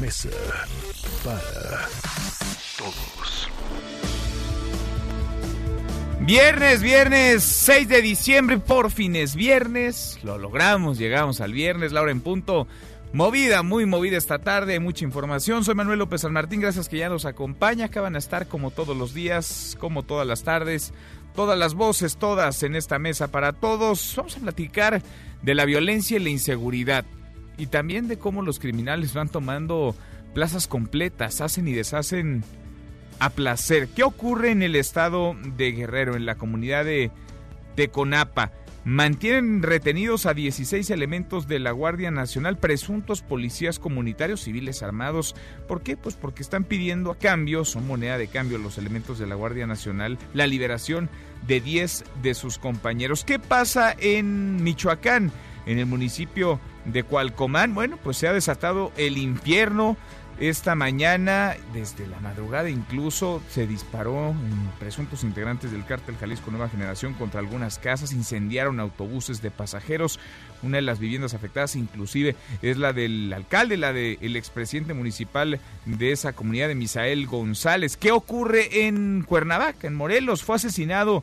Mesa 0.00 0.30
para 1.24 1.88
Todos. 2.78 3.48
Viernes, 6.20 6.82
viernes 6.82 7.42
6 7.42 7.88
de 7.88 8.02
diciembre, 8.02 8.58
por 8.58 8.90
fin 8.90 9.14
es 9.14 9.36
viernes. 9.36 10.18
Lo 10.22 10.38
logramos, 10.38 10.98
llegamos 10.98 11.40
al 11.40 11.52
viernes, 11.52 11.92
la 11.92 12.02
hora 12.02 12.12
en 12.12 12.20
punto. 12.20 12.66
Movida, 13.12 13.62
muy 13.62 13.86
movida 13.86 14.16
esta 14.16 14.38
tarde, 14.38 14.80
mucha 14.80 15.04
información. 15.04 15.64
Soy 15.64 15.74
Manuel 15.74 16.00
López 16.00 16.22
San 16.22 16.32
Martín, 16.32 16.60
gracias 16.60 16.88
que 16.88 16.98
ya 16.98 17.08
nos 17.08 17.24
acompaña. 17.24 17.86
Acaban 17.86 18.16
a 18.16 18.18
estar 18.18 18.48
como 18.48 18.70
todos 18.70 18.96
los 18.96 19.14
días, 19.14 19.76
como 19.78 20.02
todas 20.02 20.26
las 20.26 20.42
tardes, 20.42 20.92
todas 21.34 21.58
las 21.58 21.74
voces, 21.74 22.16
todas 22.16 22.62
en 22.62 22.74
esta 22.74 22.98
mesa 22.98 23.28
para 23.28 23.52
todos. 23.52 24.14
Vamos 24.16 24.36
a 24.36 24.40
platicar 24.40 25.02
de 25.42 25.54
la 25.54 25.64
violencia 25.64 26.16
y 26.16 26.20
la 26.20 26.30
inseguridad 26.30 27.04
y 27.56 27.66
también 27.66 28.08
de 28.08 28.18
cómo 28.18 28.42
los 28.42 28.58
criminales 28.58 29.14
van 29.14 29.28
tomando 29.28 29.94
plazas 30.34 30.66
completas, 30.66 31.40
hacen 31.40 31.68
y 31.68 31.72
deshacen 31.72 32.44
a 33.18 33.30
placer. 33.30 33.88
¿Qué 33.88 34.02
ocurre 34.02 34.50
en 34.50 34.62
el 34.62 34.76
estado 34.76 35.36
de 35.56 35.72
Guerrero, 35.72 36.16
en 36.16 36.26
la 36.26 36.34
comunidad 36.34 36.84
de 36.84 37.10
Teconapa? 37.76 38.52
Mantienen 38.84 39.62
retenidos 39.62 40.26
a 40.26 40.34
16 40.34 40.90
elementos 40.90 41.48
de 41.48 41.58
la 41.58 41.70
Guardia 41.70 42.10
Nacional, 42.10 42.58
presuntos 42.58 43.22
policías 43.22 43.78
comunitarios 43.78 44.42
civiles 44.42 44.82
armados. 44.82 45.34
¿Por 45.66 45.82
qué? 45.82 45.96
Pues 45.96 46.16
porque 46.16 46.42
están 46.42 46.64
pidiendo 46.64 47.10
a 47.10 47.16
cambio, 47.16 47.64
son 47.64 47.86
moneda 47.86 48.18
de 48.18 48.28
cambio 48.28 48.58
los 48.58 48.76
elementos 48.76 49.18
de 49.18 49.26
la 49.26 49.36
Guardia 49.36 49.66
Nacional, 49.66 50.18
la 50.34 50.46
liberación 50.46 51.08
de 51.46 51.62
10 51.62 52.04
de 52.22 52.34
sus 52.34 52.58
compañeros. 52.58 53.24
¿Qué 53.24 53.38
pasa 53.38 53.96
en 53.98 54.62
Michoacán? 54.62 55.32
En 55.66 55.78
el 55.78 55.86
municipio 55.86 56.60
de 56.84 57.02
Cualcomán, 57.02 57.74
bueno, 57.74 57.98
pues 58.02 58.16
se 58.16 58.28
ha 58.28 58.32
desatado 58.32 58.92
el 58.96 59.18
infierno. 59.18 59.96
Esta 60.40 60.74
mañana, 60.74 61.54
desde 61.72 62.08
la 62.08 62.18
madrugada 62.18 62.68
incluso, 62.68 63.40
se 63.48 63.68
disparó 63.68 64.30
en 64.30 64.68
presuntos 64.80 65.22
integrantes 65.22 65.70
del 65.70 65.86
cártel 65.86 66.16
Jalisco 66.16 66.50
Nueva 66.50 66.68
Generación 66.68 67.14
contra 67.14 67.38
algunas 67.38 67.78
casas, 67.78 68.12
incendiaron 68.12 68.80
autobuses 68.80 69.42
de 69.42 69.52
pasajeros. 69.52 70.18
Una 70.64 70.78
de 70.78 70.82
las 70.82 70.98
viviendas 70.98 71.34
afectadas 71.34 71.76
inclusive 71.76 72.34
es 72.62 72.78
la 72.78 72.92
del 72.92 73.32
alcalde, 73.32 73.76
la 73.76 73.92
del 73.92 74.34
expresidente 74.34 74.92
municipal 74.92 75.60
de 75.84 76.10
esa 76.10 76.32
comunidad 76.32 76.66
de 76.66 76.74
Misael 76.74 77.28
González. 77.28 77.96
¿Qué 77.96 78.10
ocurre 78.10 78.88
en 78.88 79.22
Cuernavaca, 79.22 79.86
en 79.86 79.94
Morelos? 79.94 80.42
Fue 80.42 80.56
asesinado 80.56 81.22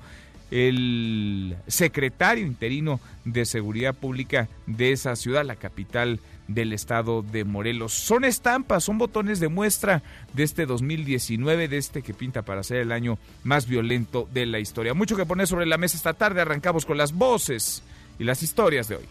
el 0.52 1.56
secretario 1.68 2.46
interino 2.46 3.00
de 3.26 3.46
Seguridad 3.46 3.96
Pública 3.96 4.48
de 4.68 4.92
esa 4.92 5.16
ciudad, 5.16 5.46
la 5.46 5.56
capital 5.56 6.20
del 6.48 6.74
estado 6.74 7.22
de 7.22 7.46
Morelos. 7.46 7.94
Son 7.94 8.26
estampas, 8.26 8.84
son 8.84 8.98
botones 8.98 9.40
de 9.40 9.48
muestra 9.48 10.04
de 10.34 10.44
este 10.44 10.66
2019, 10.66 11.68
de 11.68 11.78
este 11.78 12.02
que 12.02 12.14
pinta 12.14 12.42
para 12.42 12.64
ser 12.64 12.78
el 12.78 12.92
año 12.92 13.18
más 13.44 13.68
violento 13.68 14.28
de 14.34 14.46
la 14.46 14.60
historia. 14.60 14.94
Mucho 14.94 15.16
que 15.16 15.26
poner 15.26 15.48
sobre 15.48 15.66
la 15.66 15.78
mesa 15.78 15.98
esta 15.98 16.14
tarde, 16.14 16.42
arrancamos 16.42 16.86
con 16.86 16.98
las 16.98 17.14
voces 17.14 17.84
y 18.20 18.24
las 18.26 18.44
historias 18.44 18.88
de 18.88 18.98
hoy. 18.98 19.06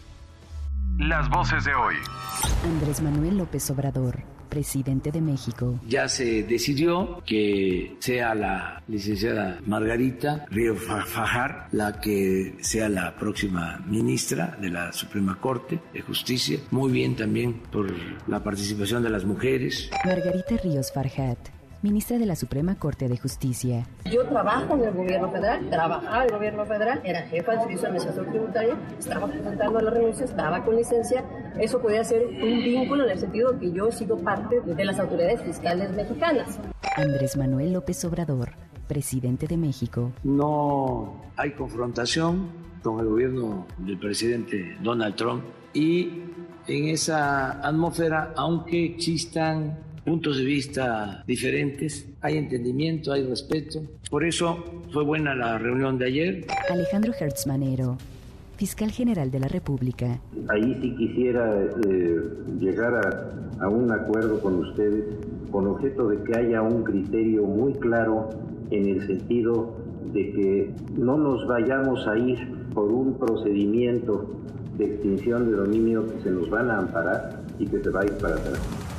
Las 0.97 1.29
voces 1.29 1.63
de 1.63 1.73
hoy. 1.73 1.95
Andrés 2.63 3.01
Manuel 3.01 3.37
López 3.37 3.69
Obrador, 3.71 4.23
presidente 4.51 5.11
de 5.11 5.21
México. 5.21 5.79
Ya 5.87 6.07
se 6.09 6.43
decidió 6.43 7.23
que 7.25 7.95
sea 7.99 8.35
la 8.35 8.83
licenciada 8.87 9.59
Margarita 9.65 10.45
Río 10.51 10.75
Fa- 10.75 11.05
Fajar 11.05 11.67
la 11.71 11.99
que 12.01 12.55
sea 12.59 12.89
la 12.89 13.15
próxima 13.15 13.81
ministra 13.87 14.57
de 14.61 14.69
la 14.69 14.91
Suprema 14.93 15.39
Corte 15.39 15.79
de 15.93 16.01
Justicia. 16.01 16.59
Muy 16.69 16.91
bien 16.91 17.15
también 17.15 17.53
por 17.71 17.87
la 18.27 18.43
participación 18.43 19.01
de 19.03 19.09
las 19.09 19.23
mujeres. 19.25 19.89
Margarita 20.05 20.57
Ríos 20.63 20.91
Farhat, 20.93 21.39
ministra 21.81 22.19
de 22.19 22.25
la 22.25 22.35
Suprema 22.35 22.75
Corte 22.75 23.07
de 23.07 23.17
Justicia. 23.17 23.87
Yo 24.05 24.25
trabajo 24.27 24.75
en 24.75 24.83
el 24.83 24.93
gobierno 24.93 25.31
federal, 25.31 25.67
trabajaba 25.69 26.23
en 26.23 26.29
el 26.29 26.35
gobierno 26.35 26.65
federal, 26.65 27.01
era 27.03 27.21
jefa 27.23 27.51
del 27.51 27.61
servicio 27.61 27.81
de 27.81 27.87
administración 27.87 28.29
tributaria, 28.29 28.77
estaba 28.99 29.27
presentando 29.27 29.81
la 29.81 29.89
renuncia, 29.91 30.25
estaba 30.25 30.63
con 30.63 30.75
licencia. 30.75 31.23
Eso 31.59 31.81
podía 31.81 32.03
ser 32.03 32.25
un 32.25 32.63
vínculo 32.63 33.05
en 33.05 33.11
el 33.11 33.19
sentido 33.19 33.51
de 33.53 33.59
que 33.59 33.71
yo 33.71 33.91
sigo 33.91 34.17
parte 34.17 34.61
de 34.61 34.85
las 34.85 34.99
autoridades 34.99 35.41
fiscales 35.41 35.91
mexicanas. 35.91 36.59
Andrés 36.95 37.35
Manuel 37.35 37.73
López 37.73 38.03
Obrador, 38.05 38.51
presidente 38.87 39.47
de 39.47 39.57
México. 39.57 40.11
No 40.23 41.21
hay 41.35 41.51
confrontación 41.51 42.49
con 42.83 42.99
el 42.99 43.07
gobierno 43.07 43.65
del 43.77 43.97
presidente 43.97 44.77
Donald 44.81 45.15
Trump 45.15 45.43
y 45.73 46.23
en 46.67 46.89
esa 46.89 47.65
atmósfera, 47.67 48.33
aunque 48.35 48.85
existan 48.85 49.77
puntos 50.03 50.37
de 50.37 50.45
vista 50.45 51.23
diferentes, 51.27 52.07
hay 52.21 52.37
entendimiento, 52.37 53.13
hay 53.13 53.23
respeto. 53.23 53.81
Por 54.09 54.23
eso 54.23 54.63
fue 54.91 55.03
buena 55.03 55.35
la 55.35 55.57
reunión 55.57 55.97
de 55.97 56.05
ayer. 56.05 56.45
Alejandro 56.69 57.13
Hertz 57.19 57.47
Manero, 57.47 57.97
fiscal 58.57 58.91
general 58.91 59.31
de 59.31 59.39
la 59.39 59.47
República. 59.47 60.19
Ahí 60.49 60.77
sí 60.81 60.95
quisiera 60.95 61.63
eh, 61.87 62.19
llegar 62.59 62.95
a, 62.95 63.63
a 63.63 63.69
un 63.69 63.91
acuerdo 63.91 64.41
con 64.41 64.55
ustedes 64.55 65.05
con 65.51 65.67
objeto 65.67 66.07
de 66.07 66.23
que 66.23 66.37
haya 66.37 66.61
un 66.61 66.83
criterio 66.83 67.43
muy 67.43 67.73
claro 67.73 68.29
en 68.71 68.87
el 68.87 69.05
sentido 69.05 69.75
de 70.13 70.31
que 70.31 70.71
no 70.97 71.17
nos 71.17 71.45
vayamos 71.45 72.07
a 72.07 72.17
ir 72.17 72.37
por 72.73 72.91
un 72.91 73.17
procedimiento 73.17 74.29
de 74.77 74.85
extinción 74.85 75.51
de 75.51 75.57
dominio 75.57 76.07
que 76.07 76.23
se 76.23 76.31
nos 76.31 76.49
van 76.49 76.69
a 76.69 76.79
amparar 76.79 77.43
y 77.59 77.67
que 77.67 77.79
se 77.83 77.89
va 77.89 78.01
a 78.01 78.05
ir 78.05 78.13
para 78.13 78.35
atrás. 78.35 78.90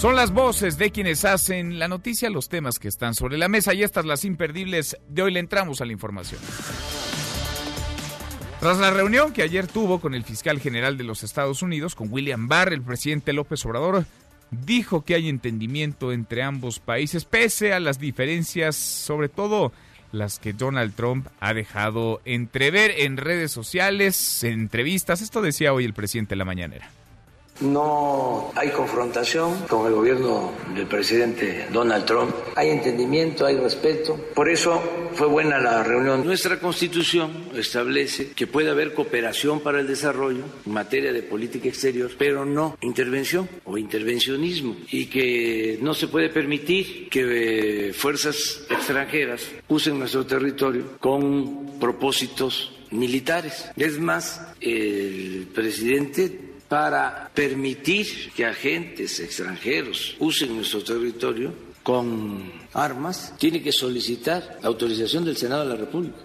Son 0.00 0.16
las 0.16 0.32
voces 0.32 0.78
de 0.78 0.92
quienes 0.92 1.26
hacen 1.26 1.78
la 1.78 1.86
noticia, 1.86 2.30
los 2.30 2.48
temas 2.48 2.78
que 2.78 2.88
están 2.88 3.14
sobre 3.14 3.36
la 3.36 3.48
mesa 3.48 3.74
y 3.74 3.82
estas 3.82 4.06
las 4.06 4.24
imperdibles 4.24 4.96
de 5.10 5.20
hoy 5.20 5.30
le 5.30 5.40
entramos 5.40 5.82
a 5.82 5.84
la 5.84 5.92
información. 5.92 6.40
Tras 8.60 8.78
la 8.78 8.90
reunión 8.90 9.34
que 9.34 9.42
ayer 9.42 9.66
tuvo 9.66 10.00
con 10.00 10.14
el 10.14 10.24
fiscal 10.24 10.58
general 10.58 10.96
de 10.96 11.04
los 11.04 11.22
Estados 11.22 11.60
Unidos, 11.60 11.94
con 11.94 12.10
William 12.10 12.48
Barr, 12.48 12.72
el 12.72 12.80
presidente 12.80 13.34
López 13.34 13.62
Obrador 13.66 14.06
dijo 14.50 15.04
que 15.04 15.16
hay 15.16 15.28
entendimiento 15.28 16.12
entre 16.12 16.44
ambos 16.44 16.78
países, 16.78 17.26
pese 17.26 17.74
a 17.74 17.78
las 17.78 17.98
diferencias, 17.98 18.76
sobre 18.76 19.28
todo 19.28 19.70
las 20.12 20.38
que 20.38 20.54
Donald 20.54 20.94
Trump 20.94 21.26
ha 21.40 21.52
dejado 21.52 22.22
entrever 22.24 22.90
en 23.00 23.18
redes 23.18 23.52
sociales, 23.52 24.44
en 24.44 24.60
entrevistas. 24.60 25.20
Esto 25.20 25.42
decía 25.42 25.74
hoy 25.74 25.84
el 25.84 25.92
presidente 25.92 26.30
de 26.30 26.36
la 26.36 26.46
mañanera. 26.46 26.90
No 27.60 28.52
hay 28.54 28.70
confrontación 28.70 29.66
con 29.68 29.86
el 29.86 29.92
gobierno 29.92 30.52
del 30.74 30.86
presidente 30.86 31.66
Donald 31.72 32.06
Trump. 32.06 32.34
Hay 32.56 32.70
entendimiento, 32.70 33.44
hay 33.44 33.56
respeto. 33.56 34.18
Por 34.34 34.48
eso 34.48 34.82
fue 35.14 35.26
buena 35.26 35.58
la 35.58 35.82
reunión. 35.82 36.24
Nuestra 36.24 36.58
constitución 36.58 37.50
establece 37.54 38.30
que 38.30 38.46
puede 38.46 38.70
haber 38.70 38.94
cooperación 38.94 39.60
para 39.60 39.80
el 39.80 39.86
desarrollo 39.86 40.44
en 40.64 40.72
materia 40.72 41.12
de 41.12 41.22
política 41.22 41.68
exterior, 41.68 42.10
pero 42.16 42.46
no 42.46 42.78
intervención 42.80 43.48
o 43.64 43.76
intervencionismo. 43.76 44.76
Y 44.90 45.06
que 45.06 45.78
no 45.82 45.92
se 45.92 46.08
puede 46.08 46.30
permitir 46.30 47.08
que 47.10 47.88
eh, 47.88 47.92
fuerzas 47.92 48.62
extranjeras 48.70 49.42
usen 49.68 49.98
nuestro 49.98 50.24
territorio 50.24 50.98
con 50.98 51.78
propósitos 51.78 52.72
militares. 52.90 53.70
Es 53.76 53.98
más, 53.98 54.40
el 54.60 55.48
presidente 55.54 56.49
para 56.70 57.28
permitir 57.34 58.30
que 58.36 58.46
agentes 58.46 59.18
extranjeros 59.18 60.16
usen 60.20 60.54
nuestro 60.54 60.84
territorio 60.84 61.52
con 61.82 62.52
armas, 62.72 63.34
tiene 63.38 63.60
que 63.60 63.72
solicitar 63.72 64.60
autorización 64.62 65.24
del 65.24 65.36
Senado 65.36 65.64
de 65.64 65.70
la 65.70 65.74
República. 65.74 66.16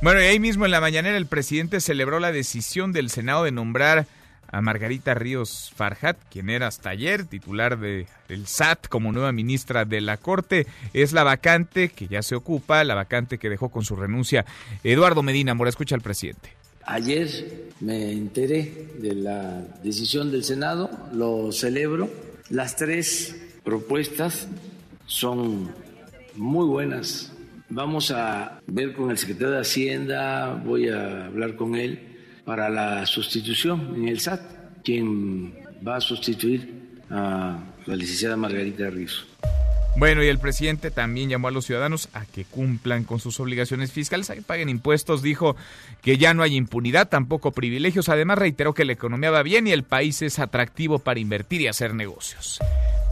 Bueno, 0.00 0.20
y 0.20 0.26
ahí 0.26 0.38
mismo 0.38 0.64
en 0.64 0.70
la 0.70 0.80
mañanera 0.80 1.16
el 1.16 1.26
presidente 1.26 1.80
celebró 1.80 2.20
la 2.20 2.30
decisión 2.30 2.92
del 2.92 3.10
Senado 3.10 3.42
de 3.42 3.50
nombrar 3.50 4.06
a 4.46 4.60
Margarita 4.60 5.14
Ríos 5.14 5.72
Farhat, 5.74 6.16
quien 6.30 6.48
era 6.48 6.68
hasta 6.68 6.90
ayer 6.90 7.24
titular 7.24 7.80
de, 7.80 8.06
del 8.28 8.46
SAT 8.46 8.86
como 8.86 9.10
nueva 9.10 9.32
ministra 9.32 9.84
de 9.84 10.02
la 10.02 10.18
Corte. 10.18 10.68
Es 10.92 11.12
la 11.12 11.24
vacante 11.24 11.88
que 11.88 12.06
ya 12.06 12.22
se 12.22 12.36
ocupa, 12.36 12.84
la 12.84 12.94
vacante 12.94 13.38
que 13.38 13.50
dejó 13.50 13.70
con 13.70 13.84
su 13.84 13.96
renuncia 13.96 14.46
Eduardo 14.84 15.24
Medina. 15.24 15.54
Mora, 15.54 15.70
escucha 15.70 15.96
al 15.96 16.00
presidente. 16.00 16.65
Ayer 16.86 17.70
me 17.80 18.12
enteré 18.12 18.90
de 19.00 19.16
la 19.16 19.66
decisión 19.82 20.30
del 20.30 20.44
Senado, 20.44 20.88
lo 21.12 21.50
celebro. 21.50 22.08
Las 22.48 22.76
tres 22.76 23.34
propuestas 23.64 24.46
son 25.06 25.72
muy 26.36 26.64
buenas. 26.64 27.32
Vamos 27.68 28.12
a 28.12 28.60
ver 28.68 28.92
con 28.94 29.10
el 29.10 29.18
secretario 29.18 29.54
de 29.54 29.60
Hacienda, 29.62 30.54
voy 30.64 30.88
a 30.88 31.26
hablar 31.26 31.56
con 31.56 31.74
él 31.74 31.98
para 32.44 32.68
la 32.70 33.04
sustitución 33.04 33.92
en 33.96 34.06
el 34.06 34.20
SAT, 34.20 34.40
quien 34.84 35.54
va 35.86 35.96
a 35.96 36.00
sustituir 36.00 37.00
a 37.10 37.58
la 37.84 37.96
licenciada 37.96 38.36
Margarita 38.36 38.88
Rizzo. 38.90 39.24
Bueno, 39.98 40.22
y 40.22 40.28
el 40.28 40.38
presidente 40.38 40.90
también 40.90 41.30
llamó 41.30 41.48
a 41.48 41.50
los 41.50 41.64
ciudadanos 41.64 42.10
a 42.12 42.26
que 42.26 42.44
cumplan 42.44 43.04
con 43.04 43.18
sus 43.18 43.40
obligaciones 43.40 43.92
fiscales, 43.92 44.28
a 44.28 44.34
que 44.34 44.42
paguen 44.42 44.68
impuestos, 44.68 45.22
dijo 45.22 45.56
que 46.02 46.18
ya 46.18 46.34
no 46.34 46.42
hay 46.42 46.54
impunidad, 46.54 47.08
tampoco 47.08 47.50
privilegios, 47.50 48.10
además 48.10 48.38
reiteró 48.38 48.74
que 48.74 48.84
la 48.84 48.92
economía 48.92 49.30
va 49.30 49.42
bien 49.42 49.66
y 49.66 49.72
el 49.72 49.84
país 49.84 50.20
es 50.20 50.38
atractivo 50.38 50.98
para 50.98 51.18
invertir 51.18 51.62
y 51.62 51.68
hacer 51.68 51.94
negocios. 51.94 52.58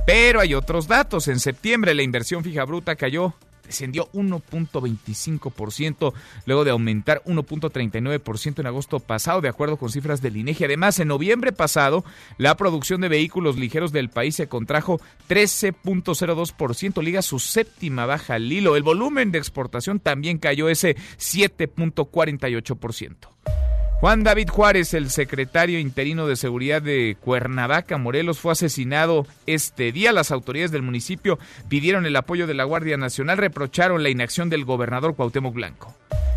Pero 0.06 0.40
hay 0.40 0.52
otros 0.52 0.86
datos, 0.86 1.28
en 1.28 1.40
septiembre 1.40 1.94
la 1.94 2.02
inversión 2.02 2.44
fija 2.44 2.64
bruta 2.64 2.96
cayó 2.96 3.32
descendió 3.66 4.08
1.25% 4.12 6.12
luego 6.46 6.64
de 6.64 6.70
aumentar 6.70 7.22
1.39% 7.24 8.60
en 8.60 8.66
agosto 8.66 9.00
pasado, 9.00 9.40
de 9.40 9.48
acuerdo 9.48 9.76
con 9.76 9.90
cifras 9.90 10.22
del 10.22 10.36
INEGI. 10.36 10.64
Además, 10.64 11.00
en 11.00 11.08
noviembre 11.08 11.52
pasado, 11.52 12.04
la 12.38 12.56
producción 12.56 13.00
de 13.00 13.08
vehículos 13.08 13.56
ligeros 13.56 13.92
del 13.92 14.10
país 14.10 14.36
se 14.36 14.48
contrajo 14.48 15.00
13.02%, 15.28 17.02
liga 17.02 17.22
su 17.22 17.38
séptima 17.38 18.04
baja 18.06 18.34
al 18.34 18.52
hilo. 18.52 18.76
El 18.76 18.82
volumen 18.82 19.32
de 19.32 19.38
exportación 19.38 20.00
también 20.00 20.38
cayó 20.38 20.68
ese 20.68 20.96
7.48%. 21.18 23.73
Juan 24.00 24.22
David 24.22 24.48
Juárez, 24.50 24.92
el 24.92 25.08
secretario 25.08 25.78
interino 25.78 26.26
de 26.26 26.36
Seguridad 26.36 26.82
de 26.82 27.16
Cuernavaca, 27.20 27.96
Morelos, 27.96 28.38
fue 28.38 28.52
asesinado 28.52 29.26
este 29.46 29.92
día. 29.92 30.12
Las 30.12 30.30
autoridades 30.30 30.72
del 30.72 30.82
municipio 30.82 31.38
pidieron 31.68 32.04
el 32.04 32.16
apoyo 32.16 32.46
de 32.46 32.54
la 32.54 32.64
Guardia 32.64 32.98
Nacional, 32.98 33.38
reprocharon 33.38 34.02
la 34.02 34.10
inacción 34.10 34.50
del 34.50 34.66
gobernador 34.66 35.14
Cuauhtémoc 35.14 35.54
Blanco. 35.54 35.94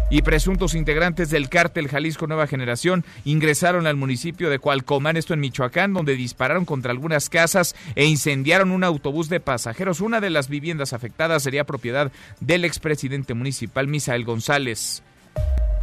Y 0.10 0.22
presuntos 0.22 0.74
integrantes 0.76 1.30
del 1.30 1.50
cártel 1.50 1.90
Jalisco 1.90 2.28
Nueva 2.28 2.48
Generación 2.48 3.04
ingresaron 3.26 3.88
al 3.88 3.98
municipio 3.98 4.50
de 4.50 4.60
Cualcomán, 4.60 5.18
esto 5.18 5.34
en 5.34 5.42
Michoacán, 5.42 5.94
donde 5.94 6.16
dispararon 6.16 6.64
contra 6.64 6.92
algunas 6.92 7.28
casas 7.30 7.76
e 7.96 8.06
incendiaron 8.06 8.72
un 8.72 8.86
autobús 8.86 9.28
de 9.28 9.42
pasajeros. 9.42 10.00
Una 10.00 10.22
de 10.22 10.30
las 10.30 10.48
viviendas 10.48 10.94
afectadas 10.94 11.44
sería 11.44 11.66
propiedad 11.66 12.14
del 12.40 12.64
expresidente 12.64 13.34
municipal 13.34 13.88
Misael 13.88 14.24
González 14.24 15.04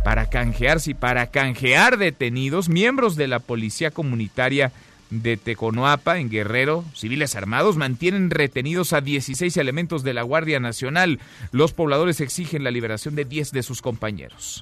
para 0.04 0.26
canjearse 0.26 0.92
y 0.92 0.94
para 0.94 1.28
canjear 1.28 1.96
detenidos, 1.96 2.68
miembros 2.68 3.16
de 3.16 3.26
la 3.26 3.40
Policía 3.40 3.90
Comunitaria 3.90 4.70
de 5.10 5.36
Teconoapa, 5.36 6.18
en 6.18 6.28
Guerrero, 6.28 6.84
civiles 6.94 7.34
armados, 7.36 7.76
mantienen 7.76 8.30
retenidos 8.30 8.92
a 8.92 9.00
16 9.00 9.56
elementos 9.56 10.04
de 10.04 10.14
la 10.14 10.22
Guardia 10.22 10.60
Nacional. 10.60 11.20
Los 11.52 11.72
pobladores 11.72 12.20
exigen 12.20 12.64
la 12.64 12.70
liberación 12.70 13.14
de 13.14 13.24
10 13.24 13.52
de 13.52 13.62
sus 13.62 13.80
compañeros. 13.80 14.60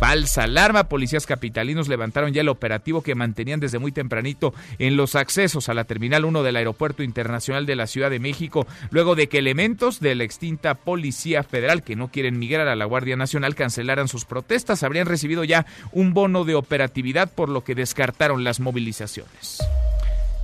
Falsa 0.00 0.44
alarma. 0.44 0.84
Policías 0.84 1.26
capitalinos 1.26 1.86
levantaron 1.86 2.32
ya 2.32 2.40
el 2.40 2.48
operativo 2.48 3.02
que 3.02 3.14
mantenían 3.14 3.60
desde 3.60 3.78
muy 3.78 3.92
tempranito 3.92 4.54
en 4.78 4.96
los 4.96 5.14
accesos 5.14 5.68
a 5.68 5.74
la 5.74 5.84
Terminal 5.84 6.24
1 6.24 6.42
del 6.42 6.56
Aeropuerto 6.56 7.02
Internacional 7.02 7.66
de 7.66 7.76
la 7.76 7.86
Ciudad 7.86 8.08
de 8.08 8.18
México, 8.18 8.66
luego 8.90 9.14
de 9.14 9.28
que 9.28 9.36
elementos 9.36 10.00
de 10.00 10.14
la 10.14 10.24
extinta 10.24 10.74
Policía 10.74 11.42
Federal 11.42 11.82
que 11.82 11.96
no 11.96 12.08
quieren 12.08 12.38
migrar 12.38 12.66
a 12.66 12.76
la 12.76 12.86
Guardia 12.86 13.16
Nacional 13.16 13.54
cancelaran 13.54 14.08
sus 14.08 14.24
protestas. 14.24 14.82
Habrían 14.82 15.06
recibido 15.06 15.44
ya 15.44 15.66
un 15.92 16.14
bono 16.14 16.44
de 16.44 16.54
operatividad, 16.54 17.30
por 17.30 17.50
lo 17.50 17.62
que 17.62 17.74
descartaron 17.74 18.42
las 18.42 18.58
movilizaciones. 18.58 19.58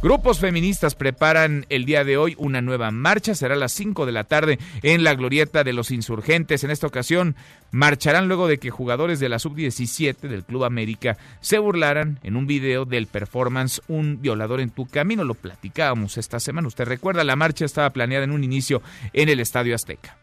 Grupos 0.03 0.39
feministas 0.39 0.95
preparan 0.95 1.65
el 1.71 1.87
día 1.87 2.05
de 2.05 2.19
hoy 2.19 2.35
una 2.39 2.61
nueva 2.61 2.91
marcha. 2.91 3.35
Será 3.35 3.55
a 3.55 3.59
las 3.59 3.73
5 3.73 4.05
de 4.05 4.13
la 4.13 4.25
tarde 4.25 4.59
en 4.83 5.03
la 5.03 5.15
glorieta 5.15 5.65
de 5.65 5.73
los 5.73 5.91
insurgentes. 5.91 6.63
En 6.63 6.71
esta 6.71 6.87
ocasión 6.87 7.35
marcharán 7.71 8.29
luego 8.29 8.47
de 8.47 8.59
que 8.59 8.71
jugadores 8.71 9.21
de 9.21 9.31
la 9.31 9.39
sub-17 9.39 10.29
del 10.29 10.45
Club 10.45 10.65
América 10.65 11.17
se 11.41 11.59
burlaran 11.59 12.21
en 12.23 12.37
un 12.37 12.47
video 12.47 12.85
del 12.85 13.07
performance 13.07 13.81
Un 13.89 14.21
violador 14.21 14.61
en 14.61 14.71
tu 14.71 14.87
camino. 14.87 15.25
Lo 15.25 15.35
platicábamos 15.35 16.19
esta 16.19 16.41
semana. 16.41 16.69
Usted 16.69 16.85
recuerda, 16.85 17.25
la 17.25 17.35
marcha 17.35 17.65
estaba 17.65 17.91
planeada 17.91 18.25
en 18.25 18.33
un 18.33 18.45
inicio 18.45 18.83
en 19.15 19.31
el 19.31 19.41
Estadio 19.41 19.75
Azteca. 19.75 20.19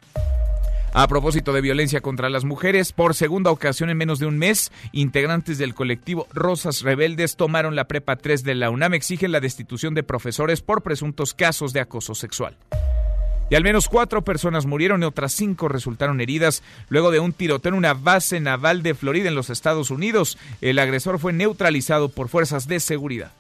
A 0.96 1.08
propósito 1.08 1.54
de 1.54 1.62
violencia 1.62 2.02
contra 2.02 2.30
las 2.30 2.46
mujeres, 2.46 2.92
por 2.92 3.16
segunda 3.16 3.50
ocasión 3.50 3.90
en 3.90 3.98
menos 3.98 4.20
de 4.20 4.28
un 4.28 4.38
mes, 4.38 4.72
integrantes 4.92 5.58
del 5.58 5.74
colectivo 5.74 6.28
Rosas 6.32 6.84
Rebeldes 6.84 7.36
tomaron 7.36 7.76
la 7.76 7.88
Prepa 7.88 8.16
3 8.16 8.44
de 8.44 8.54
la 8.54 8.70
UNAM, 8.70 8.94
exigen 8.94 9.32
la 9.32 9.40
destitución 9.40 9.96
de 9.96 10.04
profesores 10.04 10.62
por 10.62 10.84
presuntos 10.84 11.34
casos 11.34 11.74
de 11.74 11.80
acoso 11.80 12.14
sexual. 12.14 12.58
Y 13.50 13.56
al 13.56 13.64
menos 13.64 13.88
cuatro 13.88 14.24
personas 14.24 14.68
murieron 14.68 15.02
y 15.02 15.06
otras 15.06 15.34
cinco 15.34 15.68
resultaron 15.68 16.22
heridas 16.22 16.62
luego 16.90 17.10
de 17.10 17.20
un 17.20 17.34
tiroteo 17.34 17.72
en 17.72 17.78
una 17.78 17.96
base 17.96 18.40
naval 18.40 18.84
de 18.84 18.94
Florida 18.94 19.30
en 19.30 19.36
los 19.36 19.50
Estados 19.50 19.90
Unidos. 19.90 20.38
El 20.62 20.78
agresor 20.78 21.18
fue 21.18 21.34
neutralizado 21.34 22.10
por 22.10 22.30
fuerzas 22.30 22.68
de 22.68 22.80
seguridad. 22.80 23.32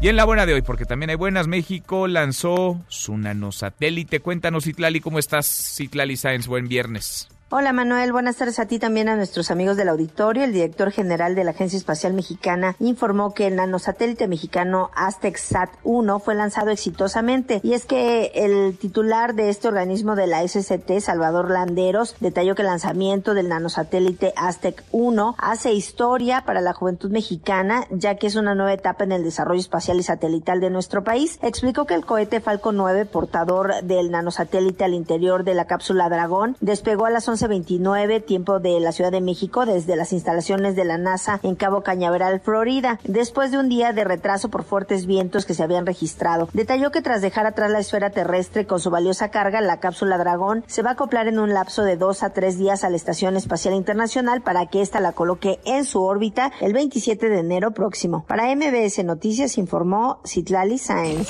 Y 0.00 0.06
en 0.06 0.14
la 0.14 0.24
buena 0.24 0.46
de 0.46 0.54
hoy, 0.54 0.62
porque 0.62 0.84
también 0.84 1.10
hay 1.10 1.16
buenas, 1.16 1.48
México 1.48 2.06
lanzó 2.06 2.80
su 2.86 3.18
nanosatélite. 3.18 4.20
Cuéntanos, 4.20 4.64
Citlali, 4.64 5.00
¿cómo 5.00 5.18
estás? 5.18 5.74
Citlali 5.76 6.16
Science, 6.16 6.48
buen 6.48 6.68
viernes. 6.68 7.28
Hola 7.50 7.72
Manuel, 7.72 8.12
buenas 8.12 8.36
tardes 8.36 8.58
a 8.58 8.66
ti 8.66 8.78
también 8.78 9.08
a 9.08 9.16
nuestros 9.16 9.50
amigos 9.50 9.78
del 9.78 9.88
auditorio. 9.88 10.44
El 10.44 10.52
director 10.52 10.90
general 10.90 11.34
de 11.34 11.44
la 11.44 11.52
Agencia 11.52 11.78
Espacial 11.78 12.12
Mexicana 12.12 12.76
informó 12.78 13.32
que 13.32 13.46
el 13.46 13.56
nanosatélite 13.56 14.28
mexicano 14.28 14.90
Aztec 14.94 15.38
Sat 15.38 15.70
1 15.82 16.18
fue 16.18 16.34
lanzado 16.34 16.68
exitosamente 16.68 17.60
y 17.62 17.72
es 17.72 17.86
que 17.86 18.32
el 18.34 18.76
titular 18.76 19.34
de 19.34 19.48
este 19.48 19.66
organismo 19.66 20.14
de 20.14 20.26
la 20.26 20.46
SCT, 20.46 21.00
Salvador 21.00 21.50
Landeros, 21.50 22.16
detalló 22.20 22.54
que 22.54 22.60
el 22.60 22.68
lanzamiento 22.68 23.32
del 23.32 23.48
nanosatélite 23.48 24.34
Aztec 24.36 24.84
1 24.92 25.34
hace 25.38 25.72
historia 25.72 26.44
para 26.44 26.60
la 26.60 26.74
juventud 26.74 27.10
mexicana 27.10 27.86
ya 27.88 28.16
que 28.16 28.26
es 28.26 28.36
una 28.36 28.54
nueva 28.54 28.74
etapa 28.74 29.04
en 29.04 29.12
el 29.12 29.24
desarrollo 29.24 29.60
espacial 29.60 29.98
y 29.98 30.02
satelital 30.02 30.60
de 30.60 30.68
nuestro 30.68 31.02
país. 31.02 31.38
Explicó 31.40 31.86
que 31.86 31.94
el 31.94 32.04
cohete 32.04 32.42
Falcon 32.42 32.76
9, 32.76 33.06
portador 33.06 33.72
del 33.84 34.10
nanosatélite 34.10 34.84
al 34.84 34.92
interior 34.92 35.44
de 35.44 35.54
la 35.54 35.64
cápsula 35.64 36.10
Dragón, 36.10 36.54
despegó 36.60 37.06
a 37.06 37.10
las 37.10 37.26
11 37.26 37.37
29 37.46 38.20
tiempo 38.20 38.58
de 38.58 38.80
la 38.80 38.92
Ciudad 38.92 39.12
de 39.12 39.20
México, 39.20 39.66
desde 39.66 39.94
las 39.94 40.12
instalaciones 40.12 40.74
de 40.74 40.84
la 40.84 40.98
NASA 40.98 41.38
en 41.42 41.54
Cabo 41.54 41.82
Cañaveral, 41.82 42.40
Florida, 42.40 42.98
después 43.04 43.52
de 43.52 43.58
un 43.58 43.68
día 43.68 43.92
de 43.92 44.04
retraso 44.04 44.48
por 44.48 44.64
fuertes 44.64 45.06
vientos 45.06 45.46
que 45.46 45.54
se 45.54 45.62
habían 45.62 45.86
registrado. 45.86 46.48
Detalló 46.52 46.90
que 46.90 47.02
tras 47.02 47.22
dejar 47.22 47.46
atrás 47.46 47.70
la 47.70 47.78
esfera 47.78 48.10
terrestre 48.10 48.66
con 48.66 48.80
su 48.80 48.90
valiosa 48.90 49.30
carga, 49.30 49.60
la 49.60 49.80
cápsula 49.80 50.18
Dragón 50.18 50.64
se 50.66 50.82
va 50.82 50.90
a 50.90 50.92
acoplar 50.94 51.28
en 51.28 51.38
un 51.38 51.54
lapso 51.54 51.84
de 51.84 51.96
dos 51.96 52.22
a 52.22 52.30
tres 52.30 52.58
días 52.58 52.82
a 52.82 52.90
la 52.90 52.96
Estación 52.96 53.36
Espacial 53.36 53.74
Internacional 53.74 54.42
para 54.42 54.66
que 54.66 54.80
ésta 54.80 55.00
la 55.00 55.12
coloque 55.12 55.60
en 55.64 55.84
su 55.84 56.02
órbita 56.02 56.50
el 56.60 56.72
27 56.72 57.28
de 57.28 57.38
enero 57.38 57.72
próximo. 57.72 58.24
Para 58.26 58.54
MBS 58.54 59.04
Noticias 59.04 59.58
informó 59.58 60.20
Citlali 60.26 60.78
Sáenz. 60.78 61.28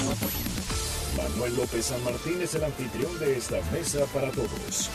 Manuel 1.17 1.57
López 1.57 1.87
San 1.87 2.03
Martín 2.05 2.41
es 2.41 2.55
el 2.55 2.65
anfitrión 2.65 3.19
de 3.19 3.37
esta 3.37 3.57
mesa 3.73 4.01
para 4.15 4.31
todos. 4.31 4.91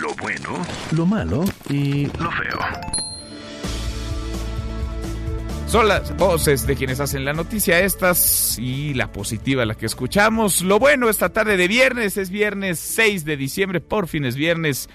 Lo 0.00 0.14
bueno, 0.14 0.64
Lo 0.92 1.06
malo 1.06 1.44
y 1.68 2.06
lo 2.06 2.30
feo. 2.30 2.58
Son 5.66 5.86
las 5.86 6.16
voces 6.16 6.66
de 6.66 6.76
quienes 6.76 6.98
hacen 6.98 7.26
la 7.26 7.34
noticia 7.34 7.80
estas 7.80 8.58
y 8.58 8.94
la 8.94 9.12
positiva 9.12 9.66
la 9.66 9.74
que 9.74 9.84
escuchamos. 9.84 10.62
Lo 10.62 10.78
bueno 10.78 11.10
esta 11.10 11.28
tarde 11.28 11.58
de 11.58 11.68
viernes 11.68 12.16
es 12.16 12.30
viernes 12.30 12.78
6 12.78 13.26
de 13.26 13.36
diciembre, 13.36 13.80
por 13.80 14.08
fin 14.08 14.24
es 14.24 14.34
viernes. 14.34 14.88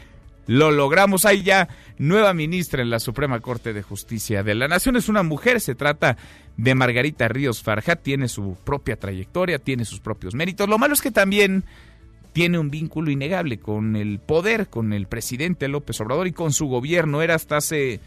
Lo 0.47 0.71
logramos, 0.71 1.25
hay 1.25 1.43
ya 1.43 1.69
nueva 1.99 2.33
ministra 2.33 2.81
en 2.81 2.89
la 2.89 2.99
Suprema 2.99 3.39
Corte 3.39 3.71
de 3.71 3.83
Justicia 3.83 4.41
de 4.41 4.55
la 4.55 4.67
Nación. 4.67 4.95
Es 4.95 5.09
una 5.09 5.21
mujer, 5.21 5.61
se 5.61 5.75
trata 5.75 6.17
de 6.57 6.73
Margarita 6.75 7.27
Ríos 7.27 7.61
Farjat, 7.61 8.01
tiene 8.01 8.27
su 8.27 8.57
propia 8.63 8.95
trayectoria, 8.95 9.59
tiene 9.59 9.85
sus 9.85 9.99
propios 9.99 10.33
méritos. 10.33 10.67
Lo 10.67 10.79
malo 10.79 10.95
es 10.95 11.01
que 11.01 11.11
también 11.11 11.65
tiene 12.33 12.57
un 12.57 12.71
vínculo 12.71 13.11
innegable 13.11 13.59
con 13.59 13.95
el 13.95 14.19
poder, 14.19 14.67
con 14.67 14.91
el 14.91 15.07
presidente 15.07 15.67
López 15.67 16.01
Obrador 16.01 16.27
y 16.27 16.33
con 16.33 16.51
su 16.51 16.67
gobierno. 16.67 17.21
Era 17.21 17.35
hasta 17.35 17.57
hace 17.57 17.99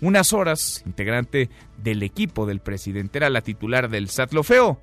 unas 0.00 0.32
horas 0.32 0.82
integrante 0.86 1.50
del 1.82 2.02
equipo 2.02 2.46
del 2.46 2.60
presidente, 2.60 3.18
era 3.18 3.30
la 3.30 3.42
titular 3.42 3.88
del 3.90 4.08
SAT. 4.08 4.32
Lo 4.32 4.42
feo, 4.42 4.80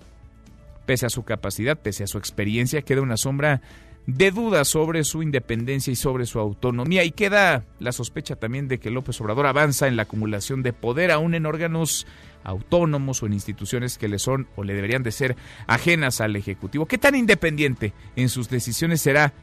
pese 0.86 1.08
a 1.08 1.10
su 1.10 1.24
capacidad, 1.24 1.78
pese 1.78 2.04
a 2.04 2.08
su 2.08 2.18
experiencia, 2.18 2.84
queda 2.84 3.02
una 3.02 3.18
sombra 3.18 3.62
de 4.08 4.32
dudas 4.32 4.68
sobre 4.68 5.04
su 5.04 5.22
independencia 5.22 5.92
y 5.92 5.96
sobre 5.96 6.26
su 6.26 6.40
autonomía 6.40 7.04
y 7.04 7.12
queda 7.12 7.66
la 7.80 7.92
sospecha 7.92 8.36
también 8.36 8.68
de 8.68 8.80
que 8.80 8.92
López 8.92 9.20
Obrador 9.22 9.46
avanza 9.46 9.88
en 9.88 9.96
la 9.96 10.04
acumulación 10.04 10.64
de 10.64 10.74
poder 10.74 11.12
aún 11.12 11.36
en 11.36 11.46
órganos 11.46 12.08
autónomos 12.44 13.22
o 13.22 13.28
en 13.28 13.34
instituciones 13.34 13.98
que 13.98 14.08
le 14.08 14.20
son 14.20 14.48
o 14.56 14.64
le 14.64 14.74
deberían 14.74 15.04
de 15.04 15.12
ser 15.12 15.36
ajenas 15.68 16.22
al 16.22 16.36
Ejecutivo. 16.36 16.88
¿Qué 16.88 16.98
tan 16.98 17.16
independiente 17.16 17.94
en 18.16 18.30
sus 18.30 18.50
decisiones 18.50 19.02
será 19.02 19.34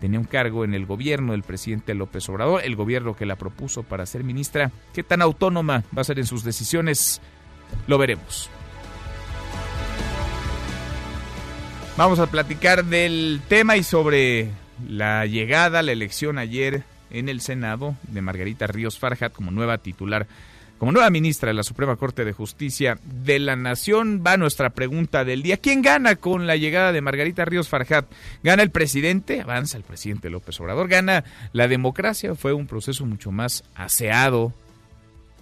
tenía 0.00 0.18
un 0.18 0.24
cargo 0.24 0.64
en 0.64 0.74
el 0.74 0.86
gobierno 0.86 1.32
del 1.32 1.42
presidente 1.42 1.94
López 1.94 2.26
Obrador, 2.30 2.62
el 2.64 2.74
gobierno 2.74 3.14
que 3.14 3.26
la 3.26 3.36
propuso 3.36 3.82
para 3.82 4.06
ser 4.06 4.24
ministra. 4.24 4.72
¿Qué 4.94 5.02
tan 5.02 5.20
autónoma 5.20 5.84
va 5.96 6.00
a 6.00 6.04
ser 6.04 6.18
en 6.18 6.26
sus 6.26 6.42
decisiones? 6.42 7.20
Lo 7.86 7.98
veremos. 7.98 8.50
Vamos 12.00 12.18
a 12.18 12.28
platicar 12.28 12.86
del 12.86 13.42
tema 13.46 13.76
y 13.76 13.82
sobre 13.82 14.48
la 14.88 15.26
llegada, 15.26 15.82
la 15.82 15.92
elección 15.92 16.38
ayer 16.38 16.82
en 17.10 17.28
el 17.28 17.42
Senado 17.42 17.94
de 18.04 18.22
Margarita 18.22 18.66
Ríos 18.66 18.98
Farjat 18.98 19.34
como 19.34 19.50
nueva 19.50 19.76
titular, 19.76 20.26
como 20.78 20.92
nueva 20.92 21.10
ministra 21.10 21.48
de 21.48 21.54
la 21.54 21.62
Suprema 21.62 21.96
Corte 21.96 22.24
de 22.24 22.32
Justicia 22.32 22.98
de 23.04 23.38
la 23.38 23.54
Nación. 23.54 24.24
Va 24.26 24.38
nuestra 24.38 24.70
pregunta 24.70 25.26
del 25.26 25.42
día. 25.42 25.58
¿Quién 25.58 25.82
gana 25.82 26.16
con 26.16 26.46
la 26.46 26.56
llegada 26.56 26.92
de 26.92 27.02
Margarita 27.02 27.44
Ríos 27.44 27.68
Farjat? 27.68 28.10
¿Gana 28.42 28.62
el 28.62 28.70
presidente? 28.70 29.42
Avanza 29.42 29.76
el 29.76 29.84
presidente 29.84 30.30
López 30.30 30.58
Obrador. 30.58 30.88
¿Gana 30.88 31.24
la 31.52 31.68
democracia? 31.68 32.34
Fue 32.34 32.54
un 32.54 32.66
proceso 32.66 33.04
mucho 33.04 33.30
más 33.30 33.62
aseado, 33.74 34.54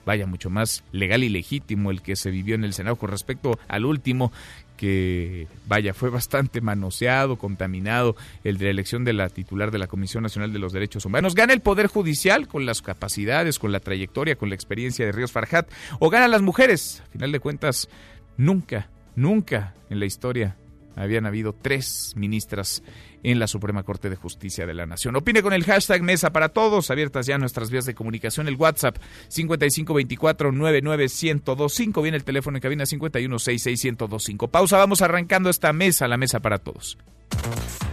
vaya, 0.04 0.26
mucho 0.26 0.50
más 0.50 0.82
legal 0.90 1.22
y 1.22 1.28
legítimo 1.28 1.92
el 1.92 2.02
que 2.02 2.16
se 2.16 2.32
vivió 2.32 2.56
en 2.56 2.64
el 2.64 2.72
Senado 2.72 2.96
con 2.96 3.12
respecto 3.12 3.60
al 3.68 3.84
último 3.84 4.32
que, 4.78 5.46
vaya, 5.66 5.92
fue 5.92 6.08
bastante 6.08 6.62
manoseado, 6.62 7.36
contaminado, 7.36 8.16
el 8.44 8.56
de 8.56 8.66
la 8.66 8.70
elección 8.70 9.04
de 9.04 9.12
la 9.12 9.28
titular 9.28 9.70
de 9.70 9.78
la 9.78 9.88
Comisión 9.88 10.22
Nacional 10.22 10.54
de 10.54 10.58
los 10.58 10.72
Derechos 10.72 11.04
Humanos. 11.04 11.34
¿Gana 11.34 11.52
el 11.52 11.60
Poder 11.60 11.88
Judicial 11.88 12.48
con 12.48 12.64
las 12.64 12.80
capacidades, 12.80 13.58
con 13.58 13.72
la 13.72 13.80
trayectoria, 13.80 14.36
con 14.36 14.48
la 14.48 14.54
experiencia 14.54 15.04
de 15.04 15.12
Ríos 15.12 15.32
Farjat? 15.32 15.70
¿O 15.98 16.08
ganan 16.08 16.30
las 16.30 16.40
mujeres? 16.40 17.02
A 17.06 17.10
final 17.10 17.32
de 17.32 17.40
cuentas, 17.40 17.90
nunca, 18.38 18.88
nunca 19.16 19.74
en 19.90 20.00
la 20.00 20.06
historia 20.06 20.56
habían 20.96 21.26
habido 21.26 21.52
tres 21.52 22.14
ministras 22.16 22.82
en 23.22 23.38
la 23.38 23.46
Suprema 23.46 23.82
Corte 23.82 24.08
de 24.10 24.16
Justicia 24.16 24.66
de 24.66 24.74
la 24.74 24.84
Nación. 24.86 25.16
Opine 25.16 25.42
con 25.42 25.52
el 25.52 25.64
hashtag 25.64 26.02
Mesa 26.02 26.30
para 26.30 26.48
Todos, 26.50 26.90
abiertas 26.90 27.26
ya 27.26 27.38
nuestras 27.38 27.70
vías 27.70 27.86
de 27.86 27.94
comunicación, 27.94 28.48
el 28.48 28.56
WhatsApp 28.56 28.96
5524-99125, 29.30 32.02
viene 32.02 32.16
el 32.16 32.24
teléfono 32.24 32.56
en 32.56 32.62
cabina 32.62 32.84
5166125. 32.84 34.50
Pausa, 34.50 34.78
vamos 34.78 35.02
arrancando 35.02 35.50
esta 35.50 35.72
mesa, 35.72 36.08
la 36.08 36.16
Mesa 36.16 36.40
para 36.40 36.58
Todos. 36.58 36.98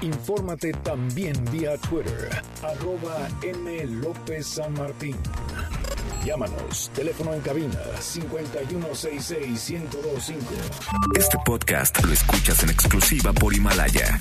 Infórmate 0.02 0.72
también 0.84 1.34
vía 1.52 1.78
Twitter, 1.78 2.42
arroba 2.62 3.28
M. 3.42 3.86
López 3.86 4.46
San 4.48 4.74
Martín. 4.74 5.16
Llámanos, 6.26 6.90
teléfono 6.96 7.36
en 7.36 7.42
cabina 7.42 7.80
5166125. 8.00 10.38
Este 11.16 11.38
podcast 11.46 12.04
lo 12.04 12.12
escuchas 12.12 12.64
en 12.64 12.72
exclusiva 12.72 13.32
por 13.32 13.54
Himalaya. 13.54 14.20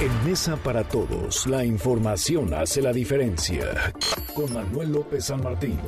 En 0.00 0.24
Mesa 0.24 0.56
para 0.56 0.84
Todos, 0.84 1.46
la 1.46 1.62
información 1.62 2.54
hace 2.54 2.80
la 2.80 2.94
diferencia. 2.94 3.92
Con 4.34 4.54
Manuel 4.54 4.92
López 4.92 5.26
San 5.26 5.42
Martín. 5.42 5.78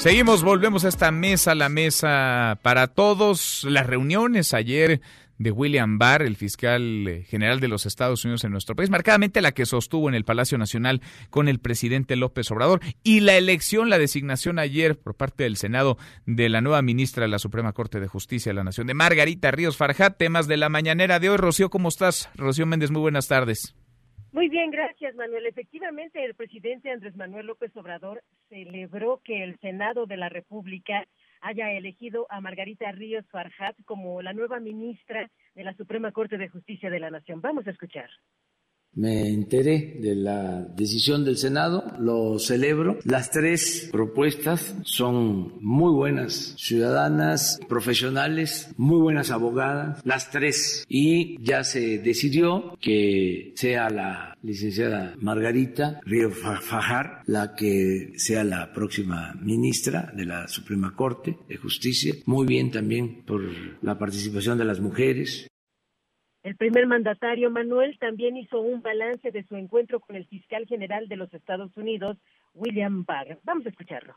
Seguimos, 0.00 0.42
volvemos 0.42 0.86
a 0.86 0.88
esta 0.88 1.10
mesa, 1.10 1.54
la 1.54 1.68
mesa 1.68 2.58
para 2.62 2.86
todos. 2.86 3.64
Las 3.64 3.86
reuniones 3.86 4.54
ayer 4.54 5.02
de 5.40 5.52
William 5.52 5.98
Barr, 5.98 6.20
el 6.22 6.36
fiscal 6.36 7.08
eh, 7.08 7.22
general 7.22 7.60
de 7.60 7.68
los 7.68 7.86
Estados 7.86 8.26
Unidos 8.26 8.44
en 8.44 8.52
nuestro 8.52 8.76
país, 8.76 8.90
marcadamente 8.90 9.40
la 9.40 9.52
que 9.52 9.64
sostuvo 9.64 10.06
en 10.06 10.14
el 10.14 10.24
Palacio 10.24 10.58
Nacional 10.58 11.00
con 11.30 11.48
el 11.48 11.60
presidente 11.60 12.14
López 12.14 12.50
Obrador, 12.50 12.80
y 13.02 13.20
la 13.20 13.38
elección, 13.38 13.88
la 13.88 13.98
designación 13.98 14.58
ayer 14.58 14.98
por 14.98 15.16
parte 15.16 15.44
del 15.44 15.56
Senado 15.56 15.96
de 16.26 16.50
la 16.50 16.60
nueva 16.60 16.82
ministra 16.82 17.22
de 17.22 17.28
la 17.28 17.38
Suprema 17.38 17.72
Corte 17.72 18.00
de 18.00 18.06
Justicia 18.06 18.50
de 18.50 18.56
la 18.56 18.64
Nación, 18.64 18.86
de 18.86 18.92
Margarita 18.92 19.50
Ríos 19.50 19.78
Farjat, 19.78 20.18
temas 20.18 20.46
de 20.46 20.58
la 20.58 20.68
mañanera 20.68 21.18
de 21.18 21.30
hoy. 21.30 21.38
Rocío, 21.38 21.70
¿cómo 21.70 21.88
estás? 21.88 22.30
Rocío 22.34 22.66
Méndez, 22.66 22.90
muy 22.90 23.00
buenas 23.00 23.26
tardes. 23.26 23.74
Muy 24.32 24.50
bien, 24.50 24.70
gracias 24.70 25.14
Manuel. 25.16 25.46
Efectivamente, 25.46 26.22
el 26.22 26.34
presidente 26.34 26.90
Andrés 26.90 27.16
Manuel 27.16 27.46
López 27.46 27.74
Obrador 27.76 28.22
celebró 28.50 29.22
que 29.24 29.42
el 29.42 29.58
Senado 29.60 30.04
de 30.04 30.18
la 30.18 30.28
República 30.28 31.06
haya 31.40 31.72
elegido 31.72 32.26
a 32.30 32.40
Margarita 32.40 32.90
Ríos 32.92 33.26
Farjat 33.30 33.76
como 33.84 34.22
la 34.22 34.32
nueva 34.32 34.60
ministra 34.60 35.30
de 35.54 35.64
la 35.64 35.74
Suprema 35.74 36.12
Corte 36.12 36.38
de 36.38 36.48
Justicia 36.48 36.90
de 36.90 37.00
la 37.00 37.10
Nación. 37.10 37.40
Vamos 37.40 37.66
a 37.66 37.70
escuchar. 37.70 38.10
Me 38.94 39.28
enteré 39.28 39.96
de 40.00 40.14
la 40.16 40.62
decisión 40.76 41.24
del 41.24 41.36
Senado, 41.36 41.84
lo 41.98 42.38
celebro. 42.38 42.98
Las 43.04 43.30
tres 43.30 43.88
propuestas 43.92 44.74
son 44.82 45.54
muy 45.60 45.92
buenas 45.92 46.54
ciudadanas, 46.58 47.60
profesionales, 47.68 48.70
muy 48.76 49.00
buenas 49.00 49.30
abogadas, 49.30 50.00
las 50.04 50.30
tres. 50.30 50.84
Y 50.88 51.40
ya 51.40 51.62
se 51.62 51.98
decidió 51.98 52.76
que 52.80 53.52
sea 53.54 53.90
la 53.90 54.36
licenciada 54.42 55.14
Margarita 55.20 56.00
Río 56.04 56.30
Fajar 56.30 57.22
la 57.26 57.54
que 57.54 58.12
sea 58.16 58.44
la 58.44 58.72
próxima 58.72 59.34
ministra 59.40 60.12
de 60.16 60.24
la 60.24 60.48
Suprema 60.48 60.94
Corte 60.96 61.38
de 61.48 61.56
Justicia. 61.56 62.14
Muy 62.26 62.46
bien 62.46 62.70
también 62.70 63.22
por 63.24 63.42
la 63.82 63.98
participación 63.98 64.58
de 64.58 64.64
las 64.64 64.80
mujeres, 64.80 65.46
el 66.42 66.56
primer 66.56 66.86
mandatario 66.86 67.50
Manuel 67.50 67.98
también 67.98 68.36
hizo 68.36 68.60
un 68.60 68.80
balance 68.80 69.30
de 69.30 69.44
su 69.44 69.56
encuentro 69.56 70.00
con 70.00 70.16
el 70.16 70.26
fiscal 70.26 70.66
general 70.66 71.08
de 71.08 71.16
los 71.16 71.32
Estados 71.34 71.76
Unidos, 71.76 72.16
William 72.54 73.04
Barr. 73.04 73.38
Vamos 73.44 73.66
a 73.66 73.68
escucharlo. 73.68 74.16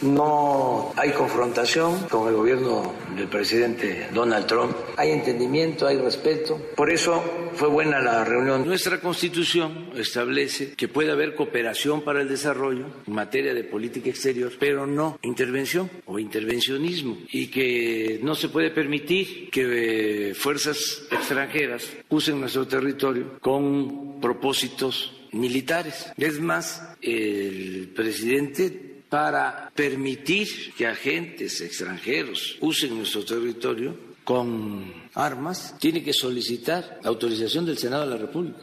No 0.00 0.92
hay 0.96 1.10
confrontación 1.10 2.08
con 2.08 2.28
el 2.28 2.34
gobierno 2.34 2.92
del 3.14 3.28
presidente 3.28 4.08
Donald 4.12 4.46
Trump. 4.46 4.74
Hay 4.96 5.10
entendimiento, 5.10 5.86
hay 5.86 5.96
respeto. 5.98 6.60
Por 6.74 6.90
eso 6.90 7.22
fue 7.54 7.68
buena 7.68 8.00
la 8.00 8.24
reunión. 8.24 8.66
Nuestra 8.66 9.00
constitución 9.00 9.90
establece 9.94 10.72
que 10.72 10.88
puede 10.88 11.12
haber 11.12 11.36
cooperación 11.36 12.02
para 12.02 12.20
el 12.20 12.28
desarrollo 12.28 12.86
en 13.06 13.14
materia 13.14 13.54
de 13.54 13.62
política 13.62 14.10
exterior, 14.10 14.50
pero 14.58 14.86
no 14.86 15.20
intervención 15.22 15.88
o 16.06 16.18
intervencionismo. 16.18 17.18
Y 17.30 17.46
que 17.46 18.18
no 18.22 18.34
se 18.34 18.48
puede 18.48 18.70
permitir 18.70 19.50
que 19.50 20.30
eh, 20.30 20.34
fuerzas 20.34 21.02
extranjeras 21.12 21.88
usen 22.08 22.40
nuestro 22.40 22.66
territorio 22.66 23.38
con 23.40 24.20
propósitos 24.20 25.16
militares. 25.30 26.12
Es 26.16 26.40
más, 26.40 26.82
el 27.00 27.92
presidente 27.94 28.91
para 29.12 29.70
permitir 29.76 30.48
que 30.74 30.86
agentes 30.86 31.60
extranjeros 31.60 32.56
usen 32.62 32.96
nuestro 32.96 33.22
territorio 33.22 33.94
con 34.24 34.90
armas, 35.14 35.76
tiene 35.78 36.02
que 36.02 36.14
solicitar 36.14 36.98
autorización 37.04 37.66
del 37.66 37.76
Senado 37.76 38.06
de 38.06 38.10
la 38.10 38.16
República. 38.16 38.60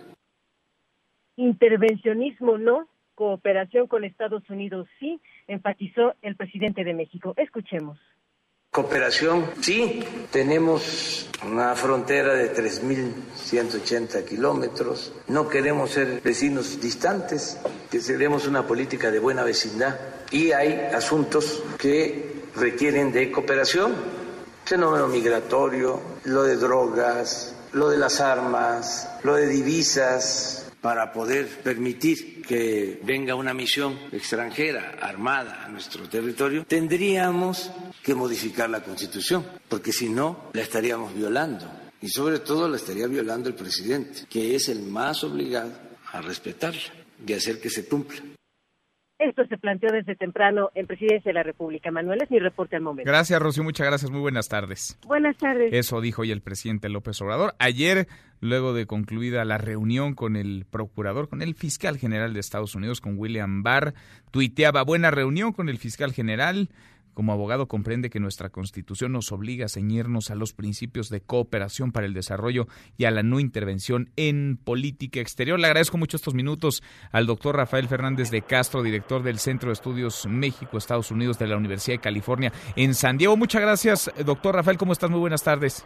Intervencionismo 1.36 2.58
no, 2.58 2.90
cooperación 3.14 3.86
con 3.86 4.04
Estados 4.04 4.42
Unidos 4.50 4.88
sí, 5.00 5.22
enfatizó 5.48 6.16
el 6.24 6.36
presidente 6.36 6.84
de 6.84 6.96
México. 6.96 7.36
Escuchemos. 7.38 8.00
Cooperación, 8.72 9.50
sí, 9.62 10.06
tenemos 10.32 11.28
una 11.44 11.76
frontera 11.76 12.36
de 12.36 12.54
3.180 12.56 14.24
kilómetros, 14.24 15.12
no 15.28 15.50
queremos 15.50 15.90
ser 15.90 16.22
vecinos 16.22 16.80
distantes, 16.80 17.58
queremos 17.90 18.46
una 18.46 18.68
política 18.68 19.10
de 19.10 19.18
buena 19.18 19.44
vecindad. 19.44 20.00
Y 20.30 20.52
hay 20.52 20.92
asuntos 20.94 21.64
que 21.80 22.44
requieren 22.56 23.12
de 23.12 23.32
cooperación, 23.32 23.96
fenómeno 24.66 25.08
migratorio, 25.08 26.00
lo 26.26 26.44
de 26.44 26.56
drogas, 26.56 27.56
lo 27.74 27.90
de 27.90 27.98
las 27.98 28.22
armas, 28.22 29.10
lo 29.24 29.34
de 29.34 29.48
divisas, 29.48 30.69
para 30.82 31.12
poder 31.12 31.48
permitir 31.64 32.42
que 32.42 33.00
venga 33.04 33.36
una 33.36 33.54
misión 33.54 33.98
extranjera 34.12 34.98
armada 35.02 35.66
a 35.66 35.70
nuestro 35.70 36.08
territorio, 36.08 36.66
tendríamos 36.66 37.72
que 38.04 38.16
modificar 38.16 38.70
la 38.70 38.84
Constitución, 38.84 39.46
porque 39.68 39.92
si 39.92 40.10
no, 40.10 40.50
la 40.54 40.62
estaríamos 40.62 41.14
violando. 41.14 41.70
Y 42.02 42.08
sobre 42.08 42.40
todo 42.40 42.70
la 42.70 42.78
estaría 42.78 43.08
violando 43.08 43.50
el 43.50 43.56
presidente, 43.56 44.22
que 44.30 44.56
es 44.56 44.70
el 44.70 44.84
más 44.84 45.24
obligado 45.24 45.74
a 46.12 46.22
respetarla 46.22 46.94
y 47.28 47.34
hacer 47.34 47.60
que 47.60 47.70
se 47.70 47.86
cumpla. 47.86 48.22
Esto 49.20 49.46
se 49.48 49.58
planteó 49.58 49.92
desde 49.92 50.16
temprano 50.16 50.70
en 50.76 50.88
Presidencia 50.88 51.30
de 51.30 51.34
la 51.34 51.44
República. 51.44 51.92
Manuel, 51.92 52.22
es 52.22 52.32
mi 52.32 52.40
reporte 52.40 52.78
al 52.78 52.82
momento. 52.82 53.12
Gracias, 53.12 53.38
Rocío. 53.42 53.64
Muchas 53.64 53.86
gracias. 53.86 54.10
Muy 54.10 54.22
buenas 54.22 54.48
tardes. 54.48 54.98
Buenas 55.06 55.36
tardes. 55.36 55.74
Eso 55.74 56.00
dijo 56.00 56.22
hoy 56.22 56.32
el 56.32 56.40
presidente 56.40 56.88
López 56.88 57.22
Obrador. 57.22 57.54
Ayer, 57.60 58.08
luego 58.40 58.74
de 58.74 58.86
concluida 58.86 59.44
la 59.44 59.58
reunión 59.58 60.16
con 60.16 60.38
el 60.38 60.66
procurador, 60.72 61.28
con 61.28 61.42
el 61.42 61.54
fiscal 61.54 61.98
general 61.98 62.34
de 62.34 62.40
Estados 62.40 62.76
Unidos, 62.76 63.02
con 63.02 63.18
William 63.18 63.62
Barr, 63.62 63.94
tuiteaba 64.32 64.84
buena 64.84 65.12
reunión 65.12 65.52
con 65.52 65.68
el 65.68 65.80
fiscal 65.80 66.14
general. 66.14 66.70
Como 67.20 67.34
abogado 67.34 67.68
comprende 67.68 68.10
que 68.10 68.22
nuestra 68.22 68.48
Constitución 68.48 69.12
nos 69.12 69.34
obliga 69.34 69.66
a 69.66 69.68
ceñirnos 69.68 70.32
a 70.32 70.36
los 70.36 70.54
principios 70.54 71.10
de 71.10 71.20
cooperación 71.20 71.92
para 71.92 72.06
el 72.06 72.14
desarrollo 72.14 72.70
y 72.98 73.04
a 73.04 73.12
la 73.12 73.24
no 73.24 73.42
intervención 73.42 74.10
en 74.16 74.56
política 74.56 75.20
exterior. 75.20 75.60
Le 75.60 75.68
agradezco 75.68 75.98
mucho 75.98 76.16
estos 76.16 76.34
minutos 76.34 76.82
al 77.12 77.26
doctor 77.26 77.58
Rafael 77.58 77.90
Fernández 77.90 78.32
de 78.32 78.42
Castro, 78.42 78.84
director 78.84 79.22
del 79.22 79.38
Centro 79.38 79.68
de 79.68 79.74
Estudios 79.74 80.28
México-Estados 80.28 81.12
Unidos 81.12 81.38
de 81.38 81.48
la 81.48 81.58
Universidad 81.58 81.96
de 81.96 82.02
California 82.02 82.54
en 82.78 82.96
San 82.96 83.18
Diego. 83.18 83.36
Muchas 83.36 83.64
gracias, 83.64 84.10
doctor 84.26 84.56
Rafael. 84.56 84.78
¿Cómo 84.78 84.94
estás? 84.94 85.10
Muy 85.10 85.20
buenas 85.20 85.44
tardes. 85.44 85.86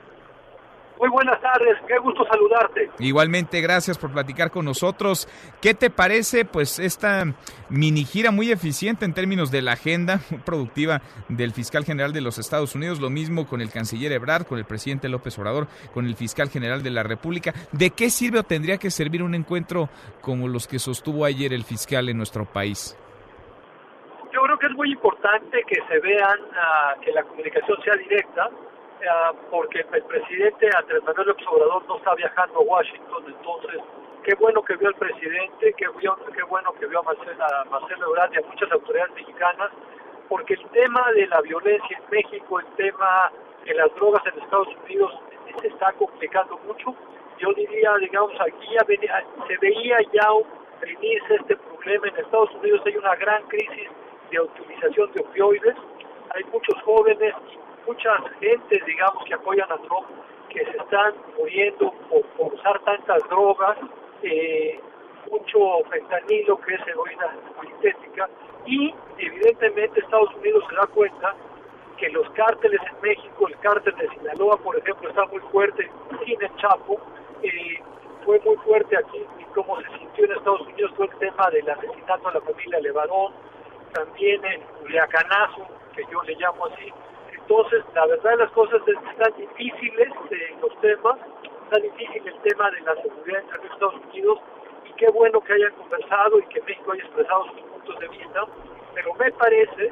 Muy 1.00 1.10
buenas 1.10 1.42
tardes, 1.42 1.78
qué 1.88 1.98
gusto 1.98 2.26
saludarte. 2.26 2.90
Igualmente, 3.00 3.60
gracias 3.62 3.98
por 3.98 4.12
platicar 4.12 4.52
con 4.52 4.66
nosotros. 4.66 5.28
¿Qué 5.62 5.74
te 5.74 5.90
parece 5.90 6.46
pues 6.46 6.80
esta 6.80 7.26
mini 7.70 8.06
gira 8.06 8.32
muy 8.32 8.52
eficiente 8.52 9.04
en 9.06 9.14
términos 9.14 9.52
de 9.52 9.62
la 9.62 9.74
agenda 9.74 10.20
productiva 10.46 11.02
del 11.30 11.52
fiscal 11.52 11.84
general 11.84 12.14
de 12.14 12.22
los 12.22 12.38
Estados 12.38 12.76
Unidos? 12.76 13.00
Lo 13.00 13.10
mismo 13.10 13.48
con 13.48 13.62
el 13.62 13.72
canciller 13.72 14.12
Ebrard, 14.12 14.46
con 14.46 14.60
el 14.60 14.66
presidente 14.66 15.10
López 15.10 15.38
Obrador, 15.40 15.68
con 15.94 16.06
el 16.06 16.16
fiscal 16.16 16.50
general 16.50 16.84
de 16.84 16.92
la 16.92 17.04
República. 17.04 17.54
¿De 17.72 17.90
qué 17.90 18.10
sirve 18.10 18.40
o 18.40 18.44
tendría 18.44 18.78
que 18.78 18.92
servir 18.92 19.24
un 19.24 19.36
encuentro 19.36 19.90
como 20.22 20.48
los 20.48 20.68
que 20.68 20.80
sostuvo 20.80 21.26
ayer 21.26 21.54
el 21.54 21.64
fiscal 21.64 22.08
en 22.10 22.18
nuestro 22.18 22.46
país? 22.46 22.98
Yo 24.32 24.42
creo 24.42 24.58
que 24.58 24.66
es 24.68 24.74
muy 24.74 24.92
importante 24.92 25.64
que 25.68 25.76
se 25.88 26.00
vean, 26.00 26.40
uh, 26.42 27.02
que 27.02 27.12
la 27.12 27.24
comunicación 27.24 27.78
sea 27.84 27.96
directa, 27.96 28.50
porque 29.50 29.86
el 29.92 30.04
presidente 30.04 30.70
Andrés 30.76 31.04
Manuel 31.04 31.28
López 31.28 31.48
Obrador 31.48 31.86
no 31.88 31.98
está 31.98 32.16
viajando 32.16 32.60
a 32.60 32.64
Washington, 32.64 33.24
entonces 33.28 33.82
qué 34.24 34.34
bueno 34.36 34.62
que 34.64 34.76
vio 34.78 34.88
al 34.88 34.96
presidente, 34.96 35.74
qué, 35.78 35.88
bueno 36.48 36.74
que 36.74 36.86
vio 36.86 37.00
a 37.00 37.04
Marcelo, 37.04 37.44
a 37.44 37.66
Marcelo 37.66 38.14
y 38.32 38.38
a 38.38 38.48
muchas 38.48 38.72
autoridades 38.72 39.14
mexicanas, 39.16 39.72
porque 40.30 40.54
el 40.54 40.66
tema 40.70 41.12
de 41.12 41.28
la 41.28 41.42
violencia 41.42 41.98
en 41.98 42.10
México, 42.10 42.60
el 42.60 42.66
tema 42.76 43.32
de 43.66 43.74
las 43.74 43.94
drogas 43.96 44.24
en 44.26 44.42
Estados 44.42 44.70
Unidos 44.84 45.12
se 45.60 45.68
está 45.68 45.92
complicando 45.94 46.58
mucho. 46.66 46.96
Yo 47.40 47.54
diría, 47.54 47.94
digamos, 48.00 48.34
aquí 48.40 48.68
ya 48.74 48.84
venía, 48.86 49.24
se 49.48 49.58
veía 49.58 49.98
ya 50.14 50.30
venirse 50.82 51.36
este 51.36 51.56
problema. 51.58 52.08
En 52.08 52.18
Estados 52.18 52.52
Unidos 52.56 52.82
hay 52.86 52.96
una 52.98 53.16
gran 53.16 53.44
crisis 53.48 53.90
de 54.32 54.40
utilización 54.40 55.12
de 55.14 55.22
opioides. 55.22 55.76
Hay 56.36 56.44
muchos 56.46 56.82
jóvenes 56.84 57.34
muchas 57.86 58.22
gentes, 58.40 58.86
digamos, 58.86 59.24
que 59.26 59.34
apoyan 59.34 59.72
a 59.72 59.78
Trump, 59.78 60.08
que 60.50 60.64
se 60.66 60.78
están 60.78 61.14
muriendo 61.38 61.92
por, 62.10 62.54
usar 62.54 62.80
tantas 62.80 63.22
drogas, 63.30 63.78
eh, 64.22 64.80
mucho 65.32 65.84
fentanilo, 65.90 66.58
que 66.60 66.76
es 66.76 66.88
heroína 66.88 67.36
sintética, 67.62 68.30
y 68.66 68.94
evidentemente 69.18 70.00
Estados 70.00 70.34
Unidos 70.36 70.64
se 70.70 70.76
da 70.76 70.88
cuenta 70.88 71.36
que 71.98 72.10
los 72.10 72.30
cárteles 72.32 72.82
en 72.82 73.02
México, 73.02 73.48
el 73.48 73.58
cártel 73.60 73.96
de 73.96 74.10
Sinaloa, 74.10 74.58
por 74.58 74.78
ejemplo, 74.78 75.10
está 75.10 75.26
muy 75.26 75.40
fuerte 75.52 75.90
sin 76.26 76.42
el 76.42 76.56
Chapo, 76.58 77.00
eh, 77.42 77.82
fue 78.26 78.40
muy 78.40 78.56
fuerte 78.58 78.98
aquí 78.98 79.24
y 79.40 79.44
cómo 79.54 79.80
se 79.82 79.98
sintió 79.98 80.26
en 80.26 80.32
Estados 80.32 80.62
Unidos 80.62 80.92
fue 80.96 81.08
el 81.08 81.16
tema 81.18 81.50
del 81.50 81.70
asesinato 81.70 82.30
a 82.30 82.34
la 82.34 82.42
familia 82.42 82.80
Levarón, 82.80 83.34
también 83.94 84.44
el 84.46 84.62
Culiacanazo, 84.62 85.68
que 85.96 86.04
yo 86.12 86.22
le 86.24 86.36
llamo 86.36 86.66
así. 86.66 86.92
Entonces, 87.44 87.84
la 87.94 88.06
verdad 88.06 88.32
de 88.32 88.38
las 88.38 88.52
cosas 88.52 88.82
es 88.88 88.98
que 88.98 89.10
están 89.10 89.34
difíciles 89.38 90.08
eh, 90.32 90.56
los 90.62 90.80
temas, 90.80 91.18
está 91.66 91.80
difícil 91.82 92.26
el 92.26 92.40
tema 92.42 92.72
de 92.72 92.82
la 92.82 92.96
seguridad 93.02 93.42
entre 93.42 93.68
Estados 93.68 93.96
Unidos 93.96 94.40
y 94.86 94.94
qué 94.94 95.10
bueno 95.10 95.42
que 95.42 95.54
hayan 95.54 95.74
conversado 95.74 96.40
y 96.40 96.44
que 96.44 96.62
México 96.62 96.94
haya 96.94 97.04
expresado 97.04 97.46
sus 97.48 97.62
puntos 97.62 98.00
de 98.00 98.08
vista, 98.08 98.46
pero 98.96 99.14
me 99.16 99.32
parece 99.34 99.92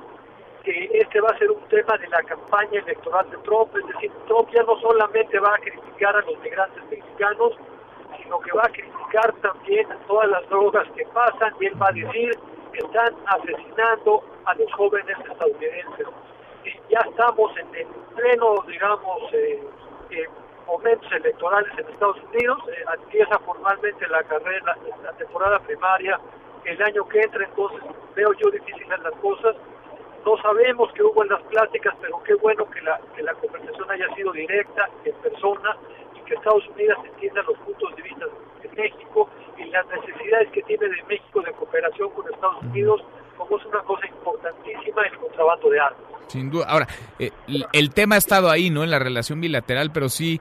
que 0.63 0.89
este 0.93 1.19
va 1.19 1.29
a 1.29 1.37
ser 1.39 1.51
un 1.51 1.61
tema 1.67 1.97
de 1.97 2.07
la 2.07 2.23
campaña 2.23 2.79
electoral 2.79 3.29
de 3.29 3.37
Trump, 3.39 3.75
es 3.75 3.87
decir, 3.87 4.11
Trump 4.27 4.49
ya 4.53 4.63
no 4.63 4.79
solamente 4.79 5.37
va 5.39 5.53
a 5.53 5.57
criticar 5.57 6.15
a 6.15 6.21
los 6.21 6.39
migrantes 6.39 6.83
mexicanos, 6.89 7.57
sino 8.21 8.39
que 8.39 8.51
va 8.53 8.63
a 8.63 8.69
criticar 8.69 9.33
también 9.41 9.91
a 9.91 9.97
todas 10.07 10.29
las 10.29 10.47
drogas 10.49 10.87
que 10.95 11.05
pasan 11.07 11.53
y 11.59 11.65
él 11.65 11.81
va 11.81 11.89
a 11.89 11.91
decir 11.91 12.31
que 12.71 12.79
están 12.79 13.13
asesinando 13.25 14.23
a 14.45 14.55
los 14.55 14.71
jóvenes 14.73 15.17
estadounidenses. 15.19 16.07
Ya 16.89 16.99
estamos 17.09 17.51
en, 17.57 17.75
en 17.75 17.87
pleno, 18.15 18.63
digamos, 18.67 19.33
eh, 19.33 19.63
eh, 20.11 20.27
momentos 20.67 21.11
electorales 21.11 21.71
en 21.77 21.87
Estados 21.87 22.17
Unidos, 22.31 22.59
eh, 22.69 22.85
empieza 22.93 23.39
formalmente 23.39 24.07
la 24.07 24.23
carrera, 24.23 24.77
la 25.03 25.13
temporada 25.13 25.59
primaria 25.59 26.19
el 26.65 26.81
año 26.81 27.07
que 27.07 27.19
entra, 27.19 27.43
entonces 27.43 27.79
veo 28.15 28.33
yo 28.33 28.51
difíciles 28.51 28.99
las 28.99 29.13
cosas. 29.15 29.55
No 30.25 30.37
sabemos 30.37 30.91
qué 30.93 31.03
hubo 31.03 31.23
en 31.23 31.29
las 31.29 31.41
pláticas, 31.43 31.95
pero 31.99 32.21
qué 32.23 32.35
bueno 32.35 32.69
que 32.69 32.81
la, 32.81 32.99
que 33.15 33.23
la 33.23 33.33
conversación 33.33 33.89
haya 33.89 34.13
sido 34.13 34.31
directa, 34.31 34.87
en 35.03 35.15
persona, 35.15 35.75
y 36.15 36.19
que 36.21 36.35
Estados 36.35 36.67
Unidos 36.69 36.99
entienda 37.05 37.41
los 37.43 37.57
puntos 37.57 37.95
de 37.95 38.01
vista 38.03 38.25
de 38.61 38.69
México 38.69 39.29
y 39.57 39.65
las 39.65 39.87
necesidades 39.87 40.51
que 40.51 40.61
tiene 40.63 40.89
de 40.89 41.03
México 41.03 41.41
de 41.41 41.51
cooperación 41.53 42.09
con 42.11 42.31
Estados 42.31 42.61
Unidos, 42.61 43.03
como 43.37 43.57
es 43.57 43.65
una 43.65 43.81
cosa 43.81 44.07
importantísima 44.07 45.01
el 45.03 45.17
contrabando 45.17 45.69
de 45.69 45.79
armas. 45.79 46.20
Sin 46.31 46.49
duda. 46.49 46.65
Ahora, 46.69 46.87
eh, 47.19 47.31
el 47.73 47.89
tema 47.89 48.15
ha 48.15 48.17
estado 48.17 48.49
ahí, 48.49 48.69
¿no? 48.69 48.85
En 48.85 48.89
la 48.89 48.99
relación 48.99 49.41
bilateral, 49.41 49.91
pero 49.91 50.07
sí 50.07 50.39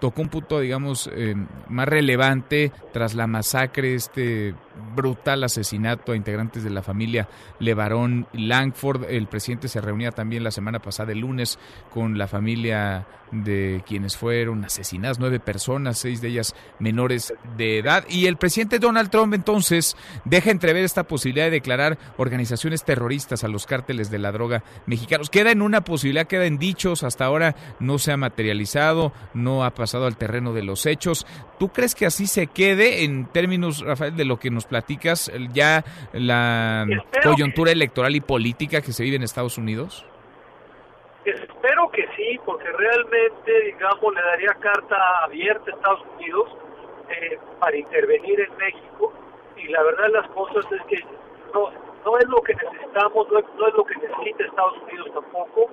tocó 0.00 0.22
un 0.22 0.28
punto, 0.28 0.58
digamos, 0.58 1.08
eh, 1.12 1.36
más 1.68 1.88
relevante 1.88 2.72
tras 2.92 3.14
la 3.14 3.28
masacre, 3.28 3.94
este 3.94 4.54
brutal 4.96 5.44
asesinato 5.44 6.12
a 6.12 6.16
integrantes 6.16 6.64
de 6.64 6.70
la 6.70 6.82
familia 6.82 7.28
Levarón 7.60 8.26
Langford. 8.32 9.04
El 9.08 9.26
presidente 9.28 9.68
se 9.68 9.80
reunía 9.80 10.10
también 10.10 10.42
la 10.42 10.50
semana 10.50 10.80
pasada, 10.80 11.12
el 11.12 11.20
lunes, 11.20 11.58
con 11.90 12.18
la 12.18 12.26
familia 12.26 13.06
de 13.30 13.82
quienes 13.86 14.16
fueron 14.16 14.64
asesinadas, 14.64 15.18
nueve 15.18 15.38
personas, 15.38 15.98
seis 15.98 16.20
de 16.20 16.28
ellas 16.28 16.54
menores 16.78 17.34
de 17.56 17.78
edad. 17.78 18.04
Y 18.08 18.26
el 18.26 18.36
presidente 18.36 18.78
Donald 18.78 19.10
Trump 19.10 19.34
entonces 19.34 19.96
deja 20.24 20.50
entrever 20.50 20.84
esta 20.84 21.04
posibilidad 21.04 21.46
de 21.46 21.50
declarar 21.50 21.98
organizaciones 22.16 22.84
terroristas 22.84 23.44
a 23.44 23.48
los 23.48 23.66
cárteles 23.66 24.10
de 24.10 24.18
la 24.18 24.32
droga 24.32 24.64
mexicanos. 24.86 25.27
Queda 25.30 25.50
en 25.50 25.62
una 25.62 25.82
posibilidad, 25.82 26.26
queda 26.26 26.46
en 26.46 26.58
dichos, 26.58 27.02
hasta 27.02 27.24
ahora 27.24 27.54
no 27.80 27.98
se 27.98 28.12
ha 28.12 28.16
materializado, 28.16 29.12
no 29.34 29.64
ha 29.64 29.70
pasado 29.70 30.06
al 30.06 30.16
terreno 30.16 30.52
de 30.52 30.62
los 30.62 30.86
hechos. 30.86 31.26
¿Tú 31.58 31.68
crees 31.68 31.94
que 31.94 32.06
así 32.06 32.26
se 32.26 32.46
quede 32.46 33.04
en 33.04 33.26
términos, 33.26 33.84
Rafael, 33.84 34.16
de 34.16 34.24
lo 34.24 34.38
que 34.38 34.50
nos 34.50 34.66
platicas, 34.66 35.30
ya 35.52 35.84
la 36.12 36.86
Espero 36.88 37.30
coyuntura 37.30 37.72
electoral 37.72 38.14
y 38.16 38.20
política 38.20 38.80
que 38.80 38.92
se 38.92 39.02
vive 39.02 39.16
en 39.16 39.22
Estados 39.22 39.58
Unidos? 39.58 40.04
Espero 41.24 41.90
que 41.90 42.06
sí, 42.16 42.38
porque 42.44 42.70
realmente, 42.72 43.60
digamos, 43.66 44.14
le 44.14 44.22
daría 44.22 44.54
carta 44.60 44.96
abierta 45.24 45.70
a 45.70 45.74
Estados 45.74 46.02
Unidos 46.16 46.48
eh, 47.10 47.38
para 47.58 47.76
intervenir 47.76 48.40
en 48.40 48.56
México 48.56 49.12
y 49.56 49.68
la 49.68 49.82
verdad 49.82 50.04
de 50.04 50.12
las 50.12 50.28
cosas 50.30 50.64
es 50.72 50.82
que 50.82 51.04
no, 51.52 51.70
no 52.04 52.18
es 52.18 52.28
lo 52.28 52.40
que 52.42 52.54
necesitamos, 52.54 53.30
no 53.30 53.38
es, 53.38 53.44
no 53.56 53.66
es 53.66 53.74
lo 53.74 53.84
que 53.84 53.94
necesita 53.96 54.44
Estados 54.44 54.78
Unidos 54.82 55.10
tampoco, 55.12 55.70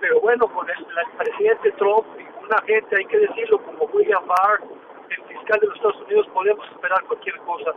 pero 0.00 0.20
bueno, 0.20 0.46
con 0.48 0.68
el, 0.68 0.76
presidente 1.16 1.72
Trump 1.72 2.06
y 2.18 2.44
una 2.44 2.60
gente, 2.62 2.96
hay 2.96 3.04
que 3.06 3.18
decirlo, 3.18 3.58
como 3.62 3.84
William 3.92 4.26
Barr, 4.26 4.60
el 5.08 5.22
fiscal 5.24 5.60
de 5.60 5.66
los 5.66 5.76
Estados 5.76 6.02
Unidos, 6.02 6.26
podemos 6.32 6.66
esperar 6.70 7.02
cualquier 7.04 7.36
cosa. 7.38 7.72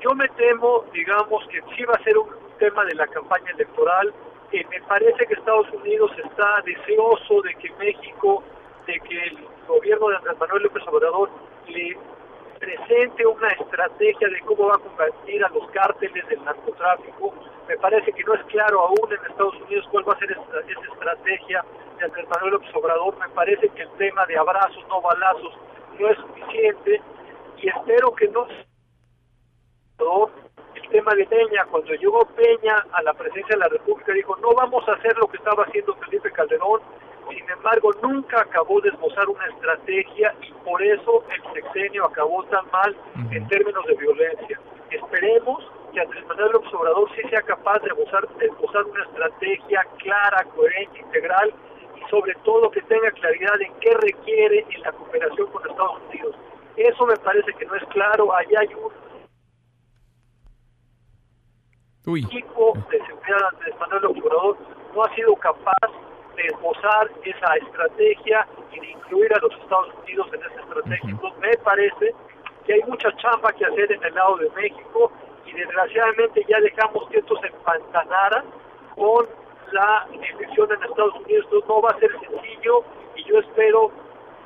Yo 0.00 0.14
me 0.14 0.28
temo, 0.30 0.84
digamos, 0.92 1.46
que 1.48 1.60
sí 1.74 1.84
va 1.84 1.94
a 1.94 2.02
ser 2.02 2.16
un 2.18 2.28
tema 2.58 2.84
de 2.84 2.94
la 2.94 3.06
campaña 3.08 3.50
electoral. 3.52 4.12
Eh, 4.52 4.64
me 4.70 4.80
parece 4.82 5.26
que 5.26 5.34
Estados 5.34 5.70
Unidos 5.72 6.10
está 6.24 6.62
deseoso 6.64 7.42
de 7.42 7.54
que 7.54 7.70
México, 7.78 8.42
de 8.86 8.98
que 9.00 9.22
el 9.24 9.38
gobierno 9.68 10.08
de 10.08 10.16
Andrés 10.16 10.38
Manuel 10.38 10.62
López 10.64 10.82
Obrador 10.88 11.30
le 11.68 11.96
presente 12.60 13.26
una 13.26 13.48
estrategia 13.48 14.28
de 14.28 14.40
cómo 14.40 14.68
va 14.68 14.74
a 14.76 14.78
combatir 14.78 15.42
a 15.42 15.48
los 15.48 15.68
cárteles 15.70 16.28
del 16.28 16.44
narcotráfico. 16.44 17.34
Me 17.66 17.76
parece 17.78 18.12
que 18.12 18.22
no 18.22 18.34
es 18.34 18.44
claro 18.44 18.80
aún 18.80 19.10
en 19.10 19.30
Estados 19.30 19.56
Unidos 19.62 19.88
cuál 19.90 20.08
va 20.08 20.12
a 20.12 20.18
ser 20.18 20.30
esa, 20.30 20.42
esa 20.42 20.92
estrategia 20.92 21.64
de 21.98 22.04
Andrés 22.04 22.28
Manuel 22.28 22.52
López 22.52 22.74
Obrador. 22.74 23.18
Me 23.18 23.28
parece 23.30 23.68
que 23.70 23.82
el 23.82 23.90
tema 23.96 24.26
de 24.26 24.36
abrazos, 24.36 24.86
no 24.88 25.00
balazos, 25.00 25.58
no 25.98 26.08
es 26.08 26.18
suficiente 26.18 27.00
y 27.56 27.68
espero 27.68 28.12
que 28.14 28.28
no 28.28 28.46
el 30.74 30.88
tema 30.88 31.14
de 31.14 31.26
Peña, 31.26 31.66
cuando 31.70 31.92
llegó 31.92 32.24
Peña 32.34 32.84
a 32.92 33.02
la 33.02 33.12
presidencia 33.12 33.54
de 33.54 33.60
la 33.60 33.68
República, 33.68 34.12
dijo, 34.12 34.36
no 34.36 34.54
vamos 34.54 34.86
a 34.88 34.92
hacer 34.92 35.16
lo 35.18 35.26
que 35.28 35.36
estaba 35.36 35.64
haciendo 35.64 35.94
Felipe 35.96 36.30
Calderón, 36.32 36.80
sin 37.30 37.48
embargo, 37.50 37.90
nunca 38.02 38.40
acabó 38.40 38.80
de 38.80 38.90
esbozar 38.90 39.28
una 39.28 39.46
estrategia 39.46 40.34
y 40.42 40.52
por 40.64 40.82
eso 40.82 41.24
el 41.30 41.54
sexenio 41.54 42.04
acabó 42.06 42.44
tan 42.44 42.64
mal 42.70 42.96
en 43.30 43.48
términos 43.48 43.84
de 43.86 43.94
violencia. 43.94 44.60
Esperemos 44.90 45.64
que 45.92 46.00
Andrés 46.00 46.26
Manuel 46.26 46.52
López 46.52 46.74
Obrador 46.74 47.08
sí 47.14 47.22
sea 47.28 47.42
capaz 47.42 47.78
de 47.80 47.88
esbozar, 47.88 48.28
de 48.36 48.46
esbozar 48.46 48.84
una 48.84 49.04
estrategia 49.04 49.86
clara, 49.98 50.44
coherente, 50.54 50.98
integral 50.98 51.54
y 51.96 52.10
sobre 52.10 52.34
todo 52.44 52.70
que 52.70 52.82
tenga 52.82 53.10
claridad 53.12 53.60
en 53.60 53.72
qué 53.80 53.94
requiere 53.94 54.66
en 54.70 54.82
la 54.82 54.92
cooperación 54.92 55.46
con 55.48 55.68
Estados 55.68 56.00
Unidos. 56.08 56.36
Eso 56.76 57.06
me 57.06 57.16
parece 57.16 57.52
que 57.54 57.66
no 57.66 57.74
es 57.74 57.84
claro. 57.86 58.34
Allá 58.34 58.60
hay 58.60 58.74
un 58.74 58.92
Uy. 62.06 62.24
equipo 62.24 62.72
de 62.90 62.98
seguridad 63.06 63.48
Andrés 63.52 63.74
Manuel 63.78 64.02
López 64.02 64.22
Obrador 64.24 64.58
no 64.94 65.04
ha 65.04 65.14
sido 65.14 65.34
capaz 65.36 65.90
de 66.36 66.46
esbozar 66.46 67.10
esa 67.24 67.54
estrategia 67.56 68.46
y 68.72 68.80
de 68.80 68.90
incluir 68.90 69.32
a 69.34 69.38
los 69.38 69.52
Estados 69.52 69.94
Unidos 70.02 70.28
en 70.32 70.40
esa 70.40 70.60
estrategia. 70.60 71.10
Entonces, 71.10 71.40
me 71.40 71.56
parece 71.58 72.14
que 72.66 72.74
hay 72.74 72.82
mucha 72.82 73.14
chamba 73.16 73.52
que 73.52 73.64
hacer 73.64 73.92
en 73.92 74.02
el 74.02 74.14
lado 74.14 74.36
de 74.36 74.50
México 74.50 75.12
y 75.46 75.52
desgraciadamente 75.52 76.44
ya 76.48 76.60
dejamos 76.60 77.08
que 77.08 77.18
esto 77.18 77.36
se 77.40 77.48
empantanara 77.48 78.44
con 78.94 79.26
la 79.72 80.06
elección 80.12 80.70
en 80.72 80.82
Estados 80.82 81.14
Unidos. 81.14 81.44
Entonces 81.44 81.68
no 81.68 81.82
va 81.82 81.90
a 81.90 81.98
ser 81.98 82.10
sencillo 82.20 82.84
y 83.16 83.24
yo 83.24 83.38
espero 83.38 83.90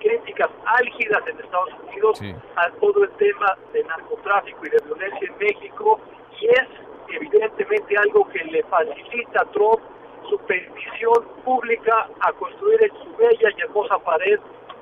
críticas 0.00 0.50
álgidas 0.66 1.26
en 1.26 1.40
Estados 1.40 1.70
Unidos 1.88 2.20
a 2.56 2.70
todo 2.80 3.04
el 3.04 3.10
tema 3.12 3.56
de 3.72 3.84
narcotráfico 3.84 4.66
y 4.66 4.70
de 4.70 4.78
violencia 4.84 5.28
en 5.28 5.38
México 5.38 6.00
y 6.40 6.46
es 6.46 6.68
evidentemente 7.08 7.96
algo 7.96 8.28
que 8.28 8.44
le 8.44 8.62
facilita 8.64 9.42
a 9.42 9.44
Trump 9.46 9.80
su 10.28 10.38
petición 10.46 11.24
pública 11.44 12.08
a 12.20 12.32
construir 12.32 12.82
en 12.82 12.90
su 12.90 13.16
bella 13.16 13.48
y 13.56 13.60
hermosa 13.60 13.98
pared 13.98 14.38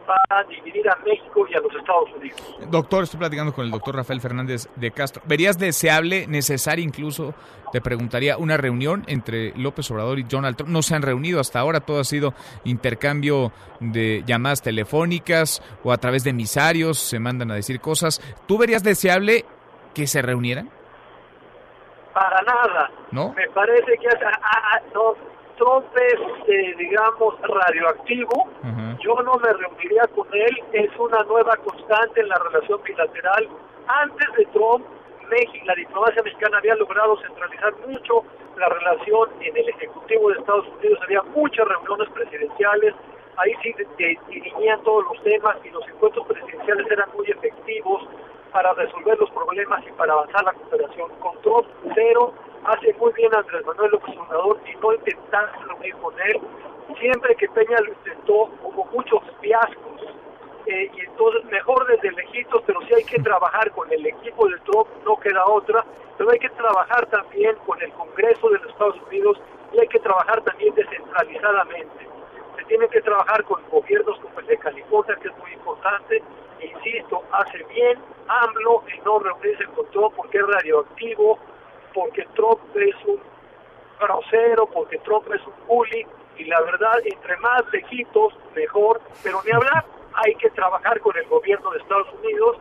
para 0.06 0.44
dividir 0.44 0.88
a 0.88 0.96
México 1.04 1.46
y 1.48 1.54
a 1.54 1.60
los 1.60 1.74
Estados 1.74 2.10
Unidos. 2.16 2.40
Doctor, 2.70 3.04
estoy 3.04 3.20
platicando 3.20 3.52
con 3.52 3.64
el 3.64 3.70
doctor 3.70 3.96
Rafael 3.96 4.20
Fernández 4.20 4.68
de 4.76 4.90
Castro. 4.90 5.22
¿Verías 5.26 5.58
deseable, 5.58 6.26
necesario 6.26 6.84
incluso, 6.84 7.34
te 7.72 7.80
preguntaría, 7.80 8.36
una 8.36 8.56
reunión 8.56 9.04
entre 9.06 9.56
López 9.56 9.90
Obrador 9.90 10.18
y 10.18 10.24
Donald 10.24 10.56
Trump? 10.56 10.70
No 10.70 10.82
se 10.82 10.94
han 10.94 11.02
reunido 11.02 11.40
hasta 11.40 11.60
ahora, 11.60 11.80
todo 11.80 12.00
ha 12.00 12.04
sido 12.04 12.34
intercambio 12.64 13.52
de 13.80 14.22
llamadas 14.26 14.62
telefónicas 14.62 15.62
o 15.84 15.92
a 15.92 15.98
través 15.98 16.24
de 16.24 16.30
emisarios, 16.30 16.98
se 16.98 17.18
mandan 17.18 17.50
a 17.50 17.54
decir 17.54 17.80
cosas. 17.80 18.20
¿Tú 18.46 18.58
verías 18.58 18.82
deseable 18.82 19.44
que 19.94 20.06
se 20.06 20.22
reunieran? 20.22 20.70
Para 22.12 22.42
nada. 22.42 22.90
¿No? 23.10 23.32
Me 23.32 23.48
parece 23.48 23.96
que 23.98 24.08
ah, 24.08 24.40
ah, 24.42 24.80
no, 24.94 25.14
Trump 25.56 25.86
es, 25.96 26.48
eh, 26.48 26.74
digamos, 26.78 27.34
radioactivo. 27.40 28.50
Yo 29.00 29.14
no 29.22 29.34
me 29.36 29.52
reuniría 29.52 30.02
con 30.14 30.26
él. 30.32 30.62
Es 30.72 30.90
una 30.98 31.22
nueva 31.24 31.56
constante 31.56 32.20
en 32.20 32.28
la 32.28 32.38
relación 32.38 32.80
bilateral. 32.82 33.48
Antes 33.86 34.32
de 34.36 34.44
Trump, 34.46 34.84
México, 35.28 35.64
la 35.66 35.74
diplomacia 35.74 36.22
mexicana 36.22 36.58
había 36.58 36.74
logrado 36.76 37.16
centralizar 37.20 37.74
mucho 37.86 38.24
la 38.56 38.68
relación 38.68 39.30
en 39.40 39.56
el 39.56 39.68
Ejecutivo 39.68 40.30
de 40.30 40.38
Estados 40.38 40.66
Unidos. 40.78 40.98
Había 41.02 41.22
muchas 41.22 41.66
reuniones 41.66 42.08
presidenciales. 42.10 42.94
Ahí 43.36 43.52
sí 43.62 43.74
dirimían 44.28 44.82
todos 44.82 45.04
los 45.04 45.22
temas 45.24 45.56
y 45.64 45.70
los 45.70 45.86
encuentros 45.88 46.26
presidenciales 46.26 46.86
eran 46.90 47.08
muy 47.16 47.30
efectivos 47.30 48.02
para 48.52 48.72
resolver 48.74 49.18
los 49.18 49.30
problemas 49.30 49.82
y 49.86 49.92
para 49.92 50.12
avanzar 50.12 50.44
la 50.44 50.52
cooperación. 50.52 51.08
Con 51.20 51.40
Trump, 51.42 51.66
cero 51.94 52.32
hace 52.64 52.94
muy 52.94 53.12
bien 53.14 53.34
Andrés 53.34 53.64
Manuel 53.66 53.90
López 53.92 54.16
Obrador 54.16 54.60
y 54.66 54.76
no 54.76 54.92
intentar 54.92 55.52
reunir 55.66 55.94
con 55.96 56.14
él. 56.20 56.40
Siempre 57.00 57.34
que 57.36 57.48
Peña 57.48 57.80
lo 57.80 57.92
intentó, 57.92 58.50
hubo 58.62 58.84
muchos 58.92 59.20
fiascos. 59.40 59.92
Eh, 60.66 60.90
y 60.94 61.00
entonces, 61.00 61.44
mejor 61.46 61.86
desde 61.88 62.12
lejitos, 62.12 62.62
pero 62.66 62.80
si 62.82 62.94
hay 62.94 63.04
que 63.04 63.18
trabajar 63.18 63.70
con 63.72 63.92
el 63.92 64.06
equipo 64.06 64.48
de 64.48 64.58
Trump, 64.60 64.88
no 65.04 65.16
queda 65.16 65.44
otra. 65.46 65.84
Pero 66.16 66.30
hay 66.30 66.38
que 66.38 66.50
trabajar 66.50 67.06
también 67.06 67.56
con 67.66 67.80
el 67.82 67.90
Congreso 67.92 68.48
de 68.50 68.58
los 68.58 68.68
Estados 68.68 68.96
Unidos 69.08 69.40
y 69.72 69.80
hay 69.80 69.88
que 69.88 69.98
trabajar 69.98 70.40
también 70.42 70.74
descentralizadamente. 70.74 72.06
Se 72.56 72.64
tiene 72.66 72.86
que 72.88 73.00
trabajar 73.00 73.42
con 73.44 73.60
gobiernos 73.70 74.18
como 74.20 74.38
el 74.38 74.46
de 74.46 74.58
California, 74.58 75.16
que 75.20 75.28
es 75.28 75.38
muy 75.38 75.52
importante. 75.52 76.22
insisto, 76.60 77.24
hace 77.32 77.64
bien 77.74 77.98
AMLO 78.28 78.84
en 78.88 79.04
no 79.04 79.18
reunirse 79.18 79.64
con 79.66 79.86
Trump 79.90 80.14
porque 80.16 80.38
es 80.38 80.46
radioactivo, 80.46 81.38
porque 81.94 82.26
Trump 82.34 82.60
es 82.76 82.94
un 83.06 83.20
grosero, 84.00 84.66
porque 84.66 84.98
Trump 84.98 85.26
es 85.32 85.40
un 85.46 85.54
bully, 85.66 86.06
y 86.36 86.44
la 86.44 86.60
verdad, 86.62 86.94
entre 87.04 87.36
más 87.38 87.62
lejitos, 87.72 88.34
mejor, 88.54 89.00
pero 89.22 89.40
ni 89.44 89.52
hablar, 89.52 89.84
hay 90.14 90.34
que 90.36 90.50
trabajar 90.50 91.00
con 91.00 91.16
el 91.16 91.26
gobierno 91.26 91.70
de 91.70 91.78
Estados 91.78 92.08
Unidos, 92.22 92.56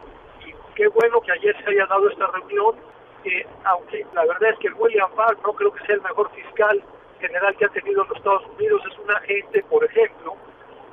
y 0.46 0.54
qué 0.76 0.88
bueno 0.90 1.22
que 1.22 1.32
ayer 1.32 1.56
se 1.64 1.72
haya 1.72 1.86
dado 1.88 2.10
esta 2.10 2.28
reunión, 2.28 2.76
que 3.24 3.46
aunque 3.66 4.06
la 4.14 4.26
verdad 4.26 4.50
es 4.50 4.60
que 4.60 4.68
el 4.68 4.74
William 4.76 5.10
Barr 5.16 5.38
no 5.44 5.54
creo 5.54 5.72
que 5.72 5.86
sea 5.86 5.96
el 5.96 6.02
mejor 6.02 6.30
fiscal 6.32 6.84
general 7.20 7.56
que 7.56 7.66
ha 7.66 7.70
tenido 7.70 8.04
los 8.04 8.18
Estados 8.18 8.44
Unidos, 8.58 8.82
es 8.92 8.98
un 8.98 9.12
agente, 9.12 9.64
por 9.70 9.84
ejemplo, 9.84 10.36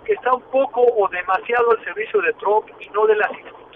que 0.05 0.13
está 0.13 0.35
un 0.35 0.43
poco 0.43 0.83
o 0.83 1.09
demasiado 1.09 1.71
al 1.71 1.85
servicio 1.85 2.21
de 2.21 2.33
Trump 2.35 2.69
y 2.81 2.89
no 2.91 3.07
de 3.07 3.17
las 3.17 3.31
instituciones 3.31 3.68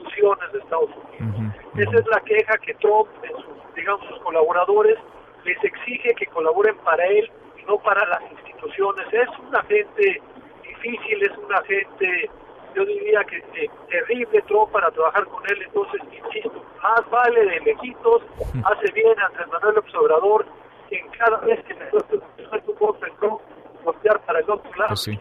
de 0.53 0.59
Estados 0.59 0.91
Unidos. 0.91 1.55
Esa 1.77 1.99
es 1.99 2.07
la 2.07 2.21
queja 2.21 2.59
que 2.59 2.75
Trump 2.75 3.09
en 3.23 3.37
sus 3.37 3.63
digamos, 3.75 4.07
sus 4.07 4.19
colaboradores, 4.21 4.99
les 5.45 5.63
exige 5.65 6.15
que 6.15 6.27
colaboren 6.27 6.77
para 6.79 7.05
él 7.07 7.31
y 7.59 7.65
no 7.65 7.79
para 7.79 8.07
las 8.07 8.23
instituciones. 8.31 9.07
Es 9.13 9.29
un 9.39 9.55
agente 9.55 10.23
difícil, 10.63 11.23
es 11.23 11.37
un 11.39 11.53
agente, 11.53 12.31
yo 12.75 12.85
diría 12.85 13.25
que 13.25 13.39
eh, 13.55 13.71
terrible 13.89 14.43
Trump 14.43 14.71
para 14.73 14.91
trabajar 14.91 15.25
con 15.27 15.43
él, 15.51 15.63
entonces, 15.63 16.01
insisto, 16.13 16.65
más 16.83 17.11
vale 17.11 17.45
de 17.45 17.61
lejitos, 17.61 18.23
hace 18.65 18.93
bien 18.93 19.19
Andrés 19.19 19.49
Manuel 19.49 19.83
Obrador, 19.95 20.47
en 20.91 21.09
cada 21.11 21.39
vez 21.39 21.63
que 21.65 21.75
me 21.75 21.85
un 21.91 22.79
golpe 22.79 23.11
Trump, 23.19 23.41
voltear 23.83 24.21
para 24.23 24.41
el 24.41 24.51
otro 24.51 24.71
lado, 24.77 24.95
pues 24.95 25.21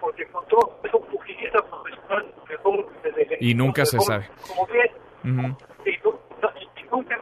porque 0.00 0.26
con 0.28 0.46
Trump 0.46 0.70
es 0.84 0.94
un 0.94 1.02
pugilista 1.06 1.62
profesional 1.62 2.34
mejor 2.48 2.86
desde 3.02 3.38
Y 3.40 3.54
nunca 3.54 3.84
se 3.84 4.00
sabe. 4.00 4.28
Como 4.48 4.66
bien, 4.66 5.56
y, 5.84 6.90
nunca 6.90 7.16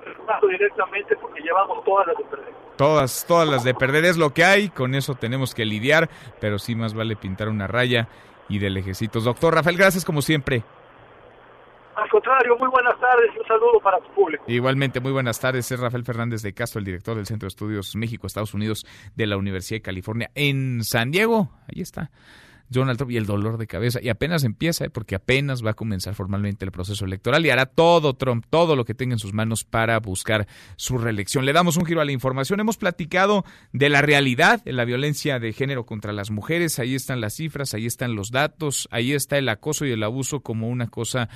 directamente 0.49 1.17
porque 1.17 1.41
llevamos 1.41 1.85
todas 1.85 2.07
las 2.07 2.17
de 2.17 2.25
perder. 2.25 2.55
Todas, 2.77 3.25
todas 3.27 3.49
las 3.49 3.65
de 3.65 3.75
perder 3.75 4.05
es 4.05 4.17
lo 4.17 4.31
que 4.33 4.45
hay, 4.45 4.69
con 4.69 4.95
eso 4.95 5.15
tenemos 5.15 5.55
que 5.55 5.65
lidiar, 5.65 6.09
pero 6.41 6.59
sí 6.59 6.77
más 6.77 6.95
vale 6.95 7.17
pintar 7.17 7.49
una 7.49 7.67
raya 7.67 8.09
y 8.49 8.61
de 8.61 8.71
lejecitos. 8.71 9.25
Doctor 9.25 9.55
Rafael, 9.55 9.77
gracias 9.77 10.05
como 10.05 10.23
siempre. 10.23 10.63
Al 11.99 12.09
contrario, 12.11 12.57
muy 12.57 12.69
buenas 12.69 12.99
tardes 13.01 13.31
y 13.35 13.39
un 13.41 13.47
saludo 13.47 13.81
para 13.81 13.99
tu 13.99 14.15
público. 14.15 14.45
Igualmente, 14.47 15.01
muy 15.01 15.11
buenas 15.11 15.41
tardes. 15.41 15.71
Es 15.73 15.81
Rafael 15.81 16.05
Fernández 16.05 16.43
de 16.43 16.55
Castro, 16.55 16.79
el 16.79 16.85
director 16.85 17.17
del 17.17 17.27
Centro 17.27 17.47
de 17.47 17.49
Estudios 17.49 17.97
México-Estados 17.97 18.55
Unidos 18.55 18.87
de 19.17 19.27
la 19.27 19.37
Universidad 19.37 19.79
de 19.79 19.83
California 19.83 20.31
en 20.37 20.85
San 20.85 21.11
Diego. 21.11 21.51
Ahí 21.67 21.83
está. 21.83 22.11
Donald 22.71 22.99
Trump 22.99 23.11
y 23.11 23.17
el 23.17 23.27
dolor 23.27 23.59
de 23.59 23.67
cabeza. 23.67 23.99
Y 24.03 24.09
apenas 24.09 24.45
empieza, 24.45 24.85
¿eh? 24.85 24.91
porque 24.91 25.15
apenas 25.15 25.65
va 25.65 25.71
a 25.71 25.75
comenzar 25.75 26.15
formalmente 26.15 26.65
el 26.65 26.71
proceso 26.71 27.05
electoral 27.05 27.45
y 27.45 27.51
hará 27.51 27.67
todo 27.67 28.15
Trump, 28.15 28.45
todo 28.49 28.77
lo 28.77 28.85
que 28.85 28.95
tenga 28.95 29.15
en 29.15 29.19
sus 29.19 29.33
manos 29.33 29.65
para 29.65 29.99
buscar 29.99 30.47
su 30.77 30.99
reelección. 30.99 31.45
Le 31.45 31.53
damos 31.53 31.77
un 31.77 31.87
giro 31.87 32.01
a 32.01 32.05
la 32.05 32.13
información. 32.13 32.61
Hemos 32.61 32.77
platicado 32.77 33.45
de 33.73 33.89
la 33.89 34.03
realidad 34.03 34.63
de 34.63 34.73
la 34.73 34.85
violencia 34.85 35.39
de 35.39 35.53
género 35.53 35.87
contra 35.87 36.13
las 36.13 36.31
mujeres. 36.31 36.79
Ahí 36.79 36.95
están 36.95 37.21
las 37.21 37.35
cifras, 37.35 37.75
ahí 37.75 37.87
están 37.87 38.15
los 38.15 38.31
datos, 38.31 38.89
ahí 38.91 39.13
está 39.13 39.39
el 39.39 39.49
acoso 39.49 39.87
y 39.87 39.93
el 39.93 40.03
abuso 40.03 40.41
como 40.41 40.69
una 40.69 40.89
cosa 40.89 41.29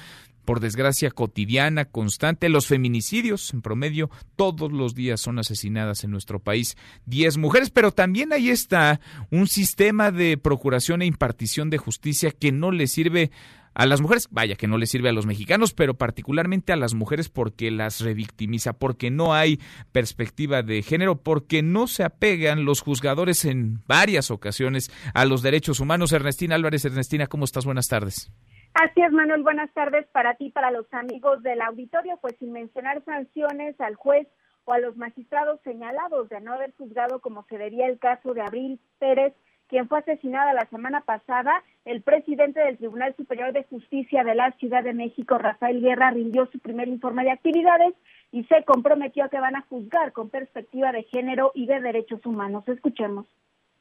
por 0.44 0.60
desgracia 0.60 1.10
cotidiana, 1.10 1.84
constante. 1.84 2.48
Los 2.48 2.66
feminicidios, 2.66 3.52
en 3.52 3.62
promedio, 3.62 4.10
todos 4.36 4.72
los 4.72 4.94
días 4.94 5.20
son 5.20 5.38
asesinadas 5.38 6.04
en 6.04 6.10
nuestro 6.10 6.40
país 6.40 6.76
10 7.06 7.38
mujeres, 7.38 7.70
pero 7.70 7.92
también 7.92 8.32
ahí 8.32 8.50
está 8.50 9.00
un 9.30 9.46
sistema 9.46 10.10
de 10.10 10.36
procuración 10.38 11.02
e 11.02 11.06
impartición 11.06 11.70
de 11.70 11.78
justicia 11.78 12.30
que 12.30 12.52
no 12.52 12.70
le 12.70 12.86
sirve 12.86 13.30
a 13.74 13.86
las 13.86 14.00
mujeres, 14.00 14.28
vaya 14.30 14.54
que 14.56 14.66
no 14.66 14.76
le 14.76 14.86
sirve 14.86 15.08
a 15.08 15.12
los 15.12 15.26
mexicanos, 15.26 15.72
pero 15.72 15.94
particularmente 15.94 16.72
a 16.72 16.76
las 16.76 16.94
mujeres 16.94 17.28
porque 17.28 17.70
las 17.70 18.00
revictimiza, 18.00 18.74
porque 18.74 19.10
no 19.10 19.34
hay 19.34 19.60
perspectiva 19.92 20.62
de 20.62 20.82
género, 20.82 21.22
porque 21.22 21.62
no 21.62 21.86
se 21.86 22.04
apegan 22.04 22.64
los 22.64 22.80
juzgadores 22.80 23.44
en 23.44 23.82
varias 23.86 24.30
ocasiones 24.30 24.90
a 25.14 25.24
los 25.24 25.42
derechos 25.42 25.80
humanos. 25.80 26.12
Ernestina 26.12 26.54
Álvarez, 26.54 26.84
Ernestina, 26.84 27.26
¿cómo 27.26 27.44
estás? 27.44 27.64
Buenas 27.64 27.88
tardes. 27.88 28.30
Así 28.74 29.02
es, 29.02 29.12
Manuel. 29.12 29.42
Buenas 29.42 29.70
tardes 29.74 30.06
para 30.12 30.34
ti, 30.34 30.50
para 30.50 30.70
los 30.70 30.86
amigos 30.94 31.42
del 31.42 31.60
auditorio. 31.60 32.16
Pues 32.22 32.36
sin 32.38 32.52
mencionar 32.52 33.04
sanciones 33.04 33.78
al 33.80 33.96
juez 33.96 34.26
o 34.64 34.72
a 34.72 34.78
los 34.78 34.96
magistrados 34.96 35.60
señalados 35.62 36.28
de 36.30 36.40
no 36.40 36.54
haber 36.54 36.72
juzgado 36.76 37.20
como 37.20 37.44
se 37.44 37.58
vería 37.58 37.86
el 37.86 37.98
caso 37.98 38.32
de 38.32 38.40
Abril 38.40 38.80
Pérez, 38.98 39.34
quien 39.68 39.88
fue 39.88 39.98
asesinada 39.98 40.52
la 40.54 40.66
semana 40.66 41.02
pasada, 41.02 41.62
el 41.84 42.02
presidente 42.02 42.60
del 42.60 42.78
Tribunal 42.78 43.14
Superior 43.16 43.52
de 43.52 43.64
Justicia 43.64 44.24
de 44.24 44.34
la 44.34 44.52
Ciudad 44.52 44.84
de 44.84 44.92
México, 44.92 45.38
Rafael 45.38 45.80
Guerra, 45.80 46.10
rindió 46.10 46.46
su 46.46 46.58
primer 46.58 46.88
informe 46.88 47.24
de 47.24 47.30
actividades 47.30 47.94
y 48.30 48.44
se 48.44 48.64
comprometió 48.64 49.24
a 49.24 49.28
que 49.28 49.40
van 49.40 49.56
a 49.56 49.62
juzgar 49.62 50.12
con 50.12 50.30
perspectiva 50.30 50.92
de 50.92 51.02
género 51.04 51.52
y 51.54 51.66
de 51.66 51.80
derechos 51.80 52.24
humanos. 52.24 52.68
Escuchemos. 52.68 53.26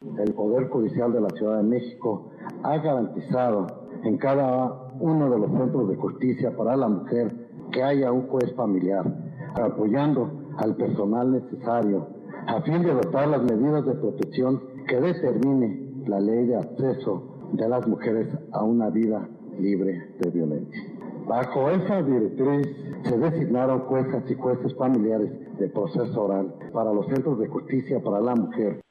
El 0.02 0.34
Poder 0.34 0.68
Judicial 0.70 1.14
de 1.14 1.22
la 1.22 1.30
Ciudad 1.30 1.58
de 1.58 1.64
México 1.64 2.32
ha 2.64 2.78
garantizado 2.80 3.68
en 4.04 4.18
cada 4.18 4.90
uno 5.00 5.30
de 5.30 5.38
los 5.38 5.52
centros 5.52 5.90
de 5.90 5.96
justicia 5.96 6.58
para 6.58 6.76
la 6.76 6.88
mujer 6.88 7.32
que 7.72 7.84
haya 7.84 8.12
un 8.12 8.28
juez 8.28 8.52
familiar, 8.56 9.06
apoyando 9.54 10.32
al 10.58 10.76
personal 10.76 11.32
necesario 11.32 12.08
a 12.48 12.62
fin 12.62 12.82
de 12.82 12.90
adoptar 12.90 13.28
las 13.28 13.44
medidas 13.44 13.86
de 13.86 13.94
protección 13.94 14.62
que 14.88 15.00
determine 15.00 15.94
la 16.08 16.20
ley 16.20 16.48
de 16.48 16.56
acceso 16.56 17.52
de 17.54 17.70
las 17.70 17.88
mujeres 17.88 18.28
a 18.54 18.64
una 18.64 18.90
vida 18.90 19.30
libre 19.60 20.16
de 20.20 20.32
violencia. 20.32 20.82
Bajo 21.28 21.70
esa 21.70 22.02
directriz 22.02 22.68
se 23.04 23.18
designaron 23.20 23.82
juezas 23.82 24.24
y 24.30 24.34
jueces 24.34 24.76
familiares 24.76 25.32
de 25.60 25.68
proceso 25.70 26.24
oral 26.24 26.56
para 26.74 26.92
los 26.92 27.06
centros 27.06 27.38
de 27.38 27.48
justicia 27.48 28.02
para 28.02 28.20
la 28.20 28.34
mujer 28.34 28.82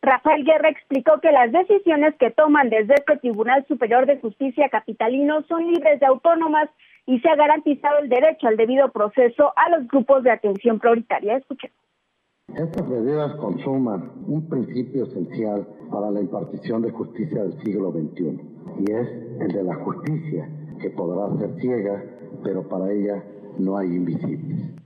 Rafael 0.00 0.44
Guerra 0.44 0.68
explicó 0.68 1.20
que 1.20 1.32
las 1.32 1.50
decisiones 1.50 2.14
que 2.16 2.30
toman 2.30 2.70
desde 2.70 2.94
este 2.94 3.16
Tribunal 3.16 3.66
Superior 3.66 4.06
de 4.06 4.18
Justicia 4.18 4.68
capitalino 4.68 5.42
son 5.48 5.66
libres 5.72 5.98
de 5.98 6.06
autónomas 6.06 6.68
y 7.06 7.18
se 7.20 7.28
ha 7.28 7.34
garantizado 7.34 7.98
el 7.98 8.08
derecho 8.08 8.46
al 8.46 8.56
debido 8.56 8.92
proceso 8.92 9.52
a 9.56 9.70
los 9.70 9.88
grupos 9.88 10.22
de 10.22 10.30
atención 10.30 10.78
prioritaria. 10.78 11.38
Escuchen. 11.38 11.70
Estas 12.54 12.88
medidas 12.88 13.34
consuman 13.36 14.10
un 14.26 14.48
principio 14.48 15.04
esencial 15.04 15.66
para 15.90 16.10
la 16.10 16.20
impartición 16.20 16.80
de 16.82 16.90
justicia 16.90 17.42
del 17.42 17.60
siglo 17.62 17.92
XXI, 17.92 18.40
y 18.78 18.92
es 18.92 19.08
el 19.40 19.48
de 19.48 19.64
la 19.64 19.74
justicia, 19.74 20.48
que 20.80 20.90
podrá 20.90 21.36
ser 21.38 21.60
ciega, 21.60 22.02
pero 22.44 22.66
para 22.66 22.90
ella 22.90 23.22
no 23.58 23.76
hay 23.76 23.88
invisibles. 23.88 24.77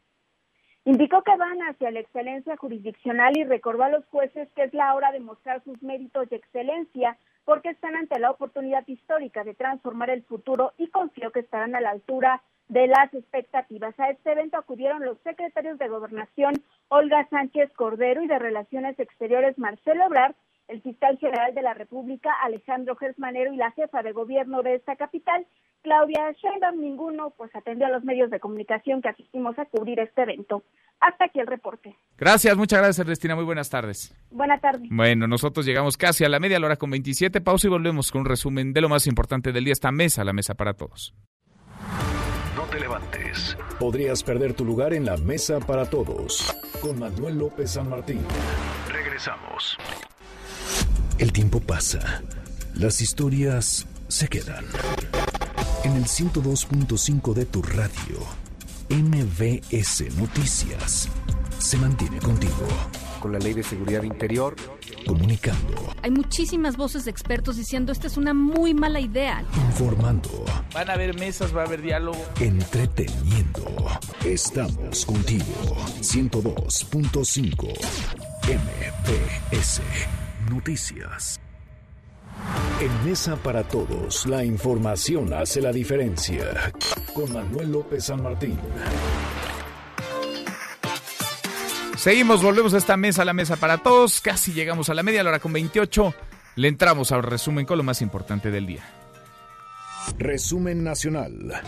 Indicó 0.85 1.23
que 1.23 1.37
van 1.37 1.61
hacia 1.63 1.93
la 1.93 2.01
excelencia 2.01 2.57
jurisdiccional 2.57 3.37
y 3.37 3.45
recordó 3.45 3.85
a 3.85 3.89
los 3.89 4.05
jueces 4.07 4.49
que 4.57 4.65
es 4.65 4.75
la 4.75 4.95
hora 4.95 5.13
de 5.13 5.21
mostrar 5.21 5.63
sus 5.63 5.81
méritos 5.81 6.29
de 6.29 6.37
excelencia 6.37 7.17
porque 7.45 7.71
están 7.71 7.95
ante 7.95 8.19
la 8.19 8.31
oportunidad 8.31 8.87
histórica 8.89 9.45
de 9.45 9.55
transformar 9.55 10.11
el 10.11 10.25
futuro 10.25 10.73
y 10.79 10.89
confío 10.89 11.31
que 11.31 11.41
estarán 11.41 11.77
a 11.77 11.81
la 11.81 11.91
altura 11.91 12.43
de 12.69 12.89
las 12.89 13.15
expectativas. 13.15 13.99
A 14.01 14.11
este 14.11 14.33
evento 14.33 14.57
acudieron 14.57 15.05
los 15.05 15.19
secretarios 15.21 15.79
de 15.79 15.89
Gobernación 15.89 16.55
Olga 16.89 17.29
Sánchez 17.31 17.73
Cordero 17.75 18.23
y 18.23 18.27
de 18.27 18.39
Relaciones 18.39 18.99
Exteriores 18.99 19.59
Marcelo 19.59 20.07
Ebrard, 20.07 20.35
el 20.73 20.83
fiscal 20.83 21.19
general 21.19 21.55
de 21.55 21.63
la 21.63 21.75
República 21.75 22.31
Alejandro 22.43 22.97
Gersmanero 22.97 23.53
y 23.53 23.57
la 23.57 23.71
jefa 23.73 24.03
de 24.03 24.13
gobierno 24.13 24.63
de 24.63 24.75
esta 24.75 24.97
capital, 24.97 25.47
Claudia 25.83 26.33
Sheinbaum. 26.33 26.81
Ninguno 26.81 27.31
pues 27.37 27.55
atendió 27.55 27.87
a 27.87 27.91
los 27.91 28.05
medios 28.05 28.31
de 28.31 28.41
comunicación 28.41 29.03
que 29.03 29.11
asistimos 29.11 29.59
a 29.59 29.67
cubrir 29.67 30.01
este 30.01 30.23
evento. 30.23 30.63
Hasta 31.01 31.27
aquí 31.27 31.41
el 31.41 31.47
reporte. 31.47 31.95
Gracias, 32.17 32.57
muchas 32.57 32.81
gracias 32.81 33.01
Ernestina, 33.01 33.35
muy 33.35 33.45
buenas 33.45 33.69
tardes. 33.69 34.15
Buenas 34.31 34.61
tardes. 34.61 34.89
Bueno, 34.91 35.27
nosotros 35.27 35.67
llegamos 35.67 35.97
casi 35.97 36.25
a 36.25 36.29
la 36.29 36.41
media 36.41 36.59
hora 36.59 36.77
con 36.77 36.91
27, 36.91 37.41
pausa 37.41 37.67
y 37.67 37.71
volvemos 37.71 38.11
con 38.11 38.23
un 38.23 38.27
resumen 38.27 38.73
de 38.73 38.81
lo 38.81 38.89
más 38.89 39.07
importante 39.07 39.53
del 39.53 39.65
día, 39.65 39.73
esta 39.73 39.93
mesa, 39.93 40.25
la 40.25 40.33
mesa 40.33 40.55
para 40.55 40.75
todos 40.75 41.15
te 42.73 42.81
levantes. 42.81 43.57
Podrías 43.79 44.23
perder 44.23 44.55
tu 44.55 44.65
lugar 44.65 44.95
en 44.95 45.05
la 45.05 45.17
mesa 45.19 45.61
para 45.61 45.85
todos. 45.85 46.53
Con 46.81 46.99
Manuel 46.99 47.39
López 47.39 47.73
San 47.73 47.89
Martín. 47.91 48.25
Regresamos. 48.89 49.77
El 51.19 51.33
tiempo 51.33 51.61
pasa. 51.61 52.23
Las 52.75 53.01
historias 53.01 53.87
se 54.09 54.29
quedan. 54.29 54.65
En 55.85 55.97
el 55.97 56.05
102.5 56.05 57.35
de 57.35 57.45
tu 57.45 57.63
radio, 57.63 58.19
MVS 58.89 60.17
Noticias 60.17 61.09
se 61.59 61.77
mantiene 61.77 62.19
contigo. 62.19 62.67
Con 63.21 63.33
la 63.33 63.39
ley 63.39 63.55
de 63.55 63.63
seguridad 63.63 64.03
interior. 64.03 64.57
Comunicando. 65.07 65.95
Hay 66.03 66.11
muchísimas 66.11 66.77
voces 66.77 67.05
de 67.05 67.11
expertos 67.11 67.57
diciendo 67.57 67.93
esta 67.93 68.07
es 68.07 68.17
una 68.17 68.35
muy 68.35 68.75
mala 68.75 69.01
idea. 69.01 69.45
Informando. 69.69 70.45
Van 70.75 70.91
a 70.91 70.95
haber 70.95 71.19
mesas, 71.19 71.55
va 71.57 71.63
a 71.63 71.67
haber 71.67 71.83
diálogo. 71.83 72.19
Entreteniendo. 72.41 73.87
Estamos 74.25 75.05
contigo. 75.05 75.77
102.5 76.01 77.69
MVS 78.49 79.83
Noticias. 80.53 81.41
En 82.79 83.09
Mesa 83.09 83.37
para 83.37 83.63
Todos, 83.63 84.27
la 84.27 84.45
información 84.45 85.33
hace 85.33 85.63
la 85.63 85.73
diferencia. 85.73 86.73
Con 87.15 87.33
Manuel 87.33 87.73
López 87.73 88.05
San 88.05 88.23
Martín. 88.23 88.59
Seguimos, 91.97 92.43
volvemos 92.43 92.75
a 92.75 92.79
esta 92.79 92.99
mesa, 92.99 93.25
la 93.25 93.33
mesa 93.33 93.57
para 93.57 93.79
todos. 93.79 94.21
Casi 94.21 94.53
llegamos 94.53 94.91
a 94.91 94.95
la 94.95 95.03
media, 95.03 95.23
hora 95.23 95.39
con 95.39 95.53
28. 95.55 96.15
Le 96.57 96.69
entramos 96.69 97.13
al 97.13 97.23
resumen 97.23 97.65
con 97.65 97.79
lo 97.79 97.85
más 97.85 98.03
importante 98.03 98.51
del 98.51 98.67
día. 98.67 98.83
Resumen 100.19 100.85
nacional. 100.85 101.63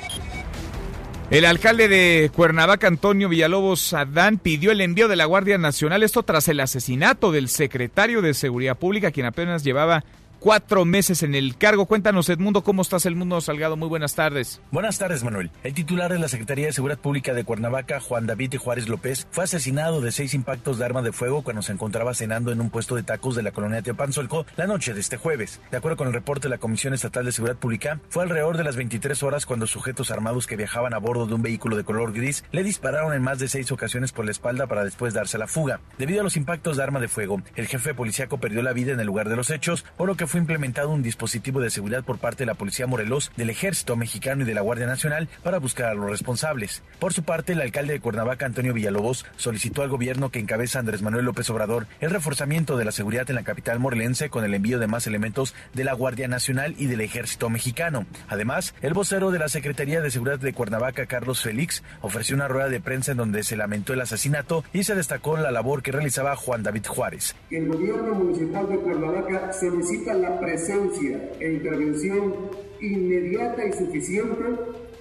El 1.31 1.47
alcalde 1.47 1.89
de 1.89 2.31
Cuernavaca, 2.35 2.87
Antonio 2.87 3.31
Villalobos 3.31 3.95
Adán, 3.95 4.39
pidió 4.39 4.71
el 4.71 4.83
envío 4.83 5.09
de 5.09 5.17
la 5.17 5.25
Guardia 5.25 5.57
Nacional, 5.57 6.03
esto 6.03 6.23
tras 6.23 6.49
el 6.49 6.61
asesinato 6.61 7.33
del 7.33 7.49
secretario 7.49 8.21
de 8.21 8.35
Seguridad 8.35 8.77
Pública, 8.77 9.11
quien 9.11 9.27
apenas 9.27 9.65
llevaba 9.65 10.05
cuatro 10.45 10.85
meses 10.85 11.23
en 11.23 11.35
el 11.35 11.57
cargo. 11.57 11.87
Cuéntanos, 11.87 12.29
Edmundo, 12.29 12.63
¿cómo 12.63 12.83
estás, 12.83 13.07
el 13.07 13.17
mundo 13.17 13.41
Salgado? 13.41 13.79
Muy 13.79 13.89
buenas 13.89 14.15
tardes. 14.15 14.61
Buenas 14.71 14.99
tardes, 14.99 15.25
Manuel. 15.25 15.51
El 15.63 15.73
titular 15.73 16.13
de 16.13 16.19
la 16.19 16.29
Secretaría 16.29 16.67
de 16.67 16.75
Seguridad 16.75 16.99
Pública 16.99 17.33
de 17.33 17.45
Cuernavaca, 17.45 17.99
Juan 17.99 18.27
David 18.27 18.57
Juárez 18.59 18.87
López, 18.87 19.27
fue 19.31 19.45
asesinado 19.45 20.03
de 20.03 20.13
seis 20.13 20.35
impactos 20.35 20.77
de 20.77 20.85
arma 20.85 21.01
de 21.01 21.13
fuego 21.13 21.41
cuando 21.41 21.63
se 21.63 21.73
encontraba 21.73 22.13
cenando 22.13 22.53
en 22.53 22.61
un 22.61 22.69
puesto 22.69 22.95
de 22.95 23.03
tacos 23.03 23.37
de 23.37 23.43
la 23.43 23.53
colonia 23.53 23.81
Teopanzolco 23.81 24.45
la 24.57 24.67
noche 24.67 24.93
de 24.93 25.01
este 25.01 25.17
jueves. 25.17 25.63
De 25.71 25.79
acuerdo 25.79 25.97
con 25.97 26.09
el 26.09 26.13
reporte 26.13 26.49
de 26.49 26.51
la 26.51 26.59
Comisión 26.59 26.93
Estatal 26.93 27.25
de 27.25 27.33
Seguridad 27.33 27.57
Pública, 27.57 28.01
fue 28.11 28.25
alrededor 28.25 28.59
de 28.59 28.65
las 28.65 28.77
23 28.77 29.23
horas 29.23 29.47
cuando 29.47 29.67
sujetos 29.67 30.11
armados 30.11 30.47
que 30.47 30.57
viajaban 30.57 30.93
a 30.93 30.99
bordo 30.99 31.27
de 31.27 31.33
un 31.33 31.41
vehículo 31.41 31.75
de 31.75 31.85
color 31.85 32.13
gris 32.13 32.45
le 32.53 32.63
dispararon 32.63 33.15
en 33.15 33.23
más 33.23 33.39
de 33.39 33.49
seis 33.49 33.73
ocasiones 33.73 34.13
por 34.13 34.27
la 34.27 34.33
espalda 34.33 34.67
para 34.67 34.85
después 34.85 35.15
darse 35.15 35.39
la 35.39 35.47
fuga. 35.47 35.81
Debido 35.97 36.21
a 36.21 36.25
los 36.25 36.37
impactos 36.37 36.77
de 36.77 36.83
arma 36.83 37.01
de 37.01 37.09
fuego, 37.09 37.41
el 37.57 37.67
jefe 37.67 37.95
policíaco 37.95 38.37
perdió 38.37 38.61
la 38.61 38.75
vida 38.75 38.93
en 38.93 39.01
el 39.01 39.07
lugar 39.07 39.31
de 39.31 39.37
los 39.37 39.49
hechos, 39.49 39.87
por 39.97 40.07
lo 40.07 40.17
que 40.19 40.27
fue 40.27 40.34
implementado 40.39 40.91
un 40.91 41.03
dispositivo 41.03 41.61
de 41.61 41.71
seguridad 41.71 42.05
por 42.05 42.19
parte 42.19 42.45
de 42.45 42.47
la 42.47 42.55
Policía 42.55 42.87
Morelos, 42.87 43.33
del 43.37 43.51
Ejército 43.51 43.97
Mexicano 43.97 44.43
y 44.43 44.47
de 44.47 44.55
la 44.55 44.61
Guardia 44.61 44.87
Nacional 44.87 45.29
para 45.43 45.59
buscar 45.59 45.87
a 45.87 45.95
los 45.95 46.11
responsables. 46.11 46.83
Por 46.99 47.13
su 47.13 47.23
parte, 47.23 47.53
el 47.53 47.61
alcalde 47.61 47.95
de 47.95 48.01
Cuernavaca, 48.01 48.47
Antonio 48.47 48.75
Villalobos, 48.75 49.27
solicitó 49.37 49.83
al 49.83 49.89
gobierno 49.89 50.31
que 50.31 50.39
encabeza 50.39 50.79
Andrés 50.79 51.03
Manuel 51.03 51.25
López 51.25 51.49
Obrador 51.51 51.87
el 52.01 52.11
reforzamiento 52.11 52.77
de 52.77 52.85
la 52.85 52.93
seguridad 52.93 53.29
en 53.29 53.37
la 53.37 53.45
capital 53.45 53.79
morelense 53.79 54.31
con 54.31 54.45
el 54.45 54.55
envío 54.55 54.79
de 54.79 54.87
más 54.87 55.07
elementos 55.07 55.55
de 55.73 55.85
la 55.85 55.95
Guardia 55.95 56.29
Nacional 56.29 56.75
y 56.79 56.87
del 56.87 57.01
Ejército 57.01 57.51
Mexicano. 57.51 58.07
Además, 58.29 58.75
el 58.83 58.95
vocero 58.95 59.31
de 59.31 59.39
la 59.39 59.49
Secretaría 59.49 60.01
de 60.01 60.11
Seguridad 60.11 60.39
de 60.39 60.53
Cuernavaca, 60.53 61.07
Carlos 61.07 61.43
Félix, 61.43 61.83
ofreció 62.01 62.37
una 62.37 62.49
rueda 62.49 62.69
de 62.69 62.81
prensa 62.81 63.13
en 63.13 63.19
donde 63.19 63.43
se 63.43 63.57
lamentó 63.57 63.93
el 63.93 64.01
asesinato 64.01 64.65
y 64.73 64.85
se 64.85 64.95
destacó 64.95 65.37
la 65.37 65.51
labor 65.51 65.83
que 65.83 65.93
realizaba 65.93 66.37
Juan 66.37 66.63
David 66.63 66.87
Juárez. 66.87 67.35
El 67.51 67.69
gobierno 67.69 68.15
municipal 68.15 68.69
de 68.69 68.77
Cuernavaca 68.79 69.53
solicita 69.53 70.15
presencia 70.41 71.31
e 71.41 71.53
intervención 71.53 72.35
inmediata 72.81 73.65
y 73.65 73.73
suficiente 73.73 74.45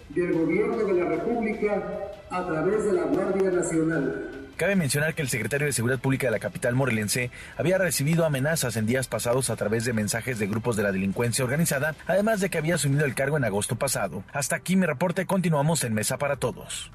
del 0.10 0.34
gobierno 0.34 0.78
de 0.78 0.94
la 0.94 1.10
República 1.10 1.84
a 2.30 2.46
través 2.46 2.86
de 2.86 2.94
la 2.94 3.04
Guardia 3.04 3.52
Nacional. 3.52 4.30
Cabe 4.56 4.76
mencionar 4.76 5.16
que 5.16 5.24
el 5.24 5.30
secretario 5.30 5.66
de 5.66 5.74
Seguridad 5.74 6.00
Pública 6.00 6.28
de 6.28 6.32
la 6.32 6.40
capital 6.40 6.76
morelense 6.76 7.32
había 7.58 7.80
recibido 7.80 8.24
amenazas 8.24 8.78
en 8.78 8.86
días 8.86 9.08
pasados 9.08 9.50
a 9.50 9.56
través 9.56 9.84
de 9.84 9.94
mensajes 9.94 10.38
de 10.38 10.48
grupos 10.48 10.76
de 10.76 10.84
la 10.84 10.92
delincuencia 10.92 11.44
organizada, 11.44 11.96
además 12.06 12.40
de 12.40 12.50
que 12.50 12.60
había 12.60 12.76
asumido 12.76 13.06
el 13.06 13.16
cargo 13.16 13.38
en 13.38 13.46
agosto 13.46 13.76
pasado. 13.76 14.24
Hasta 14.32 14.56
aquí 14.56 14.76
mi 14.76 14.86
reporte, 14.86 15.26
continuamos 15.26 15.84
en 15.84 15.94
Mesa 15.96 16.18
para 16.18 16.38
Todos. 16.38 16.92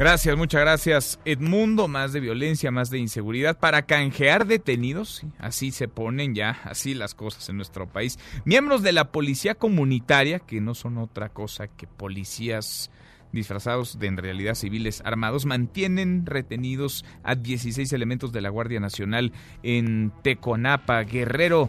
Gracias, 0.00 0.34
muchas 0.34 0.62
gracias. 0.62 1.20
Edmundo, 1.26 1.86
más 1.86 2.14
de 2.14 2.20
violencia, 2.20 2.70
más 2.70 2.88
de 2.88 2.98
inseguridad 2.98 3.58
para 3.58 3.82
canjear 3.82 4.46
detenidos. 4.46 5.26
Así 5.38 5.72
se 5.72 5.88
ponen 5.88 6.34
ya, 6.34 6.58
así 6.64 6.94
las 6.94 7.14
cosas 7.14 7.50
en 7.50 7.58
nuestro 7.58 7.86
país. 7.86 8.18
Miembros 8.46 8.80
de 8.80 8.92
la 8.92 9.12
policía 9.12 9.56
comunitaria, 9.56 10.38
que 10.38 10.62
no 10.62 10.74
son 10.74 10.96
otra 10.96 11.28
cosa 11.28 11.68
que 11.68 11.86
policías 11.86 12.90
disfrazados 13.32 13.98
de 13.98 14.06
en 14.06 14.16
realidad 14.16 14.54
civiles 14.54 15.02
armados, 15.04 15.44
mantienen 15.44 16.24
retenidos 16.24 17.04
a 17.22 17.34
16 17.34 17.92
elementos 17.92 18.32
de 18.32 18.40
la 18.40 18.48
Guardia 18.48 18.80
Nacional 18.80 19.34
en 19.62 20.14
Teconapa, 20.22 21.02
Guerrero. 21.02 21.68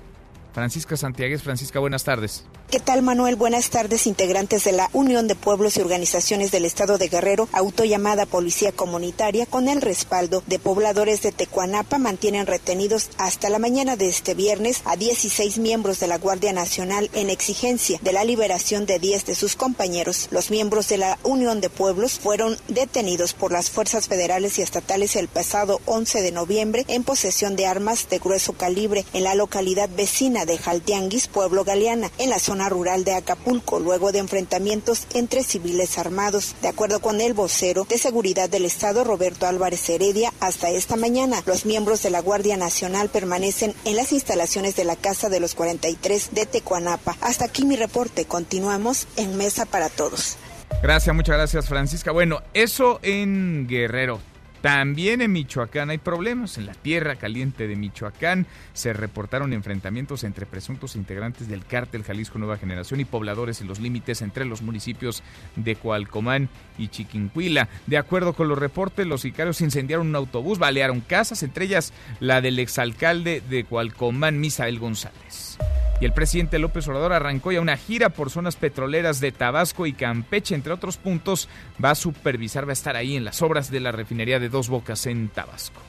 Francisca 0.54 0.96
Santiagues. 0.96 1.44
Francisca, 1.44 1.80
buenas 1.80 2.06
tardes. 2.06 2.48
¿Qué 2.72 2.80
tal, 2.80 3.02
Manuel? 3.02 3.36
Buenas 3.36 3.70
tardes, 3.70 4.08
integrantes 4.08 4.64
de 4.64 4.72
la 4.72 4.90
Unión 4.94 5.28
de 5.28 5.36
Pueblos 5.36 5.76
y 5.76 5.82
Organizaciones 5.82 6.52
del 6.52 6.64
Estado 6.64 6.98
de 6.98 7.10
Guerrero, 7.10 7.50
autollamada 7.52 8.26
Policía 8.26 8.72
Comunitaria, 8.72 9.46
con 9.46 9.68
el 9.68 9.82
respaldo 9.82 10.42
de 10.48 10.58
pobladores 10.58 11.22
de 11.22 11.34
Tecuanapa, 11.34 11.98
mantienen 11.98 12.48
retenidos 12.48 13.10
hasta 13.18 13.50
la 13.50 13.60
mañana 13.60 13.98
de 13.98 14.08
este 14.08 14.36
viernes 14.36 14.84
a 14.86 14.96
16 14.96 15.58
miembros 15.58 16.00
de 16.00 16.08
la 16.08 16.18
Guardia 16.18 16.54
Nacional 16.54 17.10
en 17.12 17.30
exigencia 17.30 18.00
de 18.02 18.14
la 18.14 18.24
liberación 18.24 18.86
de 18.86 19.00
10 19.00 19.26
de 19.26 19.36
sus 19.36 19.58
compañeros. 19.58 20.30
Los 20.32 20.50
miembros 20.50 20.88
de 20.88 20.98
la 20.98 21.20
Unión 21.24 21.60
de 21.60 21.70
Pueblos 21.70 22.20
fueron 22.20 22.56
detenidos 22.70 23.34
por 23.34 23.52
las 23.52 23.70
fuerzas 23.70 24.08
federales 24.08 24.58
y 24.60 24.62
estatales 24.62 25.18
el 25.18 25.28
pasado 25.28 25.82
11 25.88 26.22
de 26.22 26.32
noviembre 26.32 26.86
en 26.88 27.04
posesión 27.04 27.58
de 27.58 27.68
armas 27.68 28.08
de 28.10 28.20
grueso 28.20 28.54
calibre 28.54 29.04
en 29.12 29.26
la 29.26 29.36
localidad 29.36 29.90
vecina 29.94 30.46
de 30.46 30.58
Jaltianguis, 30.58 31.28
Pueblo 31.28 31.66
Galeana, 31.66 32.10
en 32.18 32.30
la 32.30 32.40
zona 32.40 32.61
rural 32.70 33.04
de 33.04 33.14
Acapulco, 33.14 33.80
luego 33.80 34.12
de 34.12 34.20
enfrentamientos 34.20 35.08
entre 35.14 35.44
civiles 35.44 35.98
armados. 35.98 36.56
De 36.62 36.68
acuerdo 36.68 37.00
con 37.00 37.22
el 37.22 37.34
vocero 37.34 37.86
de 37.88 37.98
Seguridad 37.98 38.50
del 38.50 38.66
Estado, 38.66 39.04
Roberto 39.04 39.48
Álvarez 39.48 39.90
Heredia, 39.90 40.34
hasta 40.40 40.70
esta 40.70 40.96
mañana 40.96 41.42
los 41.46 41.66
miembros 41.66 42.04
de 42.04 42.10
la 42.10 42.22
Guardia 42.22 42.58
Nacional 42.58 43.10
permanecen 43.10 43.74
en 43.86 43.96
las 43.96 44.12
instalaciones 44.12 44.76
de 44.76 44.86
la 44.86 44.96
Casa 44.96 45.30
de 45.30 45.40
los 45.40 45.56
43 45.56 46.30
de 46.34 46.46
Tecuanapa. 46.46 47.18
Hasta 47.22 47.46
aquí 47.46 47.66
mi 47.66 47.76
reporte. 47.76 48.26
Continuamos 48.26 49.08
en 49.18 49.38
Mesa 49.38 49.66
para 49.66 49.90
Todos. 49.90 50.38
Gracias, 50.82 51.16
muchas 51.16 51.36
gracias 51.36 51.68
Francisca. 51.68 52.12
Bueno, 52.12 52.42
eso 52.54 53.00
en 53.04 53.68
Guerrero. 53.68 54.31
También 54.62 55.22
en 55.22 55.32
Michoacán 55.32 55.90
hay 55.90 55.98
problemas. 55.98 56.58
En 56.58 56.68
la 56.68 56.74
tierra 56.74 57.16
caliente 57.16 57.68
de 57.68 57.76
Michoacán 57.76 58.46
se 58.74 58.94
reportaron 58.94 59.54
enfrentamientos 59.54 60.24
entre 60.24 60.46
presuntos 60.46 60.96
integrantes 60.96 61.48
del 61.48 61.66
cártel 61.66 62.04
Jalisco 62.04 62.38
Nueva 62.38 62.58
Generación 62.58 63.00
y 63.00 63.06
pobladores 63.06 63.62
en 63.62 63.68
los 63.68 63.80
límites 63.80 64.22
entre 64.22 64.46
los 64.46 64.62
municipios 64.62 65.24
de 65.56 65.76
Coalcomán 65.76 66.50
y 66.78 66.90
Chiquincuila. 66.90 67.70
De 67.88 67.98
acuerdo 67.98 68.34
con 68.34 68.48
los 68.48 68.60
reportes, 68.60 69.08
los 69.08 69.22
sicarios 69.22 69.62
incendiaron 69.62 70.08
un 70.08 70.16
autobús, 70.16 70.60
balearon 70.60 71.02
casas, 71.02 71.42
entre 71.42 71.66
ellas 71.66 71.92
la 72.20 72.42
del 72.42 72.60
exalcalde 72.60 73.42
de 73.50 73.64
Coalcomán, 73.64 74.40
Misael 74.40 74.78
González. 74.78 75.58
Y 76.02 76.06
el 76.06 76.14
presidente 76.14 76.58
López 76.58 76.88
Obrador 76.88 77.14
arrancó 77.14 77.52
ya 77.52 77.62
una 77.62 77.78
gira 77.78 78.10
por 78.10 78.32
zonas 78.32 78.56
petroleras 78.56 79.20
de 79.20 79.32
Tabasco 79.32 79.86
y 79.86 79.94
Campeche, 79.94 80.56
entre 80.56 80.74
otros 80.74 80.98
puntos. 80.98 81.48
Va 81.84 81.92
a 81.92 81.96
supervisar, 81.96 82.66
va 82.66 82.72
a 82.72 82.74
estar 82.74 82.96
ahí 82.96 83.16
en 83.16 83.24
las 83.24 83.44
obras 83.44 83.70
de 83.70 83.80
la 83.82 83.92
refinería 83.92 84.40
de 84.40 84.50
Dos 84.50 84.68
Bocas 84.68 85.06
en 85.06 85.30
Tabasco. 85.30 85.80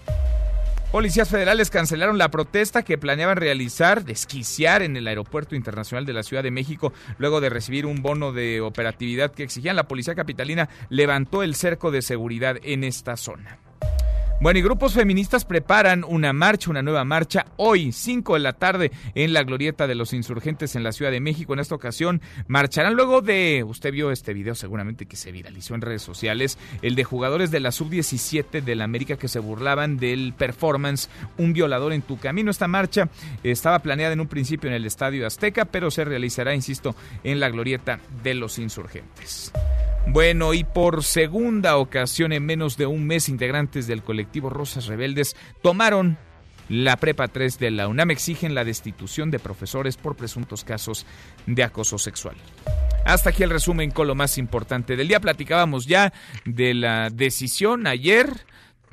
Policías 0.92 1.31
federales 1.31 1.70
cancelaron 1.70 2.18
la 2.18 2.31
protesta 2.31 2.83
que 2.83 2.98
planeaban 2.98 3.38
realizar, 3.38 4.05
desquiciar 4.05 4.83
en 4.83 4.98
el 4.98 5.09
Aeropuerto 5.09 5.57
Internacional 5.57 6.05
de 6.05 6.12
la 6.12 6.22
Ciudad 6.22 6.42
de 6.42 6.51
México, 6.51 6.92
luego 7.16 7.40
de 7.40 7.48
recibir 7.48 7.87
un 7.87 8.03
bono 8.03 8.33
de 8.33 8.61
operatividad 8.61 9.33
que 9.33 9.44
exigían. 9.44 9.77
La 9.77 9.88
policía 9.88 10.14
capitalina 10.14 10.68
levantó 10.90 11.42
el 11.42 11.55
cerco 11.55 11.90
de 11.90 12.03
seguridad 12.03 12.59
en 12.62 12.85
esta 12.85 13.16
zona. 13.16 13.59
Bueno, 14.42 14.59
y 14.59 14.62
grupos 14.62 14.94
feministas 14.94 15.44
preparan 15.44 16.02
una 16.02 16.33
marcha, 16.33 16.68
una 16.68 16.83
nueva 16.83 17.05
marcha, 17.05 17.46
hoy, 17.59 17.92
5 17.92 18.35
de 18.35 18.40
la 18.40 18.52
tarde, 18.55 18.90
en 19.14 19.33
la 19.33 19.44
glorieta 19.44 19.87
de 19.87 19.94
los 19.94 20.12
insurgentes 20.12 20.74
en 20.74 20.83
la 20.83 20.90
Ciudad 20.90 21.12
de 21.12 21.20
México. 21.20 21.52
En 21.52 21.61
esta 21.61 21.76
ocasión 21.76 22.20
marcharán 22.48 22.94
luego 22.94 23.20
de, 23.20 23.62
usted 23.64 23.92
vio 23.92 24.11
este 24.11 24.33
video 24.33 24.57
seguramente 24.57 25.07
que 25.07 25.14
se 25.14 25.31
viralizó 25.31 25.76
en 25.76 25.81
redes 25.81 26.02
sociales, 26.02 26.59
el 26.83 26.96
de 26.96 27.05
jugadores 27.05 27.52
de 27.52 27.61
la 27.61 27.70
Sub-17 27.70 28.64
de 28.64 28.74
la 28.74 28.83
América 28.83 29.16
que 29.16 29.28
se 29.28 29.38
burlaban 29.38 29.96
del 29.96 30.35
performance 30.37 31.09
Un 31.38 31.52
violador 31.52 31.92
en 31.92 32.02
tu 32.02 32.18
camino. 32.18 32.50
Esta 32.50 32.66
marcha 32.66 33.09
estaba 33.44 33.78
planeada 33.78 34.12
en 34.12 34.20
un 34.20 34.26
principio 34.26 34.68
en 34.68 34.74
el 34.74 34.87
Estadio 34.87 35.24
Azteca, 35.24 35.66
pero 35.66 35.88
se 35.92 36.05
realizará, 36.05 36.52
insisto, 36.52 36.96
en 37.22 37.38
la 37.38 37.48
glorieta 37.48 38.00
de 38.24 38.35
los 38.35 38.59
insurgentes. 38.59 39.52
Bueno, 40.08 40.52
y 40.52 40.64
por 40.64 41.04
segunda 41.04 41.76
ocasión 41.76 42.32
en 42.32 42.44
menos 42.44 42.76
de 42.76 42.86
un 42.86 43.06
mes, 43.06 43.28
integrantes 43.28 43.86
del 43.86 44.02
colectivo 44.02 44.50
Rosas 44.50 44.86
Rebeldes 44.86 45.36
tomaron 45.62 46.18
la 46.68 46.96
Prepa 46.96 47.28
3 47.28 47.58
de 47.58 47.70
la 47.70 47.88
UNAM. 47.88 48.10
Exigen 48.10 48.54
la 48.54 48.64
destitución 48.64 49.30
de 49.30 49.38
profesores 49.38 49.96
por 49.96 50.16
presuntos 50.16 50.64
casos 50.64 51.06
de 51.46 51.62
acoso 51.62 51.98
sexual. 51.98 52.36
Hasta 53.04 53.30
aquí 53.30 53.42
el 53.42 53.50
resumen 53.50 53.90
con 53.90 54.06
lo 54.06 54.14
más 54.14 54.38
importante 54.38 54.96
del 54.96 55.08
día. 55.08 55.20
Platicábamos 55.20 55.86
ya 55.86 56.12
de 56.44 56.74
la 56.74 57.10
decisión 57.10 57.86
ayer 57.86 58.28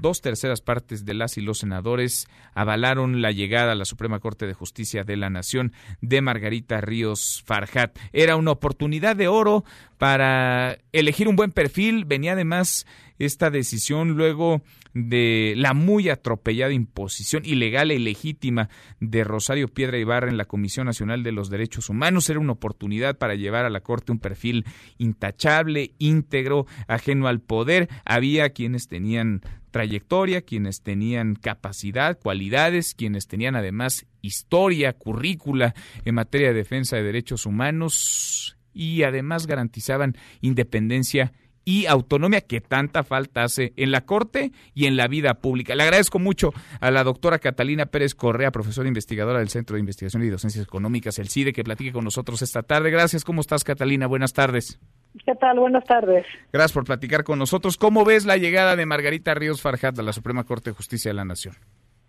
dos 0.02 0.22
terceras 0.22 0.62
partes 0.62 1.06
de 1.06 1.14
las 1.14 1.38
y 1.38 1.42
los 1.42 1.60
senadores 1.60 2.28
avalaron 2.54 3.22
la 3.22 3.32
llegada 3.32 3.74
a 3.74 3.76
la 3.76 3.86
Suprema 3.86 4.20
Corte 4.20 4.48
de 4.48 4.54
Justicia 4.54 5.04
de 5.04 5.18
la 5.18 5.30
Nación 5.30 5.74
de 6.02 6.22
Margarita 6.22 6.82
Ríos 6.82 7.44
Farjat. 7.46 7.98
Era 8.14 8.36
una 8.36 8.52
oportunidad 8.52 9.16
de 9.16 9.28
oro 9.28 9.64
para 9.98 10.78
elegir 10.92 11.28
un 11.28 11.36
buen 11.36 11.52
perfil. 11.52 12.06
Venía 12.06 12.34
además 12.34 12.86
esta 13.20 13.50
decisión 13.50 14.12
luego 14.16 14.62
de 14.94 15.54
la 15.56 15.74
muy 15.74 16.10
atropellada 16.10 16.74
imposición 16.74 17.44
ilegal 17.46 17.92
e 17.92 17.96
ilegítima 17.96 18.70
de 19.00 19.24
Rosario 19.24 19.68
Piedra 19.68 19.98
Ibarra 19.98 20.30
en 20.30 20.38
la 20.38 20.46
Comisión 20.46 20.88
Nacional 20.88 21.22
de 21.22 21.32
los 21.32 21.50
Derechos 21.50 21.90
Humanos. 21.90 22.30
Era 22.30 22.40
una 22.40 22.54
oportunidad 22.54 23.18
para 23.18 23.36
llevar 23.36 23.66
a 23.66 23.70
la 23.70 23.82
Corte 23.82 24.12
un 24.12 24.20
perfil 24.20 24.66
intachable, 24.98 25.94
íntegro, 26.00 26.66
ajeno 26.88 27.28
al 27.28 27.42
poder. 27.42 27.90
Había 28.06 28.50
quienes 28.50 28.88
tenían 28.88 29.42
trayectoria, 29.72 30.42
quienes 30.42 30.82
tenían 30.82 31.36
capacidad, 31.36 32.18
cualidades, 32.20 32.96
quienes 32.96 33.28
tenían 33.28 33.56
además 33.56 34.06
historia, 34.22 34.94
currícula 34.94 35.76
en 36.06 36.16
materia 36.16 36.50
de 36.50 36.56
defensa 36.56 36.96
de 36.96 37.04
derechos 37.04 37.46
humanos 37.46 38.58
y 38.74 39.04
además 39.04 39.48
garantizaban 39.48 40.16
independencia 40.42 41.34
y 41.66 41.86
autonomía 41.86 42.42
que 42.42 42.62
tanta 42.62 43.04
falta 43.04 43.44
hace 43.44 43.74
en 43.76 43.92
la 43.92 44.02
Corte 44.02 44.52
y 44.74 44.86
en 44.86 44.98
la 44.98 45.08
vida 45.08 45.36
pública. 45.36 45.76
Le 45.76 45.84
agradezco 45.84 46.18
mucho 46.18 46.52
a 46.80 46.90
la 46.90 47.04
doctora 47.04 47.38
Catalina 47.38 47.86
Pérez 47.86 48.16
Correa, 48.16 48.52
profesora 48.52 48.88
investigadora 48.88 49.40
del 49.40 49.50
Centro 49.50 49.76
de 49.76 49.82
Investigación 49.82 50.24
y 50.24 50.30
Docencias 50.30 50.66
Económicas, 50.66 51.20
el 51.20 51.30
CIDE, 51.30 51.54
que 51.54 51.64
platique 51.64 51.92
con 51.92 52.06
nosotros 52.06 52.42
esta 52.42 52.64
tarde. 52.64 52.90
Gracias. 52.90 53.24
¿Cómo 53.24 53.42
estás, 53.42 53.64
Catalina? 53.64 54.08
Buenas 54.08 54.34
tardes. 54.34 54.80
¿Qué 55.26 55.36
tal? 55.36 55.60
Buenas 55.60 55.84
tardes. 55.86 56.26
Gracias 56.54 56.74
por 56.74 56.86
platicar 56.86 57.24
con 57.24 57.39
nosotros. 57.39 57.78
¿Cómo 57.78 58.06
ves 58.06 58.26
la 58.26 58.38
llegada 58.38 58.76
de 58.76 58.86
Margarita 58.86 59.34
Ríos 59.34 59.62
Farjat 59.62 59.98
a 60.00 60.04
la 60.04 60.13
Suprema 60.13 60.43
Corte 60.43 60.69
de 60.69 60.76
Justicia 60.76 61.10
de 61.10 61.15
la 61.15 61.26
Nación? 61.26 61.56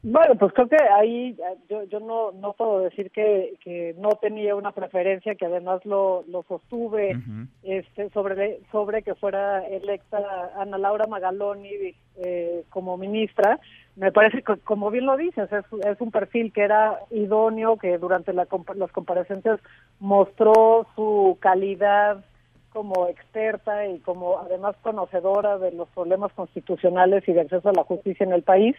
Bueno, 0.02 0.34
pues 0.36 0.54
creo 0.54 0.66
que 0.66 0.78
ahí 0.98 1.36
yo, 1.68 1.84
yo 1.84 2.00
no, 2.00 2.32
no 2.32 2.54
puedo 2.54 2.80
decir 2.80 3.10
que, 3.10 3.54
que 3.62 3.94
no 3.98 4.10
tenía 4.12 4.54
una 4.56 4.72
preferencia, 4.72 5.34
que 5.34 5.44
además 5.44 5.84
lo, 5.84 6.24
lo 6.26 6.42
sostuve 6.44 7.18
este, 7.62 8.08
sobre, 8.10 8.60
sobre 8.72 9.02
que 9.02 9.14
fuera 9.14 9.66
electa 9.66 10.18
Ana 10.56 10.78
Laura 10.78 11.06
Magaloni 11.06 11.94
eh, 12.16 12.64
como 12.70 12.96
ministra. 12.96 13.60
Me 13.96 14.10
parece 14.10 14.42
que, 14.42 14.56
como 14.64 14.90
bien 14.90 15.04
lo 15.04 15.18
dices, 15.18 15.52
es, 15.52 15.64
es 15.84 16.00
un 16.00 16.10
perfil 16.10 16.50
que 16.50 16.62
era 16.62 16.98
idóneo, 17.10 17.76
que 17.76 17.98
durante 17.98 18.32
la, 18.32 18.46
las 18.76 18.92
comparecencias 18.92 19.60
mostró 19.98 20.86
su 20.96 21.36
calidad 21.40 22.24
como 22.72 23.08
experta 23.08 23.86
y 23.86 23.98
como 24.00 24.38
además 24.38 24.76
conocedora 24.82 25.58
de 25.58 25.72
los 25.72 25.88
problemas 25.90 26.32
constitucionales 26.32 27.26
y 27.28 27.32
de 27.32 27.42
acceso 27.42 27.68
a 27.68 27.72
la 27.72 27.84
justicia 27.84 28.24
en 28.24 28.32
el 28.32 28.42
país 28.42 28.76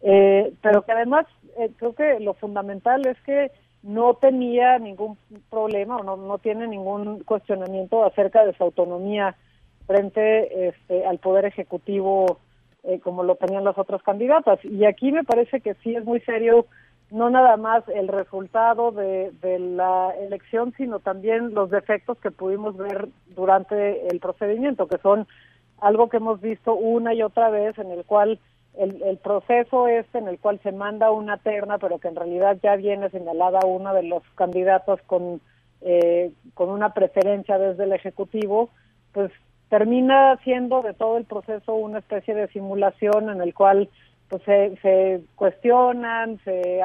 eh, 0.00 0.52
pero 0.62 0.82
que 0.82 0.92
además 0.92 1.26
eh, 1.58 1.70
creo 1.76 1.94
que 1.94 2.20
lo 2.20 2.34
fundamental 2.34 3.06
es 3.06 3.20
que 3.22 3.50
no 3.82 4.14
tenía 4.14 4.78
ningún 4.78 5.18
problema 5.50 5.96
o 5.96 6.04
no, 6.04 6.16
no 6.16 6.38
tiene 6.38 6.66
ningún 6.66 7.20
cuestionamiento 7.24 8.04
acerca 8.04 8.44
de 8.44 8.54
su 8.54 8.62
autonomía 8.62 9.36
frente 9.86 10.68
este, 10.68 11.06
al 11.06 11.18
Poder 11.18 11.46
Ejecutivo 11.46 12.38
eh, 12.84 13.00
como 13.00 13.22
lo 13.24 13.36
tenían 13.36 13.64
las 13.64 13.76
otras 13.76 14.02
candidatas. 14.02 14.64
Y 14.64 14.84
aquí 14.84 15.10
me 15.10 15.24
parece 15.24 15.60
que 15.60 15.74
sí 15.82 15.96
es 15.96 16.04
muy 16.04 16.20
serio 16.20 16.66
no 17.10 17.30
nada 17.30 17.56
más 17.56 17.88
el 17.88 18.08
resultado 18.08 18.90
de, 18.92 19.32
de 19.40 19.58
la 19.58 20.14
elección, 20.20 20.74
sino 20.76 21.00
también 21.00 21.54
los 21.54 21.70
defectos 21.70 22.18
que 22.18 22.30
pudimos 22.30 22.76
ver 22.76 23.08
durante 23.34 24.08
el 24.08 24.20
procedimiento, 24.20 24.88
que 24.88 24.98
son 24.98 25.26
algo 25.80 26.08
que 26.08 26.18
hemos 26.18 26.40
visto 26.40 26.74
una 26.74 27.14
y 27.14 27.22
otra 27.22 27.50
vez 27.50 27.78
en 27.78 27.90
el 27.90 28.04
cual 28.04 28.38
el, 28.76 29.02
el, 29.02 29.16
proceso 29.18 29.88
este 29.88 30.18
en 30.18 30.28
el 30.28 30.38
cual 30.38 30.60
se 30.62 30.72
manda 30.72 31.10
una 31.10 31.38
terna, 31.38 31.78
pero 31.78 31.98
que 31.98 32.08
en 32.08 32.16
realidad 32.16 32.58
ya 32.62 32.76
viene 32.76 33.10
señalada 33.10 33.60
uno 33.66 33.94
de 33.94 34.02
los 34.04 34.22
candidatos 34.34 35.00
con, 35.06 35.40
eh, 35.80 36.32
con 36.54 36.68
una 36.68 36.94
preferencia 36.94 37.58
desde 37.58 37.84
el 37.84 37.92
Ejecutivo, 37.92 38.70
pues 39.12 39.32
termina 39.68 40.36
siendo 40.44 40.82
de 40.82 40.94
todo 40.94 41.16
el 41.18 41.24
proceso 41.24 41.74
una 41.74 41.98
especie 41.98 42.34
de 42.34 42.48
simulación 42.48 43.30
en 43.30 43.40
el 43.40 43.54
cual 43.54 43.88
pues 44.28 44.42
se, 44.42 44.76
se 44.82 45.22
cuestionan, 45.36 46.38
se 46.44 46.80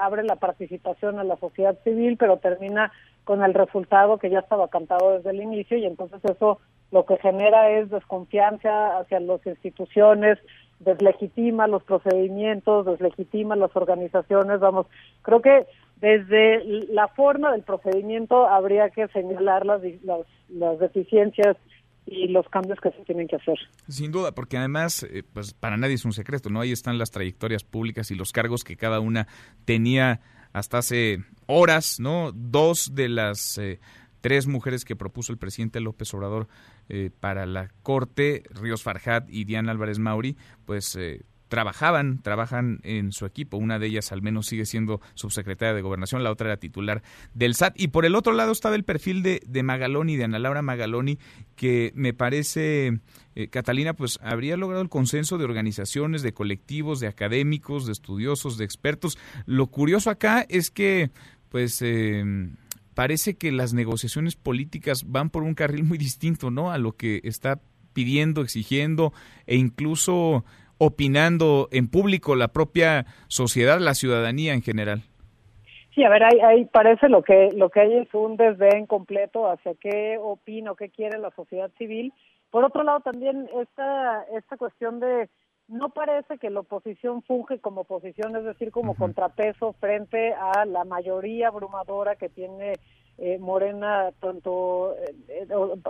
abre 0.00 0.24
la 0.24 0.36
participación 0.36 1.18
a 1.18 1.24
la 1.24 1.36
sociedad 1.36 1.78
civil, 1.84 2.16
pero 2.18 2.38
termina 2.38 2.92
con 3.24 3.42
el 3.44 3.54
resultado 3.54 4.18
que 4.18 4.30
ya 4.30 4.40
estaba 4.40 4.68
cantado 4.68 5.16
desde 5.16 5.30
el 5.30 5.42
inicio 5.42 5.76
y 5.76 5.86
entonces 5.86 6.20
eso 6.24 6.58
lo 6.90 7.06
que 7.06 7.16
genera 7.18 7.70
es 7.70 7.90
desconfianza 7.90 8.98
hacia 8.98 9.20
las 9.20 9.44
instituciones, 9.46 10.38
deslegitima 10.80 11.66
los 11.66 11.82
procedimientos, 11.84 12.86
deslegitima 12.86 13.56
las 13.56 13.74
organizaciones, 13.76 14.60
vamos, 14.60 14.86
creo 15.22 15.40
que 15.40 15.66
desde 16.02 16.64
la 16.92 17.06
forma 17.08 17.52
del 17.52 17.62
procedimiento 17.62 18.46
habría 18.46 18.90
que 18.90 19.06
señalar 19.08 19.64
las, 19.64 19.80
las, 20.50 20.78
deficiencias 20.80 21.56
y 22.06 22.28
los 22.28 22.48
cambios 22.48 22.78
que 22.80 22.90
se 22.90 23.04
tienen 23.04 23.28
que 23.28 23.36
hacer. 23.36 23.58
Sin 23.88 24.12
duda, 24.12 24.32
porque 24.32 24.56
además, 24.56 25.04
eh, 25.04 25.22
pues 25.32 25.54
para 25.54 25.76
nadie 25.76 25.94
es 25.94 26.04
un 26.04 26.12
secreto, 26.12 26.50
¿no? 26.50 26.60
Ahí 26.60 26.72
están 26.72 26.98
las 26.98 27.10
trayectorias 27.10 27.64
públicas 27.64 28.10
y 28.10 28.14
los 28.14 28.32
cargos 28.32 28.64
que 28.64 28.76
cada 28.76 29.00
una 29.00 29.28
tenía 29.64 30.20
hasta 30.52 30.78
hace 30.78 31.24
horas, 31.46 32.00
¿no? 32.00 32.32
Dos 32.32 32.94
de 32.94 33.08
las 33.08 33.58
eh, 33.58 33.80
tres 34.22 34.46
mujeres 34.46 34.84
que 34.84 34.96
propuso 34.96 35.32
el 35.32 35.38
presidente 35.38 35.80
López 35.80 36.14
Obrador 36.14 36.48
eh, 36.88 37.10
para 37.20 37.44
la 37.44 37.68
Corte, 37.82 38.44
Ríos 38.50 38.82
Farjat 38.82 39.28
y 39.28 39.44
Diana 39.44 39.72
Álvarez 39.72 39.98
Mauri, 39.98 40.36
pues 40.64 40.96
eh, 40.96 41.22
trabajaban, 41.52 42.22
trabajan 42.22 42.80
en 42.82 43.12
su 43.12 43.26
equipo. 43.26 43.58
Una 43.58 43.78
de 43.78 43.86
ellas 43.86 44.10
al 44.10 44.22
menos 44.22 44.46
sigue 44.46 44.64
siendo 44.64 45.02
subsecretaria 45.12 45.74
de 45.74 45.82
Gobernación, 45.82 46.24
la 46.24 46.30
otra 46.30 46.46
era 46.46 46.56
titular 46.56 47.02
del 47.34 47.54
SAT. 47.54 47.78
Y 47.78 47.88
por 47.88 48.06
el 48.06 48.14
otro 48.14 48.32
lado 48.32 48.52
estaba 48.52 48.74
el 48.74 48.84
perfil 48.84 49.22
de, 49.22 49.42
de 49.46 49.62
Magaloni, 49.62 50.16
de 50.16 50.24
Ana 50.24 50.38
Laura 50.38 50.62
Magaloni, 50.62 51.18
que 51.54 51.92
me 51.94 52.14
parece, 52.14 53.00
eh, 53.34 53.48
Catalina, 53.48 53.92
pues 53.92 54.18
habría 54.22 54.56
logrado 54.56 54.80
el 54.80 54.88
consenso 54.88 55.36
de 55.36 55.44
organizaciones, 55.44 56.22
de 56.22 56.32
colectivos, 56.32 57.00
de 57.00 57.08
académicos, 57.08 57.84
de 57.84 57.92
estudiosos, 57.92 58.56
de 58.56 58.64
expertos. 58.64 59.18
Lo 59.44 59.66
curioso 59.66 60.08
acá 60.08 60.46
es 60.48 60.70
que, 60.70 61.10
pues, 61.50 61.84
parece 62.94 63.34
que 63.34 63.52
las 63.52 63.74
negociaciones 63.74 64.36
políticas 64.36 65.04
van 65.06 65.28
por 65.28 65.42
un 65.42 65.52
carril 65.52 65.84
muy 65.84 65.98
distinto, 65.98 66.50
¿no? 66.50 66.70
A 66.70 66.78
lo 66.78 66.96
que 66.96 67.20
está 67.24 67.60
pidiendo, 67.92 68.40
exigiendo 68.40 69.12
e 69.46 69.56
incluso 69.56 70.46
opinando 70.84 71.68
en 71.70 71.88
público 71.88 72.34
la 72.34 72.48
propia 72.48 73.06
sociedad, 73.28 73.78
la 73.78 73.94
ciudadanía 73.94 74.52
en 74.52 74.62
general. 74.62 75.02
Sí, 75.94 76.02
a 76.02 76.08
ver, 76.08 76.24
ahí, 76.24 76.64
parece 76.64 77.08
lo 77.08 77.22
que 77.22 77.50
lo 77.54 77.68
que 77.70 77.80
hay 77.80 77.94
es 77.98 78.12
un 78.12 78.36
desdén 78.36 78.86
completo 78.86 79.48
hacia 79.48 79.74
qué 79.74 80.18
opina 80.20 80.72
o 80.72 80.74
qué 80.74 80.88
quiere 80.88 81.18
la 81.18 81.30
sociedad 81.36 81.70
civil. 81.78 82.12
Por 82.50 82.64
otro 82.64 82.82
lado, 82.82 82.98
también 82.98 83.48
esta 83.60 84.24
esta 84.36 84.56
cuestión 84.56 84.98
de 84.98 85.28
no 85.68 85.90
parece 85.90 86.38
que 86.38 86.50
la 86.50 86.60
oposición 86.60 87.22
funge 87.22 87.60
como 87.60 87.82
oposición, 87.82 88.34
es 88.34 88.44
decir, 88.44 88.72
como 88.72 88.96
contrapeso 88.96 89.74
frente 89.74 90.34
a 90.34 90.64
la 90.64 90.84
mayoría 90.84 91.48
abrumadora 91.48 92.16
que 92.16 92.28
tiene 92.28 92.72
eh, 93.18 93.38
Morena, 93.38 94.10
tanto 94.20 94.96
eh, 94.96 95.14
eh, 95.28 95.46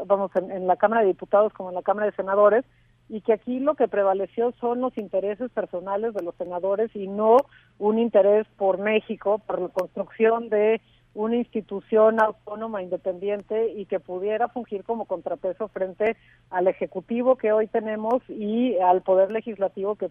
vamos 0.07 0.31
en, 0.37 0.67
la 0.67 0.77
Cámara 0.77 1.01
de 1.01 1.09
Diputados 1.09 1.53
como 1.55 1.71
en 1.71 1.77
la 1.77 1.83
Cámara 1.83 2.07
de 2.07 2.17
Senadores, 2.17 2.65
y 3.13 3.21
que 3.21 3.35
aquí 3.35 3.61
lo 3.61 3.75
que 3.75 3.89
prevaleció 3.89 4.55
son 4.59 4.81
los 4.81 4.97
intereses 4.97 5.51
personales 5.51 6.15
de 6.15 6.23
los 6.23 6.35
senadores 6.37 6.91
y 6.97 7.07
no 7.07 7.37
un 7.79 7.99
interés 7.99 8.47
por 8.57 8.79
México, 8.79 9.39
por 9.47 9.61
la 9.61 9.69
construcción 9.69 10.49
de 10.49 10.81
una 11.13 11.37
institución 11.37 12.23
autónoma 12.23 12.83
independiente 12.83 13.71
y 13.77 13.85
que 13.85 14.01
pudiera 14.01 14.49
fungir 14.49 14.83
como 14.83 15.05
contrapeso 15.05 15.69
frente 15.69 16.17
al 16.49 16.69
ejecutivo 16.69 17.37
que 17.37 17.53
hoy 17.53 17.67
tenemos 17.67 18.23
y 18.31 18.79
al 18.79 19.03
poder 19.03 19.31
legislativo 19.31 19.97
que, 19.97 20.09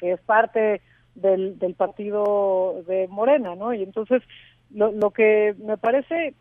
es 0.00 0.20
parte 0.20 0.82
del, 1.16 1.58
del 1.58 1.74
partido 1.74 2.84
de 2.86 3.08
Morena, 3.08 3.56
¿no? 3.56 3.74
Y 3.74 3.82
entonces 3.82 4.22
lo, 4.72 4.92
lo 4.92 5.10
que 5.10 5.56
me 5.58 5.78
parece 5.78 6.34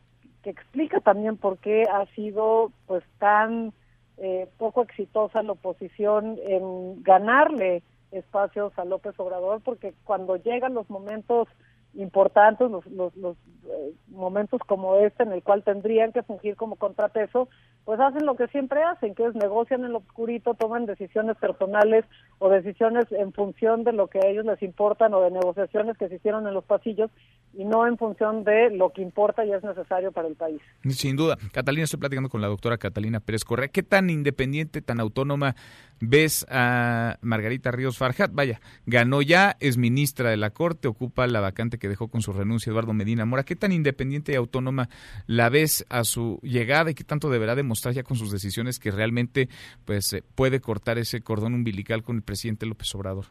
que 0.44 0.52
explica 0.52 1.00
también 1.00 1.36
por 1.36 1.58
qué 1.58 1.86
ha 1.92 2.06
sido 2.14 2.72
pues 2.86 3.04
tan 3.18 3.74
eh, 4.18 4.48
poco 4.58 4.84
exitosa 4.84 5.44
la 5.44 5.54
oposición 5.54 6.38
en 6.44 7.04
ganarle 7.04 7.84
espacios 8.12 8.78
a 8.78 8.86
López 8.86 9.14
Obrador, 9.20 9.62
porque 9.62 9.94
cuando 10.06 10.38
llegan 10.38 10.74
los 10.74 10.90
momentos 10.90 11.48
importantes, 11.96 12.70
los, 12.70 12.86
los, 12.88 13.16
los 13.16 13.38
eh, 13.68 13.94
momentos 14.10 14.62
como 14.68 14.96
este 14.96 15.24
en 15.24 15.32
el 15.32 15.44
cual 15.44 15.64
tendrían 15.64 16.12
que 16.12 16.24
fungir 16.24 16.56
como 16.56 16.76
contrapeso, 16.76 17.48
pues 17.86 18.00
hacen 18.00 18.26
lo 18.26 18.36
que 18.36 18.48
siempre 18.48 18.84
hacen, 18.84 19.16
que 19.16 19.26
es 19.26 19.36
negocian 19.36 19.86
en 19.86 19.94
lo 19.94 20.00
oscurito, 20.00 20.56
toman 20.56 20.86
decisiones 20.86 21.38
personales 21.38 22.06
o 22.40 22.50
decisiones 22.50 23.06
en 23.12 23.32
función 23.32 23.84
de 23.84 23.94
lo 23.94 24.08
que 24.08 24.20
a 24.20 24.28
ellos 24.28 24.46
les 24.46 24.62
importan 24.62 25.14
o 25.14 25.22
de 25.22 25.32
negociaciones 25.32 25.98
que 25.98 26.10
se 26.10 26.16
hicieron 26.16 26.48
en 26.48 26.54
los 26.54 26.66
pasillos 26.66 27.12
y 27.58 27.64
no 27.64 27.88
en 27.88 27.98
función 27.98 28.44
de 28.44 28.70
lo 28.70 28.92
que 28.92 29.02
importa 29.02 29.46
y 29.46 29.52
es 29.52 29.64
necesario 29.64 30.12
para 30.12 30.28
el 30.28 30.36
país. 30.36 30.62
Sin 30.90 31.16
duda. 31.16 31.38
Catalina, 31.52 31.86
estoy 31.86 32.00
platicando 32.00 32.30
con 32.30 32.42
la 32.42 32.48
doctora 32.48 32.78
Catalina 32.78 33.20
Pérez 33.20 33.44
Correa. 33.44 33.70
¿Qué 33.70 33.84
tan 33.84 34.10
independiente, 34.10 34.82
tan 34.82 35.00
autónoma 35.00 35.56
ves 36.00 36.46
a 36.50 37.18
Margarita 37.22 37.72
Ríos 37.72 37.98
Farjat? 37.98 38.32
Vaya, 38.34 38.60
ganó 38.86 39.22
ya, 39.22 39.56
es 39.60 39.78
ministra 39.78 40.30
de 40.30 40.38
la 40.38 40.50
Corte, 40.50 40.88
ocupa 40.88 41.28
la 41.28 41.40
vacante 41.40 41.78
que 41.78 41.88
dejó 41.88 42.10
con 42.10 42.22
su 42.22 42.34
renuncia 42.34 42.72
Eduardo 42.72 42.94
Medina 42.94 43.26
Mora. 43.26 43.44
¿Qué 43.44 43.56
tan 43.56 43.72
independiente 43.72 44.34
y 44.34 44.36
autónoma 44.36 44.90
la 45.28 45.50
ves 45.50 45.86
a 45.90 46.04
su 46.04 46.40
llegada 46.44 46.92
y 46.92 46.96
qué 46.96 47.04
tanto 47.04 47.30
deberá 47.30 47.56
demostrar 47.56 47.94
ya 47.94 48.04
con 48.04 48.18
sus 48.18 48.32
decisiones 48.32 48.80
que 48.80 48.92
realmente 48.92 49.50
pues 49.86 50.12
eh, 50.14 50.24
puede 50.36 50.60
cortar 50.60 50.98
ese 50.98 51.22
cordón 51.22 51.54
umbilical 51.54 52.04
con 52.04 52.18
el 52.18 52.22
presidente 52.22 52.66
López 52.66 52.94
Obrador? 52.96 53.26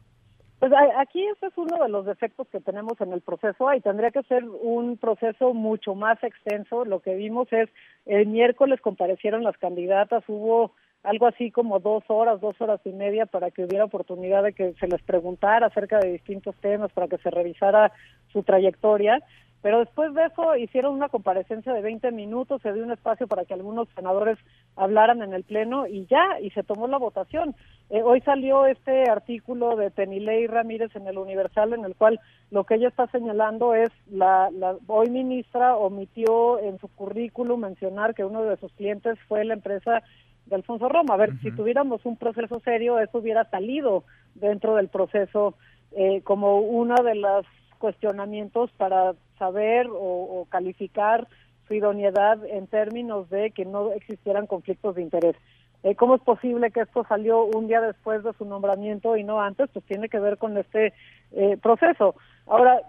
Pues 0.59 0.73
aquí 0.97 1.27
ese 1.27 1.47
es 1.47 1.53
uno 1.57 1.83
de 1.83 1.89
los 1.89 2.07
defectos 2.07 2.49
que 2.49 2.61
tenemos 2.61 2.99
en 3.01 3.13
el 3.13 3.21
proceso 3.21 3.73
y 3.75 3.81
tendría 3.81 4.11
que 4.11 4.23
ser 4.23 4.45
un 4.45 4.97
proceso 4.97 5.53
mucho 5.53 5.95
más 5.95 6.23
extenso. 6.23 6.85
Lo 6.85 7.01
que 7.01 7.15
vimos 7.17 7.53
es 7.53 7.69
el 8.07 8.27
miércoles 8.29 8.81
comparecieron 8.81 9.43
las 9.43 9.59
candidatas, 9.59 10.25
hubo 10.27 10.73
algo 11.03 11.27
así 11.27 11.51
como 11.51 11.81
dos 11.81 12.03
horas, 12.09 12.41
dos 12.41 12.59
horas 12.61 12.81
y 12.85 12.91
media 12.91 13.27
para 13.27 13.51
que 13.51 13.65
hubiera 13.65 13.85
oportunidad 13.85 14.43
de 14.43 14.55
que 14.55 14.73
se 14.81 14.89
les 14.89 15.03
preguntara 15.03 15.67
acerca 15.67 15.99
de 15.99 16.13
distintos 16.13 16.57
temas, 16.57 16.91
para 16.93 17.09
que 17.09 17.19
se 17.19 17.31
revisara 17.31 17.93
su 18.33 18.43
trayectoria. 18.43 19.23
Pero 19.65 19.79
después 19.79 20.13
de 20.13 20.27
eso 20.27 20.57
hicieron 20.57 20.93
una 20.93 21.09
comparecencia 21.09 21.73
de 21.73 21.81
20 21.81 22.13
minutos, 22.13 22.61
se 22.61 22.71
dio 22.75 22.85
un 22.85 22.93
espacio 22.93 23.27
para 23.27 23.47
que 23.47 23.55
algunos 23.55 23.89
senadores 23.95 24.37
hablaran 24.77 25.23
en 25.23 25.33
el 25.33 25.43
Pleno 25.43 25.87
y 25.87 26.05
ya, 26.05 26.39
y 26.43 26.51
se 26.51 26.63
tomó 26.63 26.87
la 26.87 26.99
votación. 26.99 27.55
Eh, 27.89 28.03
hoy 28.03 28.21
salió 28.21 28.67
este 28.67 29.09
artículo 29.09 29.75
de 29.77 29.91
Penilei 29.91 30.47
Ramírez 30.49 30.95
en 30.95 31.07
el 31.07 31.17
Universal 31.17 31.73
en 31.73 31.87
el 31.87 31.95
cual 31.95 32.21
lo 32.51 32.65
que 32.65 32.75
ella 32.75 32.89
está 32.89 33.07
señalando 33.07 33.75
es 33.75 33.89
la, 34.11 34.51
la 34.51 34.77
hoy 34.87 35.09
ministra 35.09 35.77
omitió 35.77 36.59
en 36.59 36.79
su 36.79 36.89
currículum 36.89 37.61
mencionar 37.61 38.15
que 38.15 38.27
uno 38.27 38.43
de 38.43 38.59
sus 38.59 38.71
clientes 38.75 39.19
fue 39.29 39.47
la 39.47 39.55
empresa 39.55 40.03
de 40.45 40.57
Alfonso 40.57 40.91
Roma. 40.91 41.15
A 41.15 41.17
ver, 41.17 41.41
si 41.41 41.51
tuviéramos 41.53 42.05
un 42.05 42.19
proceso 42.19 42.61
serio, 42.61 42.99
eso 42.99 43.17
hubiera 43.17 43.49
salido 43.49 44.05
dentro 44.35 44.75
del 44.75 44.89
proceso 44.89 45.55
eh, 45.93 46.21
como 46.21 46.59
uno 46.59 46.97
de 47.03 47.15
los 47.15 47.47
cuestionamientos 47.79 48.71
para 48.77 49.15
saber 49.39 49.89
o, 49.91 50.47
calificar 50.51 51.27
su 51.67 51.75
idoneidad 51.75 52.45
en 52.47 52.67
términos 52.67 53.29
de 53.31 53.51
que 53.51 53.65
no 53.65 53.93
existieran 53.93 54.47
conflictos 54.47 54.95
de 54.95 55.03
interés. 55.03 55.37
Eh, 55.83 55.95
¿Cómo 55.97 56.17
es 56.17 56.23
posible 56.23 56.71
que 56.71 56.81
esto 56.81 57.05
salió 57.09 57.45
un 57.45 57.67
día 57.67 57.81
después 57.81 58.23
de 58.23 58.33
su 58.35 58.45
nombramiento 58.45 59.17
y 59.17 59.25
no 59.25 59.41
antes? 59.41 59.69
Pues 59.73 59.85
tiene 59.85 60.09
que 60.09 60.19
ver 60.19 60.39
con 60.39 60.57
este 60.57 60.93
eh, 61.33 61.59
proceso. 61.63 62.15
Ahora, 62.47 62.81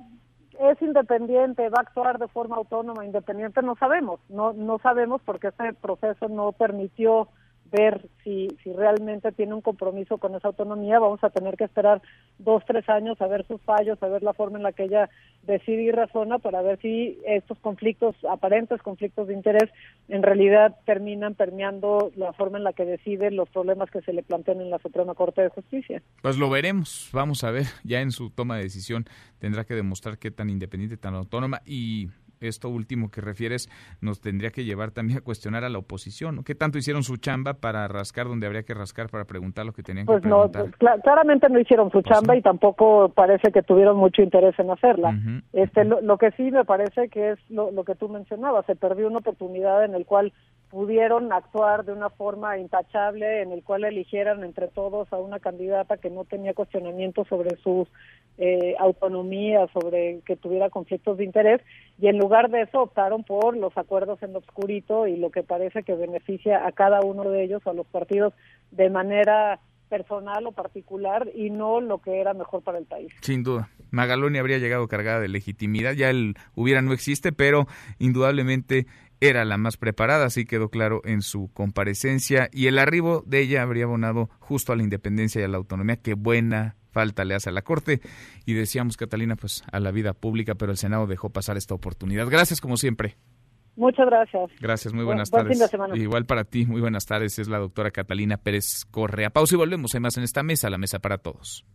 ¿es 0.60 0.82
independiente? 0.82 1.70
¿Va 1.70 1.80
a 1.80 1.82
actuar 1.82 2.18
de 2.20 2.28
forma 2.28 2.56
autónoma, 2.56 3.06
independiente? 3.06 3.62
No 3.62 3.76
sabemos. 3.76 4.20
No, 4.30 4.54
no 4.54 4.80
sabemos 4.80 5.22
porque 5.26 5.48
este 5.48 5.74
proceso 5.74 6.30
no 6.30 6.52
permitió 6.52 7.28
ver 7.76 8.08
si, 8.24 8.48
si 8.64 8.74
realmente 8.74 9.32
tiene 9.32 9.54
un 9.54 9.62
compromiso 9.62 10.18
con 10.18 10.36
esa 10.36 10.48
autonomía. 10.48 11.00
Vamos 11.00 11.24
a 11.24 11.30
tener 11.30 11.56
que 11.56 11.66
esperar 11.66 12.02
dos, 12.38 12.64
tres 12.66 12.88
años 12.90 13.22
a 13.22 13.28
ver 13.28 13.46
sus 13.48 13.62
fallos, 13.62 14.02
a 14.02 14.08
ver 14.08 14.24
la 14.24 14.34
forma 14.34 14.58
en 14.58 14.64
la 14.64 14.72
que 14.72 14.84
ella 14.84 15.10
decide 15.44 15.84
y 15.84 15.92
razona 15.92 16.40
para 16.40 16.62
ver 16.62 16.80
si 16.82 17.20
estos 17.26 17.60
conflictos, 17.60 18.16
aparentes 18.30 18.82
conflictos 18.82 19.28
de 19.28 19.34
interés, 19.34 19.70
en 20.08 20.24
realidad 20.24 20.76
terminan 20.86 21.36
permeando 21.36 22.12
la 22.16 22.34
forma 22.34 22.58
en 22.58 22.64
la 22.64 22.74
que 22.74 22.86
decide 22.86 23.32
los 23.32 23.50
problemas 23.50 23.90
que 23.92 24.02
se 24.02 24.14
le 24.14 24.24
plantean 24.24 24.62
en 24.62 24.70
la 24.70 24.80
Suprema 24.80 25.14
Corte 25.14 25.42
de 25.42 25.50
Justicia. 25.50 26.02
Pues 26.22 26.38
lo 26.38 26.50
veremos, 26.50 27.10
vamos 27.14 27.44
a 27.44 27.52
ver, 27.52 27.66
ya 27.84 28.02
en 28.02 28.12
su 28.12 28.30
toma 28.30 28.58
de 28.58 28.64
decisión 28.64 29.06
tendrá 29.40 29.66
que 29.66 29.76
demostrar 29.76 30.18
qué 30.18 30.32
tan 30.32 30.50
independiente, 30.50 30.98
tan 30.98 31.16
autónoma 31.16 31.62
y 31.66 32.10
esto 32.40 32.70
último 32.70 33.10
que 33.10 33.22
refieres 33.22 33.70
nos 34.02 34.22
tendría 34.22 34.52
que 34.52 34.64
llevar 34.64 34.92
también 34.92 35.20
a 35.20 35.22
cuestionar 35.22 35.64
a 35.64 35.70
la 35.70 35.78
oposición. 35.78 36.36
¿no? 36.36 36.44
¿Qué 36.44 36.56
tanto 36.56 36.78
hicieron 36.78 37.04
su 37.04 37.18
chamba 37.18 37.56
para 37.56 37.88
rascar 37.88 38.28
donde 38.28 38.48
habría 38.48 38.64
que 38.64 38.74
rascar, 38.74 39.10
para 39.10 39.26
preguntar 39.26 39.66
lo 39.66 39.74
que 39.74 39.84
tenían 39.84 40.06
que 40.06 40.14
pues 40.14 40.22
preguntar? 40.22 40.66
No, 40.66 41.02
claramente 41.02 41.50
no 41.50 41.60
hicieron 41.60 41.92
su 41.92 42.02
pues 42.02 42.06
chamba 42.06 42.36
y 42.36 42.42
tampoco 42.42 43.10
parece 43.10 43.52
que 43.52 43.64
tuvieron 43.64 43.98
mucho 43.98 44.22
interés 44.22 44.58
en 44.60 44.70
hacerla. 44.72 45.18
este, 45.54 45.86
lo, 45.86 46.18
que 46.18 46.32
sí 46.32 46.52
me 46.52 46.66
parece 46.66 47.10
que 47.10 47.32
es 47.32 47.40
lo, 47.50 47.72
lo 47.72 47.84
que 47.84 47.96
tú 47.96 48.10
mencionabas, 48.10 48.66
se 48.66 48.76
perdió 48.76 49.08
una 49.08 49.20
oportunidad 49.20 49.84
en 49.86 49.96
el 49.96 50.06
cual 50.06 50.34
pudieron 50.70 51.32
actuar 51.32 51.86
de 51.86 51.94
una 51.94 52.10
forma 52.10 52.58
intachable, 52.58 53.42
en 53.42 53.52
el 53.52 53.64
cual 53.64 53.84
eligieran 53.84 54.44
entre 54.44 54.68
todos 54.68 55.12
a 55.14 55.18
una 55.18 55.40
candidata 55.40 55.98
que 55.98 56.10
no 56.10 56.26
tenía 56.26 56.54
cuestionamiento 56.54 57.26
sobre 57.26 57.56
su 57.58 57.88
eh, 58.38 58.76
autonomía, 58.80 59.68
sobre 59.74 60.20
que 60.26 60.36
tuviera 60.36 60.70
conflictos 60.70 61.18
de 61.18 61.24
interés, 61.24 61.62
y 62.00 62.08
en 62.08 62.18
lugar 62.18 62.50
de 62.50 62.64
eso 62.64 62.82
optaron 62.82 63.24
por 63.24 63.56
los 63.56 63.78
acuerdos 63.78 64.22
en 64.24 64.34
lo 64.34 64.40
obscurito 64.40 65.08
y 65.08 65.16
lo 65.16 65.32
que 65.32 65.44
parece 65.44 65.84
que 65.84 65.96
beneficia 65.96 66.68
a 66.68 66.72
cada 66.72 67.02
uno 67.02 67.24
de 67.30 67.44
ellos, 67.44 67.66
a 67.66 67.74
los 67.74 67.88
partidos, 67.88 68.34
de 68.72 68.90
manera 68.90 69.60
personal 69.90 70.48
o 70.48 70.52
particular 70.52 71.30
y 71.34 71.50
no 71.50 71.80
lo 71.80 72.00
que 72.00 72.20
era 72.20 72.34
mejor 72.34 72.64
para 72.64 72.78
el 72.78 72.86
país. 72.86 73.14
Sin 73.22 73.44
duda. 73.44 73.70
Magaloni 73.92 74.40
habría 74.40 74.58
llegado 74.58 74.88
cargada 74.88 75.20
de 75.20 75.28
legitimidad, 75.28 75.94
ya 75.94 76.10
el 76.10 76.36
hubiera 76.56 76.82
no 76.82 76.92
existe, 76.92 77.32
pero 77.32 77.68
indudablemente 78.00 78.88
era 79.20 79.46
la 79.46 79.58
más 79.58 79.78
preparada, 79.78 80.26
así 80.26 80.46
quedó 80.46 80.70
claro 80.70 81.02
en 81.06 81.22
su 81.22 81.50
comparecencia, 81.54 82.50
y 82.52 82.68
el 82.68 82.80
arribo 82.80 83.24
de 83.26 83.42
ella 83.42 83.62
habría 83.62 83.86
abonado 83.86 84.30
justo 84.40 84.74
a 84.74 84.76
la 84.76 84.84
independencia 84.84 85.42
y 85.42 85.44
a 85.44 85.48
la 85.48 85.58
autonomía. 85.58 85.98
Qué 85.98 86.14
buena 86.14 86.76
falta 86.96 87.26
le 87.26 87.36
hace 87.36 87.50
a 87.50 87.52
la 87.52 87.62
Corte. 87.62 88.00
Y 88.46 88.54
decíamos, 88.54 88.96
Catalina, 88.96 89.36
pues 89.36 89.64
a 89.72 89.80
la 89.82 89.92
vida 89.92 90.14
pública, 90.14 90.56
pero 90.56 90.72
el 90.72 90.78
Senado 90.78 91.08
dejó 91.08 91.30
pasar 91.30 91.58
esta 91.58 91.76
oportunidad. 91.76 92.28
Gracias, 92.28 92.62
como 92.62 92.78
siempre. 92.78 93.18
Muchas 93.76 94.06
gracias. 94.06 94.50
Gracias, 94.62 94.94
muy 94.94 95.04
buenas 95.04 95.30
tardes. 95.30 95.60
Igual 95.96 96.26
para 96.26 96.46
ti, 96.46 96.66
muy 96.66 96.80
buenas 96.80 97.06
tardes. 97.06 97.38
Es 97.38 97.50
la 97.50 97.58
doctora 97.60 97.92
Catalina 97.92 98.38
Pérez 98.38 98.86
Correa. 98.90 99.30
Pausa 99.30 99.56
y 99.56 99.58
volvemos. 99.58 99.94
Hay 99.94 100.00
más 100.00 100.18
en 100.18 100.24
esta 100.24 100.44
mesa, 100.44 100.70
la 100.70 100.78
mesa 100.78 101.00
para 101.00 101.18
todos. 101.18 101.66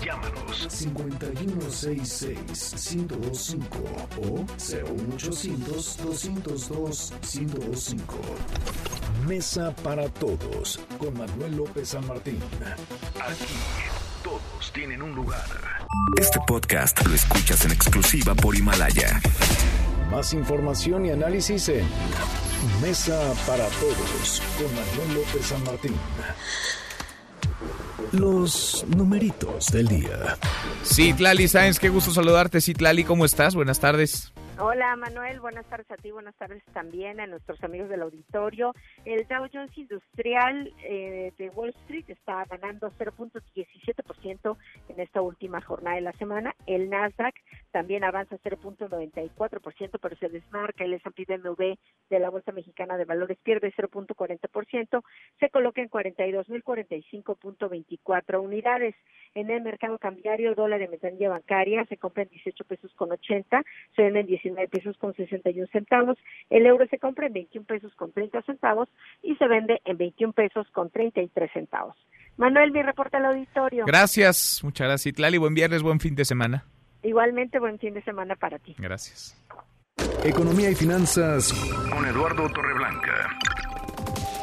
Llámanos 0.05 0.67
5166-1025 0.69 3.61
o 4.19 4.45
01800 4.57 5.97
202 5.99 7.13
1025. 7.23 8.17
Mesa 9.27 9.75
para 9.83 10.09
Todos 10.09 10.81
con 10.99 11.17
Manuel 11.17 11.57
López 11.57 11.91
San 11.91 12.05
Martín. 12.07 12.41
Aquí 13.21 13.55
todos 14.25 14.73
tienen 14.73 15.03
un 15.03 15.15
lugar. 15.15 15.45
Este 16.19 16.41
podcast 16.47 17.05
lo 17.07 17.15
escuchas 17.15 17.65
en 17.65 17.71
exclusiva 17.73 18.35
por 18.35 18.55
Himalaya. 18.57 19.21
Más 20.11 20.33
información 20.33 21.07
y 21.07 21.11
análisis 21.11 21.69
en 21.69 21.85
Mesa 22.83 23.33
para 23.47 23.65
Todos 23.67 24.43
con 24.59 24.67
Manuel 24.75 25.15
López 25.15 25.47
San 25.47 25.63
Martín. 25.65 25.95
Los 28.13 28.85
numeritos 28.89 29.67
del 29.67 29.87
día. 29.87 30.37
Citlali 30.85 31.47
Sáenz, 31.47 31.79
qué 31.79 31.89
gusto 31.91 32.11
saludarte. 32.11 32.61
Citlali, 32.61 33.05
¿cómo 33.05 33.25
estás? 33.25 33.55
Buenas 33.55 33.79
tardes. 33.79 34.33
Hola 34.63 34.95
Manuel, 34.95 35.41
buenas 35.41 35.65
tardes 35.71 35.91
a 35.91 35.97
ti, 35.97 36.11
buenas 36.11 36.35
tardes 36.35 36.63
también 36.75 37.19
a 37.19 37.27
nuestros 37.27 37.65
amigos 37.65 37.89
del 37.89 38.03
auditorio. 38.03 38.75
El 39.07 39.27
Dow 39.27 39.49
Jones 39.51 39.73
Industrial 39.79 40.71
eh, 40.85 41.33
de 41.39 41.49
Wall 41.49 41.71
Street 41.71 42.05
está 42.09 42.45
ganando 42.45 42.93
0.17% 42.99 44.59
en 44.91 45.01
esta 45.01 45.23
última 45.23 45.63
jornada 45.63 45.97
de 45.97 46.03
la 46.03 46.13
semana. 46.13 46.55
El 46.67 46.91
Nasdaq 46.91 47.35
también 47.71 48.05
avanza 48.05 48.37
0.94%, 48.37 49.99
pero 49.99 50.17
se 50.17 50.29
desmarca. 50.29 50.85
El 50.85 50.93
S&P 50.93 51.25
DMV 51.25 51.79
de 52.11 52.19
la 52.19 52.29
Bolsa 52.29 52.53
Mexicana 52.53 52.99
de 52.99 53.07
Valores 53.07 53.39
pierde 53.43 53.73
0.40%, 53.73 55.03
se 55.39 55.49
coloca 55.49 55.81
en 55.81 55.89
42.045.24 55.89 58.39
unidades. 58.39 58.95
En 59.35 59.51
el 59.51 59.63
mercado 59.63 59.99
cambiario, 59.99 60.55
dólar 60.55 60.81
de 60.81 60.89
metanilla 60.89 61.31
bancaria 61.31 61.87
se 61.87 61.97
compra 61.97 62.25
en 62.25 62.29
18 62.29 62.63
pesos 62.65 62.93
con 62.95 63.11
80, 63.11 63.63
se 63.97 64.03
vende 64.03 64.21
en 64.21 64.27
19 64.27 64.50
pesos 64.71 64.97
con 64.99 65.15
61 65.15 65.69
centavos, 65.73 66.19
el 66.49 66.67
euro 66.67 66.87
se 66.89 66.99
compra 66.99 67.27
en 67.27 67.35
21 67.35 67.67
pesos 67.67 67.95
con 67.95 68.13
30 68.13 68.43
centavos 68.43 68.89
y 69.23 69.35
se 69.37 69.47
vende 69.47 69.81
en 69.85 69.97
21 69.97 70.33
pesos 70.33 70.67
con 70.73 70.91
33 70.91 71.51
centavos. 71.53 71.97
Manuel, 72.37 72.73
mi 72.73 72.83
reporte 72.83 73.17
al 73.17 73.27
auditorio. 73.27 73.85
Gracias, 73.87 74.61
muchas 74.63 74.87
gracias, 74.87 75.13
Itlali. 75.13 75.39
Buen 75.39 75.55
viernes, 75.55 75.83
buen 75.83 76.01
fin 76.01 76.15
de 76.15 76.25
semana. 76.25 76.65
Igualmente, 77.03 77.59
buen 77.59 77.79
fin 77.79 77.95
de 77.95 78.03
semana 78.03 78.37
para 78.37 78.59
ti. 78.59 78.75
Gracias. 78.79 79.37
Economía 80.25 80.71
y 80.71 80.75
finanzas 80.75 81.53
Con 81.91 82.05
Eduardo 82.07 82.49
Torreblanca. 82.51 83.39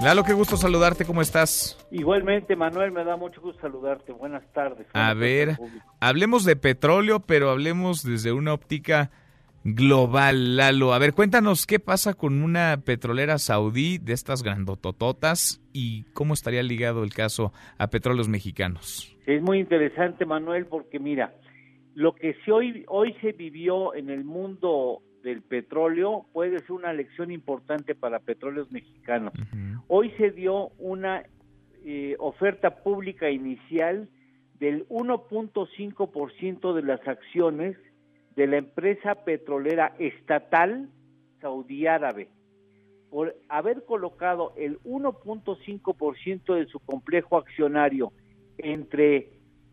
Lalo, 0.01 0.24
qué 0.24 0.34
gusto 0.34 0.58
saludarte, 0.58 1.05
¿cómo 1.05 1.24
estás? 1.24 1.76
Igualmente, 1.89 2.55
Manuel, 2.55 2.91
me 2.91 3.03
da 3.03 3.16
mucho 3.16 3.41
gusto 3.41 3.62
saludarte. 3.62 4.12
Buenas 4.12 4.43
tardes. 4.53 4.86
A 4.93 5.16
ver, 5.16 5.58
hablemos 5.99 6.45
de 6.45 6.55
petróleo, 6.55 7.20
pero 7.20 7.49
hablemos 7.49 8.03
desde 8.03 8.32
una 8.32 8.53
óptica 8.53 9.10
global, 9.76 10.55
Lalo. 10.55 10.93
A 10.93 10.99
ver, 10.99 11.13
cuéntanos 11.13 11.68
qué 11.68 11.80
pasa 11.80 12.13
con 12.13 12.41
una 12.41 12.78
petrolera 12.86 13.38
saudí 13.38 13.97
de 13.97 14.13
estas 14.13 14.41
grandotototas 14.41 15.61
y 15.74 16.03
cómo 16.13 16.34
estaría 16.34 16.63
ligado 16.63 17.03
el 17.03 17.13
caso 17.13 17.51
a 17.78 17.88
petróleos 17.88 18.30
mexicanos. 18.30 19.13
Es 19.26 19.41
muy 19.41 19.59
interesante, 19.59 20.26
Manuel, 20.26 20.68
porque 20.68 20.99
mira, 20.99 21.34
lo 21.95 22.15
que 22.15 22.36
se 22.45 22.51
hoy, 22.51 22.86
hoy 22.88 23.13
se 23.20 23.34
vivió 23.34 23.93
en 23.93 24.09
el 24.09 24.24
mundo 24.24 25.01
del 25.22 25.41
petróleo 25.41 26.26
puede 26.32 26.59
ser 26.59 26.72
una 26.72 26.93
lección 26.93 27.32
importante 27.32 27.93
para 27.93 28.20
petróleos 28.20 28.72
mexicanos. 28.72 29.34
Hoy 29.89 30.11
se 30.18 30.32
dio 30.32 30.70
una 30.78 31.24
eh, 31.84 32.15
oferta 32.20 32.82
pública 32.84 33.30
inicial 33.30 34.07
del 34.61 34.88
1.5% 34.88 36.74
de 36.74 36.82
las 36.84 37.05
acciones 37.05 37.76
de 38.38 38.45
la 38.47 38.57
empresa 38.57 39.15
petrolera 39.15 39.95
estatal 39.97 40.88
saudí 41.41 41.88
árabe 41.88 42.29
por 43.09 43.35
haber 43.49 43.83
colocado 43.83 44.53
el 44.55 44.79
1.5% 44.83 46.55
de 46.55 46.67
su 46.67 46.79
complejo 46.79 47.38
accionario 47.38 48.13
entre 48.59 49.31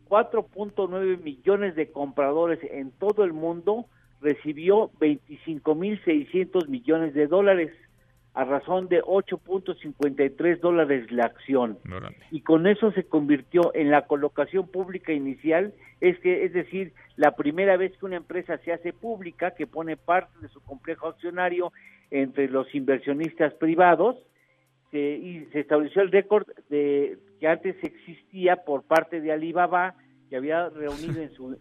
4.9 0.09 1.23
millones 1.23 1.75
de 1.75 1.93
compradores 1.93 2.59
en 2.63 2.91
todo 2.93 3.25
el 3.25 3.35
mundo, 3.35 3.87
recibió 4.23 4.91
25.600 4.99 6.67
millones 6.69 7.13
de 7.13 7.27
dólares 7.27 7.71
a 8.35 8.45
razón 8.45 8.89
de 8.89 9.01
8.53 9.03 10.59
dólares 10.61 11.11
la 11.13 11.25
acción. 11.25 11.79
Y 12.33 12.41
con 12.41 12.67
eso 12.67 12.91
se 12.93 13.05
convirtió 13.05 13.73
en 13.75 13.91
la 13.91 14.07
colocación 14.07 14.67
pública 14.67 15.13
inicial, 15.13 15.73
es 16.01 16.19
que 16.19 16.45
es 16.45 16.53
decir, 16.53 16.93
la 17.17 17.37
primera 17.37 17.77
vez 17.77 17.97
que 17.97 18.07
una 18.07 18.17
empresa 18.17 18.59
se 18.59 18.73
hace 18.73 18.93
pública, 18.93 19.53
que 19.53 19.69
pone 19.69 19.97
parte 19.97 20.37
de 20.41 20.49
su 20.49 20.61
complejo 20.63 21.07
accionario 21.07 21.73
entre 22.11 22.49
los 22.49 22.75
inversionistas 22.75 23.55
privados, 23.55 24.17
se, 24.91 24.99
y 24.99 25.47
se 25.53 25.61
estableció 25.61 26.03
el 26.03 26.11
récord 26.11 26.47
de 26.71 27.17
que 27.39 27.47
antes 27.47 27.77
existía 27.83 28.57
por 28.57 28.83
parte 28.83 29.21
de 29.21 29.31
Alibaba, 29.31 29.95
que 30.29 30.37
había 30.37 30.69
reunido 30.69 31.21
en 31.21 31.33
su 31.35 31.57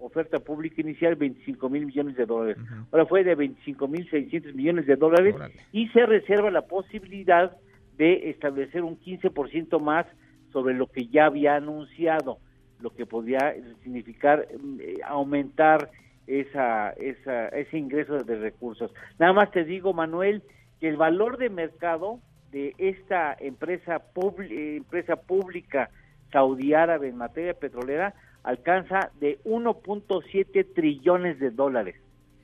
oferta 0.00 0.40
pública 0.40 0.80
inicial 0.80 1.14
25 1.14 1.68
mil 1.68 1.86
millones 1.86 2.16
de 2.16 2.26
dólares. 2.26 2.58
Ahora 2.90 3.06
fue 3.06 3.24
de 3.24 3.34
25 3.34 3.88
mil 3.88 4.08
600 4.10 4.54
millones 4.54 4.86
de 4.86 4.96
dólares 4.96 5.34
y 5.72 5.88
se 5.88 6.04
reserva 6.06 6.50
la 6.50 6.62
posibilidad 6.62 7.56
de 7.96 8.30
establecer 8.30 8.82
un 8.82 8.98
15% 8.98 9.80
más 9.80 10.06
sobre 10.52 10.74
lo 10.74 10.86
que 10.86 11.06
ya 11.06 11.26
había 11.26 11.56
anunciado, 11.56 12.38
lo 12.80 12.90
que 12.90 13.06
podría 13.06 13.54
significar 13.82 14.48
mm, 14.60 14.80
eh, 14.80 14.96
aumentar 15.06 15.90
esa, 16.26 16.90
esa, 16.90 17.48
ese 17.48 17.78
ingreso 17.78 18.18
de 18.18 18.36
recursos. 18.36 18.92
Nada 19.18 19.32
más 19.32 19.50
te 19.50 19.64
digo, 19.64 19.92
Manuel, 19.92 20.42
que 20.80 20.88
el 20.88 20.96
valor 20.96 21.38
de 21.38 21.48
mercado 21.48 22.20
de 22.50 22.74
esta 22.78 23.36
empresa, 23.38 24.02
eh, 24.50 24.76
empresa 24.76 25.16
pública 25.16 25.90
saudí 26.32 26.74
árabe 26.74 27.08
en 27.08 27.16
materia 27.16 27.54
petrolera 27.54 28.14
alcanza 28.42 29.10
de 29.20 29.38
1.7 29.44 30.66
trillones 30.74 31.38
de 31.38 31.50
dólares. 31.50 31.96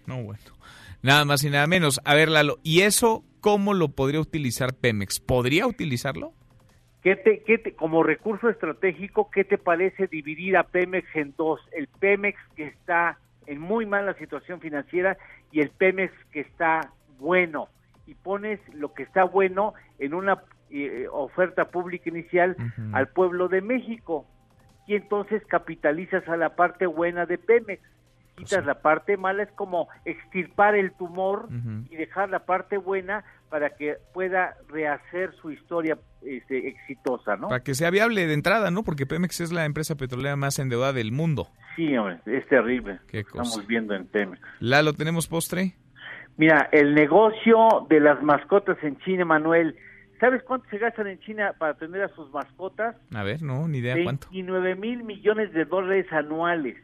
No, 0.06 0.22
bueno. 0.22 0.40
Nada 1.02 1.24
más 1.24 1.42
y 1.44 1.50
nada 1.50 1.66
menos. 1.66 2.00
A 2.04 2.14
ver, 2.14 2.28
Lalo, 2.28 2.58
¿y 2.62 2.80
eso 2.82 3.24
cómo 3.40 3.74
lo 3.74 3.88
podría 3.88 4.20
utilizar 4.20 4.74
Pemex? 4.74 5.20
¿Podría 5.20 5.66
utilizarlo? 5.66 6.32
¿Qué 7.02 7.14
te, 7.16 7.42
qué 7.44 7.58
te- 7.58 7.74
como 7.74 8.02
recurso 8.02 8.48
estratégico, 8.48 9.30
¿qué 9.30 9.44
te 9.44 9.58
parece 9.58 10.08
dividir 10.08 10.56
a 10.56 10.64
Pemex 10.64 11.06
en 11.14 11.34
dos? 11.36 11.60
El 11.72 11.86
Pemex 11.86 12.38
que 12.56 12.64
está 12.66 13.18
en 13.46 13.60
muy 13.60 13.86
mala 13.86 14.14
situación 14.14 14.60
financiera 14.60 15.16
y 15.52 15.60
el 15.60 15.70
Pemex 15.70 16.12
que 16.32 16.40
está 16.40 16.92
bueno. 17.18 17.68
Y 18.06 18.14
pones 18.14 18.58
lo 18.74 18.92
que 18.94 19.02
está 19.04 19.24
bueno 19.24 19.74
en 19.98 20.14
una 20.14 20.42
eh, 20.70 21.06
oferta 21.10 21.70
pública 21.70 22.08
inicial 22.10 22.56
al 22.92 23.08
pueblo 23.08 23.48
de 23.48 23.60
México. 23.60 24.26
Y 24.86 24.94
entonces 24.94 25.42
capitalizas 25.46 26.26
a 26.28 26.36
la 26.36 26.56
parte 26.56 26.86
buena 26.86 27.26
de 27.26 27.38
Pemex. 27.38 27.82
Quitas 28.36 28.64
la 28.64 28.80
parte 28.80 29.16
mala, 29.16 29.42
es 29.42 29.50
como 29.52 29.88
extirpar 30.04 30.76
el 30.76 30.92
tumor 30.92 31.48
y 31.90 31.96
dejar 31.96 32.30
la 32.30 32.46
parte 32.46 32.76
buena 32.76 33.24
para 33.50 33.70
que 33.70 33.96
pueda 34.14 34.54
rehacer 34.68 35.34
su 35.42 35.50
historia 35.50 35.98
este, 36.22 36.68
exitosa, 36.68 37.36
¿no? 37.36 37.48
Para 37.48 37.64
que 37.64 37.74
sea 37.74 37.90
viable 37.90 38.26
de 38.26 38.34
entrada, 38.34 38.70
¿no? 38.70 38.84
Porque 38.84 39.06
Pemex 39.06 39.40
es 39.40 39.52
la 39.52 39.64
empresa 39.64 39.96
petrolera 39.96 40.36
más 40.36 40.58
endeudada 40.58 40.92
del 40.92 41.10
mundo. 41.10 41.48
Sí, 41.74 41.96
hombre, 41.96 42.18
es 42.26 42.46
terrible. 42.48 43.00
Qué 43.08 43.24
cosa. 43.24 43.42
Estamos 43.42 43.66
viendo 43.66 43.94
en 43.94 44.06
Pemex. 44.06 44.40
Lalo, 44.60 44.92
¿tenemos 44.92 45.28
postre? 45.28 45.74
Mira, 46.36 46.68
el 46.70 46.94
negocio 46.94 47.86
de 47.88 48.00
las 48.00 48.22
mascotas 48.22 48.78
en 48.82 48.96
China, 48.98 49.24
Manuel. 49.24 49.76
¿Sabes 50.20 50.42
cuánto 50.42 50.68
se 50.68 50.78
gastan 50.78 51.06
en 51.06 51.18
China 51.20 51.54
para 51.58 51.72
atender 51.72 52.02
a 52.02 52.08
sus 52.14 52.30
mascotas? 52.32 52.96
A 53.14 53.22
ver, 53.22 53.42
no, 53.42 53.68
ni 53.68 53.78
idea 53.78 53.96
cuánto. 54.02 54.28
29 54.30 54.74
mil 54.74 55.04
millones 55.04 55.52
de 55.52 55.64
dólares 55.64 56.06
anuales. 56.12 56.76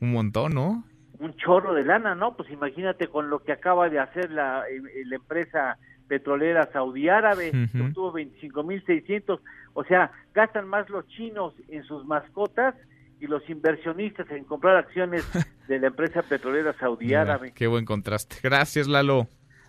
Un 0.00 0.12
montón, 0.12 0.54
¿no? 0.54 0.84
Un 1.18 1.34
chorro 1.36 1.74
de 1.74 1.84
lana, 1.84 2.14
¿no? 2.14 2.36
Pues 2.36 2.50
imagínate 2.50 3.08
con 3.08 3.30
lo 3.30 3.40
que 3.40 3.52
acaba 3.52 3.88
de 3.88 3.98
hacer 3.98 4.30
la, 4.30 4.64
eh, 4.68 4.80
la 5.06 5.16
empresa 5.16 5.78
petrolera 6.06 6.70
saudí 6.72 7.08
árabe, 7.08 7.50
que 7.50 7.78
Ujú. 7.78 7.88
obtuvo 7.88 8.12
25 8.12 8.62
mil 8.62 8.84
600. 8.84 9.40
O 9.72 9.84
sea, 9.84 10.12
gastan 10.34 10.68
más 10.68 10.88
los 10.90 11.06
chinos 11.08 11.54
en 11.68 11.82
sus 11.84 12.04
mascotas 12.06 12.74
y 13.18 13.26
los 13.26 13.48
inversionistas 13.48 14.30
en 14.30 14.44
comprar 14.44 14.76
acciones 14.76 15.24
de 15.68 15.80
la 15.80 15.88
empresa 15.88 16.22
petrolera 16.22 16.74
saudí 16.78 17.06
Mira, 17.06 17.22
árabe. 17.22 17.52
Qué 17.54 17.66
buen 17.66 17.84
contraste. 17.84 18.36
Gracias, 18.42 18.86
Lalo. 18.86 19.28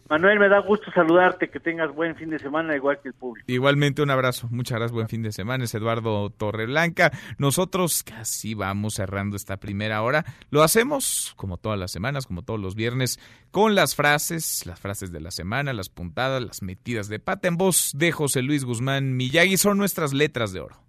Manuel, 0.09 0.39
me 0.39 0.47
da 0.47 0.59
gusto 0.59 0.91
saludarte, 0.91 1.49
que 1.49 1.59
tengas 1.59 1.93
buen 1.93 2.15
fin 2.15 2.29
de 2.29 2.39
semana 2.39 2.75
igual 2.75 2.99
que 3.01 3.09
el 3.09 3.13
público. 3.13 3.45
Igualmente 3.51 4.01
un 4.01 4.09
abrazo. 4.09 4.47
Muchas 4.49 4.77
gracias. 4.77 4.93
Buen 4.93 5.09
fin 5.09 5.21
de 5.21 5.31
semana. 5.31 5.65
Es 5.65 5.75
Eduardo 5.75 6.29
Torreblanca. 6.29 7.11
Nosotros 7.37 8.03
casi 8.03 8.53
vamos 8.53 8.95
cerrando 8.95 9.35
esta 9.35 9.57
primera 9.57 10.01
hora. 10.01 10.25
Lo 10.49 10.63
hacemos 10.63 11.33
como 11.35 11.57
todas 11.57 11.77
las 11.77 11.91
semanas, 11.91 12.25
como 12.25 12.41
todos 12.41 12.59
los 12.59 12.75
viernes, 12.75 13.19
con 13.51 13.75
las 13.75 13.95
frases, 13.95 14.65
las 14.65 14.79
frases 14.79 15.11
de 15.11 15.19
la 15.19 15.31
semana, 15.31 15.73
las 15.73 15.89
puntadas, 15.89 16.41
las 16.41 16.61
metidas 16.61 17.09
de 17.09 17.19
pata 17.19 17.47
en 17.47 17.57
voz 17.57 17.91
de 17.93 18.11
José 18.11 18.41
Luis 18.41 18.63
Guzmán 18.63 19.17
Miyagi. 19.17 19.57
Son 19.57 19.77
nuestras 19.77 20.13
letras 20.13 20.53
de 20.53 20.61
oro. 20.61 20.86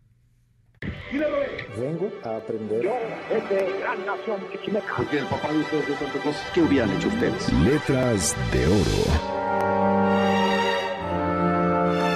Vengo 1.79 2.11
a 2.25 2.37
aprender. 2.37 2.91
Este 3.31 3.79
gran 3.81 4.05
nación 4.05 4.41
chichimeca. 4.51 4.95
Porque 4.97 5.19
el 5.19 5.27
papá 5.27 5.53
de 5.53 5.59
ustedes 5.61 5.89
es 5.89 5.99
Santa 5.99 6.19
Claus. 6.21 6.37
¿Qué 6.53 6.63
hubieran 6.63 6.91
hecho 6.97 7.09
ustedes? 7.09 7.53
Letras 7.53 8.37
de 8.53 8.67
oro. 8.67 9.29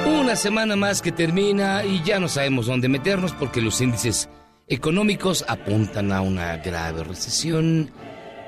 Una 0.04 0.32
Una 0.32 0.36
semana 0.36 0.76
más 0.76 1.02
que 1.02 1.12
termina 1.12 1.84
y 1.84 2.02
ya 2.02 2.18
no 2.18 2.26
sabemos 2.26 2.66
dónde 2.66 2.88
meternos 2.88 3.32
porque 3.34 3.60
los 3.60 3.80
índices 3.80 4.30
económicos 4.66 5.44
apuntan 5.46 6.10
a 6.10 6.22
una 6.22 6.56
grave 6.56 7.04
recesión. 7.04 7.90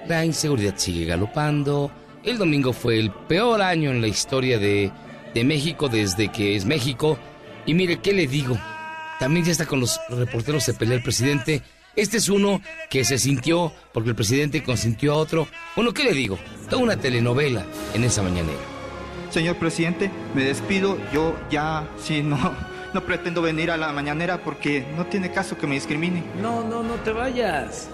La 0.09 0.25
inseguridad 0.25 0.77
sigue 0.77 1.05
galopando. 1.05 1.91
El 2.25 2.39
domingo 2.39 2.73
fue 2.73 2.99
el 2.99 3.11
peor 3.11 3.61
año 3.61 3.91
en 3.91 4.01
la 4.01 4.09
historia 4.09 4.59
de, 4.59 4.91
de 5.35 5.45
México 5.45 5.89
desde 5.89 6.29
que 6.33 6.57
es 6.57 6.65
México. 6.65 7.19
Y 7.67 7.75
mire, 7.75 7.99
¿qué 7.99 8.15
le 8.15 8.27
digo? 8.27 8.57
También 9.19 9.45
ya 9.47 9.53
está 9.53 9.67
con 9.67 9.81
los 9.81 10.01
reporteros 10.09 10.67
de 10.67 10.75
pelea 10.75 10.97
el 10.97 11.03
presidente. 11.03 11.63
Este 11.97 12.17
es 12.17 12.29
uno 12.29 12.61
que 12.91 13.05
se 13.05 13.19
sintió 13.19 13.73
porque 13.93 14.11
el 14.11 14.17
presidente 14.17 14.63
consintió 14.63 15.13
a 15.13 15.17
otro. 15.17 15.47
Bueno, 15.77 15.93
¿qué 15.95 16.05
le 16.05 16.13
digo? 16.13 16.39
Toda 16.69 16.83
una 16.83 16.97
telenovela 16.97 17.65
en 17.95 18.05
esa 18.05 18.23
mañanera. 18.23 18.59
Señor 19.31 19.57
presidente, 19.57 20.11
me 20.35 20.45
despido. 20.45 20.99
Yo 21.13 21.37
ya, 21.51 21.87
sí, 22.03 22.23
no, 22.23 22.55
no 22.93 23.05
pretendo 23.05 23.43
venir 23.43 23.71
a 23.71 23.77
la 23.77 23.93
mañanera 23.93 24.39
porque 24.39 24.85
no 24.97 25.07
tiene 25.07 25.31
caso 25.31 25.57
que 25.57 25.67
me 25.67 25.75
discrimine. 25.75 26.23
No, 26.41 26.65
no, 26.65 26.83
no 26.83 26.95
te 26.97 27.13
vayas. 27.13 27.89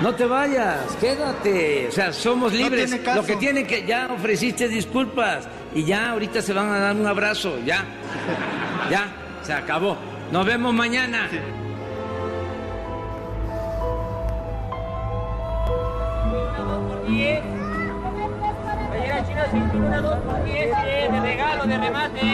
No 0.00 0.14
te 0.14 0.24
vayas, 0.24 0.96
quédate. 0.98 1.88
O 1.88 1.92
sea, 1.92 2.12
somos 2.12 2.52
libres. 2.52 2.88
tiene 2.88 3.04
caso. 3.04 3.20
Lo 3.20 3.26
que 3.26 3.36
tiene 3.36 3.66
que 3.66 3.86
ya 3.86 4.08
ofreciste 4.10 4.66
disculpas 4.66 5.46
y 5.74 5.84
ya 5.84 6.10
ahorita 6.10 6.40
se 6.40 6.52
van 6.52 6.70
a 6.70 6.78
dar 6.78 6.96
un 6.96 7.06
abrazo, 7.06 7.58
ya. 7.66 7.84
Ya, 8.90 9.12
se 9.50 9.54
acabó. 9.54 9.96
Nos 10.30 10.46
vemos 10.46 10.72
mañana. 10.72 11.28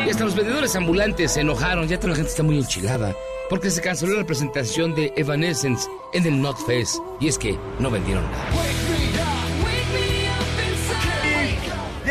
Y 0.04 0.10
hasta 0.10 0.24
los 0.24 0.34
vendedores 0.34 0.76
ambulantes 0.76 1.32
se 1.32 1.40
enojaron, 1.40 1.88
ya 1.88 1.96
toda 1.96 2.10
la 2.10 2.16
gente 2.16 2.30
está 2.30 2.42
muy 2.42 2.58
enchilada, 2.58 3.14
porque 3.48 3.70
se 3.70 3.80
canceló 3.80 4.18
la 4.18 4.26
presentación 4.26 4.94
de 4.94 5.14
Evanescence 5.16 5.88
en 6.12 6.26
el 6.26 6.42
Not 6.42 6.58
Fest, 6.66 6.98
y 7.18 7.28
es 7.28 7.38
que 7.38 7.58
no 7.78 7.90
vendieron 7.90 8.24
nada. 8.24 8.65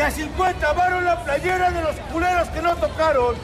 A 0.06 0.10
50 0.10 0.72
varos 0.72 1.02
la 1.02 1.24
playera 1.24 1.70
de 1.70 1.82
los 1.82 1.96
culeros 2.12 2.48
que 2.50 2.62
no 2.62 2.74
tocaron. 2.76 3.34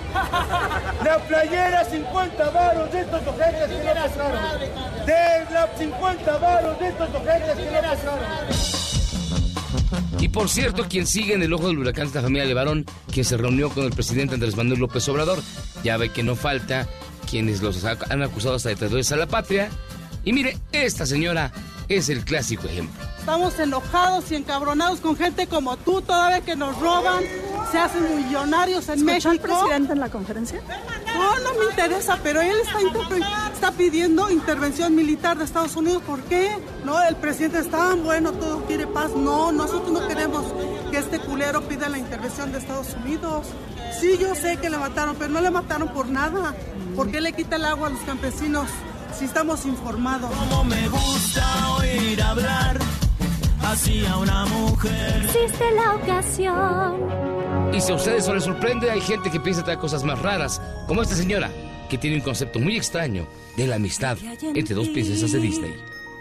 La 1.05 1.19
playera 1.27 1.85
50 1.85 2.51
varos 2.51 2.93
de 2.93 3.01
estos 3.01 3.21
ojetes 3.27 3.69
que 3.69 3.95
no 3.95 4.05
tocaron. 4.09 4.61
De 5.07 5.53
la 5.53 5.69
50 5.77 6.39
varos 6.39 6.79
de 6.79 6.89
estos 6.89 7.09
ojetes 7.15 7.57
que 7.57 7.83
no 7.83 7.93
tocaron. 7.97 8.83
Y 10.21 10.29
por 10.29 10.49
cierto, 10.49 10.87
quien 10.89 11.07
sigue 11.07 11.35
en 11.35 11.43
el 11.43 11.53
ojo 11.53 11.67
del 11.67 11.79
huracán 11.79 12.07
es 12.07 12.15
la 12.15 12.23
familia 12.23 12.45
Levarón, 12.45 12.87
quien 13.11 13.25
se 13.25 13.37
reunió 13.37 13.69
con 13.71 13.85
el 13.85 13.91
presidente 13.91 14.35
Andrés 14.35 14.57
Manuel 14.57 14.79
López 14.79 15.09
Obrador. 15.09 15.41
Ya 15.83 15.97
ve 15.97 16.11
que 16.11 16.23
no 16.23 16.37
falta 16.37 16.87
quienes 17.29 17.61
los 17.61 17.85
ha- 17.85 17.97
han 18.09 18.23
acusado 18.23 18.55
hasta 18.55 18.69
de 18.69 18.77
traidores 18.77 19.11
a 19.11 19.17
la 19.17 19.27
patria. 19.27 19.69
Y 20.25 20.33
mire, 20.33 20.57
esta 20.71 21.07
señora 21.07 21.51
es 21.89 22.09
el 22.09 22.25
clásico 22.25 22.69
ejemplo. 22.69 23.03
Estamos 23.23 23.57
enojados 23.61 24.33
y 24.33 24.35
encabronados 24.35 24.99
con 24.99 25.15
gente 25.15 25.47
como 25.47 25.77
tú, 25.77 26.03
toda 26.03 26.31
vez 26.31 26.43
que 26.43 26.57
nos 26.57 26.77
roban, 26.81 27.23
se 27.71 27.79
hacen 27.79 28.17
millonarios 28.17 28.89
en 28.89 29.05
México. 29.05 29.31
al 29.31 29.39
presidente 29.39 29.93
en 29.93 30.01
la 30.01 30.09
conferencia? 30.09 30.61
No, 31.15 31.39
no 31.39 31.55
me 31.57 31.67
interesa, 31.67 32.19
pero 32.21 32.41
él 32.41 32.57
está 33.55 33.71
pidiendo 33.71 34.29
intervención 34.29 34.97
militar 34.97 35.39
de 35.39 35.45
Estados 35.45 35.77
Unidos. 35.77 36.03
¿Por 36.03 36.21
qué? 36.25 36.51
No, 36.85 37.01
el 37.01 37.15
presidente 37.15 37.61
es 37.61 37.71
tan 37.71 38.03
bueno, 38.03 38.33
todo 38.33 38.65
quiere 38.65 38.89
paz. 38.89 39.13
No, 39.15 39.53
nosotros 39.53 39.93
no 39.93 40.09
queremos 40.09 40.45
que 40.91 40.99
este 40.99 41.21
culero 41.21 41.63
pida 41.63 41.89
la 41.89 41.99
intervención 41.99 42.51
de 42.51 42.59
Estados 42.59 42.89
Unidos. 43.05 43.47
Sí, 44.01 44.19
yo 44.21 44.35
sé 44.35 44.57
que 44.57 44.69
le 44.69 44.79
mataron, 44.79 45.15
pero 45.15 45.31
no 45.31 45.41
le 45.41 45.53
mataron 45.53 45.91
por 45.91 46.09
nada. 46.09 46.57
¿Por 46.97 47.09
qué 47.09 47.21
le 47.21 47.33
quita 47.33 47.55
el 47.55 47.67
agua 47.67 47.87
a 47.87 47.91
los 47.91 48.01
campesinos 48.01 48.69
si 49.17 49.27
estamos 49.27 49.65
informados? 49.65 50.29
Como 50.35 50.65
me 50.65 50.89
gusta 50.89 51.77
oír 51.79 52.21
hablar 52.21 52.81
así 53.65 54.05
a 54.07 54.19
una 54.19 54.45
mujer. 54.47 55.23
Existe 55.25 55.65
la 55.73 55.95
ocasión. 55.95 57.73
Y 57.73 57.81
si 57.81 57.93
a 57.93 57.95
ustedes 57.95 58.27
no 58.29 58.35
les 58.35 58.45
sorprende, 58.45 58.91
hay 58.91 59.01
gente 59.01 59.31
que 59.31 59.41
piensa 59.41 59.63
traer 59.63 59.79
cosas 59.79 60.05
más 60.05 60.19
raras, 60.19 60.61
como 60.87 61.03
esta 61.03 61.15
señora, 61.15 61.51
que 61.89 61.99
tiene 61.99 62.17
un 62.17 62.23
concepto 62.23 62.59
muy 62.59 62.77
extraño 62.77 63.27
de 63.57 63.67
la 63.67 63.77
amistad 63.77 64.19
entre 64.43 64.75
dos 64.75 64.89
princesas 64.89 65.33
de 65.33 65.39
Disney. 65.39 65.75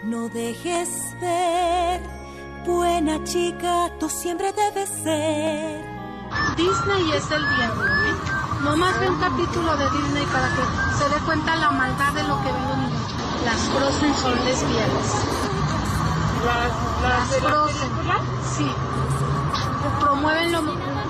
No 0.04 0.28
dejes 0.28 0.88
ver, 1.20 2.00
buena 2.66 3.22
chica, 3.24 3.90
tú 4.00 4.08
siempre 4.08 4.52
debes 4.52 4.88
ser. 4.88 5.80
Disney 6.56 7.12
es 7.14 7.30
el 7.30 7.56
diablo, 7.56 7.84
¿eh? 7.84 8.14
Nomás 8.64 8.98
ve 9.00 9.08
un 9.08 9.20
capítulo 9.20 9.76
de 9.76 9.84
Disney 9.90 10.24
para 10.26 10.48
que 10.48 10.96
se 10.96 11.14
dé 11.14 11.20
cuenta 11.26 11.56
la 11.56 11.70
maldad 11.70 12.12
de 12.14 12.22
lo 12.22 12.36
que 12.42 12.48
viven 12.48 12.72
las 13.44 13.60
Frozen 13.70 14.14
son 14.14 14.44
lesbianas. 14.44 15.51
Las 16.44 17.36
Frozen, 17.38 17.90
sí. 18.56 18.66
Promueven 20.00 20.52
lo 20.52 20.60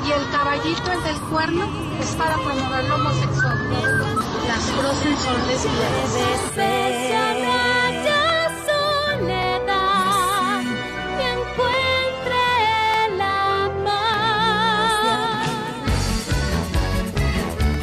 y 0.05 0.13
el 0.13 0.31
caballito, 0.31 0.93
el 0.93 1.03
del 1.05 1.21
cuerno, 1.31 1.71
es 2.01 2.15
para 2.17 2.35
promover 2.35 2.85
lo 2.85 2.97
homosexual. 2.97 3.59
Las 4.47 4.71
Frozen 4.73 5.17
son 5.19 5.47
lesbianas. 5.47 6.57
la 6.57 6.93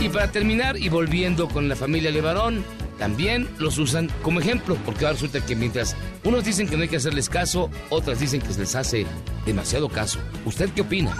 para 0.09 0.31
terminar, 0.31 0.77
y 0.77 0.89
volviendo 0.89 1.47
con 1.47 1.69
la 1.69 1.75
familia 1.75 2.11
Levarón, 2.11 2.63
también 2.99 3.49
los 3.57 3.77
usan 3.77 4.09
como 4.21 4.39
ejemplo, 4.39 4.77
porque 4.85 5.05
ahora 5.05 5.13
resulta 5.13 5.43
que 5.43 5.55
mientras 5.55 5.95
unos 6.23 6.43
dicen 6.43 6.67
que 6.67 6.75
no 6.75 6.83
hay 6.83 6.89
que 6.89 6.97
hacerles 6.97 7.29
caso, 7.29 7.71
otras 7.89 8.19
dicen 8.19 8.41
que 8.41 8.53
se 8.53 8.59
les 8.59 8.75
hace 8.75 9.07
demasiado 9.45 9.89
caso. 9.89 10.19
¿Usted 10.45 10.69
qué 10.75 10.81
opina? 10.81 11.15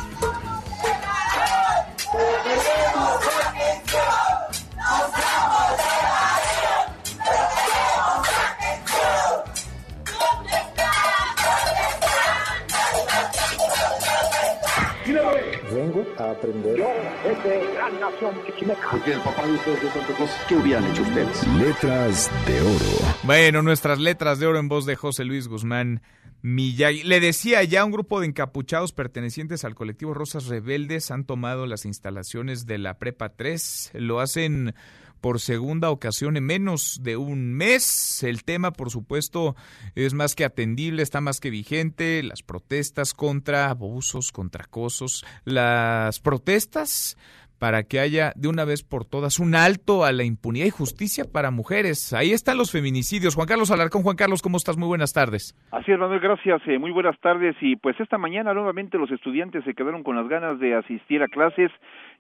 A 16.30 16.34
aprender. 16.34 16.78
gran 16.78 18.00
nación 18.00 18.36
chichimeca. 18.46 18.88
Porque 18.92 19.14
el 19.14 19.20
papá 19.20 19.46
de 19.46 19.54
ustedes 19.54 19.82
de 19.82 20.14
Cruz, 20.16 20.30
¿qué 20.48 20.56
hubieran 20.56 20.86
hecho 20.92 21.02
ustedes? 21.02 21.48
Letras 21.58 22.32
de 22.46 22.62
oro. 22.62 23.16
Bueno, 23.24 23.62
nuestras 23.62 24.00
letras 24.00 24.40
de 24.40 24.48
oro 24.48 24.60
en 24.60 24.70
voz 24.70 24.86
de 24.86 24.96
José 24.96 25.26
Luis 25.26 25.48
Guzmán 25.48 26.02
Miyagi. 26.42 27.04
Le 27.04 27.20
decía 27.20 27.64
ya 27.64 27.84
un 27.84 27.92
grupo 27.92 28.20
de 28.20 28.28
encapuchados 28.28 28.94
pertenecientes 28.94 29.66
al 29.66 29.76
colectivo 29.76 30.14
Rosas 30.14 30.48
Rebeldes 30.48 31.12
han 31.12 31.26
tomado 31.26 31.66
las 31.66 31.86
instalaciones 31.86 32.66
de 32.66 32.78
la 32.78 32.98
Prepa 32.98 33.30
3. 33.30 33.92
Lo 33.96 34.20
hacen 34.20 34.74
por 35.22 35.40
segunda 35.40 35.90
ocasión 35.90 36.38
en 36.38 36.46
menos 36.46 37.00
de 37.02 37.18
un 37.18 37.54
mes. 37.54 38.24
El 38.24 38.44
tema, 38.44 38.72
por 38.72 38.90
supuesto, 38.90 39.56
es 39.96 40.14
más 40.14 40.36
que 40.36 40.46
atendible, 40.46 41.04
está 41.04 41.22
más 41.22 41.40
que 41.40 41.50
vigente. 41.50 42.24
Las 42.24 42.44
protestas 42.44 43.14
contra 43.14 43.70
abusos, 43.70 44.32
contra 44.32 44.66
acosos, 44.66 45.26
las 45.46 46.20
protestas 46.20 47.18
para 47.60 47.84
que 47.84 48.00
haya 48.00 48.32
de 48.36 48.48
una 48.48 48.66
vez 48.66 48.84
por 48.84 49.06
todas 49.06 49.40
un 49.40 49.54
alto 49.54 50.06
a 50.06 50.12
la 50.12 50.24
impunidad 50.24 50.66
y 50.66 50.70
justicia 50.72 51.26
para 51.32 51.52
mujeres. 51.52 52.14
Ahí 52.14 52.32
están 52.32 52.58
los 52.58 52.72
feminicidios. 52.72 53.36
Juan 53.36 53.48
Carlos 53.48 53.70
Alarcón, 53.70 54.02
Juan 54.02 54.16
Carlos, 54.16 54.42
¿cómo 54.42 54.58
estás? 54.58 54.78
Muy 54.78 54.88
buenas 54.88 55.14
tardes. 55.14 55.56
Así 55.72 55.92
es, 55.92 56.00
Manuel, 56.00 56.22
gracias. 56.22 56.62
Eh, 56.68 56.80
muy 56.80 56.92
buenas 56.92 57.20
tardes. 57.20 57.56
Y 57.62 57.76
pues 57.76 58.00
esta 58.00 58.18
mañana 58.18 58.54
nuevamente 58.54 58.98
los 58.98 59.12
estudiantes 59.12 59.64
se 59.66 59.74
quedaron 59.74 60.04
con 60.04 60.16
las 60.16 60.28
ganas 60.28 60.60
de 60.60 60.76
asistir 60.76 61.22
a 61.22 61.28
clases, 61.28 61.72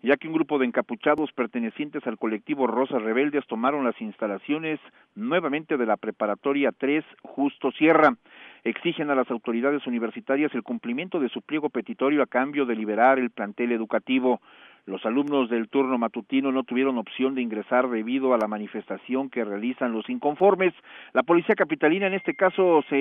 ya 0.03 0.17
que 0.17 0.27
un 0.27 0.33
grupo 0.33 0.59
de 0.59 0.65
encapuchados 0.65 1.31
pertenecientes 1.31 2.05
al 2.05 2.17
colectivo 2.17 2.67
Rosas 2.67 3.01
Rebeldes 3.01 3.47
tomaron 3.47 3.85
las 3.85 3.99
instalaciones 4.01 4.79
nuevamente 5.15 5.77
de 5.77 5.85
la 5.85 5.97
preparatoria 5.97 6.71
3 6.77 7.03
Justo 7.23 7.71
Sierra. 7.71 8.15
Exigen 8.63 9.09
a 9.09 9.15
las 9.15 9.31
autoridades 9.31 9.87
universitarias 9.87 10.53
el 10.53 10.63
cumplimiento 10.63 11.19
de 11.19 11.29
su 11.29 11.41
pliego 11.41 11.69
petitorio 11.69 12.21
a 12.21 12.27
cambio 12.27 12.65
de 12.65 12.75
liberar 12.75 13.17
el 13.17 13.29
plantel 13.29 13.71
educativo. 13.71 14.41
Los 14.85 15.05
alumnos 15.05 15.49
del 15.49 15.69
turno 15.69 15.97
matutino 15.97 16.51
no 16.51 16.63
tuvieron 16.63 16.97
opción 16.97 17.35
de 17.35 17.41
ingresar 17.41 17.89
debido 17.89 18.33
a 18.33 18.37
la 18.37 18.47
manifestación 18.47 19.29
que 19.29 19.43
realizan 19.43 19.93
los 19.93 20.09
inconformes. 20.09 20.73
La 21.13 21.23
policía 21.23 21.55
capitalina 21.55 22.07
en 22.07 22.13
este 22.13 22.33
caso 22.33 22.83
se 22.89 22.95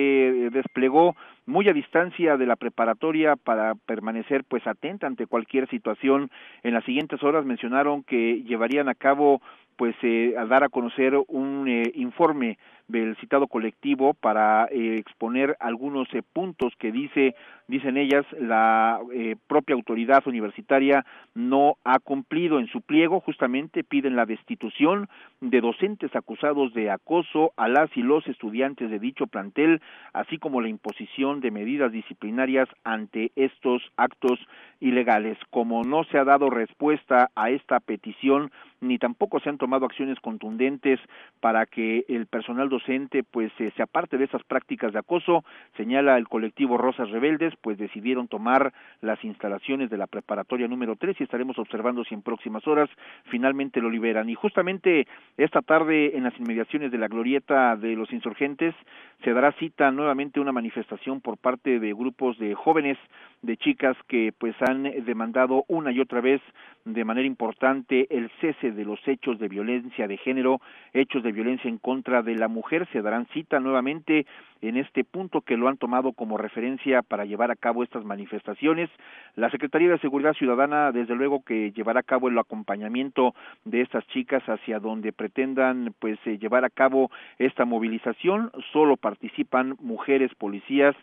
desplegó 0.51 1.15
muy 1.45 1.67
a 1.67 1.73
distancia 1.73 2.37
de 2.37 2.45
la 2.45 2.55
preparatoria 2.55 3.35
para 3.35 3.75
permanecer 3.75 4.43
pues 4.43 4.65
atenta 4.67 5.07
ante 5.07 5.27
cualquier 5.27 5.67
situación. 5.69 6.29
En 6.63 6.73
las 6.73 6.83
siguientes 6.83 7.23
horas 7.23 7.45
mencionaron 7.45 8.03
que 8.03 8.43
llevarían 8.43 8.89
a 8.89 8.95
cabo 8.95 9.41
pues 9.79 9.95
eh, 10.01 10.35
a 10.37 10.45
dar 10.45 10.65
a 10.65 10.67
conocer 10.67 11.13
un 11.29 11.65
eh, 11.69 11.89
informe 11.95 12.57
del 12.89 13.15
citado 13.17 13.47
colectivo 13.47 14.13
para 14.15 14.65
eh, 14.71 14.95
exponer 14.97 15.55
algunos 15.59 16.11
eh, 16.13 16.21
puntos 16.33 16.73
que 16.77 16.91
dice 16.91 17.35
dicen 17.67 17.97
ellas 17.97 18.25
la 18.37 18.99
eh, 19.13 19.35
propia 19.47 19.75
autoridad 19.75 20.27
universitaria 20.27 21.05
no 21.35 21.77
ha 21.83 21.99
cumplido 21.99 22.59
en 22.59 22.65
su 22.67 22.81
pliego. 22.81 23.21
Justamente 23.21 23.83
piden 23.83 24.15
la 24.15 24.25
destitución 24.25 25.07
de 25.39 25.61
docentes 25.61 26.15
acusados 26.15 26.73
de 26.73 26.89
acoso 26.89 27.53
a 27.57 27.67
las 27.67 27.95
y 27.95 28.01
los 28.01 28.25
estudiantes 28.27 28.89
de 28.89 28.97
dicho 28.97 29.27
plantel 29.27 29.81
así 30.13 30.39
como 30.39 30.61
la 30.61 30.67
imposición 30.67 31.41
de 31.41 31.51
medidas 31.51 31.91
disciplinarias 31.91 32.67
ante 32.83 33.31
estos 33.35 33.83
actos 33.97 34.39
ilegales. 34.79 35.37
Como 35.51 35.83
no 35.83 36.03
se 36.05 36.17
ha 36.17 36.23
dado 36.23 36.49
respuesta 36.49 37.29
a 37.35 37.51
esta 37.51 37.79
petición 37.79 38.51
ni 38.81 38.97
tampoco 38.97 39.39
se 39.39 39.49
han 39.49 39.57
tomado 39.57 39.85
acciones 39.85 40.19
contundentes 40.19 40.99
para 41.39 41.65
que 41.65 42.05
el 42.07 42.27
personal 42.27 42.69
docente 42.69 43.23
pues 43.23 43.51
eh, 43.59 43.71
se 43.75 43.83
aparte 43.83 44.17
de 44.17 44.25
esas 44.25 44.43
prácticas 44.43 44.93
de 44.93 44.99
acoso, 44.99 45.43
señala 45.75 46.17
el 46.17 46.27
colectivo 46.27 46.77
Rosas 46.77 47.09
Rebeldes, 47.09 47.53
pues 47.61 47.77
decidieron 47.77 48.27
tomar 48.27 48.73
las 49.01 49.23
instalaciones 49.23 49.89
de 49.89 49.97
la 49.97 50.07
preparatoria 50.07 50.67
número 50.67 50.95
3 50.95 51.19
y 51.19 51.23
estaremos 51.23 51.57
observando 51.57 52.03
si 52.03 52.13
en 52.13 52.21
próximas 52.21 52.67
horas 52.67 52.89
finalmente 53.25 53.81
lo 53.81 53.89
liberan. 53.89 54.29
Y 54.29 54.35
justamente 54.35 55.07
esta 55.37 55.61
tarde 55.61 56.17
en 56.17 56.23
las 56.23 56.37
inmediaciones 56.39 56.91
de 56.91 56.97
la 56.97 57.07
glorieta 57.07 57.75
de 57.75 57.95
los 57.95 58.11
insurgentes 58.13 58.75
se 59.23 59.33
dará 59.33 59.51
cita 59.53 59.91
nuevamente 59.91 60.39
una 60.39 60.51
manifestación 60.51 61.21
por 61.21 61.37
parte 61.37 61.79
de 61.79 61.93
grupos 61.93 62.37
de 62.37 62.55
jóvenes, 62.55 62.97
de 63.41 63.57
chicas 63.57 63.97
que 64.07 64.33
pues 64.37 64.55
han 64.61 64.83
demandado 65.05 65.65
una 65.67 65.91
y 65.91 65.99
otra 65.99 66.21
vez 66.21 66.41
de 66.85 67.05
manera 67.05 67.27
importante 67.27 68.07
el 68.09 68.29
cese 68.41 68.68
de 68.71 68.85
los 68.85 68.99
hechos 69.07 69.39
de 69.39 69.47
violencia 69.47 70.07
de 70.07 70.17
género, 70.17 70.61
hechos 70.93 71.23
de 71.23 71.31
violencia 71.31 71.69
en 71.69 71.77
contra 71.77 72.21
de 72.21 72.35
la 72.35 72.47
mujer. 72.47 72.87
Se 72.91 73.01
darán 73.01 73.27
cita 73.27 73.59
nuevamente 73.59 74.25
en 74.61 74.77
este 74.77 75.03
punto 75.03 75.41
que 75.41 75.57
lo 75.57 75.67
han 75.67 75.77
tomado 75.77 76.11
como 76.13 76.37
referencia 76.37 77.01
para 77.01 77.25
llevar 77.25 77.51
a 77.51 77.55
cabo 77.55 77.83
estas 77.83 78.03
manifestaciones. 78.03 78.89
La 79.35 79.49
Secretaría 79.49 79.89
de 79.89 79.99
Seguridad 79.99 80.33
Ciudadana, 80.33 80.91
desde 80.91 81.15
luego 81.15 81.43
que 81.43 81.71
llevará 81.71 82.01
a 82.01 82.03
cabo 82.03 82.27
el 82.27 82.37
acompañamiento 82.37 83.33
de 83.65 83.81
estas 83.81 84.05
chicas 84.07 84.43
hacia 84.47 84.79
donde 84.79 85.13
pretendan 85.13 85.93
pues 85.99 86.19
eh, 86.25 86.37
llevar 86.37 86.65
a 86.65 86.69
cabo 86.69 87.11
esta 87.37 87.65
movilización. 87.65 88.51
Solo 88.73 88.97
participan 88.97 89.75
mujeres 89.79 90.33
policías 90.35 90.95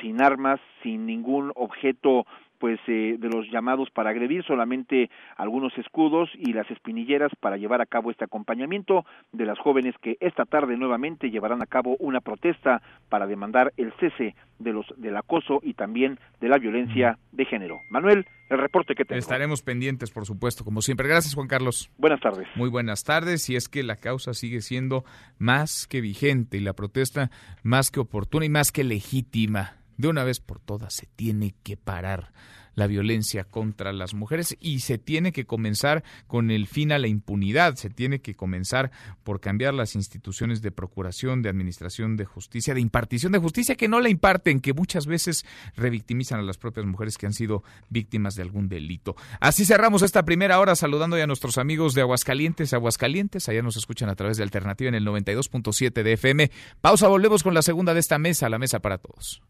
sin 0.00 0.22
armas, 0.22 0.60
sin 0.82 1.06
ningún 1.06 1.52
objeto 1.54 2.26
pues 2.60 2.78
eh, 2.86 3.16
de 3.18 3.28
los 3.28 3.50
llamados 3.50 3.90
para 3.90 4.10
agredir 4.10 4.44
solamente 4.44 5.10
algunos 5.36 5.76
escudos 5.78 6.28
y 6.34 6.52
las 6.52 6.70
espinilleras 6.70 7.32
para 7.40 7.56
llevar 7.56 7.80
a 7.80 7.86
cabo 7.86 8.10
este 8.10 8.24
acompañamiento 8.24 9.06
de 9.32 9.46
las 9.46 9.58
jóvenes 9.58 9.94
que 10.02 10.18
esta 10.20 10.44
tarde 10.44 10.76
nuevamente 10.76 11.30
llevarán 11.30 11.62
a 11.62 11.66
cabo 11.66 11.96
una 11.98 12.20
protesta 12.20 12.82
para 13.08 13.26
demandar 13.26 13.72
el 13.78 13.92
cese 13.98 14.36
de 14.58 14.72
los 14.74 14.86
del 14.98 15.16
acoso 15.16 15.60
y 15.62 15.72
también 15.72 16.18
de 16.40 16.48
la 16.48 16.58
violencia 16.58 17.18
de 17.32 17.46
género. 17.46 17.78
Manuel, 17.90 18.26
el 18.50 18.58
reporte 18.58 18.94
que 18.94 19.06
tengo. 19.06 19.18
Estaremos 19.18 19.62
pendientes, 19.62 20.10
por 20.10 20.26
supuesto, 20.26 20.62
como 20.62 20.82
siempre. 20.82 21.08
Gracias, 21.08 21.34
Juan 21.34 21.48
Carlos. 21.48 21.90
Buenas 21.96 22.20
tardes. 22.20 22.46
Muy 22.56 22.68
buenas 22.68 23.04
tardes. 23.04 23.48
Y 23.48 23.56
es 23.56 23.68
que 23.68 23.82
la 23.82 23.96
causa 23.96 24.34
sigue 24.34 24.60
siendo 24.60 25.04
más 25.38 25.86
que 25.86 26.02
vigente 26.02 26.58
y 26.58 26.60
la 26.60 26.74
protesta 26.74 27.30
más 27.62 27.90
que 27.90 28.00
oportuna 28.00 28.44
y 28.44 28.50
más 28.50 28.70
que 28.70 28.84
legítima 28.84 29.79
de 30.00 30.08
una 30.08 30.24
vez 30.24 30.40
por 30.40 30.60
todas 30.60 30.94
se 30.94 31.06
tiene 31.06 31.54
que 31.62 31.76
parar 31.76 32.32
la 32.74 32.86
violencia 32.86 33.44
contra 33.44 33.92
las 33.92 34.14
mujeres 34.14 34.56
y 34.60 34.80
se 34.80 34.98
tiene 34.98 35.32
que 35.32 35.44
comenzar 35.44 36.02
con 36.26 36.50
el 36.50 36.66
fin 36.66 36.92
a 36.92 36.98
la 36.98 37.08
impunidad, 37.08 37.74
se 37.76 37.90
tiene 37.90 38.20
que 38.20 38.34
comenzar 38.34 38.90
por 39.22 39.40
cambiar 39.40 39.74
las 39.74 39.94
instituciones 39.94 40.62
de 40.62 40.70
procuración, 40.70 41.42
de 41.42 41.48
administración 41.48 42.16
de 42.16 42.24
justicia, 42.24 42.74
de 42.74 42.80
impartición 42.80 43.32
de 43.32 43.38
justicia 43.38 43.76
que 43.76 43.88
no 43.88 44.00
la 44.00 44.08
imparten, 44.08 44.60
que 44.60 44.72
muchas 44.72 45.06
veces 45.06 45.44
revictimizan 45.76 46.40
a 46.40 46.42
las 46.42 46.58
propias 46.58 46.86
mujeres 46.86 47.18
que 47.18 47.26
han 47.26 47.32
sido 47.32 47.62
víctimas 47.88 48.34
de 48.34 48.42
algún 48.42 48.68
delito. 48.68 49.16
Así 49.40 49.64
cerramos 49.64 50.02
esta 50.02 50.24
primera 50.24 50.58
hora 50.58 50.74
saludando 50.74 51.16
ya 51.16 51.24
a 51.24 51.26
nuestros 51.26 51.58
amigos 51.58 51.94
de 51.94 52.02
Aguascalientes, 52.02 52.72
Aguascalientes, 52.72 53.48
allá 53.48 53.62
nos 53.62 53.76
escuchan 53.76 54.08
a 54.08 54.14
través 54.14 54.36
de 54.36 54.42
Alternativa 54.42 54.88
en 54.88 54.94
el 54.94 55.06
92.7 55.06 56.02
de 56.02 56.12
FM. 56.14 56.50
Pausa, 56.80 57.08
volvemos 57.08 57.42
con 57.42 57.54
la 57.54 57.62
segunda 57.62 57.94
de 57.94 58.00
esta 58.00 58.18
mesa, 58.18 58.48
la 58.48 58.58
mesa 58.58 58.80
para 58.80 58.98
todos. 58.98 59.42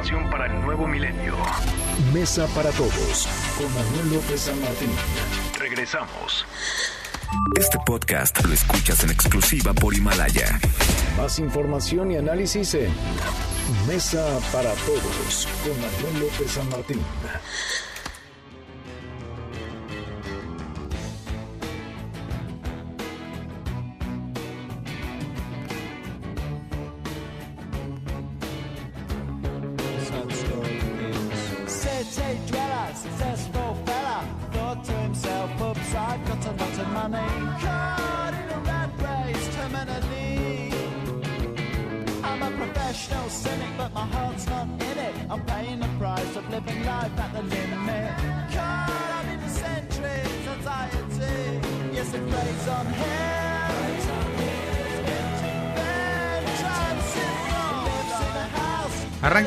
Información 0.00 0.30
para 0.30 0.46
el 0.46 0.62
nuevo 0.62 0.86
milenio. 0.86 1.36
Mesa 2.10 2.46
para 2.54 2.70
todos 2.70 3.28
con 3.58 3.66
Manuel 3.74 4.14
López 4.14 4.40
San 4.40 4.58
Martín. 4.62 4.88
Regresamos. 5.58 6.46
Este 7.58 7.76
podcast 7.84 8.42
lo 8.46 8.54
escuchas 8.54 9.04
en 9.04 9.10
exclusiva 9.10 9.74
por 9.74 9.94
Himalaya. 9.94 10.58
Más 11.18 11.38
información 11.38 12.12
y 12.12 12.16
análisis 12.16 12.72
en 12.72 12.90
Mesa 13.86 14.24
para 14.50 14.72
todos 14.72 15.46
con 15.62 15.78
Manuel 15.78 16.30
López 16.30 16.50
San 16.50 16.70
Martín. 16.70 17.04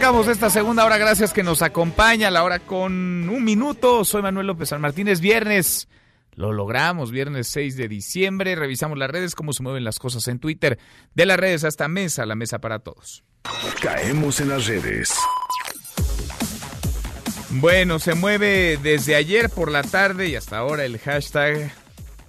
Arrancamos 0.03 0.27
esta 0.27 0.49
segunda 0.49 0.83
hora, 0.83 0.97
gracias 0.97 1.31
que 1.31 1.43
nos 1.43 1.61
acompaña, 1.61 2.29
la 2.29 2.43
hora 2.43 2.59
con 2.59 2.91
un 3.29 3.43
minuto. 3.45 4.03
Soy 4.03 4.21
Manuel 4.21 4.47
López 4.47 4.67
San 4.67 4.81
Martín, 4.81 5.07
es 5.07 5.21
viernes. 5.21 5.87
Lo 6.35 6.51
logramos, 6.51 7.09
viernes 7.09 7.47
6 7.47 7.77
de 7.77 7.87
diciembre. 7.87 8.57
Revisamos 8.57 8.97
las 8.97 9.09
redes, 9.09 9.33
cómo 9.33 9.53
se 9.53 9.63
mueven 9.63 9.85
las 9.85 9.99
cosas 9.99 10.27
en 10.27 10.39
Twitter. 10.39 10.77
De 11.15 11.25
las 11.25 11.39
redes 11.39 11.63
hasta 11.63 11.87
mesa, 11.87 12.25
la 12.25 12.35
mesa 12.35 12.59
para 12.59 12.79
todos. 12.79 13.23
Caemos 13.81 14.41
en 14.41 14.49
las 14.49 14.67
redes. 14.67 15.15
Bueno, 17.51 17.97
se 17.97 18.13
mueve 18.13 18.77
desde 18.83 19.15
ayer 19.15 19.49
por 19.49 19.71
la 19.71 19.83
tarde 19.83 20.27
y 20.27 20.35
hasta 20.35 20.57
ahora 20.57 20.83
el 20.83 20.99
hashtag 20.99 21.71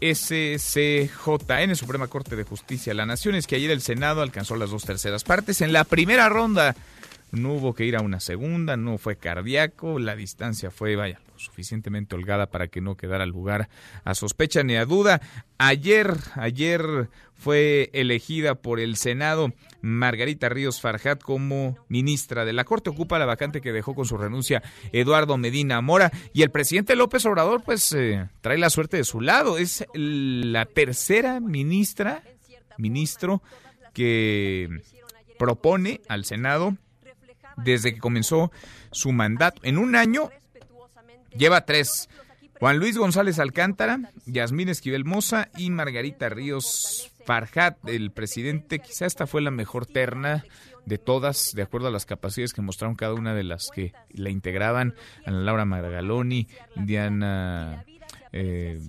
SCJN, 0.01 1.75
Suprema 1.75 2.07
Corte 2.07 2.37
de 2.37 2.45
Justicia 2.45 2.93
de 2.93 2.99
la 2.99 3.07
Nación. 3.07 3.35
Es 3.35 3.49
que 3.49 3.57
ayer 3.57 3.73
el 3.73 3.81
Senado 3.81 4.23
alcanzó 4.23 4.55
las 4.55 4.71
dos 4.71 4.85
terceras 4.85 5.25
partes. 5.25 5.61
En 5.61 5.73
la 5.73 5.83
primera 5.83 6.29
ronda 6.29 6.77
no 7.35 7.55
hubo 7.55 7.75
que 7.75 7.85
ir 7.85 7.97
a 7.97 8.03
una 8.03 8.21
segunda, 8.21 8.77
no 8.77 8.99
fue 8.99 9.17
cardíaco, 9.17 9.99
la 9.99 10.17
distancia 10.17 10.71
fue, 10.71 10.97
vaya, 10.97 11.21
lo 11.33 11.39
suficientemente 11.39 12.15
holgada 12.15 12.47
para 12.51 12.69
que 12.69 12.81
no 12.81 12.97
quedara 12.97 13.27
lugar 13.27 13.69
a 14.05 14.15
sospecha 14.15 14.63
ni 14.63 14.77
a 14.77 14.85
duda. 14.85 15.21
Ayer, 15.59 16.15
ayer 16.37 17.09
fue 17.35 17.91
elegida 17.93 18.55
por 18.55 18.81
el 18.81 18.97
Senado 18.97 19.53
Margarita 19.81 20.49
Ríos 20.49 20.81
Farjat 20.81 21.23
como 21.23 21.77
ministra 21.89 22.45
de 22.45 22.53
la 22.53 22.65
Corte. 22.65 22.91
Ocupa 22.91 23.19
la 23.19 23.27
vacante 23.27 23.61
que 23.61 23.73
dejó 23.73 23.95
con 23.95 24.07
su 24.07 24.17
renuncia 24.17 24.63
Eduardo 24.93 25.37
Medina 25.37 25.81
Mora. 25.81 26.11
Y 26.33 26.43
el 26.43 26.51
presidente 26.51 26.97
López 26.97 27.25
Obrador, 27.27 27.63
pues, 27.63 27.93
eh, 27.93 28.29
trae 28.41 28.59
la 28.59 28.71
suerte 28.71 28.97
de 28.97 29.05
su 29.05 29.21
lado. 29.21 29.59
Es 29.59 29.85
la 29.95 30.67
tercera 30.67 31.41
ministra, 31.41 32.23
ministro, 32.79 33.43
que 33.93 34.69
propone 35.39 36.01
al 36.09 36.25
Senado 36.25 36.77
desde 37.57 37.95
que 37.95 38.01
comenzó 38.01 38.53
su 38.91 39.13
mandato. 39.13 39.61
En 39.65 39.79
un 39.79 39.97
año 39.97 40.31
lleva 41.37 41.65
tres. 41.65 42.09
Juan 42.61 42.79
Luis 42.79 42.97
González 42.97 43.39
Alcántara, 43.39 44.11
Yasmín 44.27 44.69
Esquivel 44.69 45.05
Moza 45.05 45.49
y 45.57 45.71
Margarita 45.71 46.29
Ríos 46.29 47.13
Farjat, 47.25 47.77
el 47.89 48.11
presidente. 48.11 48.79
Quizá 48.79 49.07
esta 49.07 49.27
fue 49.27 49.43
la 49.43 49.51
mejor 49.51 49.87
terna 49.87 50.45
de 50.87 50.99
todas, 50.99 51.53
de 51.55 51.63
acuerdo 51.63 51.89
a 51.89 51.91
las 51.91 52.07
capacidades 52.07 52.53
que 52.53 52.63
mostraron 52.63 52.97
cada 52.97 53.15
una 53.15 53.35
de 53.35 53.45
las 53.45 53.69
que 53.75 53.93
la 54.11 54.31
integraban. 54.31 54.95
Ana 55.27 55.41
Laura 55.41 55.65
Margaloni, 55.65 56.49
Diana, 56.77 57.85
eh, 58.33 58.81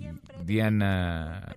Diana 0.43 1.55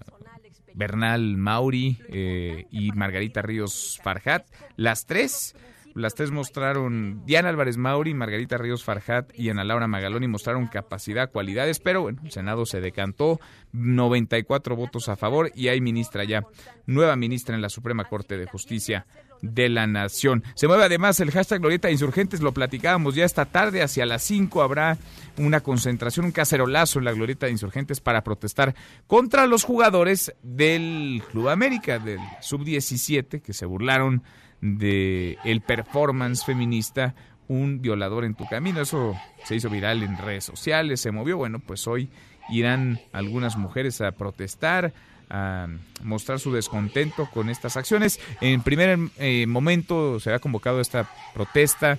Bernal 0.74 1.36
Mauri 1.36 1.98
eh, 2.08 2.66
y 2.70 2.92
Margarita 2.92 3.42
Ríos 3.42 4.00
Farjat. 4.02 4.46
Las 4.76 5.06
tres 5.06 5.56
Las 5.98 6.14
tres 6.14 6.30
mostraron, 6.30 7.26
Diana 7.26 7.48
Álvarez 7.48 7.76
Mauri, 7.76 8.14
Margarita 8.14 8.56
Ríos 8.56 8.84
Farjat 8.84 9.36
y 9.36 9.50
Ana 9.50 9.64
Laura 9.64 9.88
Magaloni 9.88 10.28
mostraron 10.28 10.68
capacidad, 10.68 11.32
cualidades, 11.32 11.80
pero 11.80 12.02
bueno, 12.02 12.20
el 12.24 12.30
Senado 12.30 12.66
se 12.66 12.80
decantó, 12.80 13.40
94 13.72 14.76
votos 14.76 15.08
a 15.08 15.16
favor 15.16 15.50
y 15.56 15.66
hay 15.68 15.80
ministra 15.80 16.22
ya, 16.22 16.44
nueva 16.86 17.16
ministra 17.16 17.56
en 17.56 17.62
la 17.62 17.68
Suprema 17.68 18.04
Corte 18.04 18.38
de 18.38 18.46
Justicia 18.46 19.06
de 19.42 19.68
la 19.68 19.88
Nación. 19.88 20.44
Se 20.54 20.68
mueve 20.68 20.84
además 20.84 21.18
el 21.18 21.32
hashtag 21.32 21.60
Glorieta 21.60 21.90
Insurgentes, 21.90 22.42
lo 22.42 22.52
platicábamos 22.52 23.16
ya 23.16 23.24
esta 23.24 23.46
tarde, 23.46 23.82
hacia 23.82 24.06
las 24.06 24.22
5 24.22 24.62
habrá 24.62 24.98
una 25.36 25.60
concentración, 25.62 26.26
un 26.26 26.32
cacerolazo 26.32 27.00
en 27.00 27.06
la 27.06 27.12
Glorieta 27.12 27.46
de 27.46 27.52
Insurgentes 27.52 28.00
para 28.00 28.22
protestar 28.22 28.76
contra 29.08 29.48
los 29.48 29.64
jugadores 29.64 30.32
del 30.44 31.24
Club 31.32 31.48
América, 31.48 31.98
del 31.98 32.20
Sub-17, 32.40 33.42
que 33.42 33.52
se 33.52 33.66
burlaron 33.66 34.22
de 34.60 35.38
el 35.44 35.60
performance 35.60 36.44
feminista 36.44 37.14
un 37.48 37.80
violador 37.80 38.24
en 38.24 38.34
tu 38.34 38.46
camino. 38.46 38.80
Eso 38.80 39.16
se 39.44 39.56
hizo 39.56 39.70
viral 39.70 40.02
en 40.02 40.18
redes 40.18 40.44
sociales, 40.44 41.00
se 41.00 41.10
movió. 41.10 41.36
Bueno, 41.36 41.58
pues 41.60 41.86
hoy 41.86 42.10
irán 42.50 43.00
algunas 43.12 43.56
mujeres 43.56 44.00
a 44.00 44.12
protestar, 44.12 44.92
a 45.30 45.66
mostrar 46.02 46.38
su 46.38 46.52
descontento 46.52 47.28
con 47.32 47.48
estas 47.48 47.76
acciones. 47.76 48.20
En 48.40 48.62
primer 48.62 48.98
eh, 49.18 49.46
momento 49.46 50.20
se 50.20 50.32
ha 50.32 50.38
convocado 50.38 50.80
esta 50.80 51.10
protesta 51.34 51.98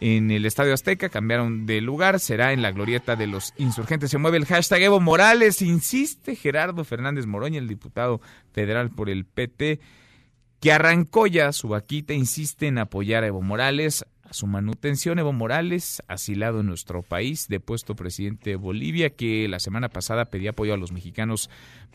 en 0.00 0.30
el 0.30 0.46
Estadio 0.46 0.74
Azteca, 0.74 1.10
cambiaron 1.10 1.64
de 1.64 1.80
lugar, 1.80 2.18
será 2.18 2.52
en 2.52 2.60
la 2.60 2.72
glorieta 2.72 3.14
de 3.14 3.28
los 3.28 3.54
insurgentes. 3.56 4.10
Se 4.10 4.18
mueve 4.18 4.38
el 4.38 4.46
hashtag 4.46 4.82
Evo 4.82 5.00
Morales, 5.00 5.62
insiste 5.62 6.34
Gerardo 6.34 6.84
Fernández 6.84 7.26
Moroña, 7.26 7.58
el 7.58 7.68
diputado 7.68 8.20
federal 8.52 8.90
por 8.90 9.08
el 9.08 9.24
PT, 9.24 9.80
que 10.62 10.70
arrancó 10.70 11.26
ya 11.26 11.50
su 11.50 11.68
vaquita, 11.68 12.14
insiste 12.14 12.68
en 12.68 12.78
apoyar 12.78 13.24
a 13.24 13.26
Evo 13.26 13.42
Morales, 13.42 14.06
a 14.22 14.32
su 14.32 14.46
manutención. 14.46 15.18
Evo 15.18 15.32
Morales, 15.32 16.04
asilado 16.06 16.60
en 16.60 16.66
nuestro 16.66 17.02
país, 17.02 17.48
depuesto 17.48 17.96
presidente 17.96 18.50
de 18.50 18.56
Bolivia, 18.56 19.10
que 19.10 19.48
la 19.48 19.58
semana 19.58 19.88
pasada 19.88 20.26
pedía 20.26 20.50
apoyo 20.50 20.72
a 20.72 20.76
los 20.76 20.92
mexicanos 20.92 21.50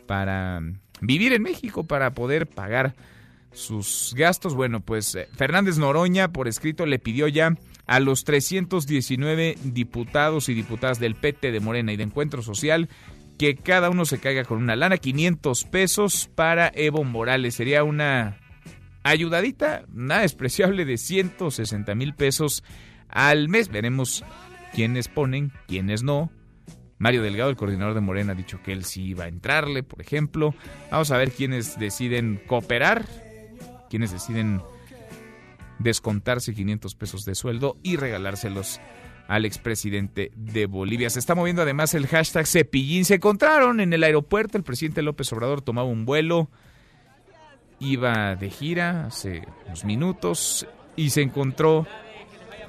para 0.06 0.60
vivir 1.00 1.32
en 1.32 1.42
México, 1.44 1.84
para 1.84 2.10
poder 2.10 2.46
pagar 2.46 2.94
sus 3.52 4.12
gastos. 4.14 4.54
Bueno, 4.54 4.80
pues 4.80 5.14
eh, 5.14 5.28
Fernández 5.34 5.78
Noroña, 5.78 6.28
por 6.30 6.46
escrito, 6.46 6.84
le 6.84 6.98
pidió 6.98 7.26
ya 7.26 7.56
a 7.86 8.00
los 8.00 8.24
319 8.24 9.56
diputados 9.64 10.50
y 10.50 10.54
diputadas 10.54 11.00
del 11.00 11.14
PT 11.14 11.52
de 11.52 11.60
Morena 11.60 11.94
y 11.94 11.96
de 11.96 12.02
Encuentro 12.02 12.42
Social 12.42 12.90
que 13.38 13.56
cada 13.56 13.88
uno 13.88 14.04
se 14.04 14.18
caiga 14.18 14.44
con 14.44 14.58
una 14.58 14.76
lana, 14.76 14.98
500 14.98 15.64
pesos 15.64 16.28
para 16.34 16.70
Evo 16.74 17.04
Morales. 17.04 17.54
Sería 17.54 17.82
una 17.82 18.36
ayudadita, 19.02 19.84
nada 19.92 20.22
despreciable 20.22 20.84
de 20.84 20.96
160 20.96 21.94
mil 21.94 22.14
pesos 22.14 22.64
al 23.08 23.48
mes. 23.48 23.68
Veremos 23.68 24.24
quiénes 24.74 25.08
ponen, 25.08 25.52
quiénes 25.66 26.02
no. 26.02 26.30
Mario 26.98 27.22
Delgado, 27.22 27.50
el 27.50 27.56
coordinador 27.56 27.94
de 27.94 28.00
Morena, 28.00 28.32
ha 28.32 28.34
dicho 28.34 28.60
que 28.62 28.72
él 28.72 28.84
sí 28.84 29.04
iba 29.04 29.24
a 29.24 29.28
entrarle, 29.28 29.82
por 29.82 30.00
ejemplo. 30.00 30.54
Vamos 30.90 31.10
a 31.10 31.16
ver 31.16 31.30
quiénes 31.30 31.78
deciden 31.78 32.40
cooperar, 32.46 33.06
quiénes 33.88 34.10
deciden 34.10 34.60
descontarse 35.78 36.54
500 36.54 36.94
pesos 36.96 37.24
de 37.24 37.36
sueldo 37.36 37.76
y 37.84 37.96
regalárselos 37.96 38.80
al 39.28 39.44
expresidente 39.44 40.32
de 40.34 40.66
Bolivia. 40.66 41.10
Se 41.10 41.20
está 41.20 41.34
moviendo 41.34 41.62
además 41.62 41.94
el 41.94 42.06
hashtag 42.06 42.46
Cepillín. 42.46 43.04
Se 43.04 43.16
encontraron 43.16 43.78
en 43.80 43.92
el 43.92 44.02
aeropuerto, 44.02 44.58
el 44.58 44.64
presidente 44.64 45.02
López 45.02 45.32
Obrador 45.32 45.60
tomaba 45.60 45.86
un 45.86 46.04
vuelo, 46.04 46.50
iba 47.80 48.34
de 48.34 48.50
gira 48.50 49.06
hace 49.06 49.42
unos 49.66 49.84
minutos 49.84 50.66
y 50.96 51.10
se 51.10 51.22
encontró 51.22 51.86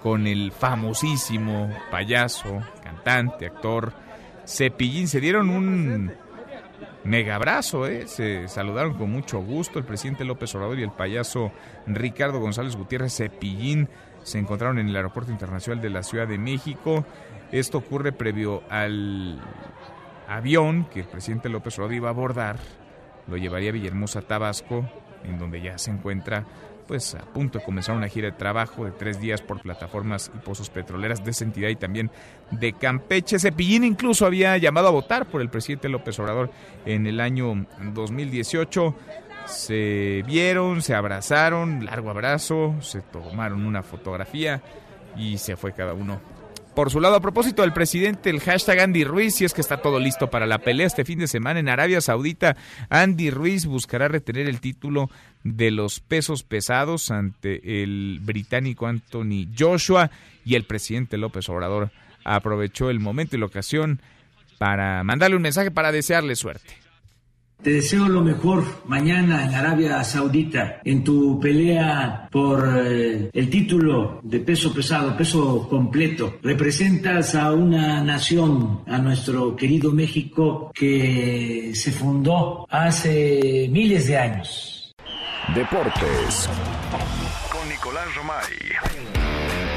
con 0.02 0.28
el 0.28 0.52
famosísimo 0.52 1.70
payaso, 1.92 2.62
cantante, 2.84 3.48
actor 3.48 3.94
Cepillín. 4.46 5.08
Se 5.08 5.20
dieron 5.20 5.50
un 5.50 6.12
mega 7.04 7.36
abrazo, 7.36 7.88
¿eh? 7.88 8.08
se 8.08 8.48
saludaron 8.48 8.94
con 8.94 9.12
mucho 9.12 9.40
gusto 9.40 9.80
el 9.80 9.86
presidente 9.86 10.26
López 10.26 10.54
Obrador 10.56 10.80
y 10.80 10.84
el 10.84 10.92
payaso 10.92 11.52
Ricardo 11.88 12.40
González 12.40 12.76
Gutiérrez 12.76 13.16
Cepillín 13.16 13.90
se 14.24 14.38
encontraron 14.38 14.80
en 14.80 14.90
el 14.90 14.96
Aeropuerto 14.96 15.32
Internacional 15.32 15.82
de 15.82 15.90
la 15.90 16.04
Ciudad 16.04 16.28
de 16.28 16.38
México. 16.38 17.06
Esto 17.52 17.80
ocurre 17.80 18.12
previo 18.12 18.64
al 18.70 19.40
avión 20.28 20.86
que 20.86 21.02
el 21.02 21.08
presidente 21.08 21.50
López 21.50 21.78
Obrador 21.80 21.96
iba 21.96 22.08
a 22.10 22.12
abordar. 22.12 22.58
Lo 23.30 23.38
llevaría 23.38 23.70
a 23.70 23.74
Villahermosa, 23.74 24.22
Tabasco, 24.22 24.90
en 25.24 25.38
donde 25.38 25.62
ya 25.62 25.78
se 25.78 25.92
encuentra 25.92 26.46
pues 26.88 27.14
a 27.14 27.20
punto 27.20 27.60
de 27.60 27.66
comenzar 27.66 27.96
una 27.96 28.08
gira 28.08 28.32
de 28.32 28.36
trabajo 28.36 28.84
de 28.84 28.90
tres 28.90 29.22
días 29.22 29.44
por 29.44 29.62
plataformas 29.62 30.32
y 30.34 30.40
pozos 30.40 30.72
petroleras 30.72 31.24
de 31.24 31.30
esa 31.30 31.44
entidad 31.44 31.70
y 31.70 31.76
también 31.76 32.10
de 32.50 32.74
Campeche. 32.74 33.38
Cepillín 33.38 33.84
incluso 33.84 34.26
había 34.26 34.58
llamado 34.58 34.88
a 34.88 34.92
votar 34.92 35.28
por 35.28 35.42
el 35.42 35.50
presidente 35.50 35.88
López 35.88 36.18
Obrador 36.20 36.50
en 36.88 37.06
el 37.06 37.20
año 37.20 37.68
2018. 37.94 38.96
Se 39.46 40.24
vieron, 40.26 40.82
se 40.82 40.96
abrazaron, 40.96 41.86
largo 41.86 42.10
abrazo, 42.10 42.74
se 42.82 43.02
tomaron 43.02 43.68
una 43.68 43.84
fotografía 43.84 44.64
y 45.16 45.38
se 45.38 45.56
fue 45.56 45.74
cada 45.74 45.94
uno 45.94 46.20
por 46.80 46.92
su 46.92 47.02
lado, 47.02 47.16
a 47.16 47.20
propósito 47.20 47.62
del 47.62 47.74
presidente, 47.74 48.30
el 48.30 48.40
hashtag 48.40 48.80
Andy 48.80 49.04
Ruiz, 49.04 49.36
si 49.36 49.44
es 49.44 49.54
que 49.54 49.60
está 49.60 49.82
todo 49.82 50.00
listo 50.00 50.30
para 50.30 50.46
la 50.48 50.60
pelea 50.60 50.88
este 50.88 51.04
fin 51.04 51.20
de 51.20 51.28
semana 51.28 51.60
en 51.60 51.68
Arabia 51.68 52.00
Saudita, 52.00 52.56
Andy 52.88 53.32
Ruiz 53.32 53.66
buscará 53.66 54.08
retener 54.08 54.48
el 54.48 54.62
título 54.62 55.10
de 55.44 55.72
los 55.72 56.00
pesos 56.00 56.44
pesados 56.44 57.12
ante 57.12 57.84
el 57.84 58.20
británico 58.22 58.88
Anthony 58.88 59.46
Joshua 59.60 60.10
y 60.46 60.56
el 60.56 60.64
presidente 60.64 61.18
López 61.18 61.50
Obrador 61.50 61.92
aprovechó 62.24 62.90
el 62.90 63.02
momento 63.02 63.36
y 63.36 63.40
la 63.40 63.48
ocasión 63.48 64.00
para 64.58 65.04
mandarle 65.04 65.36
un 65.36 65.42
mensaje 65.42 65.72
para 65.72 65.92
desearle 65.92 66.38
suerte. 66.38 66.79
Te 67.62 67.72
deseo 67.72 68.08
lo 68.08 68.22
mejor 68.22 68.64
mañana 68.86 69.44
en 69.44 69.54
Arabia 69.54 70.02
Saudita, 70.06 70.80
en 70.86 71.04
tu 71.04 71.38
pelea 71.42 72.30
por 72.32 72.86
eh, 72.86 73.30
el 73.34 73.50
título 73.50 74.22
de 74.24 74.40
peso 74.40 74.74
pesado, 74.74 75.18
peso 75.18 75.68
completo. 75.68 76.38
Representas 76.42 77.36
a 77.36 77.52
una 77.52 78.02
nación, 78.02 78.84
a 78.88 78.98
nuestro 79.00 79.58
querido 79.58 79.92
México, 79.92 80.72
que 80.74 81.72
se 81.76 81.92
fundó 81.92 82.66
hace 82.70 83.68
miles 83.70 84.08
de 84.08 84.18
años. 84.18 84.96
Deportes. 85.54 86.50
Con 87.52 87.68
Nicolás 87.68 88.16
Romay. 88.16 88.99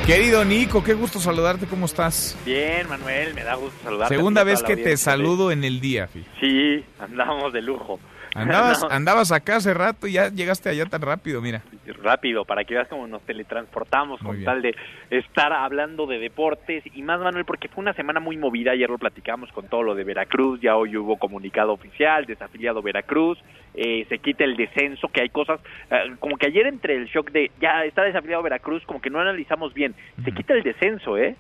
Querido 0.07 0.45
Nico, 0.45 0.83
qué 0.83 0.95
gusto 0.95 1.21
saludarte, 1.21 1.67
¿cómo 1.67 1.87
estás? 1.87 2.37
Bien, 2.45 2.89
Manuel, 2.89 3.35
me 3.35 3.45
da 3.45 3.55
gusto 3.55 3.79
saludarte. 3.85 4.17
Segunda 4.17 4.43
vez 4.43 4.61
que 4.65 4.77
te 4.77 4.97
saludo 4.97 5.53
en 5.53 5.63
el 5.63 5.81
día. 5.81 6.09
Sí, 6.41 6.85
andamos 6.99 7.53
de 7.53 7.63
lujo. 7.63 8.01
Andabas, 8.35 8.83
andabas 8.91 9.33
acá 9.33 9.57
hace 9.57 9.75
rato 9.75 10.07
y 10.07 10.13
ya 10.13 10.29
llegaste 10.29 10.69
allá 10.69 10.87
tan 10.87 11.03
rápido, 11.03 11.41
mira. 11.41 11.63
Rápido, 12.03 12.45
para 12.45 12.65
que 12.65 12.75
veas 12.75 12.89
cómo 12.89 13.07
nos 13.07 13.23
teletransportamos 13.23 14.21
con 14.21 14.43
tal 14.45 14.63
de 14.63 14.75
estar 15.11 15.53
hablando 15.53 16.07
de 16.07 16.19
deportes 16.19 16.85
y 16.95 17.03
más, 17.03 17.21
Manuel, 17.21 17.45
porque 17.45 17.69
fue 17.69 17.83
una 17.83 17.93
semana 17.93 18.21
muy 18.21 18.37
movida. 18.37 18.73
Ayer 18.73 18.91
lo 18.91 18.99
platicamos 18.99 19.51
con 19.53 19.69
todo 19.69 19.83
lo 19.83 19.95
de 19.95 20.05
Veracruz, 20.05 20.61
ya 20.61 20.77
hoy 20.77 20.97
hubo 20.97 21.17
comunicado 21.17 21.73
oficial, 21.73 22.27
desafiliado 22.27 22.83
Veracruz, 22.83 23.39
eh, 23.75 24.07
se 24.09 24.19
quita 24.19 24.45
el 24.45 24.57
descenso, 24.57 25.09
que 25.09 25.23
hay 25.23 25.29
cosas, 25.29 25.61
eh, 25.91 26.15
como 26.19 26.37
que 26.37 26.47
ayer 26.47 26.67
entre 26.67 26.97
el 26.97 27.07
shock 27.07 27.31
de 27.31 27.51
ya 27.61 27.85
está 27.85 28.03
desafiliado 28.03 28.43
Veracruz, 28.43 28.85
como 28.85 29.01
que 29.01 29.11
no 29.11 29.21
analizamos 29.21 29.73
bien. 29.75 29.95
Se 30.25 30.33
quita 30.33 30.55
el 30.55 30.63
descenso, 30.63 31.17
¿eh? 31.17 31.37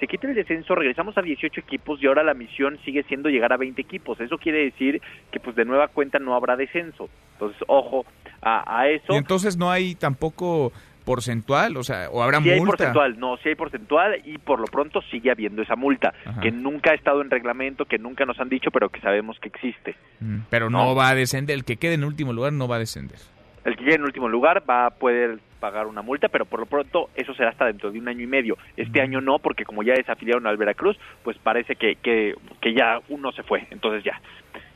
Se 0.00 0.06
quita 0.06 0.26
el 0.28 0.34
descenso, 0.34 0.74
regresamos 0.74 1.16
a 1.18 1.22
18 1.22 1.60
equipos 1.60 2.02
y 2.02 2.06
ahora 2.06 2.22
la 2.22 2.34
misión 2.34 2.78
sigue 2.84 3.02
siendo 3.04 3.28
llegar 3.28 3.52
a 3.52 3.56
20 3.56 3.80
equipos. 3.80 4.20
Eso 4.20 4.38
quiere 4.38 4.64
decir 4.64 5.00
que 5.30 5.40
pues 5.40 5.54
de 5.56 5.64
nueva 5.64 5.88
cuenta 5.88 6.18
no 6.18 6.34
habrá 6.34 6.56
descenso. 6.56 7.08
Entonces, 7.34 7.62
ojo 7.66 8.04
a, 8.42 8.80
a 8.80 8.88
eso. 8.88 9.12
Y 9.12 9.16
entonces 9.16 9.56
no 9.56 9.70
hay 9.70 9.94
tampoco 9.94 10.72
porcentual, 11.04 11.76
o 11.76 11.84
sea, 11.84 12.08
o 12.10 12.22
habrá 12.22 12.38
sí 12.38 12.44
multa. 12.44 12.54
hay 12.54 12.66
porcentual, 12.66 13.18
no, 13.20 13.36
sí 13.36 13.50
hay 13.50 13.54
porcentual 13.54 14.22
y 14.24 14.38
por 14.38 14.58
lo 14.58 14.66
pronto 14.66 15.02
sigue 15.10 15.30
habiendo 15.30 15.60
esa 15.62 15.76
multa, 15.76 16.14
Ajá. 16.24 16.40
que 16.40 16.50
nunca 16.50 16.92
ha 16.92 16.94
estado 16.94 17.20
en 17.20 17.30
reglamento, 17.30 17.84
que 17.84 17.98
nunca 17.98 18.24
nos 18.24 18.40
han 18.40 18.48
dicho, 18.48 18.70
pero 18.70 18.88
que 18.88 19.00
sabemos 19.00 19.38
que 19.38 19.48
existe. 19.48 19.94
Mm, 20.20 20.38
Pero 20.48 20.70
no. 20.70 20.94
va 20.94 21.10
a 21.10 21.14
descender, 21.14 21.54
el 21.56 21.64
que 21.64 21.76
quede 21.76 21.94
en 21.94 22.04
último 22.04 22.32
lugar 22.32 22.52
no 22.54 22.68
va 22.68 22.76
a 22.76 22.78
descender. 22.78 23.18
El 23.66 23.76
que 23.76 23.84
quede 23.84 23.94
en 23.96 24.02
último 24.04 24.28
lugar 24.28 24.62
va 24.68 24.86
a 24.86 24.90
poder 24.90 25.40
pagar 25.64 25.86
una 25.86 26.02
multa, 26.02 26.28
pero 26.28 26.44
por 26.44 26.60
lo 26.60 26.66
pronto 26.66 27.08
eso 27.14 27.32
será 27.32 27.48
hasta 27.48 27.64
dentro 27.64 27.90
de 27.90 27.98
un 27.98 28.06
año 28.06 28.20
y 28.20 28.26
medio. 28.26 28.58
Este 28.76 29.00
año 29.00 29.22
no, 29.22 29.38
porque 29.38 29.64
como 29.64 29.82
ya 29.82 29.94
desafiliaron 29.94 30.46
al 30.46 30.58
Veracruz, 30.58 30.98
pues 31.22 31.38
parece 31.38 31.74
que, 31.76 31.94
que, 31.94 32.34
que 32.60 32.74
ya 32.74 33.00
uno 33.08 33.32
se 33.32 33.42
fue, 33.44 33.66
entonces 33.70 34.04
ya. 34.04 34.20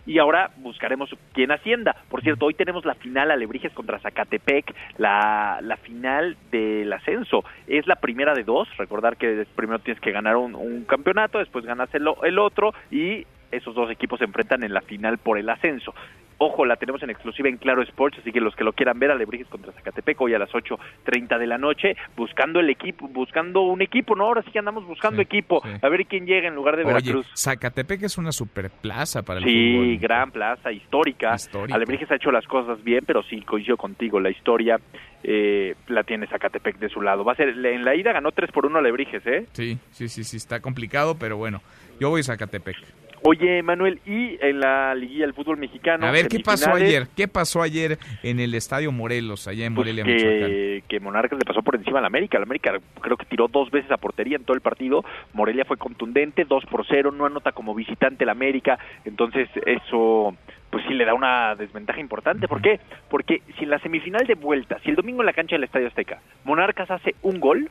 Y 0.06 0.18
ahora 0.18 0.50
buscaremos 0.56 1.14
quién 1.34 1.50
ascienda. 1.50 1.94
Por 2.08 2.22
cierto, 2.22 2.46
hoy 2.46 2.54
tenemos 2.54 2.86
la 2.86 2.94
final 2.94 3.30
Alebrijes 3.30 3.70
contra 3.74 3.98
Zacatepec, 3.98 4.74
la, 4.96 5.58
la 5.60 5.76
final 5.76 6.38
del 6.50 6.90
ascenso. 6.90 7.44
Es 7.66 7.86
la 7.86 7.96
primera 7.96 8.32
de 8.32 8.44
dos. 8.44 8.66
Recordar 8.78 9.18
que 9.18 9.46
primero 9.54 9.80
tienes 9.80 10.00
que 10.00 10.10
ganar 10.10 10.36
un, 10.38 10.54
un 10.54 10.84
campeonato, 10.84 11.38
después 11.38 11.66
ganas 11.66 11.94
el, 11.94 12.08
el 12.22 12.38
otro 12.38 12.72
y 12.90 13.26
esos 13.52 13.74
dos 13.74 13.90
equipos 13.90 14.18
se 14.18 14.24
enfrentan 14.24 14.62
en 14.64 14.72
la 14.74 14.80
final 14.82 15.18
por 15.18 15.38
el 15.38 15.48
ascenso. 15.48 15.94
Ojo, 16.40 16.64
la 16.64 16.76
tenemos 16.76 17.02
en 17.02 17.10
exclusiva 17.10 17.48
en 17.48 17.56
Claro 17.56 17.82
Sports, 17.82 18.18
así 18.20 18.30
que 18.30 18.40
los 18.40 18.54
que 18.54 18.62
lo 18.62 18.72
quieran 18.72 19.00
ver, 19.00 19.10
Alebrijes 19.10 19.48
contra 19.48 19.72
Zacatepec 19.72 20.20
hoy 20.20 20.34
a 20.34 20.38
las 20.38 20.50
8.30 20.50 21.36
de 21.36 21.46
la 21.48 21.58
noche, 21.58 21.96
buscando 22.16 22.60
el 22.60 22.70
equipo, 22.70 23.08
buscando 23.08 23.62
un 23.62 23.82
equipo, 23.82 24.14
¿no? 24.14 24.26
Ahora 24.26 24.42
sí 24.42 24.52
que 24.52 24.60
andamos 24.60 24.86
buscando 24.86 25.20
equipo, 25.20 25.60
a 25.82 25.88
ver 25.88 26.06
quién 26.06 26.26
llega 26.26 26.46
en 26.46 26.54
lugar 26.54 26.76
de 26.76 26.84
Oye, 26.84 26.92
Veracruz. 26.94 27.26
Zacatepec 27.36 28.04
es 28.04 28.18
una 28.18 28.30
super 28.30 28.70
plaza 28.70 29.22
para 29.24 29.40
el 29.40 29.46
Sí, 29.46 29.72
fútbol. 29.74 29.98
gran 29.98 30.30
plaza, 30.30 30.70
histórica. 30.70 31.34
Alebrijes 31.72 32.08
ha 32.12 32.14
hecho 32.14 32.30
las 32.30 32.46
cosas 32.46 32.84
bien, 32.84 33.00
pero 33.04 33.24
sí, 33.24 33.40
coincido 33.40 33.76
contigo, 33.76 34.20
la 34.20 34.30
historia 34.30 34.78
eh, 35.24 35.74
la 35.88 36.04
tiene 36.04 36.28
Zacatepec 36.28 36.78
de 36.78 36.88
su 36.88 37.00
lado. 37.02 37.24
Va 37.24 37.32
a 37.32 37.36
ser, 37.36 37.48
en 37.48 37.84
la 37.84 37.96
ida 37.96 38.12
ganó 38.12 38.30
3 38.30 38.52
por 38.52 38.64
1 38.64 38.78
Alebrijes, 38.78 39.26
¿eh? 39.26 39.46
Sí, 39.54 39.76
sí, 39.90 40.08
sí, 40.08 40.22
sí, 40.22 40.36
está 40.36 40.60
complicado, 40.60 41.16
pero 41.18 41.36
bueno, 41.36 41.62
yo 41.98 42.10
voy 42.10 42.20
a 42.20 42.22
Zacatepec. 42.22 42.76
Oye, 43.22 43.62
Manuel, 43.62 44.00
y 44.06 44.38
en 44.40 44.60
la 44.60 44.94
liguilla 44.94 45.24
del 45.24 45.34
fútbol 45.34 45.58
mexicano. 45.58 46.06
A 46.06 46.10
ver, 46.10 46.28
¿qué 46.28 46.40
pasó 46.40 46.72
ayer? 46.72 47.08
¿Qué 47.16 47.28
pasó 47.28 47.62
ayer 47.62 47.98
en 48.22 48.40
el 48.40 48.54
Estadio 48.54 48.92
Morelos, 48.92 49.48
allá 49.48 49.66
en 49.66 49.74
pues, 49.74 49.86
Morelia, 49.86 50.04
Michoacán? 50.04 50.50
que, 50.50 50.84
que 50.88 51.00
Monarcas 51.00 51.38
le 51.38 51.44
pasó 51.44 51.62
por 51.62 51.76
encima 51.76 51.98
al 51.98 52.04
América. 52.04 52.36
El 52.36 52.44
América 52.44 52.78
creo 53.00 53.16
que 53.16 53.26
tiró 53.26 53.48
dos 53.48 53.70
veces 53.70 53.90
a 53.90 53.96
portería 53.96 54.36
en 54.36 54.44
todo 54.44 54.54
el 54.54 54.60
partido. 54.60 55.04
Morelia 55.32 55.64
fue 55.64 55.76
contundente, 55.76 56.44
2 56.44 56.66
por 56.66 56.86
0, 56.86 57.12
no 57.12 57.26
anota 57.26 57.52
como 57.52 57.74
visitante 57.74 58.24
el 58.24 58.30
América. 58.30 58.78
Entonces, 59.04 59.48
eso 59.66 60.36
pues 60.70 60.84
sí 60.86 60.94
le 60.94 61.04
da 61.04 61.14
una 61.14 61.54
desventaja 61.54 62.00
importante. 62.00 62.46
¿Por 62.48 62.60
qué? 62.60 62.80
Porque 63.08 63.42
si 63.56 63.64
en 63.64 63.70
la 63.70 63.78
semifinal 63.78 64.26
de 64.26 64.34
vuelta, 64.34 64.78
si 64.84 64.90
el 64.90 64.96
domingo 64.96 65.22
en 65.22 65.26
la 65.26 65.32
cancha 65.32 65.56
del 65.56 65.64
Estadio 65.64 65.88
Azteca, 65.88 66.20
Monarcas 66.44 66.90
hace 66.90 67.14
un 67.22 67.40
gol, 67.40 67.70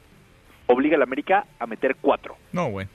obliga 0.67 0.95
al 0.95 1.03
América 1.03 1.45
a 1.59 1.67
meter 1.67 1.95
cuatro. 2.01 2.37
No, 2.51 2.71
bueno. 2.71 2.89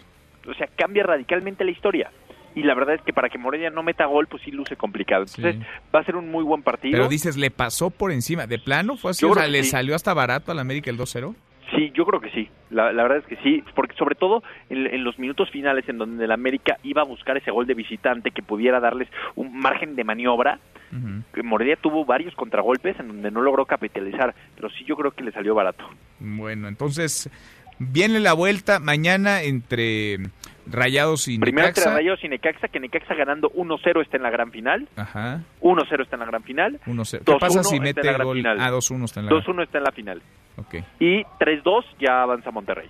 O 0.49 0.55
sea, 0.55 0.69
cambia 0.77 1.05
radicalmente 1.05 1.65
la 1.65 1.71
historia. 1.71 2.11
Y 2.55 2.63
la 2.63 2.75
verdad 2.75 2.95
es 2.95 3.03
que 3.03 3.13
para 3.13 3.29
que 3.29 3.39
Morelia 3.39 3.71
no 3.71 3.83
meta 3.83 4.05
gol, 4.07 4.27
pues 4.27 4.43
sí 4.43 4.51
luce 4.51 4.77
complicado. 4.77 5.25
Entonces, 5.25 5.57
va 5.95 6.01
a 6.01 6.05
ser 6.05 6.17
un 6.17 6.31
muy 6.31 6.45
buen 6.45 6.63
partido. 6.63 6.93
Pero 6.93 7.09
dices, 7.09 7.37
¿le 7.37 7.51
pasó 7.51 7.91
por 7.91 8.13
encima? 8.13 8.47
¿De 8.47 8.59
plano 8.59 8.97
fue 8.97 9.13
así? 9.13 9.25
O 9.25 9.35
sea, 9.35 9.47
¿le 9.47 9.63
sí. 9.63 9.71
salió 9.71 9.95
hasta 9.95 10.13
barato 10.13 10.53
al 10.53 10.59
América 10.59 10.91
el 10.91 10.99
2-0? 10.99 11.35
Sí, 11.75 11.91
yo 11.95 12.05
creo 12.05 12.21
que 12.21 12.31
sí. 12.31 12.51
La, 12.71 12.93
la 12.93 13.03
verdad 13.03 13.19
es 13.19 13.27
que 13.27 13.37
sí, 13.43 13.65
porque 13.75 13.97
sobre 13.97 14.15
todo 14.15 14.43
en, 14.69 14.87
en 14.87 15.05
los 15.05 15.19
minutos 15.19 15.51
finales 15.51 15.89
en 15.89 15.97
donde 15.97 16.25
el 16.25 16.31
América 16.33 16.77
iba 16.83 17.03
a 17.03 17.07
buscar 17.07 17.37
ese 17.37 17.51
gol 17.51 17.67
de 17.67 17.75
visitante 17.75 18.31
que 18.31 18.43
pudiera 18.43 18.81
darles 18.81 19.09
un 19.37 19.59
margen 19.59 19.97
de 19.97 20.05
maniobra, 20.05 20.59
que 21.33 21.43
Morelia 21.43 21.77
tuvo 21.77 22.05
varios 22.05 22.35
contragolpes 22.35 23.01
en 23.01 23.09
donde 23.09 23.31
no 23.31 23.41
logró 23.41 23.65
capitalizar, 23.65 24.35
pero 24.55 24.69
sí 24.69 24.85
yo 24.85 24.95
creo 24.95 25.13
que 25.13 25.25
le 25.25 25.33
salió 25.33 25.55
barato. 25.55 25.83
Bueno, 26.21 26.69
entonces 26.69 27.31
viene 27.79 28.21
la 28.21 28.35
vuelta 28.35 28.79
mañana 28.79 29.43
entre 29.43 30.19
Rayados 30.67 31.29
y 31.29 31.39
Primero 31.39 31.69
Necaxa. 31.69 31.95
Rayados 31.95 32.23
y 32.25 32.29
Necaxa, 32.29 32.69
que 32.69 32.81
Necaxa 32.81 33.15
ganando 33.15 33.51
1-0 33.51 34.03
está 34.03 34.17
en 34.17 34.23
la 34.23 34.31
gran 34.31 34.51
final. 34.51 34.89
Ajá. 34.97 35.43
1-0 35.61 36.03
está 36.03 36.17
en 36.17 36.21
la 36.21 36.27
gran 36.27 36.43
final. 36.43 36.81
1-0. 36.87 37.25
¿Qué 37.25 37.33
2-1 37.33 37.39
pasa 37.41 37.65
si 37.65 37.81
mete 37.81 38.01
gran 38.03 38.23
gol? 38.23 38.45
Ah, 38.47 38.71
2-1 38.71 39.05
está 39.05 39.21
en 39.21 39.27
la 39.27 39.33
2-1 39.33 39.63
está 39.65 39.79
en 39.79 39.85
la 39.85 39.93
final. 39.93 40.23
Ok. 40.57 40.75
Y 41.01 41.23
3-2 41.41 41.85
ya 41.99 42.23
avanza 42.23 42.51
Monterrey. 42.51 42.89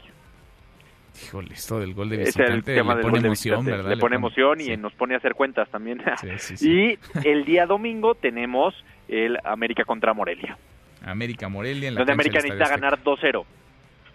Híjole, 1.24 1.52
esto 1.52 1.78
del 1.78 1.94
gol 1.94 2.08
de 2.08 2.16
Es 2.16 2.20
el 2.20 2.26
visitante 2.26 2.74
tema 2.74 2.94
le 2.94 3.02
pone 3.02 3.18
emoción, 3.18 3.30
visitante. 3.30 3.70
¿verdad? 3.70 3.90
Le 3.90 3.96
pone 3.98 4.16
emoción 4.16 4.60
y 4.60 4.76
nos 4.76 4.92
pone 4.94 5.14
a 5.14 5.18
hacer 5.18 5.34
cuentas 5.34 5.68
también. 5.70 6.02
sí, 6.38 6.56
sí. 6.56 6.98
Y 7.24 7.28
el 7.28 7.44
día 7.44 7.66
domingo 7.66 8.14
tenemos 8.14 8.74
el 9.08 9.38
América 9.44 9.84
contra 9.84 10.14
Morelia. 10.14 10.56
América 11.04 11.48
Morelia 11.48 11.88
en 11.88 11.94
la 11.94 12.00
donde 12.00 12.12
América 12.12 12.38
necesita 12.38 12.68
ganar 12.68 13.02
2-0. 13.02 13.40
O 13.40 13.46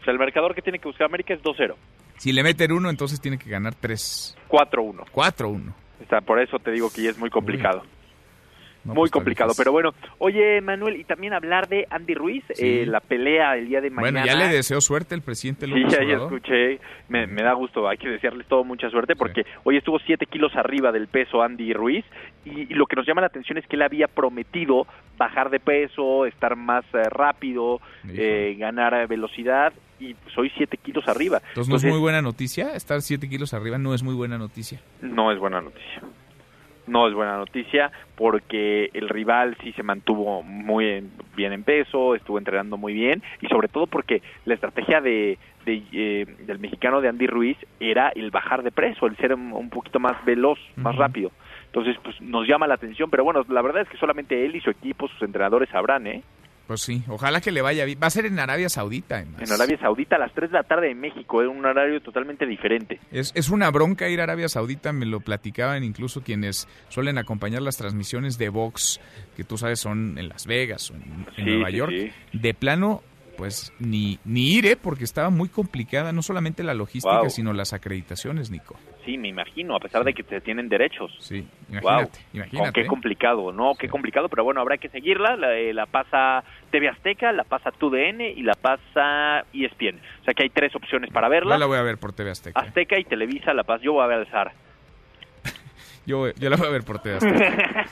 sea, 0.04 0.14
el 0.14 0.20
marcador 0.20 0.56
que 0.56 0.62
tiene 0.62 0.80
que 0.80 0.88
buscar 0.88 1.06
América 1.06 1.34
es 1.34 1.42
2-0. 1.44 1.76
Si 2.18 2.34
le 2.34 2.44
meten 2.44 2.72
uno, 2.72 2.90
entonces 2.90 3.22
tiene 3.22 3.38
que 3.38 3.50
ganar 3.50 3.76
3. 3.76 4.38
4-1. 4.50 5.06
4-1. 5.12 5.74
Está, 6.02 6.22
por 6.22 6.40
eso 6.40 6.58
te 6.60 6.72
digo 6.72 6.90
que 6.94 7.04
ya 7.04 7.10
es 7.12 7.18
muy 7.18 7.30
complicado. 7.30 7.84
No, 8.84 8.94
muy 8.94 9.02
pues, 9.02 9.12
complicado, 9.12 9.52
pero 9.58 9.74
bueno. 9.74 9.94
Oye, 10.20 10.62
Manuel, 10.62 10.96
y 10.96 11.04
también 11.04 11.34
hablar 11.34 11.68
de 11.68 11.86
Andy 11.90 12.14
Ruiz, 12.14 12.46
Sí. 12.54 12.84
eh, 12.84 12.86
la 12.86 13.02
pelea 13.02 13.58
el 13.58 13.68
día 13.68 13.82
de 13.82 13.90
mañana. 13.90 14.22
Bueno, 14.22 14.26
ya 14.26 14.36
le 14.48 14.56
deseo 14.56 14.80
suerte 14.80 15.14
el 15.14 15.22
presidente 15.22 15.66
Sí, 15.66 15.72
López 15.72 15.92
ya, 15.92 16.06
ya 16.06 16.16
escuché. 16.24 16.80
Me, 17.10 17.28
me 17.28 17.44
da 17.44 17.52
gusto. 17.52 17.90
Hay 17.90 17.98
que 17.98 18.08
desearles 18.08 18.48
todo 18.48 18.64
mucha 18.64 18.90
suerte 18.90 19.16
porque 19.18 19.46
hoy 19.66 19.76
estuvo 19.76 20.00
7 20.00 20.26
kilos 20.28 20.56
arriba 20.56 20.94
del 20.94 21.08
peso 21.08 21.42
Andy 21.42 21.74
Ruiz 21.74 22.06
y, 22.46 22.62
y 22.62 22.76
lo 22.76 22.86
que 22.86 22.96
nos 22.96 23.06
llama 23.06 23.20
la 23.20 23.28
atención 23.28 23.58
es 23.58 23.68
que 23.68 23.76
él 23.76 23.82
había 23.82 24.08
prometido 24.08 24.88
bajar 25.18 25.50
de 25.50 25.60
peso, 25.60 26.26
estar 26.26 26.56
más 26.56 26.86
eh, 26.94 27.02
rápido, 27.10 27.82
eh, 28.08 28.56
ganar 28.58 28.94
eh, 28.94 29.06
velocidad 29.08 29.74
y 30.00 30.14
pues 30.14 30.38
hoy 30.38 30.52
7 30.56 30.78
kilos 30.78 31.08
arriba. 31.08 31.42
Entonces 31.50 31.70
no 31.70 31.78
es 31.78 31.86
muy 31.86 32.00
buena 32.00 32.22
noticia. 32.22 32.74
Estar 32.76 33.02
7 33.02 33.28
kilos 33.30 33.54
arriba 33.54 33.78
no 33.78 33.94
es 33.94 34.04
muy 34.04 34.14
buena 34.16 34.38
noticia. 34.38 34.80
no 35.02 35.32
es 35.32 35.40
buena 35.40 35.62
noticia. 35.62 36.02
No 36.88 37.06
es 37.10 37.14
buena 37.14 37.36
noticia 37.36 37.92
porque 38.16 38.90
el 38.94 39.10
rival 39.10 39.58
sí 39.62 39.74
se 39.74 39.84
mantuvo 39.84 40.42
muy 40.42 40.88
en- 40.88 41.12
bien 41.36 41.52
en 41.52 41.64
peso, 41.64 42.16
estuvo 42.16 42.38
entrenando 42.38 42.78
muy 42.78 42.94
bien 42.94 43.22
y 43.42 43.48
sobre 43.48 43.68
todo 43.68 43.88
porque 43.88 44.22
la 44.46 44.54
estrategia 44.54 45.02
de, 45.02 45.38
de, 45.66 45.84
eh, 45.92 46.26
del 46.46 46.60
mexicano 46.60 47.02
de 47.02 47.10
Andy 47.10 47.28
Ruiz 47.28 47.58
era 47.82 48.08
el 48.16 48.32
bajar 48.32 48.64
de 48.64 48.72
peso, 48.72 49.06
el 49.06 49.18
ser 49.18 49.34
un, 49.34 49.70
poquito 49.70 50.00
más 50.00 50.24
veloz, 50.24 50.60
más 50.78 50.96
rápido. 50.96 51.32
Entonces, 51.66 51.98
pues 52.02 52.22
nos 52.22 52.48
llama 52.48 52.66
la 52.68 52.76
atención, 52.76 53.10
pero 53.10 53.26
bueno, 53.26 53.46
la 53.50 53.62
verdad 53.62 53.82
es 53.82 53.90
que 53.90 53.98
solamente 53.98 54.46
él 54.46 54.56
y 54.56 54.62
su 54.62 54.70
equipo, 54.70 55.10
sus 55.10 55.22
entrenadores 55.24 55.68
sabrán, 55.70 56.08
¿eh? 56.08 56.24
Pues 56.68 56.82
sí, 56.82 57.02
ojalá 57.08 57.40
que 57.40 57.52
le 57.52 57.62
vaya 57.62 57.86
bien. 57.86 57.98
Va 58.04 58.08
a 58.08 58.10
ser 58.10 58.26
en 58.26 58.38
Arabia 58.40 58.68
Saudita, 58.68 59.16
además. 59.16 59.42
En 59.42 59.52
Arabia 59.54 59.78
Saudita 59.80 60.18
a 60.18 60.20
las 60.20 60.34
3 60.34 60.52
de 60.52 60.58
la 60.58 60.64
tarde 60.64 60.92
en 60.92 61.00
México, 61.00 61.42
es 61.42 61.48
un 61.48 61.66
horario 61.66 62.02
totalmente 62.02 62.46
diferente. 62.46 63.00
Es, 63.10 63.32
es 63.36 63.50
una 63.50 63.72
bronca 63.72 64.10
ir 64.10 64.20
a 64.20 64.24
Arabia 64.24 64.50
Saudita, 64.50 64.92
me 64.92 65.06
lo 65.06 65.22
platicaban 65.22 65.84
incluso 65.86 66.22
quienes 66.24 66.68
suelen 66.90 67.18
acompañar 67.18 67.62
las 67.62 67.78
transmisiones 67.78 68.38
de 68.38 68.50
box, 68.50 69.00
que 69.38 69.46
tú 69.46 69.58
sabes 69.58 69.80
son 69.80 70.18
en 70.18 70.28
Las 70.28 70.46
Vegas 70.46 70.92
o 70.92 70.96
en, 70.96 71.26
en 71.38 71.46
Nueva 71.46 71.70
sí, 71.72 71.78
York. 71.78 71.94
sí. 71.96 72.12
De 72.38 72.54
plano, 72.54 73.02
pues 73.38 73.72
ni, 73.80 74.20
ni 74.26 74.56
iré 74.56 74.76
porque 74.76 75.06
estaba 75.06 75.30
muy 75.30 75.48
complicada, 75.48 76.12
no 76.12 76.22
solamente 76.22 76.64
la 76.64 76.74
logística, 76.74 77.22
Wow. 77.22 77.30
sino 77.30 77.54
las 77.54 77.72
acreditaciones, 77.72 78.52
Nico. 78.52 78.76
Sí, 79.08 79.18
me 79.18 79.30
imagino, 79.30 79.74
a 79.74 79.80
pesar 79.80 80.04
de 80.04 80.14
que 80.14 80.22
te 80.22 80.42
tienen 80.42 80.68
derechos. 80.68 81.16
Sí, 81.20 81.48
Wow. 81.70 81.78
imagínate, 81.80 82.20
imagínate. 82.34 82.58
Con 82.58 82.74
qué 82.74 82.82
¿eh? 82.82 82.88
complicado, 82.88 83.52
¿no? 83.54 83.74
Qué 83.76 83.88
complicado, 83.88 84.28
pero 84.28 84.44
bueno, 84.44 84.60
habrá 84.60 84.78
que 84.78 84.90
seguirla. 84.90 85.38
La, 85.38 85.56
eh, 85.56 85.74
la 85.74 85.86
pasa 85.86 86.44
TV 86.72 86.90
Azteca, 86.90 87.32
la 87.32 87.46
pasa 87.46 87.72
TUDN 87.72 88.20
y 88.20 88.44
la 88.44 88.56
pasa 88.56 89.46
ESPN. 89.54 90.02
O 90.22 90.24
sea 90.26 90.34
que 90.34 90.44
hay 90.44 90.50
tres 90.50 90.76
opciones 90.76 91.10
para 91.10 91.30
verla. 91.30 91.56
Yo 91.56 91.60
la 91.60 91.66
voy 91.68 91.78
a 91.78 91.84
ver 91.84 91.98
por 91.98 92.12
TV 92.12 92.32
Azteca. 92.32 92.60
Azteca 92.60 93.00
y 93.00 93.06
Televisa, 93.06 93.54
la 93.54 93.64
pasa. 93.64 93.82
Yo 93.82 93.94
voy 93.94 94.04
a 94.04 94.08
ver 94.08 94.18
al 94.20 94.28
Zar. 94.28 94.52
Yo, 96.08 96.32
yo 96.40 96.50
la 96.50 96.56
voy 96.56 96.68
a 96.68 96.72
ver 96.72 96.84
por 96.84 97.00
TV 97.00 97.18
Azteca. 97.18 97.86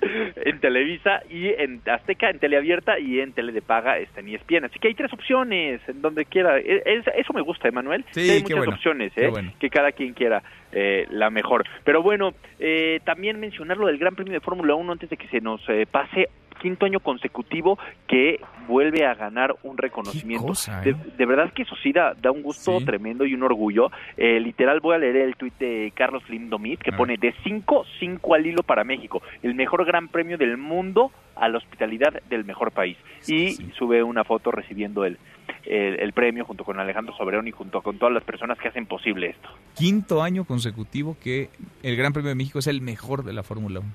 en 0.36 0.60
Televisa 0.60 1.20
y 1.28 1.48
en 1.48 1.82
Azteca, 1.84 2.30
en 2.30 2.38
Teleabierta 2.38 2.98
y 2.98 3.20
en 3.20 3.32
Tele 3.32 3.52
de 3.52 3.60
Paga 3.60 3.98
está 3.98 4.20
en 4.20 4.28
ESPN. 4.28 4.64
Así 4.66 4.78
que 4.78 4.88
hay 4.88 4.94
tres 4.94 5.12
opciones 5.12 5.80
en 5.88 6.00
donde 6.00 6.24
quiera. 6.24 6.58
E- 6.58 6.82
es- 6.86 7.06
eso 7.16 7.32
me 7.32 7.40
gusta, 7.42 7.68
Emanuel. 7.68 8.04
Sí, 8.12 8.24
Que 8.26 8.32
hay 8.32 8.42
muchas 8.42 8.58
bueno, 8.58 8.72
opciones, 8.74 9.12
¿eh? 9.16 9.28
bueno. 9.28 9.52
que 9.58 9.68
cada 9.68 9.92
quien 9.92 10.14
quiera 10.14 10.42
eh, 10.72 11.06
la 11.10 11.28
mejor. 11.30 11.64
Pero 11.84 12.02
bueno, 12.02 12.34
eh, 12.60 13.00
también 13.04 13.40
mencionar 13.40 13.76
lo 13.76 13.88
del 13.88 13.98
Gran 13.98 14.14
Premio 14.14 14.32
de 14.34 14.40
Fórmula 14.40 14.74
1 14.74 14.92
antes 14.92 15.10
de 15.10 15.16
que 15.16 15.28
se 15.28 15.40
nos 15.40 15.60
eh, 15.68 15.86
pase 15.90 16.28
quinto 16.60 16.86
año 16.86 17.00
consecutivo 17.00 17.78
que 18.06 18.40
vuelve 18.68 19.06
a 19.06 19.14
ganar 19.14 19.54
un 19.62 19.76
reconocimiento. 19.78 20.46
cosa, 20.48 20.80
de, 20.80 20.90
¿eh? 20.90 20.96
de 21.16 21.26
verdad 21.26 21.52
que 21.52 21.62
eso 21.62 21.76
sí 21.82 21.92
da, 21.92 22.14
da 22.14 22.30
un 22.32 22.42
gusto 22.42 22.78
Sí. 22.80 22.84
tremendo 22.84 23.24
y 23.24 23.34
un 23.34 23.42
orgullo. 23.42 23.90
Eh, 24.16 24.40
literal 24.40 24.80
voy 24.80 24.96
a 24.96 24.98
leer 24.98 25.16
el 25.16 25.36
tuit 25.36 25.54
de 25.58 25.92
Carlos 25.94 26.22
Lindomit 26.28 26.80
que 26.80 26.92
pone 26.92 27.16
de 27.16 27.34
5, 27.44 27.84
5 28.00 28.34
al 28.34 28.46
hilo 28.46 28.62
para 28.62 28.82
México, 28.84 29.22
el 29.42 29.54
mejor 29.54 29.84
gran 29.84 30.08
premio 30.08 30.36
del 30.38 30.56
mundo 30.56 31.12
a 31.36 31.48
la 31.48 31.58
hospitalidad 31.58 32.22
del 32.28 32.44
mejor 32.44 32.72
país. 32.72 32.96
y 33.28 33.50
sube 33.78 34.02
una 34.02 34.24
foto 34.24 34.50
recibiendo 34.50 35.04
el, 35.04 35.18
el, 35.64 36.00
el 36.00 36.12
premio 36.12 36.44
junto 36.44 36.64
con 36.64 36.78
Alejandro 36.80 37.14
Soberón 37.16 37.46
y 37.46 37.50
junto 37.50 37.82
con 37.82 37.98
todas 37.98 38.14
las 38.14 38.24
personas 38.24 38.58
que 38.58 38.68
hacen 38.68 38.86
posible 38.86 39.28
esto. 39.30 39.48
Quinto 39.74 40.22
año 40.22 40.44
consecutivo 40.44 41.16
que 41.22 41.50
el 41.82 41.96
Gran 41.96 42.12
Premio 42.12 42.30
de 42.30 42.34
México 42.36 42.58
es 42.58 42.66
el 42.68 42.80
mejor 42.80 43.24
de 43.24 43.32
la 43.32 43.42
Fórmula 43.42 43.80
1. 43.80 43.88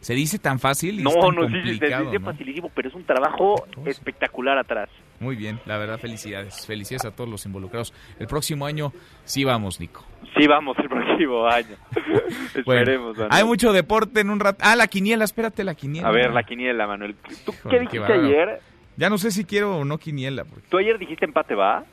Se 0.00 0.14
dice 0.14 0.38
tan 0.38 0.58
fácil 0.58 0.98
y 1.00 1.02
No, 1.02 1.10
es 1.10 1.16
tan 1.16 1.34
no, 1.34 1.42
sí, 1.42 1.48
sí, 1.48 1.52
complicado, 1.70 2.04
se 2.04 2.10
dice 2.10 2.18
¿no? 2.24 2.32
facilísimo, 2.32 2.70
pero 2.74 2.88
es 2.88 2.94
un 2.94 3.04
trabajo 3.04 3.66
espectacular 3.84 4.56
atrás. 4.58 4.88
Muy 5.20 5.36
bien, 5.36 5.60
la 5.66 5.76
verdad, 5.76 5.98
felicidades. 5.98 6.66
Felicidades 6.66 7.04
a 7.04 7.14
todos 7.14 7.28
los 7.28 7.44
involucrados. 7.44 7.92
El 8.18 8.26
próximo 8.26 8.64
año 8.64 8.92
sí 9.24 9.44
vamos, 9.44 9.78
Nico. 9.78 10.04
Sí, 10.38 10.46
vamos 10.46 10.76
el 10.78 10.88
próximo 10.88 11.46
año. 11.46 11.76
Bueno, 12.64 12.80
Esperemos. 12.82 13.12
Manuel. 13.16 13.28
hay 13.30 13.44
mucho 13.44 13.72
deporte 13.72 14.20
en 14.20 14.30
un 14.30 14.40
rato. 14.40 14.58
Ah, 14.62 14.74
la 14.76 14.86
quiniela, 14.86 15.24
espérate, 15.24 15.62
la 15.64 15.74
quiniela. 15.74 16.08
A 16.08 16.12
ver, 16.12 16.32
la 16.32 16.42
quiniela, 16.42 16.86
Manuel. 16.86 17.14
¿Tú 17.44 17.52
Híjole, 17.52 17.70
qué 17.70 17.80
dijiste 17.80 18.12
ayer? 18.12 18.60
Ya 18.96 19.08
no 19.10 19.18
sé 19.18 19.30
si 19.30 19.44
quiero 19.44 19.76
o 19.78 19.84
no 19.84 19.98
quiniela. 19.98 20.44
Porque, 20.44 20.66
Tú 20.68 20.78
ayer 20.78 20.98
dijiste 20.98 21.24
empate, 21.24 21.54
¿va? 21.54 21.84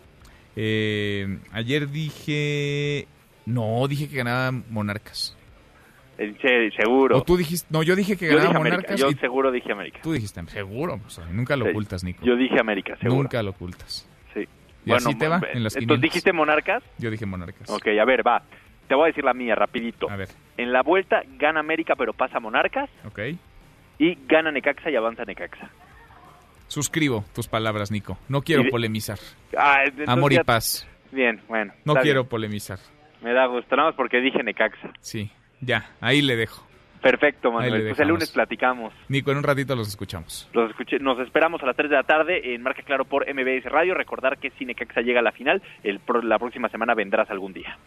eh, 0.55 1.39
ayer 1.51 1.89
dije... 1.89 3.07
No, 3.45 3.87
dije 3.87 4.09
que 4.09 4.17
ganaba 4.17 4.51
Monarcas. 4.69 5.36
Eh, 6.17 6.35
sí, 6.41 6.77
seguro. 6.81 7.17
O 7.17 7.21
tú 7.23 7.37
dijiste... 7.37 7.67
No, 7.69 7.83
yo 7.83 7.95
dije 7.95 8.17
que 8.17 8.25
Yo 8.25 8.37
ganaba 8.37 8.53
dije 8.59 8.63
Monarcas. 8.71 8.99
yo 8.99 9.09
y 9.09 9.15
seguro 9.15 9.51
dije 9.51 9.71
América. 9.71 9.99
Tú 10.01 10.13
dijiste, 10.13 10.43
seguro. 10.47 10.97
pues, 10.99 11.19
nunca 11.31 11.55
lo 11.55 11.65
Sí, 11.65 11.71
ocultas, 11.71 12.03
Nico. 12.03 12.25
Yo 12.25 12.35
dije 12.35 12.59
América, 12.59 12.95
seguro. 12.97 13.23
Nunca 13.23 13.43
lo 13.43 13.51
ocultas. 13.51 14.09
Sí. 14.33 14.47
¿Y 14.85 14.91
así 14.93 15.13
te 15.15 15.27
va 15.27 15.37
eh, 15.37 15.49
en 15.53 15.63
las 15.63 15.73
¿Tú 15.73 15.79
quinielas? 15.79 16.01
dijiste 16.01 16.33
Monarcas? 16.33 16.83
Yo 16.97 17.11
dije 17.11 17.25
Monarcas. 17.25 17.69
Ok, 17.69 17.87
a 18.01 18.05
ver, 18.05 18.25
va. 18.25 18.41
Te 18.87 18.95
voy 18.95 19.03
a 19.03 19.07
decir 19.07 19.23
la 19.23 19.33
mía, 19.33 19.53
rapidito. 19.53 20.09
A 20.09 20.15
ver. 20.15 20.29
En 20.57 20.71
la 20.71 20.81
vuelta 20.81 21.21
gana 21.37 21.59
América, 21.59 21.95
pero 21.95 22.13
pasa 22.13 22.39
Monarcas. 22.39 22.89
Ok. 23.05 23.19
Y 23.99 24.17
gana 24.27 24.51
Necaxa 24.51 24.89
y 24.89 24.95
avanza 24.95 25.23
Necaxa. 25.25 25.69
Suscribo 26.67 27.23
tus 27.33 27.47
palabras, 27.47 27.91
Nico. 27.91 28.17
No 28.27 28.41
quiero 28.41 28.63
Y- 28.63 28.69
polemizar. 28.71 29.19
Ah, 29.57 29.81
entonces 29.85 30.09
Amor 30.09 30.31
y 30.33 30.35
ya- 30.35 30.43
paz. 30.43 30.87
Bien, 31.11 31.41
bueno. 31.47 31.73
No 31.85 31.95
quiero 31.95 32.21
bien. 32.23 32.29
polemizar. 32.29 32.79
Me 33.21 33.33
da 33.33 33.45
gusto, 33.47 33.75
nada 33.75 33.89
más 33.89 33.95
porque 33.95 34.19
dije 34.19 34.43
Necaxa. 34.43 34.91
Sí, 34.99 35.31
ya, 35.61 35.89
ahí 36.01 36.21
le 36.21 36.35
dejo. 36.35 36.65
Perfecto, 37.01 37.51
Manuel. 37.51 37.87
Pues 37.89 37.99
el 37.99 38.07
lunes 38.07 38.31
platicamos. 38.31 38.91
Nico, 39.07 39.31
en 39.31 39.37
un 39.37 39.43
ratito 39.43 39.75
los 39.75 39.87
escuchamos. 39.87 40.49
Los 40.53 40.71
escuché- 40.71 40.99
nos 40.99 41.19
esperamos 41.19 41.61
a 41.61 41.67
las 41.67 41.75
3 41.75 41.89
de 41.91 41.95
la 41.95 42.03
tarde 42.03 42.53
en 42.55 42.63
Marca 42.63 42.81
Claro 42.81 43.05
por 43.05 43.23
MBS 43.31 43.69
Radio. 43.69 43.93
Recordar 43.93 44.39
que 44.39 44.49
si 44.57 44.65
Necaxa 44.65 45.01
llega 45.01 45.19
a 45.19 45.23
la 45.23 45.31
final, 45.31 45.61
el 45.83 46.01
la 46.23 46.39
próxima 46.39 46.69
semana 46.69 46.95
vendrás 46.95 47.29
algún 47.29 47.53
día. 47.53 47.77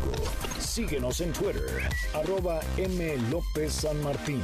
Síguenos 0.61 1.23
en 1.23 1.33
Twitter, 1.33 1.89
arroba 2.13 2.61
M. 2.77 3.17
López 3.31 3.73
San 3.73 4.03
Martín. 4.03 4.43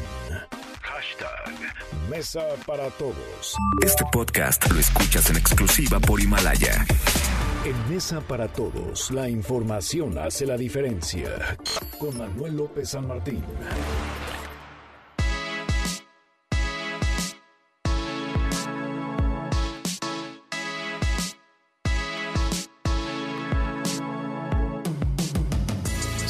Hashtag 0.81 1.75
Mesa 2.09 2.47
para 2.67 2.89
Todos. 2.91 3.57
Este 3.85 4.05
podcast 4.11 4.67
lo 4.71 4.81
escuchas 4.81 5.29
en 5.31 5.37
exclusiva 5.37 6.01
por 6.01 6.19
Himalaya. 6.21 6.87
En 7.65 7.95
Mesa 7.95 8.21
para 8.23 8.49
Todos, 8.49 9.11
la 9.11 9.29
información 9.29 10.17
hace 10.19 10.47
la 10.47 10.57
diferencia. 10.57 11.59
Con 11.99 12.17
Manuel 12.17 12.57
López 12.57 12.89
San 12.91 13.07
Martín. 13.07 13.45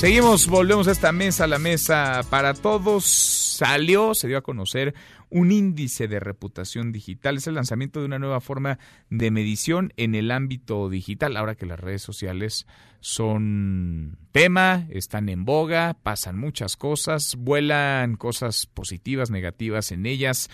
Seguimos, 0.03 0.49
volvemos 0.49 0.89
a 0.89 0.91
esta 0.91 1.13
mesa, 1.13 1.47
la 1.47 1.61
mesa 1.61 2.23
para 2.29 2.55
todos. 2.55 3.05
Salió, 3.05 4.15
se 4.15 4.27
dio 4.27 4.39
a 4.39 4.43
conocer 4.43 4.97
un 5.31 5.53
índice 5.53 6.09
de 6.09 6.19
reputación 6.19 6.91
digital. 6.91 7.37
Es 7.37 7.47
el 7.47 7.55
lanzamiento 7.55 8.01
de 8.01 8.07
una 8.07 8.19
nueva 8.19 8.41
forma 8.41 8.81
de 9.11 9.31
medición 9.31 9.93
en 9.97 10.17
el 10.17 10.33
ámbito 10.33 10.89
digital. 10.89 11.37
Ahora 11.37 11.55
que 11.55 11.67
las 11.67 11.79
redes 11.79 12.03
sociales 12.03 12.67
son 12.99 14.19
tema, 14.33 14.89
están 14.91 15.29
en 15.29 15.45
boga, 15.45 15.97
pasan 16.03 16.37
muchas 16.37 16.77
cosas, 16.77 17.37
vuelan 17.39 18.17
cosas 18.17 18.67
positivas, 18.67 19.31
negativas 19.31 19.93
en 19.93 20.07
ellas. 20.07 20.51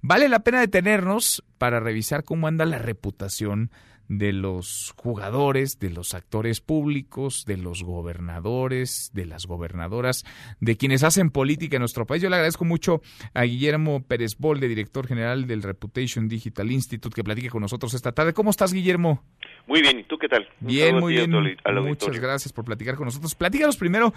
Vale 0.00 0.28
la 0.28 0.44
pena 0.44 0.60
detenernos 0.60 1.42
para 1.58 1.80
revisar 1.80 2.22
cómo 2.22 2.46
anda 2.46 2.64
la 2.66 2.78
reputación 2.78 3.72
de 4.08 4.32
los 4.32 4.92
jugadores, 4.96 5.78
de 5.78 5.90
los 5.90 6.14
actores 6.14 6.60
públicos, 6.60 7.44
de 7.46 7.56
los 7.56 7.82
gobernadores, 7.82 9.10
de 9.14 9.26
las 9.26 9.46
gobernadoras, 9.46 10.24
de 10.60 10.76
quienes 10.76 11.02
hacen 11.02 11.30
política 11.30 11.76
en 11.76 11.80
nuestro 11.80 12.06
país. 12.06 12.22
Yo 12.22 12.28
le 12.28 12.36
agradezco 12.36 12.64
mucho 12.64 13.00
a 13.34 13.42
Guillermo 13.44 14.02
Pérez 14.02 14.36
Bolde, 14.38 14.68
director 14.68 15.06
general 15.06 15.46
del 15.46 15.62
Reputation 15.62 16.28
Digital 16.28 16.70
Institute, 16.70 17.14
que 17.14 17.24
platique 17.24 17.48
con 17.50 17.62
nosotros 17.62 17.94
esta 17.94 18.12
tarde. 18.12 18.32
¿Cómo 18.32 18.50
estás, 18.50 18.72
Guillermo? 18.72 19.22
Muy 19.66 19.80
bien, 19.80 20.00
¿y 20.00 20.04
tú 20.04 20.18
qué 20.18 20.28
tal? 20.28 20.48
Bien, 20.60 20.98
muy 20.98 21.14
bien. 21.14 21.30
Muchas 21.30 22.18
gracias 22.18 22.52
por 22.52 22.64
platicar 22.64 22.96
con 22.96 23.06
nosotros. 23.06 23.34
Platícanos 23.34 23.76
primero 23.76 24.12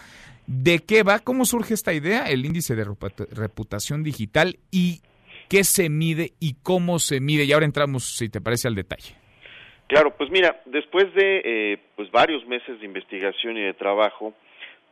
de 0.48 0.80
qué 0.80 1.04
va, 1.04 1.20
cómo 1.20 1.46
surge 1.46 1.74
esta 1.74 1.94
idea, 1.94 2.26
el 2.26 2.46
índice 2.46 2.76
de 2.76 2.84
reputa- 2.86 3.28
reputación 3.32 4.04
digital 4.04 4.60
y 4.72 5.02
qué 5.48 5.64
se 5.64 5.90
mide 5.90 6.34
y 6.40 6.56
cómo 6.64 6.98
se 7.00 7.20
mide. 7.20 7.44
Y 7.46 7.52
ahora 7.54 7.66
entramos, 7.66 8.18
si 8.18 8.30
te 8.30 8.42
parece, 8.42 8.68
al 8.68 8.76
detalle. 8.76 9.16
Claro, 9.88 10.16
pues 10.18 10.32
mira, 10.32 10.62
después 10.66 11.14
de 11.14 11.42
eh, 11.46 11.78
pues 11.96 12.10
varios 12.12 12.46
meses 12.48 12.80
de 12.80 12.86
investigación 12.86 13.58
y 13.58 13.62
de 13.62 13.74
trabajo 13.74 14.34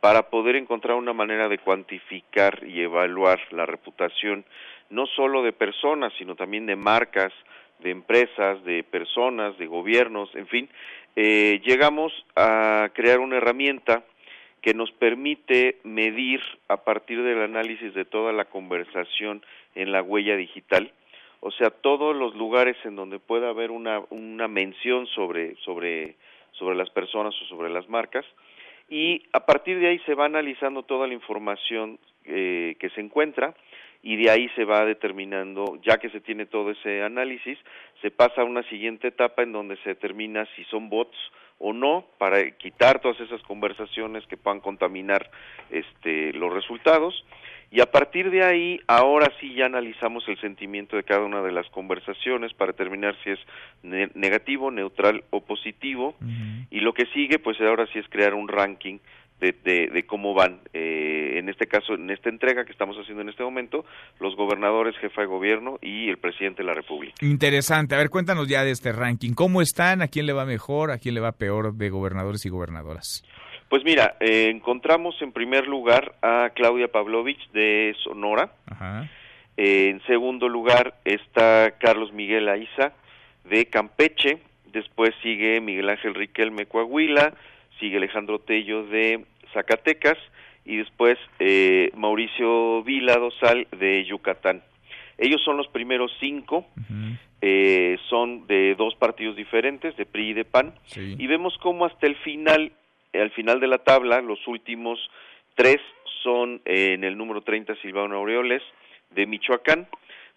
para 0.00 0.28
poder 0.30 0.54
encontrar 0.56 0.96
una 0.96 1.12
manera 1.12 1.48
de 1.48 1.58
cuantificar 1.58 2.62
y 2.64 2.80
evaluar 2.80 3.40
la 3.50 3.66
reputación 3.66 4.44
no 4.90 5.06
solo 5.06 5.42
de 5.42 5.52
personas, 5.52 6.12
sino 6.18 6.36
también 6.36 6.66
de 6.66 6.76
marcas, 6.76 7.32
de 7.80 7.90
empresas, 7.90 8.62
de 8.64 8.84
personas, 8.84 9.58
de 9.58 9.66
gobiernos, 9.66 10.32
en 10.34 10.46
fin, 10.46 10.68
eh, 11.16 11.60
llegamos 11.64 12.12
a 12.36 12.90
crear 12.92 13.18
una 13.18 13.38
herramienta 13.38 14.04
que 14.60 14.74
nos 14.74 14.90
permite 14.92 15.78
medir 15.84 16.40
a 16.68 16.78
partir 16.78 17.22
del 17.22 17.42
análisis 17.42 17.94
de 17.94 18.04
toda 18.04 18.32
la 18.32 18.44
conversación 18.44 19.42
en 19.74 19.92
la 19.92 20.02
huella 20.02 20.36
digital, 20.36 20.92
o 21.44 21.50
sea, 21.50 21.68
todos 21.68 22.16
los 22.16 22.34
lugares 22.34 22.74
en 22.84 22.96
donde 22.96 23.18
pueda 23.18 23.50
haber 23.50 23.70
una, 23.70 24.00
una 24.08 24.48
mención 24.48 25.06
sobre, 25.08 25.56
sobre, 25.56 26.16
sobre 26.52 26.74
las 26.74 26.88
personas 26.88 27.34
o 27.42 27.44
sobre 27.44 27.68
las 27.68 27.86
marcas, 27.86 28.24
y 28.88 29.22
a 29.34 29.44
partir 29.44 29.78
de 29.78 29.88
ahí 29.88 29.98
se 30.06 30.14
va 30.14 30.24
analizando 30.24 30.84
toda 30.84 31.06
la 31.06 31.12
información 31.12 31.98
eh, 32.24 32.76
que 32.78 32.88
se 32.90 33.02
encuentra 33.02 33.54
y 34.02 34.16
de 34.16 34.30
ahí 34.30 34.48
se 34.56 34.64
va 34.64 34.86
determinando, 34.86 35.78
ya 35.82 35.98
que 35.98 36.08
se 36.08 36.20
tiene 36.20 36.46
todo 36.46 36.70
ese 36.70 37.02
análisis, 37.02 37.58
se 38.00 38.10
pasa 38.10 38.40
a 38.40 38.44
una 38.44 38.62
siguiente 38.70 39.08
etapa 39.08 39.42
en 39.42 39.52
donde 39.52 39.76
se 39.82 39.90
determina 39.90 40.46
si 40.56 40.64
son 40.64 40.88
bots 40.88 41.16
o 41.58 41.74
no 41.74 42.06
para 42.16 42.50
quitar 42.52 43.00
todas 43.00 43.20
esas 43.20 43.42
conversaciones 43.42 44.26
que 44.28 44.38
puedan 44.38 44.60
contaminar 44.60 45.30
este, 45.68 46.32
los 46.32 46.54
resultados 46.54 47.22
y 47.74 47.80
a 47.80 47.86
partir 47.86 48.30
de 48.30 48.44
ahí 48.44 48.80
ahora 48.86 49.32
sí 49.40 49.52
ya 49.54 49.66
analizamos 49.66 50.22
el 50.28 50.40
sentimiento 50.40 50.96
de 50.96 51.02
cada 51.02 51.24
una 51.24 51.42
de 51.42 51.50
las 51.50 51.68
conversaciones 51.70 52.54
para 52.54 52.70
determinar 52.70 53.16
si 53.24 53.30
es 53.30 53.40
ne- 53.82 54.10
negativo, 54.14 54.70
neutral 54.70 55.24
o 55.30 55.40
positivo 55.40 56.14
y 56.70 56.78
lo 56.80 56.92
que 56.92 57.06
sigue 57.06 57.40
pues 57.40 57.60
ahora 57.60 57.86
sí 57.92 57.98
es 57.98 58.06
crear 58.08 58.32
un 58.34 58.46
ranking 58.46 58.98
de, 59.40 59.52
de, 59.64 59.88
de 59.88 60.06
cómo 60.06 60.32
van, 60.32 60.60
eh, 60.72 61.38
en 61.38 61.48
este 61.48 61.66
caso, 61.66 61.94
en 61.94 62.08
esta 62.10 62.28
entrega 62.28 62.64
que 62.64 62.70
estamos 62.70 62.96
haciendo 62.96 63.20
en 63.22 63.28
este 63.28 63.42
momento, 63.42 63.84
los 64.20 64.36
gobernadores, 64.36 64.96
jefa 64.98 65.22
de 65.22 65.26
gobierno 65.26 65.78
y 65.82 66.08
el 66.08 66.18
presidente 66.18 66.62
de 66.62 66.68
la 66.68 66.74
República. 66.74 67.14
Interesante. 67.20 67.96
A 67.96 67.98
ver, 67.98 68.08
cuéntanos 68.10 68.46
ya 68.48 68.62
de 68.64 68.70
este 68.70 68.92
ranking. 68.92 69.32
¿Cómo 69.34 69.60
están? 69.60 70.00
¿A 70.02 70.08
quién 70.08 70.26
le 70.26 70.32
va 70.32 70.46
mejor? 70.46 70.92
¿A 70.92 70.98
quién 70.98 71.16
le 71.16 71.20
va 71.20 71.32
peor 71.32 71.74
de 71.74 71.90
gobernadores 71.90 72.46
y 72.46 72.48
gobernadoras? 72.48 73.24
Pues 73.68 73.84
mira, 73.84 74.16
eh, 74.20 74.50
encontramos 74.50 75.20
en 75.22 75.32
primer 75.32 75.66
lugar 75.66 76.14
a 76.22 76.50
Claudia 76.54 76.88
Pavlovich 76.88 77.50
de 77.52 77.94
Sonora, 78.02 78.52
Ajá. 78.66 79.08
Eh, 79.56 79.90
en 79.90 80.02
segundo 80.06 80.48
lugar 80.48 80.94
está 81.04 81.74
Carlos 81.78 82.12
Miguel 82.12 82.48
Aiza 82.48 82.92
de 83.44 83.66
Campeche, 83.66 84.38
después 84.72 85.14
sigue 85.22 85.60
Miguel 85.60 85.88
Ángel 85.88 86.14
Riquelme 86.14 86.66
Coahuila, 86.66 87.34
sigue 87.78 87.98
Alejandro 87.98 88.40
Tello 88.40 88.84
de 88.86 89.24
Zacatecas. 89.52 90.18
Y 90.66 90.78
después 90.78 91.18
eh, 91.40 91.90
Mauricio 91.94 92.82
Vila 92.84 93.16
Dosal 93.16 93.68
de 93.78 94.02
Yucatán. 94.06 94.62
Ellos 95.18 95.42
son 95.44 95.58
los 95.58 95.68
primeros 95.68 96.10
cinco, 96.18 96.66
eh, 97.42 97.98
son 98.08 98.46
de 98.46 98.74
dos 98.74 98.94
partidos 98.94 99.36
diferentes, 99.36 99.94
de 99.98 100.06
PRI 100.06 100.30
y 100.30 100.32
de 100.32 100.46
PAN, 100.46 100.72
y 100.96 101.26
vemos 101.26 101.58
cómo 101.58 101.84
hasta 101.84 102.06
el 102.06 102.16
final, 102.16 102.72
al 103.20 103.30
final 103.30 103.60
de 103.60 103.68
la 103.68 103.78
tabla, 103.78 104.20
los 104.20 104.46
últimos 104.46 104.98
tres 105.54 105.80
son 106.22 106.62
eh, 106.64 106.94
en 106.94 107.04
el 107.04 107.16
número 107.16 107.42
30 107.42 107.74
Silvano 107.82 108.16
Aureoles 108.16 108.62
de 109.10 109.26
Michoacán, 109.26 109.88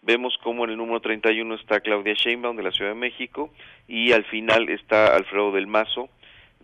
vemos 0.02 0.38
cómo 0.44 0.66
en 0.66 0.72
el 0.72 0.78
número 0.78 1.00
31 1.02 1.56
está 1.56 1.80
Claudia 1.80 2.14
Sheinbaum 2.14 2.56
de 2.56 2.64
la 2.64 2.72
Ciudad 2.72 2.92
de 2.92 3.00
México 3.00 3.52
y 3.88 4.12
al 4.12 4.26
final 4.26 4.70
está 4.70 5.16
Alfredo 5.16 5.52
del 5.52 5.68
Mazo 5.68 6.10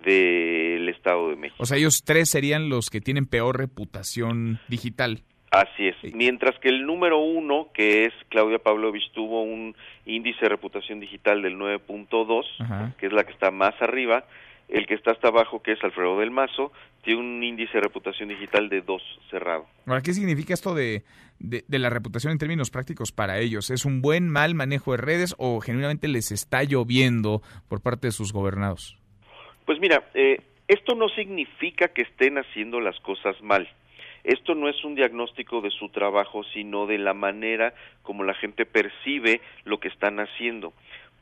del 0.03 0.89
Estado 0.89 1.29
de 1.29 1.35
México. 1.35 1.63
O 1.63 1.65
sea, 1.65 1.77
ellos 1.77 2.03
tres 2.05 2.29
serían 2.29 2.69
los 2.69 2.89
que 2.89 3.01
tienen 3.01 3.25
peor 3.25 3.57
reputación 3.57 4.59
digital. 4.67 5.23
Así 5.51 5.87
es. 5.87 6.15
Mientras 6.15 6.57
que 6.59 6.69
el 6.69 6.83
número 6.83 7.19
uno, 7.19 7.67
que 7.75 8.05
es 8.05 8.13
Claudia 8.29 8.57
Pavlovich, 8.57 9.11
tuvo 9.13 9.43
un 9.43 9.75
índice 10.03 10.39
de 10.41 10.49
reputación 10.49 10.99
digital 10.99 11.43
del 11.43 11.57
9.2, 11.57 12.95
que 12.97 13.05
es 13.05 13.13
la 13.13 13.23
que 13.23 13.33
está 13.33 13.51
más 13.51 13.79
arriba. 13.79 14.25
El 14.73 14.87
que 14.87 14.95
está 14.95 15.11
hasta 15.11 15.27
abajo, 15.27 15.61
que 15.61 15.73
es 15.73 15.83
Alfredo 15.83 16.17
del 16.17 16.31
Mazo, 16.31 16.71
tiene 17.03 17.19
un 17.19 17.43
índice 17.43 17.73
de 17.73 17.81
reputación 17.81 18.29
digital 18.29 18.69
de 18.69 18.81
2 18.81 19.01
cerrado. 19.29 19.67
Ahora, 19.85 20.01
¿qué 20.01 20.13
significa 20.13 20.55
esto 20.55 20.73
de, 20.73 21.03
de, 21.37 21.63
de, 21.67 21.77
la 21.77 21.91
reputación 21.91 22.31
en 22.31 22.39
términos 22.39 22.71
prácticos 22.71 23.11
para 23.11 23.37
ellos? 23.37 23.69
¿Es 23.69 23.85
un 23.85 24.01
buen, 24.01 24.27
mal 24.29 24.55
manejo 24.55 24.93
de 24.93 24.97
redes 24.97 25.35
o 25.37 25.61
genuinamente 25.61 26.07
les 26.07 26.31
está 26.31 26.63
lloviendo 26.63 27.43
por 27.69 27.83
parte 27.83 28.07
de 28.07 28.11
sus 28.13 28.33
gobernados? 28.33 28.97
Pues 29.67 29.79
mira, 29.79 30.09
eh, 30.15 30.41
esto 30.67 30.95
no 30.95 31.07
significa 31.09 31.89
que 31.89 32.01
estén 32.01 32.39
haciendo 32.39 32.79
las 32.79 32.99
cosas 33.01 33.39
mal. 33.43 33.69
Esto 34.23 34.55
no 34.55 34.69
es 34.69 34.83
un 34.83 34.95
diagnóstico 34.95 35.61
de 35.61 35.69
su 35.69 35.89
trabajo, 35.89 36.43
sino 36.53 36.87
de 36.87 36.97
la 36.97 37.13
manera 37.13 37.75
como 38.01 38.23
la 38.23 38.33
gente 38.33 38.65
percibe 38.65 39.41
lo 39.65 39.79
que 39.79 39.89
están 39.89 40.19
haciendo. 40.19 40.73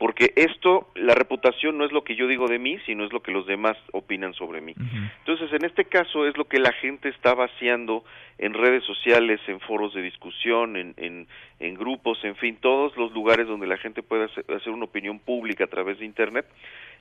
Porque 0.02 0.32
esto, 0.34 0.88
la 0.96 1.14
reputación 1.14 1.78
no 1.78 1.84
es 1.84 1.92
lo 1.92 2.02
que 2.02 2.16
yo 2.16 2.26
digo 2.26 2.48
de 2.48 2.58
mí, 2.58 2.76
sino 2.86 3.04
es 3.04 3.12
lo 3.12 3.22
que 3.22 3.30
los 3.30 3.46
demás 3.46 3.76
opinan 3.92 4.34
sobre 4.34 4.60
mí. 4.60 4.74
Entonces, 5.20 5.52
en 5.52 5.64
este 5.64 5.84
caso 5.84 6.26
es 6.26 6.36
lo 6.36 6.46
que 6.46 6.58
la 6.58 6.72
gente 6.72 7.08
está 7.08 7.34
vaciando 7.34 8.02
en 8.36 8.52
redes 8.52 8.82
sociales, 8.82 9.38
en 9.46 9.60
foros 9.60 9.94
de 9.94 10.02
discusión, 10.02 10.76
en, 10.76 10.94
en, 10.96 11.28
en 11.60 11.74
grupos, 11.74 12.18
en 12.24 12.34
fin, 12.34 12.58
todos 12.60 12.96
los 12.96 13.12
lugares 13.12 13.46
donde 13.46 13.68
la 13.68 13.76
gente 13.76 14.02
puede 14.02 14.24
hacer, 14.24 14.44
hacer 14.48 14.72
una 14.72 14.86
opinión 14.86 15.20
pública 15.20 15.62
a 15.66 15.68
través 15.68 16.00
de 16.00 16.04
Internet, 16.04 16.46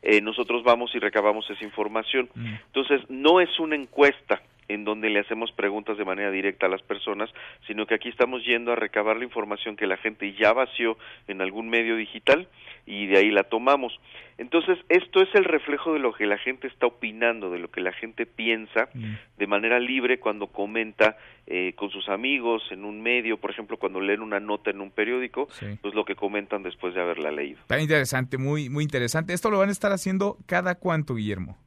eh, 0.03 0.21
nosotros 0.21 0.61
vamos 0.63 0.93
y 0.93 0.99
recabamos 0.99 1.49
esa 1.49 1.65
información. 1.65 2.29
Entonces, 2.67 3.01
no 3.09 3.41
es 3.41 3.59
una 3.59 3.77
encuesta, 3.77 4.43
en 4.73 4.85
donde 4.85 5.09
le 5.09 5.19
hacemos 5.19 5.51
preguntas 5.51 5.97
de 5.97 6.05
manera 6.05 6.31
directa 6.31 6.65
a 6.65 6.69
las 6.69 6.81
personas, 6.81 7.29
sino 7.67 7.85
que 7.85 7.95
aquí 7.95 8.09
estamos 8.09 8.43
yendo 8.45 8.71
a 8.71 8.75
recabar 8.75 9.17
la 9.17 9.25
información 9.25 9.75
que 9.75 9.87
la 9.87 9.97
gente 9.97 10.33
ya 10.33 10.53
vació 10.53 10.97
en 11.27 11.41
algún 11.41 11.69
medio 11.69 11.95
digital 11.95 12.47
y 12.85 13.07
de 13.07 13.17
ahí 13.17 13.31
la 13.31 13.43
tomamos. 13.43 13.99
Entonces, 14.37 14.79
esto 14.89 15.21
es 15.21 15.29
el 15.35 15.43
reflejo 15.43 15.93
de 15.93 15.99
lo 15.99 16.13
que 16.13 16.25
la 16.25 16.37
gente 16.37 16.67
está 16.67 16.87
opinando, 16.87 17.51
de 17.51 17.59
lo 17.59 17.69
que 17.69 17.81
la 17.81 17.91
gente 17.91 18.25
piensa 18.25 18.89
de 19.37 19.47
manera 19.47 19.79
libre 19.79 20.19
cuando 20.19 20.47
comenta 20.47 21.17
eh, 21.45 21.73
con 21.75 21.91
sus 21.91 22.09
amigos 22.09 22.63
en 22.71 22.85
un 22.85 23.01
medio, 23.01 23.37
por 23.37 23.51
ejemplo, 23.51 23.77
cuando 23.77 23.99
leen 23.99 24.21
una 24.21 24.39
nota 24.39 24.71
en 24.71 24.81
un 24.81 24.89
periódico, 24.89 25.47
pues 25.81 25.93
lo 25.93 26.05
que 26.05 26.15
comentan 26.15 26.63
después 26.63 26.95
de 26.95 27.01
haberla 27.01 27.31
leído. 27.31 27.59
Está 27.59 27.79
interesante, 27.79 28.37
muy, 28.37 28.69
muy 28.69 28.83
interesante. 28.83 29.33
¿Esto 29.33 29.51
lo 29.51 29.59
van 29.59 29.69
a 29.69 29.73
estar 29.73 29.91
haciendo 29.91 30.37
cada 30.47 30.75
cuánto, 30.75 31.15
Guillermo? 31.15 31.57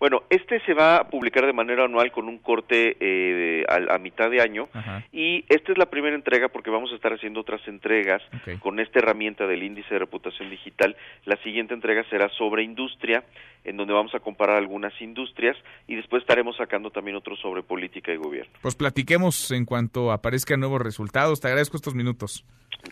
Bueno, 0.00 0.22
este 0.30 0.60
se 0.64 0.72
va 0.72 0.96
a 0.96 1.08
publicar 1.08 1.44
de 1.44 1.52
manera 1.52 1.84
anual 1.84 2.10
con 2.10 2.26
un 2.26 2.38
corte 2.38 2.96
eh, 2.98 3.64
a, 3.68 3.94
a, 3.94 3.98
mitad 3.98 4.30
de 4.30 4.40
año 4.40 4.68
y 5.12 5.44
esta 5.50 5.72
es 5.72 5.78
la 5.78 5.90
primera 5.90 6.16
entrega 6.16 6.48
porque 6.48 6.70
vamos 6.70 6.90
a 6.90 6.94
estar 6.94 7.12
haciendo 7.12 7.40
otras 7.40 7.60
entregas 7.68 8.22
okay. 8.40 8.56
con 8.56 8.80
esta 8.80 9.00
herramienta 9.00 9.46
del 9.46 9.62
índice 9.62 9.92
de 9.92 9.98
reputación 9.98 10.48
digital. 10.48 10.96
La 11.30 11.40
siguiente 11.44 11.74
entrega 11.74 12.02
será 12.10 12.28
sobre 12.30 12.64
industria, 12.64 13.22
en 13.62 13.76
donde 13.76 13.94
vamos 13.94 14.12
a 14.16 14.18
comparar 14.18 14.56
algunas 14.56 14.92
industrias 15.00 15.56
y 15.86 15.94
después 15.94 16.22
estaremos 16.22 16.56
sacando 16.56 16.90
también 16.90 17.16
otros 17.16 17.38
sobre 17.38 17.62
política 17.62 18.12
y 18.12 18.16
gobierno. 18.16 18.52
Pues 18.60 18.74
platiquemos 18.74 19.52
en 19.52 19.64
cuanto 19.64 20.10
aparezcan 20.10 20.58
nuevos 20.58 20.82
resultados. 20.82 21.38
Te 21.38 21.46
agradezco 21.46 21.76
estos 21.76 21.94
minutos. 21.94 22.44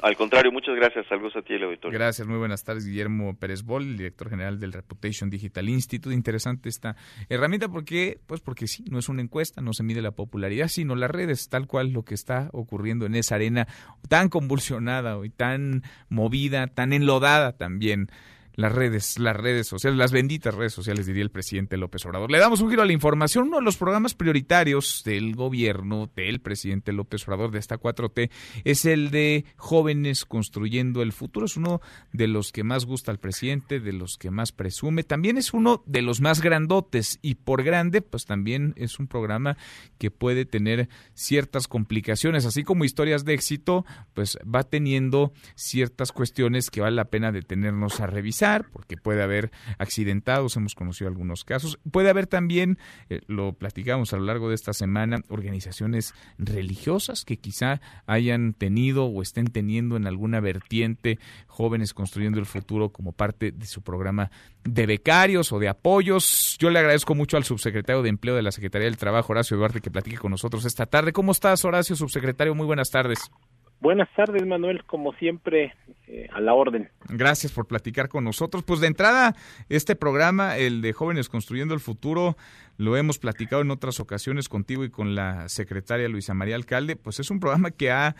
Al 0.02 0.16
contrario, 0.16 0.52
muchas 0.52 0.76
gracias. 0.76 1.06
Saludos 1.08 1.34
a 1.34 1.42
ti 1.42 1.54
el 1.54 1.64
auditorio. 1.64 1.98
Gracias, 1.98 2.28
muy 2.28 2.38
buenas 2.38 2.62
tardes. 2.62 2.86
Guillermo 2.86 3.36
Pérez 3.36 3.62
Bol, 3.64 3.96
director 3.96 4.30
general 4.30 4.60
del 4.60 4.72
Reputation 4.72 5.30
Digital 5.30 5.68
Institute. 5.68 6.14
Interesante 6.14 6.68
esta 6.68 6.94
herramienta 7.28 7.68
porque, 7.68 8.20
pues 8.26 8.40
porque 8.40 8.68
sí, 8.68 8.84
no 8.88 9.00
es 9.00 9.08
una 9.08 9.22
encuesta, 9.22 9.62
no 9.62 9.72
se 9.72 9.82
mide 9.82 10.02
la 10.02 10.12
popularidad, 10.12 10.68
sino 10.68 10.94
las 10.94 11.10
redes, 11.10 11.48
tal 11.48 11.66
cual 11.66 11.90
lo 11.90 12.04
que 12.04 12.14
está 12.14 12.50
ocurriendo 12.52 13.06
en 13.06 13.16
esa 13.16 13.34
arena 13.34 13.66
tan 14.08 14.28
convulsionada 14.28 15.18
y 15.24 15.30
tan 15.30 15.82
movida, 16.08 16.68
tan 16.68 16.92
enlodada 16.92 17.56
también 17.56 18.08
las 18.58 18.72
redes, 18.72 19.20
las 19.20 19.36
redes 19.36 19.68
sociales, 19.68 19.96
las 19.96 20.10
benditas 20.10 20.52
redes 20.52 20.72
sociales, 20.72 21.06
diría 21.06 21.22
el 21.22 21.30
presidente 21.30 21.76
López 21.76 22.04
Obrador. 22.06 22.28
Le 22.28 22.40
damos 22.40 22.60
un 22.60 22.68
giro 22.68 22.82
a 22.82 22.86
la 22.86 22.92
información. 22.92 23.46
Uno 23.46 23.58
de 23.58 23.62
los 23.62 23.76
programas 23.76 24.14
prioritarios 24.14 25.02
del 25.04 25.36
gobierno 25.36 26.10
del 26.16 26.40
presidente 26.40 26.92
López 26.92 27.22
Obrador 27.28 27.52
de 27.52 27.60
esta 27.60 27.78
4T 27.78 28.30
es 28.64 28.84
el 28.84 29.12
de 29.12 29.44
jóvenes 29.54 30.24
construyendo 30.24 31.02
el 31.02 31.12
futuro. 31.12 31.46
Es 31.46 31.56
uno 31.56 31.80
de 32.12 32.26
los 32.26 32.50
que 32.50 32.64
más 32.64 32.84
gusta 32.84 33.12
al 33.12 33.20
presidente, 33.20 33.78
de 33.78 33.92
los 33.92 34.18
que 34.18 34.32
más 34.32 34.50
presume. 34.50 35.04
También 35.04 35.38
es 35.38 35.54
uno 35.54 35.84
de 35.86 36.02
los 36.02 36.20
más 36.20 36.42
grandotes 36.42 37.20
y 37.22 37.36
por 37.36 37.62
grande, 37.62 38.02
pues 38.02 38.24
también 38.24 38.74
es 38.76 38.98
un 38.98 39.06
programa 39.06 39.56
que 39.98 40.10
puede 40.10 40.46
tener 40.46 40.88
ciertas 41.14 41.68
complicaciones, 41.68 42.44
así 42.44 42.64
como 42.64 42.84
historias 42.84 43.24
de 43.24 43.34
éxito, 43.34 43.86
pues 44.14 44.36
va 44.52 44.64
teniendo 44.64 45.32
ciertas 45.54 46.10
cuestiones 46.10 46.70
que 46.70 46.80
vale 46.80 46.96
la 46.96 47.04
pena 47.04 47.30
detenernos 47.30 48.00
a 48.00 48.08
revisar 48.08 48.47
porque 48.72 48.96
puede 48.96 49.22
haber 49.22 49.50
accidentados, 49.78 50.56
hemos 50.56 50.74
conocido 50.74 51.08
algunos 51.08 51.44
casos. 51.44 51.78
Puede 51.90 52.10
haber 52.10 52.26
también, 52.26 52.78
eh, 53.08 53.20
lo 53.26 53.52
platicamos 53.52 54.12
a 54.12 54.16
lo 54.16 54.24
largo 54.24 54.48
de 54.48 54.54
esta 54.54 54.72
semana, 54.72 55.20
organizaciones 55.28 56.14
religiosas 56.38 57.24
que 57.24 57.36
quizá 57.36 57.80
hayan 58.06 58.54
tenido 58.54 59.06
o 59.06 59.22
estén 59.22 59.46
teniendo 59.46 59.96
en 59.96 60.06
alguna 60.06 60.40
vertiente 60.40 61.18
jóvenes 61.46 61.94
construyendo 61.94 62.38
el 62.38 62.46
futuro 62.46 62.90
como 62.90 63.12
parte 63.12 63.52
de 63.52 63.66
su 63.66 63.82
programa 63.82 64.30
de 64.64 64.86
becarios 64.86 65.52
o 65.52 65.58
de 65.58 65.68
apoyos. 65.68 66.56
Yo 66.58 66.70
le 66.70 66.78
agradezco 66.78 67.14
mucho 67.14 67.36
al 67.36 67.44
subsecretario 67.44 68.02
de 68.02 68.08
Empleo 68.08 68.36
de 68.36 68.42
la 68.42 68.52
Secretaría 68.52 68.86
del 68.86 68.96
Trabajo, 68.96 69.32
Horacio 69.32 69.56
Duarte, 69.56 69.80
que 69.80 69.90
platique 69.90 70.18
con 70.18 70.30
nosotros 70.30 70.64
esta 70.64 70.86
tarde. 70.86 71.12
¿Cómo 71.12 71.32
estás, 71.32 71.64
Horacio, 71.64 71.96
subsecretario? 71.96 72.54
Muy 72.54 72.66
buenas 72.66 72.90
tardes. 72.90 73.30
Buenas 73.80 74.08
tardes, 74.16 74.44
Manuel, 74.44 74.84
como 74.84 75.12
siempre, 75.14 75.74
eh, 76.08 76.28
a 76.32 76.40
la 76.40 76.52
orden. 76.54 76.90
Gracias 77.08 77.52
por 77.52 77.66
platicar 77.66 78.08
con 78.08 78.24
nosotros. 78.24 78.64
Pues 78.64 78.80
de 78.80 78.88
entrada, 78.88 79.36
este 79.68 79.94
programa, 79.94 80.56
el 80.56 80.82
de 80.82 80.92
Jóvenes 80.92 81.28
Construyendo 81.28 81.74
el 81.74 81.80
Futuro, 81.80 82.36
lo 82.76 82.96
hemos 82.96 83.18
platicado 83.20 83.62
en 83.62 83.70
otras 83.70 84.00
ocasiones 84.00 84.48
contigo 84.48 84.84
y 84.84 84.90
con 84.90 85.14
la 85.14 85.48
secretaria 85.48 86.08
Luisa 86.08 86.34
María 86.34 86.56
Alcalde, 86.56 86.96
pues 86.96 87.20
es 87.20 87.30
un 87.30 87.38
programa 87.38 87.70
que 87.70 87.92
ha 87.92 88.16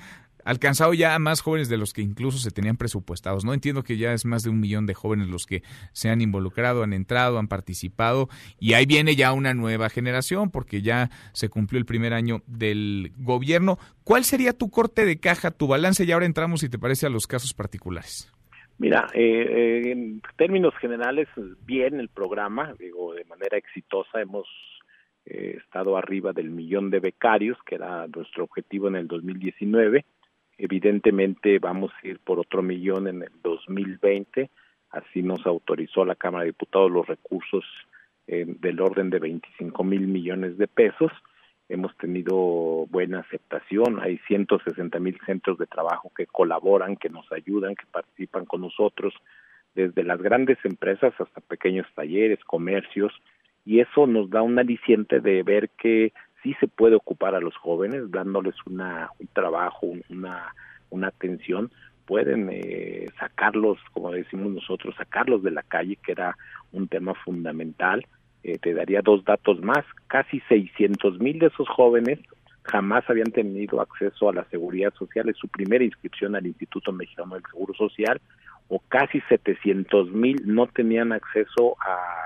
alcanzado 0.49 0.95
ya 0.95 1.15
a 1.15 1.19
más 1.19 1.43
jóvenes 1.43 1.69
de 1.69 1.77
los 1.77 1.93
que 1.93 2.01
incluso 2.01 2.39
se 2.39 2.51
tenían 2.51 2.79
presupuestados. 2.79 3.45
No 3.45 3.53
entiendo 3.53 3.83
que 3.83 3.99
ya 3.99 4.15
es 4.15 4.25
más 4.25 4.43
de 4.45 4.49
un 4.49 4.61
millón 4.61 4.87
de 4.87 4.95
jóvenes 4.95 5.29
los 5.29 5.45
que 5.45 5.62
se 5.93 6.09
han 6.09 6.23
involucrado, 6.23 6.83
han 6.83 6.95
entrado, 6.95 7.39
han 7.39 7.49
participado 7.49 8.31
y 8.59 8.73
ahí 8.73 8.87
viene 8.87 9.15
ya 9.15 9.33
una 9.33 9.53
nueva 9.53 9.91
generación 9.91 10.51
porque 10.51 10.81
ya 10.81 11.11
se 11.35 11.51
cumplió 11.51 11.79
el 11.79 11.85
primer 11.85 12.15
año 12.15 12.41
del 12.47 13.12
gobierno. 13.19 13.77
¿Cuál 14.05 14.25
sería 14.25 14.55
tu 14.55 14.70
corte 14.70 15.05
de 15.05 15.20
caja, 15.20 15.51
tu 15.51 15.66
balance? 15.66 16.05
Y 16.05 16.12
ahora 16.12 16.25
entramos, 16.25 16.61
si 16.61 16.70
te 16.70 16.79
parece, 16.79 17.05
a 17.05 17.11
los 17.11 17.27
casos 17.27 17.53
particulares. 17.53 18.33
Mira, 18.79 19.07
eh, 19.12 19.20
eh, 19.20 19.93
en 19.93 20.23
términos 20.39 20.73
generales, 20.81 21.29
bien 21.66 22.01
el 22.01 22.09
programa, 22.09 22.73
digo, 22.79 23.12
de 23.12 23.25
manera 23.25 23.59
exitosa 23.59 24.23
hemos 24.23 24.47
eh, 25.27 25.59
estado 25.62 25.99
arriba 25.99 26.33
del 26.33 26.49
millón 26.49 26.89
de 26.89 27.01
becarios, 27.01 27.59
que 27.66 27.75
era 27.75 28.07
nuestro 28.07 28.45
objetivo 28.45 28.89
en 28.89 28.97
el 28.97 29.09
2019 29.09 30.07
Evidentemente 30.59 31.61
vamos 31.61 31.93
a 32.03 32.07
ir 32.07 32.19
por 32.19 32.41
otro 32.41 32.63
millón 32.63 33.07
en 33.07 33.23
el 33.23 33.31
2020, 33.43 34.51
así 34.91 35.23
nos 35.23 35.47
autorizó 35.47 36.05
la 36.05 36.17
Cámara 36.17 36.45
de 36.45 36.51
Diputados 36.51 36.91
los 36.91 37.07
recursos 37.07 37.65
eh, 38.27 38.45
del 38.47 38.81
orden 38.81 39.09
de 39.09 39.21
25 39.21 39.85
mil 39.85 40.09
millones 40.09 40.59
de 40.59 40.67
pesos. 40.67 41.13
Hemos 41.69 41.97
tenido 41.97 42.35
buena 42.91 43.21
aceptación, 43.21 44.01
hay 44.01 44.19
160 44.27 44.99
mil 44.99 45.17
centros 45.25 45.59
de 45.59 45.67
trabajo 45.67 46.11
que 46.17 46.27
colaboran, 46.27 46.97
que 46.97 47.09
nos 47.09 47.31
ayudan, 47.31 47.77
que 47.77 47.87
participan 47.93 48.45
con 48.45 48.63
nosotros, 48.63 49.15
desde 49.77 50.03
las 50.03 50.21
grandes 50.21 50.59
empresas 50.65 51.15
hasta 51.21 51.41
pequeños 51.41 51.87
talleres, 51.95 52.43
comercios, 52.43 53.13
y 53.65 53.79
eso 53.79 54.09
nos 54.09 54.29
da 54.29 54.43
un 54.43 54.59
aliciente 54.59 55.21
de 55.21 55.43
ver 55.45 55.71
que 55.71 56.13
sí 56.49 56.57
se 56.61 56.69
puede 56.69 56.97
ocupar 56.97 57.35
a 57.35 57.41
los 57.41 57.57
jóvenes 57.57 58.11
dándoles 58.11 58.55
una, 58.66 59.11
un 59.19 59.27
trabajo, 59.33 59.87
una, 60.09 60.55
una 60.91 61.09
atención, 61.09 61.70
pueden 62.07 62.49
eh, 62.51 63.07
sacarlos, 63.19 63.79
como 63.93 64.12
decimos 64.12 64.53
nosotros, 64.53 64.95
sacarlos 64.97 65.43
de 65.43 65.51
la 65.51 65.62
calle, 65.62 65.97
que 65.97 66.12
era 66.12 66.37
un 66.73 66.89
tema 66.89 67.12
fundamental. 67.15 68.07
Eh, 68.43 68.59
te 68.59 68.73
daría 68.73 69.03
dos 69.03 69.25
datos 69.25 69.61
más, 69.61 69.85
casi 70.07 70.41
600 70.49 71.19
mil 71.19 71.39
de 71.39 71.47
esos 71.47 71.69
jóvenes 71.69 72.19
jamás 72.62 73.09
habían 73.09 73.31
tenido 73.31 73.81
acceso 73.81 74.29
a 74.29 74.35
la 74.35 74.45
seguridad 74.45 74.93
social, 74.95 75.29
es 75.29 75.37
su 75.37 75.49
primera 75.49 75.85
inscripción 75.85 76.37
al 76.37 76.47
Instituto 76.47 76.93
Mexicano 76.93 77.35
del 77.35 77.45
Seguro 77.51 77.73
Social, 77.75 78.20
o 78.69 78.79
casi 78.89 79.20
700 79.23 80.12
mil 80.12 80.43
no 80.45 80.66
tenían 80.66 81.12
acceso 81.12 81.77
a, 81.81 82.25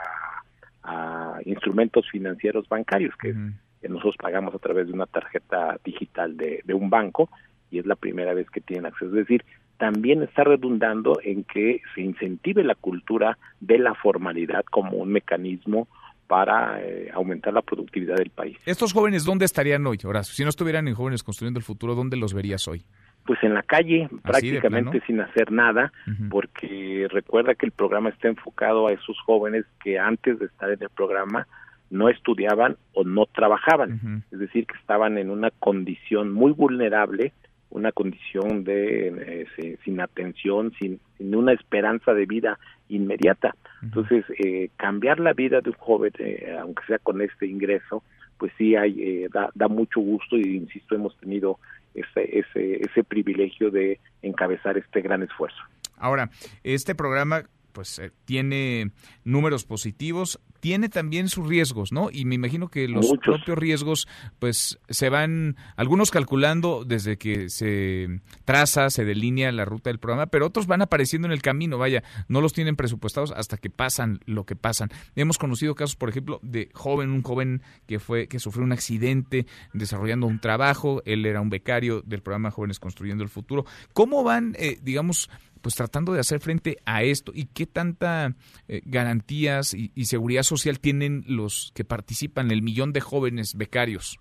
instrumentos 1.45 2.09
financieros 2.11 2.69
bancarios 2.69 3.15
que, 3.17 3.33
que, 3.33 3.72
nosotros 3.89 4.17
pagamos 4.19 4.55
a 4.55 4.59
través 4.59 4.87
de 4.87 4.93
una 4.93 5.07
tarjeta 5.07 5.79
digital 5.85 6.37
de, 6.37 6.61
de 6.65 6.75
un 6.75 6.91
banco 6.91 7.29
y 7.71 7.79
es 7.79 7.87
la 7.87 7.97
primera 7.97 8.35
vez 8.35 8.49
que 8.51 8.61
tienen 8.61 8.87
acceso. 8.87 9.07
Es 9.07 9.27
decir, 9.27 9.45
también 9.79 10.23
está 10.23 10.45
redundando 10.45 11.19
en 11.25 11.43
que 11.45 11.81
se 11.95 12.03
incentive 12.03 12.63
la 12.63 12.75
cultura 12.77 13.39
de 13.61 13.79
la 13.79 13.95
formalidad 13.95 14.65
como 14.71 14.99
un 14.99 15.11
mecanismo 15.11 15.89
para 16.29 16.81
eh, 16.81 17.11
aumentar 17.13 17.53
la 17.53 17.63
productividad 17.63 18.17
del 18.17 18.31
país. 18.31 18.57
¿Estos 18.65 18.93
jóvenes 18.93 19.25
dónde 19.25 19.45
estarían 19.45 19.87
hoy, 19.87 19.99
Horacio? 20.05 20.35
Si 20.35 20.45
no 20.45 20.51
estuvieran 20.51 20.87
en 20.89 20.95
Jóvenes 20.95 21.23
Construyendo 21.23 21.59
el 21.59 21.65
Futuro, 21.65 21.95
¿dónde 21.95 22.17
los 22.17 22.33
verías 22.33 22.67
hoy? 22.69 22.85
Pues 23.27 23.43
en 23.43 23.55
la 23.55 23.63
calle, 23.63 24.09
prácticamente 24.23 25.03
sin 25.07 25.21
hacer 25.21 25.53
nada, 25.53 25.93
uh 26.07 26.11
-huh. 26.11 26.29
porque 26.29 27.07
recuerda 27.11 27.55
que 27.55 27.67
el 27.67 27.73
programa 27.73 28.09
está 28.09 28.29
enfocado 28.29 28.87
a 28.87 28.93
esos 28.93 29.21
jóvenes 29.27 29.65
que 29.83 29.99
antes 29.99 30.39
de 30.39 30.47
estar 30.47 30.71
en 30.71 30.83
el 30.83 30.91
programa 30.91 31.47
no 31.93 32.09
estudiaban 32.09 32.77
o 32.95 33.05
no 33.05 33.27
trabajaban, 33.27 33.93
uh 33.93 33.97
-huh. 33.97 34.23
es 34.33 34.39
decir, 34.39 34.67
que 34.67 34.77
estaban 34.77 35.19
en 35.19 35.31
una 35.31 35.51
condición 35.51 36.33
muy 36.33 36.53
vulnerable 36.53 37.33
una 37.73 37.91
condición 37.91 38.65
de 38.65 39.47
eh, 39.57 39.79
sin 39.83 40.01
atención, 40.01 40.73
sin, 40.79 41.01
sin, 41.17 41.35
una 41.35 41.53
esperanza 41.53 42.13
de 42.13 42.27
vida 42.27 42.59
inmediata. 42.89 43.55
Entonces, 43.83 44.25
eh, 44.39 44.69
cambiar 44.77 45.19
la 45.19 45.33
vida 45.33 45.61
de 45.61 45.71
un 45.71 45.77
joven, 45.77 46.13
eh, 46.19 46.55
aunque 46.61 46.85
sea 46.87 46.99
con 46.99 47.23
este 47.23 47.47
ingreso, 47.47 48.05
pues 48.37 48.53
sí 48.59 48.77
hay, 48.77 49.03
eh, 49.03 49.29
da, 49.33 49.51
da, 49.55 49.69
mucho 49.69 50.01
gusto 50.01 50.37
y, 50.37 50.57
insisto, 50.57 50.95
hemos 50.95 51.17
tenido 51.17 51.59
ese, 51.95 52.39
ese, 52.39 52.83
ese 52.83 53.05
privilegio 53.05 53.71
de 53.71 53.99
encabezar 54.21 54.77
este 54.77 55.01
gran 55.01 55.23
esfuerzo. 55.23 55.59
Ahora, 55.97 56.31
este 56.63 56.95
programa 56.95 57.45
pues 57.73 57.99
eh, 57.99 58.11
tiene 58.25 58.91
números 59.25 59.65
positivos, 59.65 60.41
tiene 60.63 60.89
también 60.89 61.29
sus 61.29 61.49
riesgos, 61.49 61.91
¿no? 61.91 62.09
Y 62.13 62.25
me 62.25 62.37
imagino 62.37 62.69
que 62.69 62.87
los 62.87 63.09
Muchos. 63.09 63.35
propios 63.39 63.59
riesgos, 63.59 64.07
pues 64.39 64.79
se 64.89 65.09
van, 65.09 65.57
algunos 65.75 66.13
calculando 66.13 66.85
desde 66.87 67.19
que 67.19 67.51
se 67.51 68.21
traza, 68.45 68.89
se 68.91 69.05
delinea 69.05 69.51
la 69.51 69.65
ruta 69.65 69.91
del 69.91 69.99
programa, 69.99 70.27
pero 70.27 70.47
otros 70.47 70.69
van 70.69 70.81
apareciendo 70.81 71.27
en 71.27 71.33
el 71.33 71.43
camino, 71.43 71.79
vaya, 71.79 72.05
no 72.29 72.41
los 72.41 72.53
tienen 72.53 72.77
presupuestados 72.77 73.33
hasta 73.33 73.57
que 73.57 73.71
pasan 73.71 74.21
lo 74.25 74.47
que 74.47 74.55
pasan. 74.55 74.91
Hemos 75.17 75.37
conocido 75.37 75.75
casos, 75.75 75.97
por 75.97 76.09
ejemplo, 76.09 76.39
de 76.45 76.71
joven, 76.75 77.11
un 77.11 77.23
joven 77.23 77.61
que 77.89 77.99
fue, 77.99 78.29
que 78.29 78.39
sufrió 78.39 78.65
un 78.65 78.71
accidente 78.71 79.47
desarrollando 79.73 80.29
un 80.29 80.39
trabajo, 80.39 81.03
él 81.07 81.27
era 81.27 81.41
un 81.41 81.51
becario 81.51 82.03
del 82.03 82.23
programa 82.23 82.53
Jóvenes 82.53 82.79
Construyendo 82.79 83.25
el 83.25 83.31
Futuro. 83.31 83.65
¿Cómo 83.95 84.23
van, 84.23 84.55
eh, 84.61 84.79
digamos, 84.81 85.29
pues 85.63 85.75
tratando 85.75 86.13
de 86.13 86.21
hacer 86.21 86.41
frente 86.41 86.77
a 86.85 87.03
esto 87.03 87.33
y 87.35 87.47
qué 87.47 87.67
tanta 87.67 88.35
eh, 88.69 88.83
garantías 88.85 89.75
y, 89.75 89.93
y, 89.95 90.05
seguridad 90.07 90.43
social 90.43 90.81
tienen 90.81 91.25
los 91.27 91.73
que 91.75 91.85
participan, 91.85 92.51
el 92.51 92.63
millón 92.63 92.93
de 92.93 93.01
jóvenes 93.01 93.55
becarios. 93.57 94.19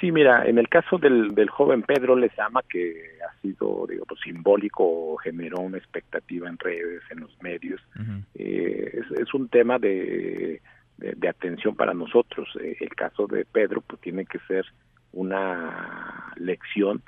Sí, 0.00 0.10
mira, 0.10 0.46
en 0.46 0.58
el 0.58 0.68
caso 0.68 0.98
del, 0.98 1.34
del 1.34 1.48
joven 1.48 1.82
Pedro 1.82 2.16
Lezama, 2.16 2.62
que 2.68 2.92
ha 3.28 3.40
sido, 3.40 3.86
digo, 3.88 4.04
pues, 4.04 4.20
simbólico, 4.20 5.16
generó 5.18 5.60
una 5.60 5.78
expectativa 5.78 6.48
en 6.48 6.58
redes, 6.58 7.02
en 7.10 7.20
los 7.20 7.40
medios, 7.40 7.80
uh 7.96 8.00
-huh. 8.00 8.24
eh, 8.34 9.00
es, 9.00 9.20
es, 9.20 9.32
un 9.32 9.48
tema 9.48 9.78
de, 9.78 10.60
de, 10.96 11.14
de 11.16 11.28
atención 11.28 11.76
para 11.76 11.94
nosotros. 11.94 12.48
Eh, 12.60 12.76
el 12.80 12.94
caso 12.96 13.28
de 13.28 13.44
Pedro, 13.44 13.80
pues 13.82 14.00
tiene 14.00 14.24
que 14.24 14.40
ser 14.48 14.64
una 15.12 16.32
lección 16.36 17.02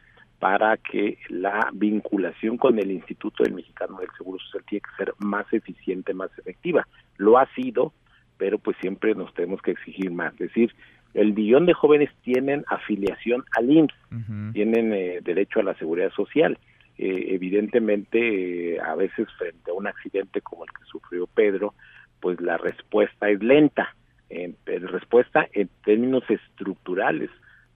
para 0.44 0.76
que 0.76 1.16
la 1.30 1.70
vinculación 1.72 2.58
con 2.58 2.78
el 2.78 2.90
Instituto 2.90 3.44
del 3.44 3.54
Mexicano 3.54 3.96
del 3.98 4.10
Seguro 4.14 4.38
Social 4.40 4.62
tiene 4.68 4.82
que 4.82 5.02
ser 5.02 5.14
más 5.16 5.50
eficiente, 5.54 6.12
más 6.12 6.38
efectiva. 6.38 6.86
Lo 7.16 7.38
ha 7.38 7.46
sido, 7.54 7.94
pero 8.36 8.58
pues 8.58 8.76
siempre 8.82 9.14
nos 9.14 9.32
tenemos 9.32 9.62
que 9.62 9.70
exigir 9.70 10.10
más. 10.10 10.34
Es 10.34 10.40
decir, 10.40 10.74
el 11.14 11.32
millón 11.32 11.64
de 11.64 11.72
jóvenes 11.72 12.10
tienen 12.22 12.62
afiliación 12.68 13.42
al 13.56 13.70
IMSS, 13.70 13.94
uh 14.10 14.16
-huh. 14.16 14.52
tienen 14.52 14.92
eh, 14.92 15.20
derecho 15.22 15.60
a 15.60 15.62
la 15.62 15.72
seguridad 15.76 16.10
social. 16.10 16.58
Eh, 16.98 17.28
evidentemente, 17.30 18.74
eh, 18.74 18.80
a 18.80 18.94
veces 18.96 19.26
frente 19.38 19.70
a 19.70 19.74
un 19.74 19.86
accidente 19.86 20.42
como 20.42 20.64
el 20.66 20.70
que 20.72 20.84
sufrió 20.84 21.26
Pedro, 21.26 21.72
pues 22.20 22.38
la 22.42 22.58
respuesta 22.58 23.30
es 23.30 23.42
lenta. 23.42 23.96
En, 24.28 24.56
respuesta 24.66 25.48
en 25.54 25.70
términos 25.84 26.24
estructurales 26.28 27.30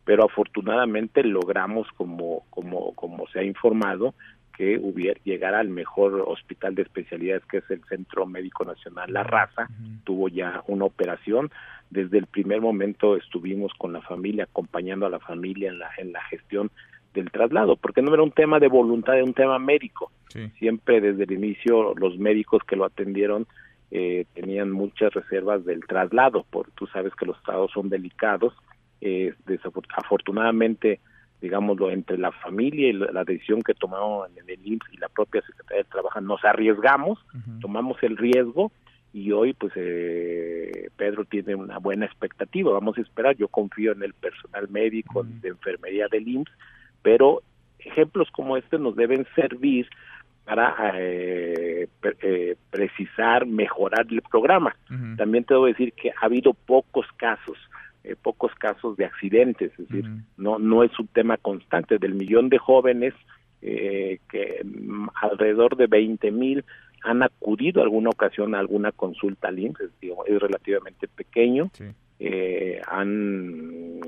pero 0.09 0.25
afortunadamente 0.25 1.23
logramos, 1.23 1.87
como, 1.95 2.45
como, 2.49 2.95
como 2.95 3.27
se 3.27 3.41
ha 3.41 3.43
informado, 3.43 4.15
que 4.57 4.79
hubiera, 4.79 5.21
llegara 5.23 5.59
al 5.59 5.69
mejor 5.69 6.25
hospital 6.27 6.75
de 6.75 6.81
especialidades 6.81 7.45
que 7.45 7.59
es 7.59 7.71
el 7.71 7.85
Centro 7.85 8.25
Médico 8.25 8.65
Nacional 8.65 9.13
La 9.13 9.23
Raza, 9.23 9.69
uh 9.69 9.83
-huh. 9.83 10.05
tuvo 10.05 10.29
ya 10.31 10.63
una 10.67 10.87
operación. 10.87 11.51
Desde 11.91 12.17
el 12.17 12.25
primer 12.25 12.63
momento 12.63 13.17
estuvimos 13.17 13.71
con 13.75 13.93
la 13.93 14.01
familia, 14.01 14.45
acompañando 14.45 15.05
a 15.05 15.11
la 15.11 15.21
familia 15.21 15.69
en 15.69 15.79
la, 15.79 15.91
en 15.99 16.13
la 16.13 16.23
gestión 16.23 16.71
del 17.13 17.31
traslado, 17.31 17.77
porque 17.77 18.01
no 18.01 18.15
era 18.15 18.23
un 18.23 18.33
tema 18.33 18.59
de 18.59 18.69
voluntad, 18.69 19.15
era 19.15 19.25
un 19.25 19.35
tema 19.35 19.59
médico. 19.59 20.11
Sí. 20.31 20.49
Siempre 20.59 21.03
desde 21.03 21.25
el 21.25 21.33
inicio 21.33 21.93
los 21.95 22.17
médicos 22.17 22.63
que 22.67 22.77
lo 22.77 22.87
atendieron 22.87 23.47
eh, 23.91 24.25
tenían 24.33 24.71
muchas 24.71 25.13
reservas 25.13 25.67
del 25.67 25.81
traslado, 25.87 26.47
porque 26.49 26.73
tú 26.77 26.87
sabes 26.87 27.15
que 27.15 27.27
los 27.27 27.37
estados 27.37 27.71
son 27.73 27.91
delicados 27.91 28.55
eh, 29.01 29.35
afortunadamente, 29.97 31.01
digámoslo, 31.41 31.91
entre 31.91 32.19
la 32.19 32.33
familia 32.33 32.89
y 32.89 32.93
la, 32.93 33.25
decisión 33.25 33.63
que 33.63 33.75
tomamos 33.75 34.29
en 34.37 34.49
el 34.49 34.67
IMSS 34.67 34.93
y 34.93 34.97
la 34.97 35.09
propia 35.09 35.43
Secretaría 35.43 35.85
de 35.85 35.91
Trabajo, 35.91 36.21
nos 36.21 36.45
arriesgamos, 36.45 37.19
uh 37.35 37.39
-huh. 37.39 37.61
tomamos 37.61 38.03
el 38.03 38.17
riesgo 38.17 38.73
y 39.13 39.33
hoy 39.33 39.53
pues 39.55 39.73
eh, 39.77 40.91
Pedro 40.97 41.25
tiene 41.25 41.55
una 41.55 41.79
buena 41.79 42.07
expectativa, 42.07 42.73
vamos 42.73 42.99
a 42.99 43.01
esperar, 43.01 43.37
yo 43.37 43.49
confío 43.49 43.93
en 43.93 44.03
el 44.03 44.13
personal 44.15 44.69
médico, 44.69 45.21
uh 45.21 45.25
-huh. 45.25 45.41
de 45.41 45.49
enfermería 45.49 46.09
del 46.11 46.29
IMSS, 46.29 46.53
pero 47.03 47.43
ejemplos 47.79 48.29
como 48.33 48.57
este 48.57 48.79
nos 48.79 48.97
deben 48.97 49.27
servir 49.35 49.89
para 50.45 50.75
eh, 50.95 51.89
pre 52.01 52.17
eh, 52.23 52.57
precisar, 52.71 53.47
mejorar 53.47 54.07
el 54.11 54.23
programa. 54.23 54.75
Uh 54.91 54.95
-huh. 54.95 55.17
También 55.17 55.45
te 55.45 55.55
debo 55.55 55.67
decir 55.67 55.93
que 55.93 56.11
ha 56.11 56.25
habido 56.25 56.55
pocos 56.55 57.07
casos 57.17 57.59
eh, 58.05 58.17
pocos 58.21 58.55
casos 58.55 58.97
de 58.97 59.05
accidentes, 59.05 59.73
es 59.73 59.89
decir, 59.89 60.05
uh 60.05 60.09
-huh. 60.09 60.23
no 60.37 60.59
no 60.59 60.83
es 60.85 60.99
un 60.99 61.09
tema 61.09 61.37
constante 61.37 61.99
del 61.99 62.15
millón 62.15 62.49
de 62.49 62.59
jóvenes 62.59 63.15
eh, 63.61 64.21
que 64.31 64.63
mm, 64.65 65.09
alrededor 65.21 65.77
de 65.77 65.87
20 65.87 66.31
mil 66.31 66.65
han 67.03 67.23
acudido 67.23 67.83
alguna 67.83 68.11
ocasión 68.11 68.55
a 68.55 68.59
alguna 68.59 68.93
consulta 68.93 69.49
al 69.49 69.59
IMSS, 69.59 69.81
es, 69.81 69.91
es 70.27 70.41
relativamente 70.41 71.09
pequeño, 71.09 71.71
sí. 71.73 71.85
eh, 72.19 72.81
han 72.87 74.01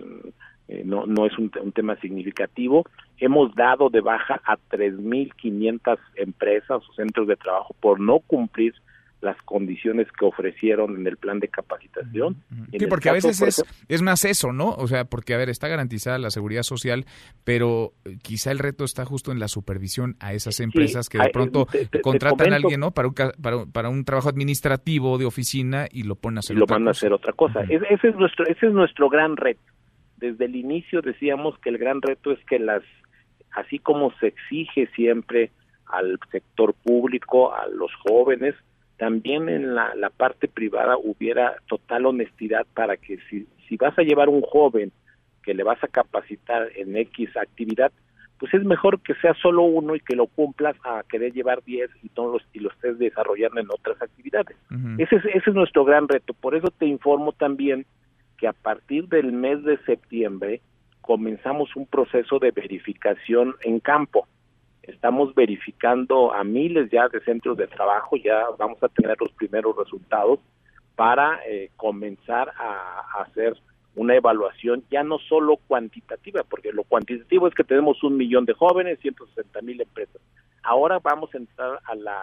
eh, 0.70 0.82
no, 0.84 1.04
no 1.04 1.26
es 1.26 1.36
un, 1.36 1.50
un, 1.60 1.72
tema 1.72 1.96
significativo. 1.96 2.84
Hemos 3.18 3.52
dado 3.56 3.90
de 3.90 4.00
baja 4.00 4.40
a 4.44 4.56
3.500 4.70 5.98
empresas 6.14 6.82
o 6.88 6.92
centros 6.94 7.26
de 7.26 7.34
trabajo 7.34 7.74
por 7.80 7.98
no 7.98 8.20
cumplir 8.20 8.72
las 9.20 9.36
condiciones 9.42 10.06
que 10.12 10.24
ofrecieron 10.24 10.96
en 10.96 11.06
el 11.06 11.16
plan 11.16 11.40
de 11.40 11.48
capacitación. 11.48 12.36
Sí, 12.72 12.86
porque 12.86 13.10
a 13.10 13.12
veces 13.12 13.42
es, 13.42 13.64
es, 13.88 14.02
más 14.02 14.24
eso, 14.24 14.52
¿no? 14.52 14.70
O 14.70 14.86
sea, 14.86 15.04
porque, 15.04 15.34
a 15.34 15.36
ver, 15.36 15.50
está 15.50 15.68
garantizada 15.68 16.18
la 16.18 16.30
seguridad 16.30 16.62
social, 16.62 17.04
pero 17.44 17.92
quizá 18.22 18.50
el 18.50 18.58
reto 18.58 18.84
está 18.84 19.04
justo 19.04 19.30
en 19.30 19.38
la 19.38 19.48
supervisión 19.48 20.16
a 20.20 20.32
esas 20.32 20.60
empresas 20.60 21.06
sí, 21.06 21.18
que 21.18 21.22
de 21.22 21.30
pronto 21.30 21.66
te, 21.66 21.86
te, 21.86 22.00
contratan 22.00 22.48
te 22.48 22.54
a 22.54 22.56
alguien, 22.56 22.80
¿no? 22.80 22.92
Para 22.92 23.08
un, 23.08 23.14
para, 23.14 23.66
para, 23.66 23.88
un 23.90 24.04
trabajo 24.04 24.28
administrativo 24.30 25.18
de 25.18 25.26
oficina 25.26 25.86
y 25.90 26.04
lo 26.04 26.16
ponen 26.16 26.38
a 26.38 26.40
hacer 26.40 26.56
y 26.56 26.58
lo 26.58 26.64
otra 26.64 26.78
van 26.78 26.88
a 26.88 26.92
hacer 26.92 27.12
otra 27.12 27.32
cosa. 27.34 27.60
Uh 27.60 27.64
-huh. 27.64 27.86
ese, 27.90 28.08
es 28.08 28.16
nuestro, 28.16 28.46
ese 28.46 28.66
es 28.66 28.72
nuestro 28.72 29.10
gran 29.10 29.36
reto. 29.36 29.60
Desde 30.16 30.46
el 30.46 30.56
inicio 30.56 31.02
decíamos 31.02 31.58
que 31.58 31.68
el 31.68 31.78
gran 31.78 32.00
reto 32.00 32.32
es 32.32 32.38
que 32.46 32.58
las, 32.58 32.82
así 33.52 33.78
como 33.78 34.12
se 34.18 34.28
exige 34.28 34.86
siempre 34.94 35.50
al 35.86 36.18
sector 36.30 36.74
público, 36.74 37.54
a 37.54 37.66
los 37.68 37.90
jóvenes, 38.06 38.54
también 39.00 39.48
en 39.48 39.74
la, 39.74 39.94
la, 39.94 40.10
parte 40.10 40.46
privada 40.46 40.98
hubiera 40.98 41.56
total 41.68 42.04
honestidad 42.04 42.66
para 42.74 42.98
que 42.98 43.16
si, 43.30 43.48
si 43.66 43.78
vas 43.78 43.98
a 43.98 44.02
llevar 44.02 44.28
un 44.28 44.42
joven 44.42 44.92
que 45.42 45.54
le 45.54 45.62
vas 45.62 45.82
a 45.82 45.88
capacitar 45.88 46.68
en 46.76 46.94
X 46.94 47.34
actividad, 47.34 47.90
pues 48.38 48.52
es 48.52 48.62
mejor 48.62 49.00
que 49.00 49.14
sea 49.14 49.32
solo 49.40 49.62
uno 49.62 49.96
y 49.96 50.00
que 50.00 50.14
lo 50.14 50.26
cumplas 50.26 50.76
a 50.84 51.02
querer 51.08 51.32
llevar 51.32 51.64
10 51.64 51.90
y, 52.02 52.10
los, 52.14 52.42
y 52.52 52.58
lo 52.58 52.70
estés 52.70 52.98
desarrollando 52.98 53.58
en 53.58 53.68
otras 53.70 54.02
actividades. 54.02 54.54
Uh 54.70 54.74
-huh. 54.74 55.02
ese, 55.02 55.16
es, 55.16 55.24
ese 55.24 55.48
es 55.48 55.56
nuestro 55.56 55.86
gran 55.86 56.06
reto. 56.06 56.34
Por 56.34 56.54
eso 56.54 56.68
te 56.70 56.84
informo 56.84 57.32
también 57.32 57.86
que 58.36 58.48
a 58.48 58.52
partir 58.52 59.08
del 59.08 59.32
mes 59.32 59.64
de 59.64 59.78
septiembre 59.86 60.60
comenzamos 61.00 61.74
un 61.74 61.86
proceso 61.86 62.38
de 62.38 62.50
verificación 62.50 63.54
en 63.62 63.80
campo 63.80 64.28
Estamos 64.82 65.34
verificando 65.34 66.32
a 66.32 66.42
miles 66.42 66.90
ya 66.90 67.08
de 67.08 67.20
centros 67.20 67.56
de 67.56 67.66
trabajo, 67.66 68.16
ya 68.16 68.44
vamos 68.58 68.82
a 68.82 68.88
tener 68.88 69.16
los 69.20 69.30
primeros 69.32 69.76
resultados 69.76 70.40
para 70.96 71.40
eh, 71.46 71.70
comenzar 71.76 72.52
a, 72.58 73.22
hacer 73.22 73.56
una 73.96 74.14
evaluación 74.14 74.84
ya 74.90 75.02
no 75.02 75.18
solo 75.18 75.56
cuantitativa, 75.56 76.44
porque 76.44 76.72
lo 76.72 76.84
cuantitativo 76.84 77.48
es 77.48 77.54
que 77.54 77.64
tenemos 77.64 78.02
un 78.02 78.16
millón 78.16 78.44
de 78.44 78.54
jóvenes, 78.54 78.98
160 79.00 79.62
mil 79.62 79.80
empresas. 79.80 80.20
Ahora 80.62 80.98
vamos 80.98 81.34
a 81.34 81.38
entrar 81.38 81.80
a 81.84 81.94
la 81.94 82.22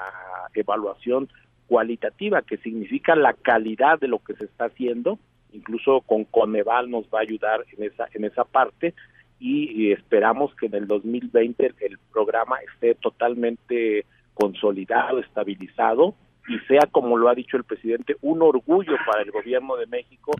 evaluación 0.53 1.29
cualitativa, 1.67 2.41
que 2.41 2.57
significa 2.57 3.15
la 3.15 3.34
calidad 3.34 3.99
de 3.99 4.07
lo 4.07 4.19
que 4.19 4.35
se 4.35 4.45
está 4.45 4.65
haciendo, 4.65 5.19
incluso 5.51 6.01
con 6.01 6.23
Coneval 6.23 6.89
nos 6.89 7.05
va 7.05 7.19
a 7.19 7.23
ayudar 7.23 7.65
en 7.75 7.84
esa, 7.84 8.07
en 8.13 8.25
esa 8.25 8.43
parte, 8.43 8.93
y, 9.39 9.91
esperamos 9.91 10.53
que 10.55 10.65
en 10.65 10.76
el 10.76 10.88
2020 10.88 11.73
el, 11.81 11.99
programa 12.11 12.57
esté 12.73 12.95
totalmente 12.95 14.05
consolidado, 14.34 15.19
estabilizado 15.19 16.15
y 16.47 16.57
sea, 16.68 16.88
como 16.91 17.18
lo 17.18 17.30
ha 17.30 17.35
dicho 17.35 17.57
el 17.57 17.64
presidente, 17.64 18.15
un 18.22 18.41
orgullo 18.41 18.95
para 19.05 19.22
el 19.22 19.31
gobierno 19.31 19.76
de 19.76 19.85
México 19.88 20.31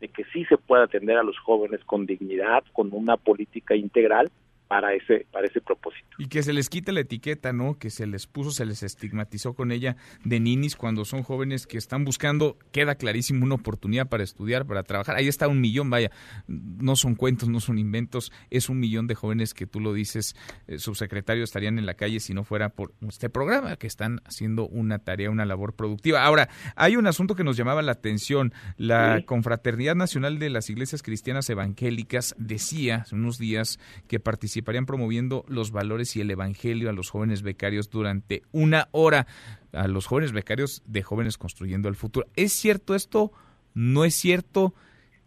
de 0.00 0.08
que 0.08 0.24
sí 0.32 0.44
se 0.46 0.56
pueda 0.56 0.84
atender 0.84 1.18
a 1.18 1.22
los 1.22 1.38
jóvenes 1.38 1.80
con 1.84 2.06
dignidad, 2.06 2.64
con 2.72 2.88
una 2.92 3.16
política 3.16 3.76
integral 3.76 4.30
para 4.70 4.94
ese 4.94 5.26
para 5.32 5.48
ese 5.48 5.60
propósito. 5.60 6.06
Y 6.16 6.28
que 6.28 6.44
se 6.44 6.52
les 6.52 6.68
quite 6.68 6.92
la 6.92 7.00
etiqueta, 7.00 7.52
¿no? 7.52 7.76
Que 7.76 7.90
se 7.90 8.06
les 8.06 8.28
puso, 8.28 8.52
se 8.52 8.64
les 8.64 8.84
estigmatizó 8.84 9.52
con 9.52 9.72
ella 9.72 9.96
de 10.24 10.38
ninis 10.38 10.76
cuando 10.76 11.04
son 11.04 11.24
jóvenes 11.24 11.66
que 11.66 11.76
están 11.76 12.04
buscando, 12.04 12.56
queda 12.70 12.94
clarísimo, 12.94 13.44
una 13.44 13.56
oportunidad 13.56 14.08
para 14.08 14.22
estudiar, 14.22 14.66
para 14.66 14.84
trabajar. 14.84 15.16
Ahí 15.16 15.26
está 15.26 15.48
un 15.48 15.60
millón, 15.60 15.90
vaya, 15.90 16.12
no 16.46 16.94
son 16.94 17.16
cuentos, 17.16 17.48
no 17.48 17.58
son 17.58 17.80
inventos, 17.80 18.30
es 18.48 18.68
un 18.68 18.78
millón 18.78 19.08
de 19.08 19.16
jóvenes 19.16 19.54
que 19.54 19.66
tú 19.66 19.80
lo 19.80 19.92
dices, 19.92 20.36
eh, 20.68 20.78
subsecretario, 20.78 21.42
estarían 21.42 21.76
en 21.80 21.84
la 21.84 21.94
calle 21.94 22.20
si 22.20 22.32
no 22.32 22.44
fuera 22.44 22.68
por 22.68 22.92
este 23.08 23.28
programa, 23.28 23.74
que 23.74 23.88
están 23.88 24.20
haciendo 24.24 24.68
una 24.68 25.00
tarea, 25.00 25.30
una 25.30 25.46
labor 25.46 25.74
productiva. 25.74 26.22
Ahora, 26.22 26.48
hay 26.76 26.94
un 26.94 27.08
asunto 27.08 27.34
que 27.34 27.42
nos 27.42 27.56
llamaba 27.56 27.82
la 27.82 27.90
atención. 27.90 28.54
La 28.76 29.24
Confraternidad 29.26 29.96
Nacional 29.96 30.38
de 30.38 30.48
las 30.48 30.70
Iglesias 30.70 31.02
Cristianas 31.02 31.50
Evangélicas 31.50 32.36
decía 32.38 32.98
hace 32.98 33.16
unos 33.16 33.36
días 33.36 33.80
que 34.06 34.20
participa 34.20 34.59
participarían 34.62 34.86
promoviendo 34.86 35.44
los 35.48 35.72
valores 35.72 36.16
y 36.16 36.20
el 36.20 36.30
evangelio 36.30 36.90
a 36.90 36.92
los 36.92 37.10
jóvenes 37.10 37.42
becarios 37.42 37.90
durante 37.90 38.42
una 38.52 38.88
hora, 38.92 39.26
a 39.72 39.88
los 39.88 40.06
jóvenes 40.06 40.32
becarios 40.32 40.82
de 40.86 41.02
Jóvenes 41.02 41.38
Construyendo 41.38 41.88
el 41.88 41.94
Futuro. 41.94 42.26
¿Es 42.36 42.52
cierto 42.52 42.94
esto? 42.94 43.32
¿No 43.74 44.04
es 44.04 44.14
cierto? 44.14 44.74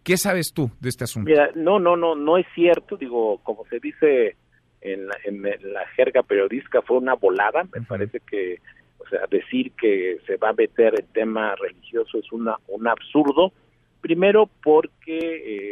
¿Qué 0.03 0.17
sabes 0.17 0.53
tú 0.53 0.69
de 0.79 0.89
este 0.89 1.05
asunto? 1.05 1.31
no, 1.55 1.79
no, 1.79 1.95
no, 1.95 2.15
no 2.15 2.37
es 2.37 2.45
cierto. 2.53 2.97
Digo, 2.97 3.39
como 3.43 3.65
se 3.69 3.79
dice 3.79 4.35
en 4.81 5.07
la, 5.07 5.17
en 5.23 5.41
la 5.41 5.87
jerga 5.95 6.23
periodística, 6.23 6.81
fue 6.81 6.97
una 6.97 7.15
volada. 7.15 7.63
Me 7.73 7.81
parece 7.81 8.19
que, 8.19 8.59
o 8.99 9.07
sea, 9.07 9.21
decir 9.31 9.71
que 9.71 10.19
se 10.27 10.37
va 10.37 10.49
a 10.49 10.53
meter 10.53 10.93
el 10.99 11.07
tema 11.07 11.55
religioso 11.55 12.19
es 12.19 12.31
una, 12.31 12.57
un 12.67 12.87
absurdo. 12.87 13.51
Primero 14.01 14.49
porque 14.61 15.17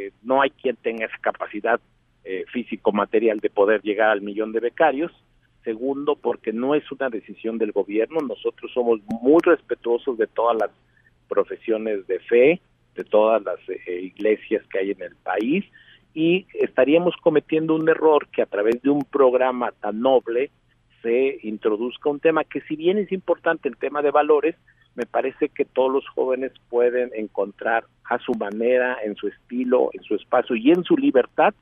eh, 0.06 0.12
no 0.24 0.42
hay 0.42 0.50
quien 0.52 0.78
tenga 0.78 1.06
esa 1.06 1.18
capacidad 1.18 1.80
eh, 2.23 2.45
físico 2.52 2.91
material 2.91 3.39
de 3.39 3.49
poder 3.49 3.81
llegar 3.81 4.10
al 4.10 4.22
millón 4.22 4.52
de 4.52 4.60
becarios. 4.60 5.11
Segundo, 5.64 6.15
porque 6.15 6.53
no 6.53 6.73
es 6.73 6.91
una 6.91 7.10
decisión 7.10 7.57
del 7.57 7.72
gobierno. 7.72 8.19
Nosotros 8.22 8.72
somos 8.73 8.99
muy 9.22 9.39
respetuosos 9.43 10.18
de 10.18 10.27
todas 10.27 10.57
las 10.57 10.72
profesiones 11.27 12.07
de 12.07 12.19
fe, 12.19 12.61
de 12.95 13.03
todas 13.03 13.43
las 13.43 13.60
eh, 13.69 14.02
iglesias 14.02 14.65
que 14.68 14.80
hay 14.80 14.91
en 14.91 15.02
el 15.02 15.15
país 15.15 15.65
y 16.14 16.45
estaríamos 16.53 17.15
cometiendo 17.22 17.76
un 17.76 17.88
error 17.88 18.27
que 18.27 18.41
a 18.41 18.45
través 18.45 18.81
de 18.81 18.89
un 18.89 19.03
programa 19.03 19.72
tan 19.80 20.02
noble 20.02 20.52
se 21.02 21.39
introduzca 21.43 22.10
un 22.10 22.19
tema 22.19 22.43
que 22.43 22.61
si 22.61 22.76
bien 22.76 22.98
es 22.98 23.11
importante 23.11 23.69
el 23.69 23.77
tema 23.77 24.02
de 24.02 24.11
valores, 24.11 24.56
me 24.95 25.06
parece 25.06 25.49
que 25.49 25.65
todos 25.65 25.91
los 25.91 26.07
jóvenes 26.10 26.52
pueden 26.69 27.11
encontrar 27.15 27.85
a 28.06 28.19
su 28.19 28.34
manera, 28.34 28.98
en 29.03 29.15
su 29.15 29.27
estilo, 29.27 29.89
en 29.93 30.03
su 30.03 30.15
espacio 30.15 30.56
y 30.56 30.72
en 30.72 30.84
su 30.84 30.98
libertad 30.98 31.53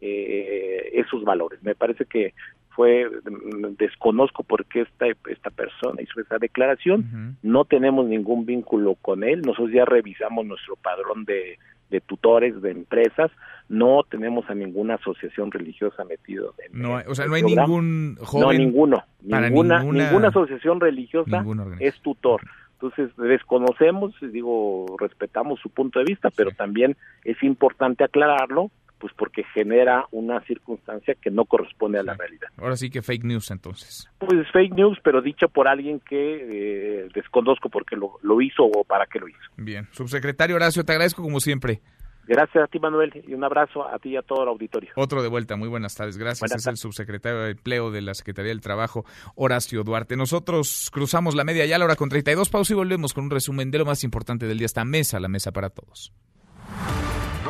eh, 0.00 0.90
esos 0.94 1.24
valores. 1.24 1.62
Me 1.62 1.74
parece 1.74 2.04
que 2.04 2.34
fue 2.70 3.06
mm, 3.08 3.76
desconozco 3.78 4.44
por 4.44 4.64
qué 4.66 4.82
esta 4.82 5.06
esta 5.28 5.50
persona 5.50 6.00
hizo 6.00 6.20
esa 6.20 6.38
declaración. 6.38 7.36
No 7.42 7.64
tenemos 7.64 8.06
ningún 8.06 8.46
vínculo 8.46 8.94
con 8.94 9.24
él. 9.24 9.42
Nosotros 9.42 9.72
ya 9.72 9.84
revisamos 9.84 10.46
nuestro 10.46 10.76
padrón 10.76 11.24
de, 11.24 11.58
de 11.90 12.00
tutores 12.00 12.60
de 12.62 12.70
empresas. 12.70 13.30
No 13.68 14.02
tenemos 14.08 14.48
a 14.48 14.54
ninguna 14.54 14.94
asociación 14.94 15.50
religiosa 15.50 16.04
metido. 16.04 16.54
En, 16.64 16.80
no, 16.80 17.00
o 17.06 17.14
sea, 17.14 17.26
no 17.26 17.34
hay 17.34 17.42
ningún 17.42 18.16
joven. 18.20 18.46
No, 18.46 18.52
ninguno. 18.52 19.04
Ninguna, 19.22 19.82
ninguna, 19.82 20.28
asociación 20.28 20.80
religiosa 20.80 21.44
es 21.80 22.00
tutor. 22.00 22.42
Entonces, 22.80 23.10
desconocemos, 23.16 24.14
digo, 24.20 24.86
respetamos 25.00 25.58
su 25.58 25.68
punto 25.68 25.98
de 25.98 26.04
vista, 26.04 26.30
pero 26.30 26.52
también 26.52 26.96
es 27.24 27.42
importante 27.42 28.04
aclararlo 28.04 28.70
pues 28.98 29.12
porque 29.14 29.44
genera 29.54 30.06
una 30.10 30.40
circunstancia 30.42 31.14
que 31.14 31.30
no 31.30 31.44
corresponde 31.44 31.98
a 31.98 32.02
la 32.02 32.14
realidad. 32.14 32.48
Ahora 32.56 32.76
sí 32.76 32.90
que 32.90 33.02
fake 33.02 33.24
news 33.24 33.50
entonces. 33.50 34.08
Pues 34.18 34.46
fake 34.52 34.74
news, 34.74 34.98
pero 35.02 35.22
dicho 35.22 35.48
por 35.48 35.68
alguien 35.68 36.00
que 36.00 37.04
eh, 37.04 37.08
desconozco 37.14 37.68
por 37.68 37.84
qué 37.84 37.96
lo, 37.96 38.18
lo 38.22 38.40
hizo 38.40 38.64
o 38.64 38.84
para 38.84 39.06
qué 39.06 39.18
lo 39.18 39.28
hizo. 39.28 39.38
Bien, 39.56 39.88
subsecretario 39.92 40.56
Horacio, 40.56 40.84
te 40.84 40.92
agradezco 40.92 41.22
como 41.22 41.40
siempre. 41.40 41.80
Gracias 42.28 42.62
a 42.62 42.66
ti, 42.66 42.78
Manuel, 42.78 43.24
y 43.26 43.32
un 43.32 43.42
abrazo 43.42 43.88
a 43.88 43.98
ti 43.98 44.10
y 44.10 44.16
a 44.16 44.22
todo 44.22 44.42
el 44.42 44.50
auditorio. 44.50 44.90
Otro 44.96 45.22
de 45.22 45.28
vuelta, 45.28 45.56
muy 45.56 45.68
buenas 45.68 45.94
tardes. 45.94 46.18
Gracias. 46.18 46.54
es 46.54 46.66
el 46.66 46.76
subsecretario 46.76 47.40
de 47.40 47.52
Empleo 47.52 47.90
de 47.90 48.02
la 48.02 48.12
Secretaría 48.12 48.50
del 48.50 48.60
Trabajo, 48.60 49.06
Horacio 49.34 49.82
Duarte. 49.82 50.14
Nosotros 50.14 50.90
cruzamos 50.92 51.34
la 51.34 51.44
media 51.44 51.64
ya 51.64 51.76
a 51.76 51.78
la 51.78 51.86
hora 51.86 51.96
con 51.96 52.10
32 52.10 52.50
pausas 52.50 52.72
y 52.72 52.74
volvemos 52.74 53.14
con 53.14 53.24
un 53.24 53.30
resumen 53.30 53.70
de 53.70 53.78
lo 53.78 53.86
más 53.86 54.04
importante 54.04 54.46
del 54.46 54.58
día. 54.58 54.66
Esta 54.66 54.84
mesa, 54.84 55.18
la 55.20 55.28
mesa 55.28 55.52
para 55.52 55.70
todos 55.70 56.12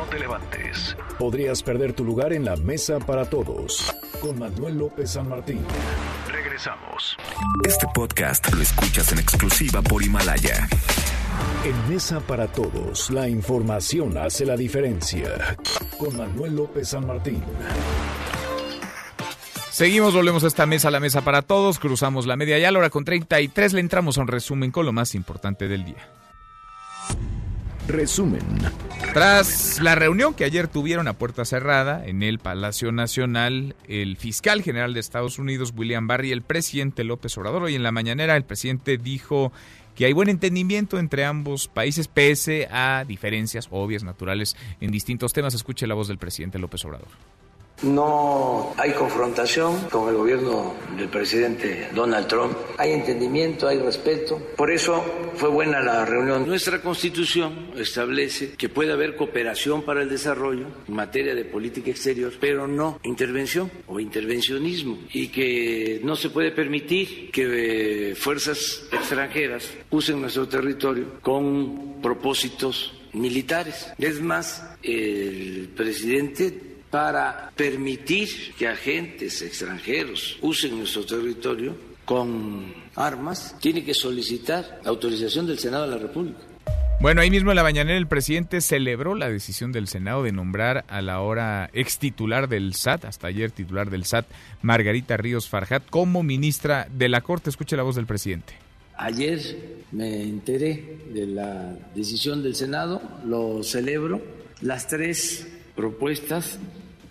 te 0.09 0.19
levantes. 0.19 0.95
Podrías 1.17 1.63
perder 1.63 1.93
tu 1.93 2.03
lugar 2.03 2.33
en 2.33 2.45
la 2.45 2.55
mesa 2.55 2.99
para 2.99 3.25
todos. 3.25 3.93
Con 4.21 4.39
Manuel 4.39 4.77
López 4.77 5.11
San 5.11 5.29
Martín. 5.29 5.59
Regresamos. 6.31 7.17
Este 7.65 7.87
podcast 7.93 8.51
lo 8.53 8.61
escuchas 8.61 9.11
en 9.11 9.19
exclusiva 9.19 9.81
por 9.81 10.03
Himalaya. 10.03 10.67
En 11.63 11.89
Mesa 11.89 12.19
para 12.19 12.47
Todos, 12.47 13.09
la 13.11 13.27
información 13.27 14.17
hace 14.17 14.45
la 14.45 14.55
diferencia. 14.55 15.57
Con 15.97 16.17
Manuel 16.17 16.55
López 16.55 16.89
San 16.89 17.05
Martín. 17.07 17.43
Seguimos, 19.69 20.13
volvemos 20.13 20.43
a 20.43 20.47
esta 20.47 20.65
mesa, 20.65 20.91
la 20.91 20.99
mesa 20.99 21.21
para 21.21 21.41
todos, 21.41 21.79
cruzamos 21.79 22.25
la 22.25 22.35
media 22.35 22.59
y 22.59 22.65
a 22.65 22.71
la 22.71 22.79
hora 22.79 22.89
con 22.89 23.05
33 23.05 23.73
le 23.73 23.79
entramos 23.79 24.17
a 24.17 24.21
un 24.21 24.27
resumen 24.27 24.71
con 24.71 24.85
lo 24.85 24.91
más 24.91 25.15
importante 25.15 25.69
del 25.69 25.85
día. 25.85 26.09
Resumen. 27.89 28.41
Tras 29.13 29.79
la 29.81 29.95
reunión 29.95 30.35
que 30.35 30.43
ayer 30.43 30.67
tuvieron 30.67 31.07
a 31.07 31.13
puerta 31.13 31.43
cerrada 31.43 32.05
en 32.05 32.21
el 32.21 32.37
Palacio 32.37 32.91
Nacional, 32.91 33.75
el 33.87 34.15
fiscal 34.17 34.61
general 34.61 34.93
de 34.93 34.99
Estados 34.99 35.39
Unidos, 35.39 35.73
William 35.75 36.07
Barr, 36.07 36.25
y 36.25 36.31
el 36.31 36.43
presidente 36.43 37.03
López 37.03 37.35
Obrador, 37.37 37.63
hoy 37.63 37.73
en 37.75 37.81
la 37.81 37.91
mañanera 37.91 38.37
el 38.37 38.45
presidente 38.45 38.97
dijo 38.97 39.51
que 39.95 40.05
hay 40.05 40.13
buen 40.13 40.29
entendimiento 40.29 40.99
entre 40.99 41.25
ambos 41.25 41.67
países 41.67 42.07
pese 42.07 42.67
a 42.71 43.03
diferencias 43.07 43.67
obvias, 43.71 44.03
naturales, 44.03 44.55
en 44.79 44.91
distintos 44.91 45.33
temas. 45.33 45.55
Escuche 45.55 45.87
la 45.87 45.95
voz 45.95 46.07
del 46.07 46.19
presidente 46.19 46.59
López 46.59 46.85
Obrador. 46.85 47.09
No 47.81 48.73
hay 48.77 48.91
confrontación 48.91 49.89
con 49.89 50.09
el 50.09 50.15
gobierno 50.15 50.75
del 50.97 51.07
presidente 51.07 51.87
Donald 51.95 52.27
Trump. 52.27 52.53
Hay 52.77 52.91
entendimiento, 52.91 53.67
hay 53.67 53.79
respeto. 53.79 54.41
Por 54.57 54.71
eso 54.71 55.03
fue 55.35 55.49
buena 55.49 55.79
la 55.81 56.05
reunión. 56.05 56.45
Nuestra 56.45 56.81
constitución 56.81 57.71
establece 57.77 58.51
que 58.57 58.67
puede 58.67 58.91
haber 58.91 59.15
cooperación 59.15 59.83
para 59.83 60.01
el 60.01 60.09
desarrollo 60.09 60.67
en 60.87 60.93
materia 60.93 61.33
de 61.33 61.45
política 61.45 61.91
exterior, 61.91 62.33
pero 62.39 62.67
no 62.67 62.99
intervención 63.03 63.71
o 63.87 63.99
intervencionismo. 63.99 64.99
Y 65.13 65.29
que 65.29 66.01
no 66.03 66.15
se 66.17 66.29
puede 66.29 66.51
permitir 66.51 67.31
que 67.31 68.13
fuerzas 68.17 68.83
extranjeras 68.91 69.69
usen 69.89 70.21
nuestro 70.21 70.47
territorio 70.47 71.19
con 71.21 72.01
propósitos 72.01 72.93
militares. 73.13 73.87
Es 73.97 74.21
más, 74.21 74.63
el 74.83 75.69
presidente 75.75 76.68
para 76.89 77.51
permitir 77.55 78.53
que 78.57 78.67
agentes 78.67 79.41
extranjeros 79.41 80.37
usen 80.41 80.77
nuestro 80.77 81.05
territorio 81.05 81.75
con 82.05 82.73
armas, 82.95 83.55
tiene 83.59 83.83
que 83.83 83.93
solicitar 83.93 84.81
autorización 84.83 85.45
del 85.45 85.59
Senado 85.59 85.83
de 85.85 85.91
la 85.91 86.01
República. 86.01 86.39
Bueno, 87.01 87.21
ahí 87.21 87.29
mismo 87.29 87.51
en 87.51 87.55
la 87.55 87.63
mañanera 87.63 87.97
el 87.97 88.07
presidente 88.07 88.59
celebró 88.59 89.15
la 89.15 89.29
decisión 89.29 89.71
del 89.71 89.87
Senado 89.87 90.23
de 90.23 90.33
nombrar 90.33 90.83
a 90.89 91.01
la 91.01 91.13
ahora 91.13 91.69
ex 91.71 91.97
titular 91.97 92.49
del 92.49 92.73
SAT, 92.73 93.05
hasta 93.05 93.27
ayer 93.27 93.51
titular 93.51 93.89
del 93.89 94.03
SAT, 94.03 94.25
Margarita 94.63 95.15
Ríos 95.15 95.47
Farjat, 95.47 95.87
como 95.89 96.23
ministra 96.23 96.87
de 96.91 97.07
la 97.07 97.21
Corte. 97.21 97.51
Escuche 97.51 97.77
la 97.77 97.83
voz 97.83 97.95
del 97.95 98.05
presidente. 98.05 98.53
Ayer 98.97 99.39
me 99.93 100.23
enteré 100.23 100.97
de 101.13 101.25
la 101.25 101.73
decisión 101.95 102.43
del 102.43 102.55
Senado, 102.55 103.01
lo 103.23 103.63
celebro. 103.63 104.21
Las 104.59 104.89
tres 104.89 105.47
propuestas 105.73 106.59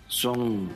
son 0.09 0.69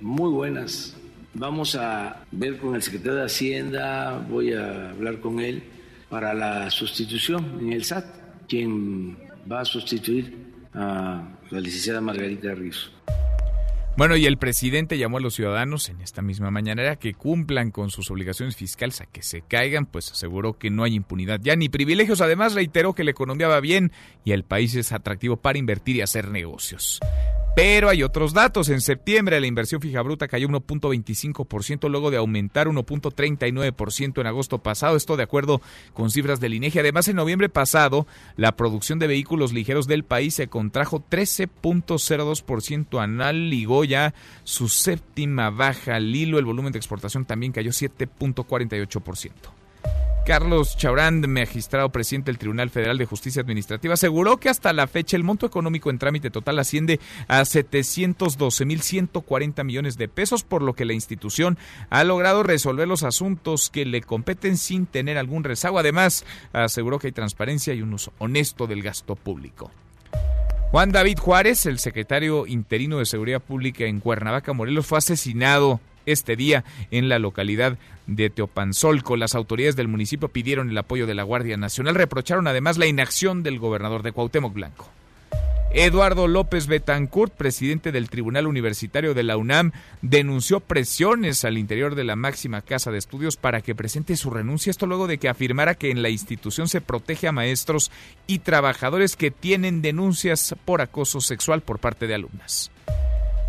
muy 0.00 0.30
buenas 0.30 0.96
Vamos 1.34 1.74
a 1.76 2.24
ver 2.30 2.58
con 2.58 2.74
el 2.74 2.82
secretario 2.82 3.14
de 3.14 3.24
Hacienda, 3.24 4.18
voy 4.28 4.52
a 4.52 4.90
hablar 4.90 5.18
con 5.20 5.40
él 5.40 5.62
para 6.10 6.34
la 6.34 6.70
sustitución 6.70 7.58
en 7.58 7.72
el 7.72 7.84
SAT, 7.84 8.04
quien 8.46 9.16
va 9.50 9.60
a 9.60 9.64
sustituir 9.64 10.36
a 10.74 11.26
la 11.50 11.60
licenciada 11.60 12.02
Margarita 12.02 12.54
Ríos. 12.54 12.92
Bueno, 13.96 14.16
y 14.16 14.26
el 14.26 14.36
presidente 14.36 14.98
llamó 14.98 15.18
a 15.18 15.20
los 15.20 15.34
ciudadanos 15.34 15.88
en 15.88 16.02
esta 16.02 16.20
misma 16.20 16.50
mañanera 16.50 16.96
que 16.96 17.14
cumplan 17.14 17.70
con 17.70 17.90
sus 17.90 18.10
obligaciones 18.10 18.56
fiscales 18.56 19.00
a 19.00 19.06
que 19.06 19.22
se 19.22 19.40
caigan, 19.40 19.86
pues 19.86 20.12
aseguró 20.12 20.58
que 20.58 20.70
no 20.70 20.84
hay 20.84 20.94
impunidad 20.94 21.40
ya 21.42 21.56
ni 21.56 21.70
privilegios. 21.70 22.20
Además, 22.20 22.54
reiteró 22.54 22.94
que 22.94 23.04
la 23.04 23.10
economía 23.10 23.48
va 23.48 23.60
bien 23.60 23.90
y 24.24 24.32
el 24.32 24.44
país 24.44 24.74
es 24.74 24.92
atractivo 24.92 25.36
para 25.36 25.58
invertir 25.58 25.96
y 25.96 26.02
hacer 26.02 26.28
negocios. 26.28 27.00
Pero 27.54 27.90
hay 27.90 28.02
otros 28.02 28.32
datos. 28.32 28.70
En 28.70 28.80
septiembre 28.80 29.38
la 29.40 29.46
inversión 29.46 29.82
fija 29.82 30.00
bruta 30.00 30.26
cayó 30.26 30.48
1.25% 30.48 31.90
luego 31.90 32.10
de 32.10 32.16
aumentar 32.16 32.66
1.39% 32.66 34.20
en 34.20 34.26
agosto 34.26 34.58
pasado. 34.58 34.96
Esto 34.96 35.18
de 35.18 35.24
acuerdo 35.24 35.60
con 35.92 36.10
cifras 36.10 36.40
del 36.40 36.54
INEGI. 36.54 36.78
Además, 36.78 37.08
en 37.08 37.16
noviembre 37.16 37.50
pasado 37.50 38.06
la 38.36 38.56
producción 38.56 38.98
de 38.98 39.06
vehículos 39.06 39.52
ligeros 39.52 39.86
del 39.86 40.02
país 40.04 40.34
se 40.34 40.48
contrajo 40.48 41.04
13.02% 41.10 43.02
anual. 43.02 43.50
Ligó 43.50 43.84
ya 43.84 44.14
su 44.44 44.70
séptima 44.70 45.50
baja 45.50 45.96
al 45.96 46.14
hilo. 46.14 46.38
El 46.38 46.46
volumen 46.46 46.72
de 46.72 46.78
exportación 46.78 47.26
también 47.26 47.52
cayó 47.52 47.70
7.48%. 47.70 49.30
Carlos 50.24 50.76
Chaurán, 50.76 51.20
magistrado 51.28 51.90
presidente 51.90 52.30
del 52.30 52.38
Tribunal 52.38 52.70
Federal 52.70 52.96
de 52.96 53.06
Justicia 53.06 53.42
Administrativa, 53.42 53.94
aseguró 53.94 54.36
que 54.36 54.48
hasta 54.48 54.72
la 54.72 54.86
fecha 54.86 55.16
el 55.16 55.24
monto 55.24 55.46
económico 55.46 55.90
en 55.90 55.98
trámite 55.98 56.30
total 56.30 56.60
asciende 56.60 57.00
a 57.26 57.40
712.140 57.40 59.64
millones 59.64 59.98
de 59.98 60.06
pesos, 60.08 60.44
por 60.44 60.62
lo 60.62 60.74
que 60.74 60.84
la 60.84 60.92
institución 60.92 61.58
ha 61.90 62.04
logrado 62.04 62.44
resolver 62.44 62.86
los 62.86 63.02
asuntos 63.02 63.68
que 63.68 63.84
le 63.84 64.00
competen 64.00 64.58
sin 64.58 64.86
tener 64.86 65.18
algún 65.18 65.42
rezago. 65.42 65.80
Además, 65.80 66.24
aseguró 66.52 67.00
que 67.00 67.08
hay 67.08 67.12
transparencia 67.12 67.74
y 67.74 67.82
un 67.82 67.94
uso 67.94 68.12
honesto 68.18 68.68
del 68.68 68.82
gasto 68.82 69.16
público. 69.16 69.72
Juan 70.70 70.92
David 70.92 71.18
Juárez, 71.18 71.66
el 71.66 71.80
secretario 71.80 72.46
interino 72.46 72.98
de 72.98 73.06
Seguridad 73.06 73.42
Pública 73.42 73.82
en 73.84 73.98
Cuernavaca, 73.98 74.52
Morelos, 74.52 74.86
fue 74.86 74.98
asesinado 74.98 75.80
este 76.06 76.36
día 76.36 76.64
en 76.90 77.08
la 77.08 77.18
localidad 77.18 77.78
de 78.06 78.30
Teopanzolco. 78.30 79.16
Las 79.16 79.34
autoridades 79.34 79.76
del 79.76 79.88
municipio 79.88 80.28
pidieron 80.28 80.70
el 80.70 80.78
apoyo 80.78 81.06
de 81.06 81.14
la 81.14 81.22
Guardia 81.22 81.56
Nacional, 81.56 81.94
reprocharon 81.94 82.46
además 82.46 82.78
la 82.78 82.86
inacción 82.86 83.42
del 83.42 83.58
gobernador 83.58 84.02
de 84.02 84.12
Cuauhtémoc 84.12 84.52
Blanco. 84.52 84.90
Eduardo 85.74 86.28
López 86.28 86.66
Betancourt, 86.66 87.32
presidente 87.32 87.92
del 87.92 88.10
Tribunal 88.10 88.46
Universitario 88.46 89.14
de 89.14 89.22
la 89.22 89.38
UNAM, 89.38 89.72
denunció 90.02 90.60
presiones 90.60 91.46
al 91.46 91.56
interior 91.56 91.94
de 91.94 92.04
la 92.04 92.14
máxima 92.14 92.60
casa 92.60 92.90
de 92.90 92.98
estudios 92.98 93.38
para 93.38 93.62
que 93.62 93.74
presente 93.74 94.16
su 94.16 94.28
renuncia. 94.28 94.70
Esto 94.70 94.86
luego 94.86 95.06
de 95.06 95.16
que 95.16 95.30
afirmara 95.30 95.74
que 95.74 95.90
en 95.90 96.02
la 96.02 96.10
institución 96.10 96.68
se 96.68 96.82
protege 96.82 97.26
a 97.26 97.32
maestros 97.32 97.90
y 98.26 98.40
trabajadores 98.40 99.16
que 99.16 99.30
tienen 99.30 99.80
denuncias 99.80 100.54
por 100.66 100.82
acoso 100.82 101.22
sexual 101.22 101.62
por 101.62 101.78
parte 101.78 102.06
de 102.06 102.16
alumnas. 102.16 102.71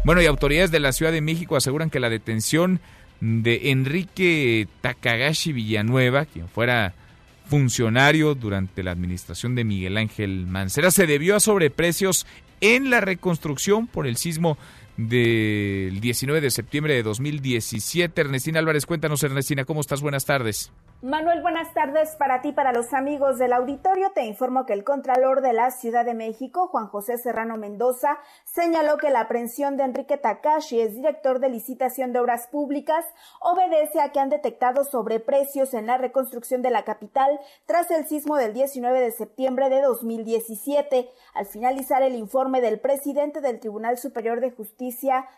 Bueno, 0.04 0.22
y 0.22 0.26
autoridades 0.26 0.70
de 0.72 0.82
la 0.82 0.92
Ciudad 0.92 1.14
de 1.14 1.22
México 1.22 1.56
aseguran 1.56 1.90
que 1.90 2.02
la 2.02 2.10
detención 2.10 2.82
de 3.22 3.72
Enrique 3.72 4.68
Takagashi 4.82 5.54
Villanueva, 5.54 6.26
quien 6.26 6.50
fuera 6.50 6.94
funcionario 7.46 8.36
durante 8.36 8.84
la 8.84 8.92
administración 8.92 9.56
de 9.56 9.64
Miguel 9.64 9.96
Ángel 9.96 10.46
Mancera, 10.46 10.92
se 10.92 11.08
debió 11.08 11.38
a 11.38 11.40
sobreprecios 11.40 12.28
en 12.60 12.90
la 12.90 13.00
reconstrucción 13.00 13.88
por 13.88 14.06
el 14.06 14.18
sismo 14.18 14.58
del 14.98 16.00
19 16.00 16.42
de 16.42 16.52
septiembre 16.52 16.94
de 16.94 17.04
2017. 17.04 18.22
Ernestina 18.22 18.60
Álvarez, 18.60 18.86
cuéntanos, 18.86 19.24
Ernestina, 19.24 19.66
¿cómo 19.66 19.82
estás? 19.82 20.02
Buenas 20.02 20.26
tardes. 20.26 20.72
Manuel, 21.02 21.42
buenas 21.42 21.74
tardes 21.74 22.16
para 22.16 22.42
ti, 22.42 22.54
para 22.54 22.72
los 22.72 22.94
amigos 22.94 23.38
del 23.38 23.52
auditorio. 23.52 24.12
Te 24.16 24.24
informo 24.24 24.66
que 24.66 24.72
el 24.72 24.86
Contralor 24.86 25.42
de 25.42 25.52
la 25.52 25.70
Ciudad 25.70 26.06
de 26.06 26.14
México, 26.14 26.70
Juan 26.70 26.88
José 26.88 27.18
Serrano 27.18 27.58
Mendoza, 27.58 28.20
señaló 28.46 28.96
que 28.96 29.10
la 29.10 29.22
aprehensión 29.22 29.76
de 29.76 29.84
Enrique 29.84 30.16
Takashi, 30.16 30.80
es 30.80 30.96
director 30.96 31.40
de 31.40 31.50
licitación 31.50 32.14
de 32.14 32.20
obras 32.20 32.48
públicas, 32.48 33.04
obedece 33.42 34.00
a 34.00 34.14
que 34.14 34.22
han 34.22 34.30
detectado 34.30 34.86
sobreprecios 34.86 35.74
en 35.74 35.88
la 35.88 35.98
reconstrucción 35.98 36.62
de 36.62 36.70
la 36.70 36.86
capital 36.86 37.38
tras 37.66 37.92
el 37.92 38.08
sismo 38.08 38.38
del 38.38 38.54
19 38.54 39.02
de 39.02 39.12
septiembre 39.12 39.70
de 39.70 39.82
2017. 39.82 41.10
Al 41.34 41.46
finalizar 41.48 42.02
el 42.02 42.16
informe 42.16 42.62
del 42.62 42.80
presidente 42.80 43.42
del 43.42 43.60
Tribunal 43.60 43.98
Superior 43.98 44.40
de 44.40 44.52
Justicia 44.52 44.83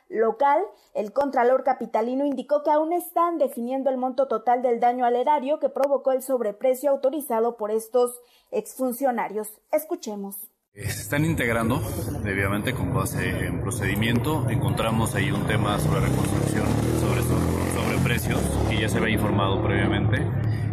local, 0.10 0.62
el 0.94 1.14
Contralor 1.14 1.64
capitalino 1.64 2.26
indicó 2.26 2.64
que 2.64 2.72
aún 2.72 2.94
están 2.94 3.38
definiendo 3.38 3.90
el 3.90 3.98
monto 3.98 4.28
total 4.28 4.62
del 4.62 4.80
daño 4.80 5.06
al 5.06 5.16
erario 5.16 5.60
que 5.60 5.70
provocó 5.70 6.12
el 6.12 6.22
sobreprecio 6.22 6.92
autorizado 6.92 7.58
por 7.58 7.72
estos 7.72 8.20
exfuncionarios. 8.52 9.50
Escuchemos. 9.72 10.38
Se 10.74 10.82
están 10.84 11.24
integrando 11.24 11.82
debidamente 12.24 12.74
con 12.74 12.94
base 12.94 13.46
en 13.46 13.62
procedimiento. 13.62 14.50
Encontramos 14.50 15.16
ahí 15.16 15.32
un 15.32 15.48
tema 15.48 15.80
sobre 15.80 16.02
reconstrucción, 16.02 16.68
sobre, 17.00 17.22
sobre 17.22 17.98
precios, 18.04 18.42
que 18.70 18.82
ya 18.82 18.90
se 18.90 18.98
había 18.98 19.14
informado 19.14 19.64
previamente. 19.64 20.18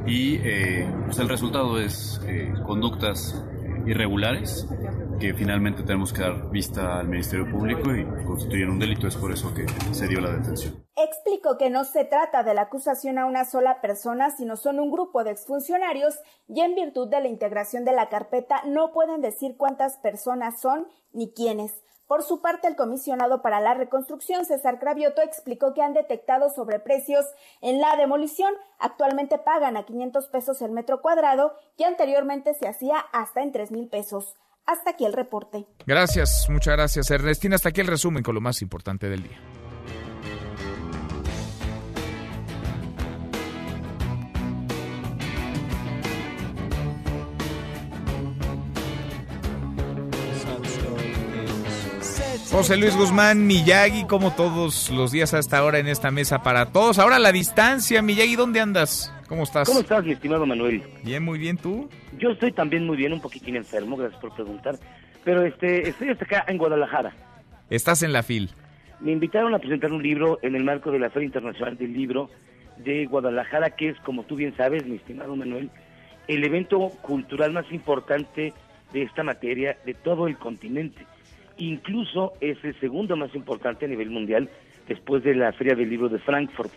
Y 0.05 0.37
eh, 0.43 0.93
pues 1.05 1.19
el 1.21 1.29
resultado 1.29 1.79
es 1.79 2.21
eh, 2.27 2.53
conductas 2.67 3.45
irregulares 3.87 4.67
que 5.23 5.35
finalmente 5.35 5.85
tenemos 5.85 6.13
que 6.13 6.21
dar 6.21 6.51
vista 6.51 6.99
al 6.99 7.07
Ministerio 7.07 7.49
Público 7.49 7.95
y 7.95 8.05
constituyen 8.25 8.71
un 8.71 8.81
delito. 8.81 9.07
Es 9.07 9.15
por 9.15 9.31
eso 9.31 9.55
que 9.55 9.65
se 9.95 10.09
dio 10.09 10.21
la 10.21 10.33
detención. 10.33 10.85
Explicó 10.97 11.57
que 11.57 11.71
no 11.71 11.85
se 11.85 12.05
trata 12.05 12.43
de 12.43 12.55
la 12.55 12.63
acusación 12.63 13.19
a 13.19 13.27
una 13.27 13.45
sola 13.45 13.81
persona, 13.81 14.31
sino 14.31 14.57
son 14.57 14.81
un 14.81 14.91
grupo 14.91 15.23
de 15.23 15.31
exfuncionarios 15.31 16.19
y 16.49 16.61
en 16.61 16.75
virtud 16.75 17.09
de 17.09 17.21
la 17.21 17.29
integración 17.29 17.85
de 17.85 17.93
la 17.93 18.09
carpeta 18.09 18.63
no 18.67 18.93
pueden 18.93 19.21
decir 19.21 19.57
cuántas 19.57 19.97
personas 19.99 20.61
son 20.61 20.89
ni 21.13 21.33
quiénes. 21.33 21.73
Por 22.09 22.25
su 22.25 22.43
parte, 22.43 22.67
el 22.67 22.75
comisionado 22.75 23.43
para 23.43 23.61
la 23.61 23.75
reconstrucción, 23.75 24.45
César 24.45 24.81
Cravioto, 24.81 25.23
explicó 25.23 25.73
que 25.73 25.83
han 25.83 25.95
detectado 25.95 26.51
sobreprecios 26.51 27.27
en 27.61 27.81
la 27.81 27.95
demolición. 27.95 28.53
Actualmente 28.81 29.39
pagan 29.39 29.77
a 29.77 29.85
500 29.85 30.27
pesos 30.27 30.61
el 30.63 30.73
metro 30.73 31.01
cuadrado 31.01 31.55
y 31.77 31.85
anteriormente 31.85 32.55
se 32.55 32.67
hacía 32.67 32.99
hasta 33.13 33.41
en 33.43 33.53
3 33.53 33.71
mil 33.71 33.89
pesos. 33.89 34.37
Hasta 34.67 34.91
aquí 34.91 35.05
el 35.05 35.13
reporte. 35.13 35.67
Gracias, 35.87 36.47
muchas 36.49 36.75
gracias, 36.75 37.11
Ernestina. 37.11 37.57
Hasta 37.57 37.71
aquí 37.71 37.81
el 37.81 37.87
resumen 37.89 38.23
con 38.23 38.35
lo 38.35 38.41
más 38.41 38.63
importante 38.63 39.09
del 39.09 39.23
día. 39.23 39.39
José 52.53 52.77
Luis 52.77 52.95
Guzmán, 52.95 53.47
Miyagi, 53.47 54.05
como 54.05 54.35
todos 54.35 54.91
los 54.91 55.11
días 55.11 55.33
hasta 55.33 55.57
ahora 55.57 55.79
en 55.79 55.89
esta 55.89 56.11
mesa 56.11 56.43
para 56.43 56.67
todos. 56.67 56.99
Ahora 56.99 57.19
la 57.19 57.33
distancia, 57.33 58.03
Miyagi, 58.03 58.37
¿dónde 58.37 58.61
andas? 58.61 59.11
¿Cómo 59.27 59.45
estás? 59.45 59.67
¿Cómo 59.67 59.81
estás, 59.81 60.05
mi 60.05 60.13
estimado 60.13 60.45
Manuel? 60.45 60.83
Bien, 61.03 61.25
muy 61.25 61.39
bien, 61.39 61.57
¿tú? 61.57 61.89
Yo 62.19 62.33
estoy 62.33 62.53
también 62.53 62.87
muy 62.87 62.99
bien, 62.99 63.15
un 63.15 63.23
poquitín 63.23 63.57
enfermo, 63.57 63.97
gracias 63.97 64.21
por 64.21 64.35
preguntar. 64.35 64.77
Pero 65.25 65.47
este, 65.47 65.89
estoy 65.89 66.11
hasta 66.11 66.27
acá 66.27 66.45
en 66.47 66.59
Guadalajara. 66.59 67.15
Estás 67.71 68.03
en 68.03 68.13
la 68.13 68.23
FIL. 68.23 68.51
Me 69.01 69.13
invitaron 69.13 69.55
a 69.55 69.59
presentar 69.59 69.91
un 69.91 70.03
libro 70.03 70.39
en 70.43 70.55
el 70.55 70.63
marco 70.63 70.91
de 70.91 70.99
la 70.99 71.09
Feria 71.09 71.27
Internacional 71.29 71.79
del 71.79 71.95
Libro 71.95 72.29
de 72.77 73.07
Guadalajara, 73.07 73.71
que 73.71 73.89
es, 73.89 74.01
como 74.01 74.25
tú 74.25 74.37
bien 74.37 74.55
sabes, 74.59 74.87
mi 74.87 74.97
estimado 74.97 75.35
Manuel, 75.37 75.71
el 76.29 76.45
evento 76.45 76.91
cultural 77.01 77.53
más 77.53 77.65
importante 77.73 78.53
de 78.93 79.03
esta 79.03 79.23
materia 79.23 79.79
de 79.87 79.95
todo 79.95 80.27
el 80.27 80.37
continente. 80.37 81.07
Incluso 81.63 82.33
es 82.41 82.59
el 82.65 82.75
segundo 82.81 83.17
más 83.17 83.33
importante 83.37 83.85
a 83.85 83.89
nivel 83.89 84.11
mundial 84.11 84.49
después 84.89 85.23
de 85.23 85.33
la 85.37 85.53
Feria 85.53 85.77
del 85.77 85.91
Libro 85.91 86.09
de 86.09 86.19
Frankfurt. 86.19 86.73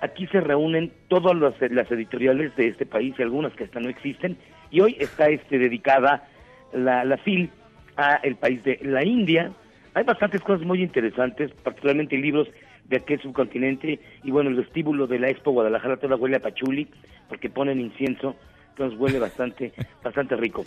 Aquí 0.00 0.26
se 0.26 0.40
reúnen 0.40 0.90
todas 1.06 1.36
las, 1.36 1.54
las, 1.70 1.88
editoriales 1.92 2.54
de 2.56 2.66
este 2.66 2.84
país 2.84 3.14
y 3.16 3.22
algunas 3.22 3.52
que 3.52 3.62
hasta 3.62 3.78
no 3.78 3.88
existen. 3.88 4.36
Y 4.72 4.80
hoy 4.80 4.96
está 4.98 5.28
este 5.28 5.56
dedicada 5.56 6.26
la, 6.72 7.04
la 7.04 7.16
FIL 7.18 7.48
a 7.96 8.16
el 8.16 8.34
país 8.34 8.64
de 8.64 8.80
la 8.82 9.04
India. 9.04 9.52
Hay 9.94 10.02
bastantes 10.02 10.40
cosas 10.40 10.66
muy 10.66 10.82
interesantes, 10.82 11.52
particularmente 11.62 12.16
libros 12.16 12.48
de 12.88 12.96
aquel 12.96 13.20
subcontinente. 13.20 14.00
Y 14.24 14.32
bueno, 14.32 14.50
el 14.50 14.56
vestíbulo 14.56 15.06
de 15.06 15.20
la 15.20 15.28
Expo 15.28 15.52
Guadalajara 15.52 15.98
toda 15.98 16.16
huele 16.16 16.38
a 16.38 16.40
pachuli, 16.40 16.88
porque 17.28 17.50
ponen 17.50 17.80
incienso, 17.80 18.34
entonces 18.70 18.98
huele 18.98 19.20
bastante, 19.20 19.72
bastante 20.02 20.34
rico. 20.34 20.64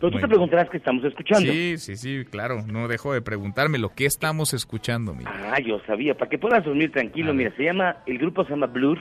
Pero 0.00 0.12
tú 0.12 0.18
te 0.18 0.28
preguntarás 0.28 0.70
qué 0.70 0.78
estamos 0.78 1.04
escuchando. 1.04 1.52
Sí, 1.52 1.76
sí, 1.76 1.94
sí, 1.96 2.24
claro. 2.24 2.62
No 2.66 2.88
dejo 2.88 3.12
de 3.12 3.20
preguntarme 3.20 3.76
lo 3.76 3.90
que 3.90 4.06
estamos 4.06 4.54
escuchando. 4.54 5.14
Mira. 5.14 5.30
Ah, 5.52 5.60
yo 5.60 5.78
sabía. 5.86 6.14
Para 6.14 6.30
que 6.30 6.38
puedas 6.38 6.64
dormir 6.64 6.90
tranquilo, 6.90 7.34
mira, 7.34 7.54
se 7.54 7.64
llama, 7.64 7.98
el 8.06 8.16
grupo 8.16 8.44
se 8.44 8.50
llama 8.50 8.66
Blues 8.66 8.98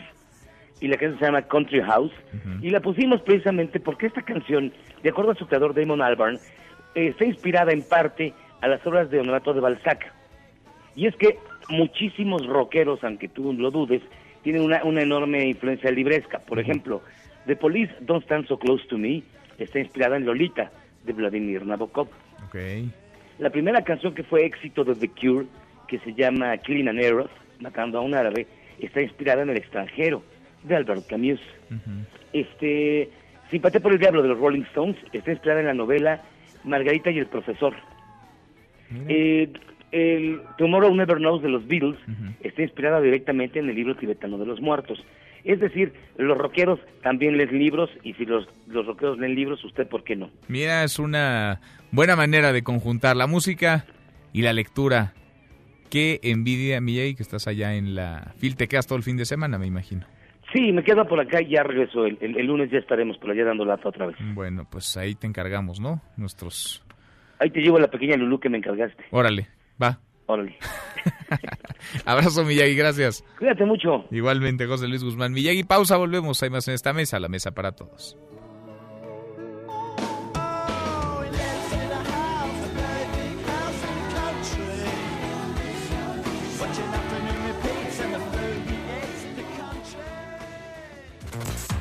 y 0.82 0.90
la 0.90 0.98
canción 0.98 1.20
se 1.20 1.26
llama 1.26 1.42
Country 1.44 1.82
House. 1.82 2.12
Uh 2.34 2.36
-huh. 2.36 2.64
Y 2.64 2.70
la 2.70 2.82
pusimos 2.82 3.22
precisamente 3.22 3.80
porque 3.80 4.08
esta 4.08 4.22
canción, 4.24 4.74
de 5.02 5.10
acuerdo 5.10 5.32
a 5.32 5.36
su 5.36 5.48
creador 5.48 5.74
Damon 5.74 6.02
Albarn, 6.02 6.36
eh, 6.96 7.08
está 7.08 7.24
inspirada 7.24 7.72
en 7.72 7.82
parte 7.82 8.34
a 8.60 8.68
las 8.68 8.86
obras 8.86 9.10
de 9.10 9.22
Honorato 9.22 9.54
de 9.54 9.62
Balzac. 9.62 10.14
Y 10.98 11.08
es 11.08 11.16
que 11.16 11.38
muchísimos 11.70 12.46
rockeros, 12.46 13.02
aunque 13.06 13.30
tú 13.30 13.54
lo 13.54 13.72
dudes, 13.72 14.02
tienen 14.44 14.64
una, 14.64 14.84
una 14.84 15.02
enorme 15.02 15.48
influencia 15.48 15.92
libresca. 15.92 16.40
Por 16.40 16.60
ejemplo, 16.60 17.02
The 17.46 17.56
Police 17.56 17.94
Don't 18.02 18.24
Stand 18.26 18.48
So 18.48 18.60
Close 18.60 18.86
to 18.88 18.98
Me 18.98 19.24
está 19.58 19.80
inspirada 19.80 20.18
en 20.18 20.26
Lolita 20.26 20.72
de 21.04 21.14
Vladimir 21.14 21.66
Nabokov. 21.66 22.08
Okay. 22.48 22.90
La 23.38 23.50
primera 23.50 23.84
canción 23.84 24.14
que 24.14 24.24
fue 24.24 24.46
éxito 24.46 24.84
de 24.84 24.96
The 24.96 25.10
Cure, 25.10 25.46
que 25.88 26.00
se 26.00 26.14
llama 26.14 26.58
Clean 26.58 26.88
and 26.88 27.00
Earth, 27.00 27.32
matando 27.60 28.00
a 28.00 28.02
un 28.02 28.14
árabe, 28.14 28.48
está 28.80 29.02
inspirada 29.02 29.44
en 29.44 29.50
El 29.50 29.58
extranjero 29.58 30.24
de 30.64 30.76
Albert 30.76 31.08
Camus. 31.08 31.40
Este, 32.34 33.10
Simpatía 33.50 33.80
por 33.82 33.94
el 33.94 34.00
Diablo 34.00 34.22
de 34.22 34.30
los 34.30 34.40
Rolling 34.40 34.62
Stones 34.64 34.98
está 35.12 35.32
inspirada 35.32 35.62
en 35.62 35.68
la 35.68 35.74
novela 35.74 36.22
Margarita 36.64 37.10
y 37.10 37.18
el 37.18 37.26
Profesor. 37.26 37.74
Eh, 39.08 39.50
el 39.92 40.42
Tomorrow 40.58 40.94
Never 40.94 41.18
Knows 41.18 41.42
de 41.42 41.50
los 41.50 41.68
Beatles 41.68 41.98
está 42.42 42.62
inspirada 42.62 43.02
directamente 43.02 43.60
en 43.60 43.70
el 43.70 43.76
libro 43.76 43.96
tibetano 43.96 44.38
de 44.38 44.46
los 44.46 44.62
muertos. 44.62 45.04
Es 45.50 45.60
decir, 45.60 45.94
los 46.16 46.38
rockeros 46.38 46.80
también 47.02 47.36
leen 47.36 47.58
libros 47.58 47.90
y 48.04 48.14
si 48.14 48.24
los, 48.24 48.48
los 48.68 48.86
rockeros 48.86 49.18
leen 49.18 49.34
libros, 49.34 49.66
¿usted 49.66 49.88
por 49.88 50.04
qué 50.04 50.16
no? 50.16 50.30
Mira, 50.48 50.84
es 50.84 51.00
una 51.00 51.60
buena 51.92 52.16
manera 52.16 52.54
de 52.54 52.62
conjuntar 52.62 53.16
la 53.16 53.26
música 53.26 53.88
y 54.32 54.44
la 54.44 54.54
lectura. 54.54 55.16
Qué 55.90 56.20
envidia, 56.22 56.80
Miyagi, 56.82 57.16
que 57.16 57.24
estás 57.24 57.48
allá 57.48 57.74
en 57.74 57.96
la 57.96 58.32
FIL. 58.38 58.58
Te 58.58 58.68
quedas 58.68 58.86
todo 58.86 58.98
el 58.98 59.04
fin 59.04 59.18
de 59.18 59.26
semana, 59.26 59.58
me 59.58 59.66
imagino. 59.66 60.06
Sí, 60.54 60.72
me 60.72 60.84
quedo 60.84 61.08
por 61.08 61.20
acá 61.20 61.42
y 61.42 61.50
ya 61.50 61.64
regreso. 61.64 62.06
El, 62.06 62.20
el, 62.22 62.46
lunes 62.46 62.70
ya 62.70 62.78
estaremos 62.78 63.18
por 63.18 63.32
allá 63.32 63.46
dando 63.46 63.66
lata 63.66 63.90
otra 63.90 64.06
vez. 64.06 64.18
Bueno, 64.36 64.68
pues 64.70 64.98
ahí 64.98 65.16
te 65.16 65.26
encargamos, 65.26 65.80
¿no? 65.80 66.00
Nuestros... 66.16 66.86
Ahí 67.40 67.50
te 67.50 67.62
llevo 67.62 67.80
la 67.80 67.90
pequeña 67.90 68.18
Lulú 68.18 68.40
que 68.40 68.50
me 68.50 68.60
encargaste. 68.60 69.04
Órale, 69.10 69.48
va. 69.82 69.98
Órale. 70.30 70.56
Abrazo, 72.06 72.46
Miyagi, 72.46 72.76
gracias. 72.76 73.24
Cuídate 73.40 73.66
mucho. 73.66 74.06
Igualmente, 74.12 74.68
José 74.68 74.88
Luis 74.88 75.04
Guzmán. 75.04 75.34
Miyagi, 75.34 75.64
pausa, 75.64 75.98
volvemos. 75.98 76.44
Hay 76.44 76.52
más 76.52 76.68
en 76.68 76.76
esta 76.76 76.94
mesa, 76.94 77.20
la 77.20 77.30
mesa 77.30 77.50
para 77.50 77.72
todos. 77.72 78.16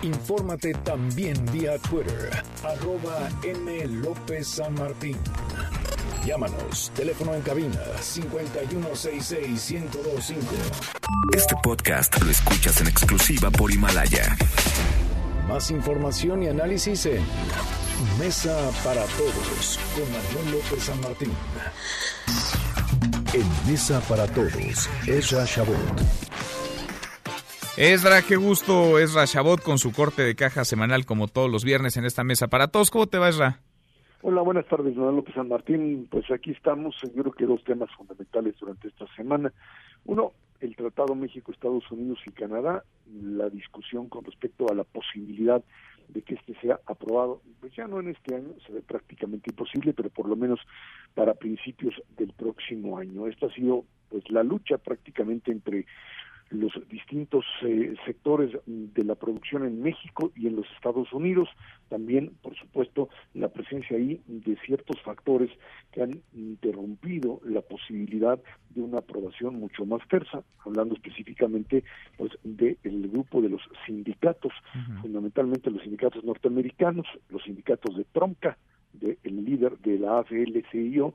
Infórmate 0.01 0.73
también 0.85 1.37
vía 1.53 1.77
Twitter, 1.91 2.31
arroba 2.65 3.29
M. 3.43 3.87
López 3.89 4.47
San 4.47 4.73
Martín. 4.73 5.19
Llámanos, 6.29 6.93
teléfono 6.95 7.33
en 7.33 7.41
cabina 7.41 7.81
5166-1025. 8.03 10.37
Este 11.35 11.55
podcast 11.63 12.23
lo 12.23 12.31
escuchas 12.31 12.83
en 12.83 12.89
exclusiva 12.89 13.51
por 13.51 13.73
Himalaya. 13.73 14.37
Más 15.49 15.71
información 15.71 16.43
y 16.43 16.49
análisis 16.49 17.07
en 17.07 17.25
Mesa 18.19 18.71
para 18.85 19.05
Todos 19.05 19.81
con 19.95 20.05
Manuel 20.13 20.59
López 20.59 20.85
San 20.85 21.01
Martín. 21.01 21.33
En 23.33 23.47
Mesa 23.67 24.03
para 24.03 24.27
Todos, 24.27 24.91
Ezra 25.07 25.47
Shabot. 25.47 25.79
Ezra, 27.79 28.21
qué 28.21 28.37
gusto, 28.37 28.99
Ezra 28.99 29.25
Shabot 29.25 29.63
con 29.63 29.79
su 29.79 29.93
corte 29.93 30.21
de 30.21 30.35
caja 30.35 30.67
semanal 30.67 31.07
como 31.07 31.29
todos 31.29 31.51
los 31.51 31.65
viernes 31.65 31.97
en 31.97 32.05
esta 32.05 32.23
mesa 32.23 32.49
para 32.49 32.69
todos. 32.69 32.91
¿Cómo 32.91 33.07
te 33.07 33.17
va, 33.17 33.31
Ezra? 33.31 33.63
Hola, 34.21 34.43
buenas 34.43 34.67
tardes, 34.67 34.97
Manuel 34.97 35.15
López 35.15 35.37
San 35.37 35.47
Martín. 35.47 36.09
Pues 36.11 36.29
aquí 36.33 36.51
estamos. 36.51 36.97
Yo 37.15 37.23
creo 37.23 37.33
que 37.33 37.47
dos 37.47 37.63
temas 37.63 37.89
fundamentales 37.97 38.57
durante 38.59 38.89
esta 38.89 39.07
semana. 39.15 39.53
Uno, 40.07 40.33
el 40.59 40.75
Tratado 40.75 41.15
México-Estados 41.15 41.89
Unidos 41.93 42.19
y 42.27 42.33
Canadá, 42.33 42.83
la 43.23 43.49
discusión 43.49 44.09
con 44.09 44.25
respecto 44.25 44.67
a 44.69 44.75
la 44.75 44.83
posibilidad 44.83 45.63
de 46.09 46.23
que 46.23 46.35
este 46.35 46.59
sea 46.61 46.81
aprobado, 46.87 47.43
pues 47.61 47.73
ya 47.77 47.87
no 47.87 48.01
en 48.01 48.09
este 48.09 48.35
año, 48.35 48.49
se 48.67 48.73
ve 48.73 48.83
prácticamente 48.83 49.51
imposible, 49.53 49.93
pero 49.93 50.11
por 50.11 50.29
lo 50.29 50.35
menos 50.35 50.59
para 51.15 51.35
principios 51.35 51.95
del 52.17 52.33
próximo 52.33 52.99
año. 52.99 53.29
Esta 53.29 53.47
ha 53.47 53.55
sido 53.55 53.85
pues 54.09 54.29
la 54.31 54.43
lucha 54.43 54.79
prácticamente 54.79 55.53
entre 55.53 55.87
los 56.51 56.73
distintos 56.89 57.45
eh, 57.63 57.95
sectores 58.07 58.51
de 58.67 59.05
la 59.05 59.15
producción 59.15 59.67
en 59.67 59.83
México 59.83 60.33
y 60.35 60.47
en 60.47 60.57
los 60.57 60.67
Estados 60.77 61.13
Unidos, 61.13 61.49
también, 61.89 62.33
por 62.43 62.57
supuesto, 62.57 63.09
la 63.35 63.49
presencia 63.49 63.97
ahí 63.97 64.21
de 64.27 64.57
ciertos 64.65 65.01
factores 65.03 65.51
que 65.93 66.03
han 66.03 66.23
interrumpido 66.35 67.41
la 67.45 67.61
posibilidad 67.61 68.41
de 68.71 68.81
una 68.81 68.99
aprobación 68.99 69.57
mucho 69.57 69.85
más 69.85 70.07
tersa, 70.09 70.43
hablando 70.65 70.95
específicamente 70.95 71.85
pues 72.17 72.33
del 72.43 73.09
grupo 73.11 73.41
de 73.43 73.51
los 73.51 73.63
sindicatos, 73.87 74.53
fundamentalmente 75.03 75.71
los 75.71 75.83
sindicatos 75.83 76.25
norteamericanos, 76.25 77.07
los 77.29 77.43
sindicatos 77.43 77.97
de 77.97 78.05
Tronca, 78.05 78.57
del 78.93 79.45
líder 79.45 79.79
de 79.79 79.99
la 79.99 80.21
AFL-CIO, 80.21 81.15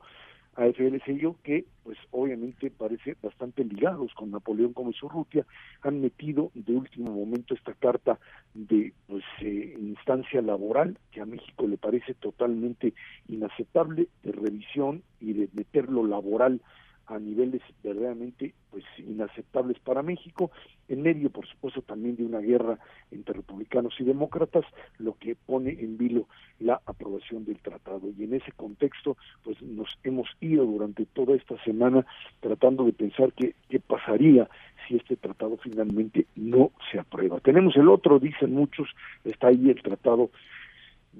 AFL-CIO 0.56 1.36
que 1.42 1.64
pues 1.82 1.98
obviamente 2.10 2.70
parece 2.70 3.16
bastante 3.22 3.64
ligados 3.64 4.12
con 4.14 4.30
Napoleón 4.30 4.72
Gómez 4.72 5.02
Urrutia, 5.02 5.44
han 5.82 6.00
metido 6.00 6.50
de 6.54 6.74
último 6.74 7.12
momento 7.12 7.54
esta 7.54 7.74
carta 7.74 8.18
de 8.54 8.92
pues 9.06 9.24
eh, 9.40 9.76
instancia 9.78 10.40
laboral 10.40 10.98
que 11.10 11.20
a 11.20 11.26
México 11.26 11.66
le 11.66 11.76
parece 11.76 12.14
totalmente 12.14 12.94
inaceptable 13.28 14.08
de 14.22 14.32
revisión 14.32 15.02
y 15.20 15.34
de 15.34 15.48
meterlo 15.52 16.06
laboral 16.06 16.60
a 17.06 17.18
niveles 17.18 17.62
verdaderamente 17.82 18.54
pues 18.70 18.84
inaceptables 18.98 19.78
para 19.80 20.02
México, 20.02 20.50
en 20.88 21.02
medio 21.02 21.30
por 21.30 21.46
supuesto 21.46 21.82
también 21.82 22.16
de 22.16 22.24
una 22.24 22.40
guerra 22.40 22.78
entre 23.10 23.34
republicanos 23.34 23.94
y 23.98 24.04
demócratas, 24.04 24.64
lo 24.98 25.16
que 25.18 25.36
pone 25.36 25.70
en 25.70 25.96
vilo 25.96 26.26
la 26.58 26.80
aprobación 26.86 27.44
del 27.44 27.58
tratado. 27.58 28.10
Y 28.18 28.24
en 28.24 28.34
ese 28.34 28.52
contexto, 28.52 29.16
pues 29.42 29.60
nos 29.62 29.88
hemos 30.02 30.28
ido 30.40 30.64
durante 30.64 31.06
toda 31.06 31.36
esta 31.36 31.62
semana 31.64 32.04
tratando 32.40 32.84
de 32.84 32.92
pensar 32.92 33.32
qué, 33.32 33.54
qué 33.68 33.80
pasaría 33.80 34.48
si 34.86 34.96
este 34.96 35.16
tratado 35.16 35.56
finalmente 35.58 36.26
no 36.34 36.72
se 36.90 36.98
aprueba. 36.98 37.40
Tenemos 37.40 37.76
el 37.76 37.88
otro, 37.88 38.18
dicen 38.18 38.52
muchos, 38.52 38.88
está 39.24 39.48
ahí 39.48 39.70
el 39.70 39.82
tratado 39.82 40.30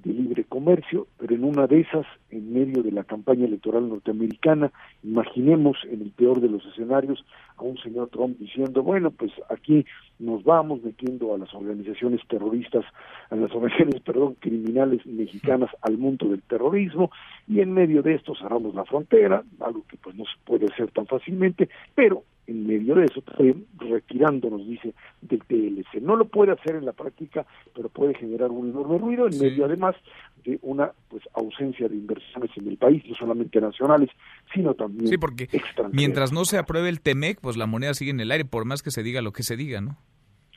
de 0.03 0.13
libre 0.13 0.45
comercio, 0.45 1.07
pero 1.19 1.35
en 1.35 1.45
una 1.45 1.67
de 1.67 1.81
esas, 1.81 2.07
en 2.31 2.53
medio 2.53 2.83
de 2.83 2.93
la 2.93 3.05
campaña 3.05 3.47
electoral 3.47 3.89
norteamericana, 3.89 4.73
imaginemos 5.03 5.77
en 5.91 6.03
el 6.03 6.11
peor 6.11 6.41
de 6.41 6.49
los 6.49 6.65
escenarios 6.67 7.25
a 7.57 7.63
un 7.63 7.79
señor 7.79 8.09
Trump 8.09 8.39
diciendo, 8.39 8.83
bueno, 8.83 9.11
pues 9.11 9.33
aquí 9.49 9.87
nos 10.19 10.43
vamos 10.45 10.83
metiendo 10.83 11.35
a 11.35 11.39
las 11.39 11.53
organizaciones 11.55 12.21
terroristas, 12.29 12.85
a 13.31 13.37
las 13.37 13.51
organizaciones, 13.55 14.01
perdón, 14.01 14.37
criminales 14.41 15.05
mexicanas 15.07 15.71
al 15.83 15.99
mundo 15.99 16.29
del 16.29 16.43
terrorismo, 16.43 17.11
y 17.47 17.61
en 17.61 17.73
medio 17.73 18.03
de 18.03 18.15
esto 18.15 18.35
cerramos 18.35 18.75
la 18.75 18.85
frontera, 18.85 19.43
algo 19.61 19.85
que 19.89 19.97
pues 19.97 20.17
no 20.17 20.25
se 20.25 20.39
puede 20.45 20.67
hacer 20.67 20.91
tan 20.91 21.07
fácilmente, 21.07 21.69
pero 21.95 22.25
en 22.47 22.67
medio 22.67 22.95
de 22.95 23.07
eso, 23.07 23.23
también 23.23 23.67
retirándonos, 23.79 24.67
dice, 24.67 24.95
del 25.23 25.41
TLC. 25.41 26.03
No 26.03 26.17
lo 26.17 26.27
puede 26.27 26.53
hacer 26.53 26.77
en 26.77 26.85
la 26.85 26.93
práctica, 26.93 27.47
pero 27.75 27.89
puede 27.89 28.15
generar 28.15 28.51
un 28.51 28.71
enorme 28.71 28.99
ruido 28.99 29.27
en 29.27 29.39
medio, 29.39 29.65
además, 29.65 29.97
de 30.45 30.59
una 30.63 30.93
pues 31.09 31.23
ausencia 31.35 31.89
de 31.89 31.97
inversiones 31.97 32.51
en 32.57 32.69
el 32.69 32.77
país, 32.77 33.03
no 33.09 33.15
solamente 33.15 33.61
nacionales, 33.61 34.11
sino 34.53 34.75
también 34.75 35.09
sí, 35.09 35.17
porque 35.17 35.49
Mientras 35.93 36.33
no 36.33 36.45
se 36.45 36.59
apruebe 36.59 36.89
el 36.89 37.01
TEMEC, 37.01 37.41
pues 37.41 37.57
la 37.57 37.67
moneda 37.67 37.95
sigue 37.95 38.11
en 38.11 38.21
el 38.21 38.31
aire, 38.31 38.45
por 38.45 38.65
más 38.65 38.83
que 38.83 38.91
se 38.91 39.03
diga 39.03 39.23
lo 39.23 39.33
que 39.33 39.43
se 39.43 39.57
diga, 39.57 39.81
¿no? 39.81 39.97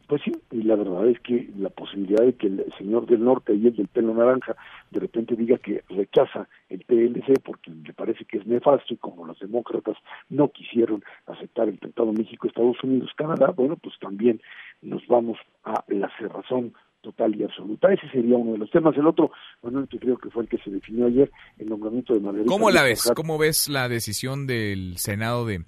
Pues 0.07 0.21
sí, 0.23 0.31
y 0.51 0.63
la 0.63 0.77
verdad 0.77 1.05
es 1.07 1.19
que 1.19 1.49
la 1.57 1.69
posibilidad 1.69 2.23
de 2.23 2.33
que 2.33 2.47
el 2.47 2.65
señor 2.77 3.05
del 3.07 3.25
norte 3.25 3.53
y 3.53 3.67
el 3.67 3.75
del 3.75 3.89
pelo 3.89 4.13
naranja 4.13 4.55
de 4.89 5.01
repente 5.01 5.35
diga 5.35 5.57
que 5.57 5.83
rechaza 5.89 6.47
el 6.69 6.85
TLC 6.85 7.41
porque 7.43 7.71
le 7.71 7.93
parece 7.93 8.23
que 8.23 8.37
es 8.37 8.47
nefasto 8.47 8.93
y 8.93 8.97
como 8.97 9.25
los 9.25 9.37
demócratas 9.39 9.97
no 10.29 10.49
quisieron 10.49 11.03
aceptar 11.25 11.67
el 11.67 11.77
Tratado 11.79 12.13
México-Estados 12.13 12.81
Unidos-Canadá, 12.83 13.47
bueno, 13.47 13.75
pues 13.75 13.95
también 13.99 14.41
nos 14.81 15.05
vamos 15.07 15.37
a 15.65 15.83
la 15.89 16.09
cerrazón 16.17 16.73
total 17.01 17.35
y 17.35 17.43
absoluta. 17.43 17.91
Ese 17.91 18.09
sería 18.09 18.37
uno 18.37 18.53
de 18.53 18.59
los 18.59 18.71
temas. 18.71 18.95
El 18.95 19.07
otro, 19.07 19.31
bueno, 19.61 19.85
yo 19.91 19.99
creo 19.99 20.17
que 20.17 20.29
fue 20.29 20.43
el 20.43 20.49
que 20.49 20.57
se 20.59 20.69
definió 20.69 21.07
ayer, 21.07 21.29
el 21.57 21.67
nombramiento 21.67 22.13
de 22.13 22.21
Margarita. 22.21 22.49
¿Cómo 22.49 22.71
la 22.71 22.83
ves? 22.83 23.11
¿Cómo 23.13 23.37
ves 23.37 23.67
la 23.67 23.89
decisión 23.89 24.47
del 24.47 24.97
Senado 24.97 25.45
de 25.45 25.65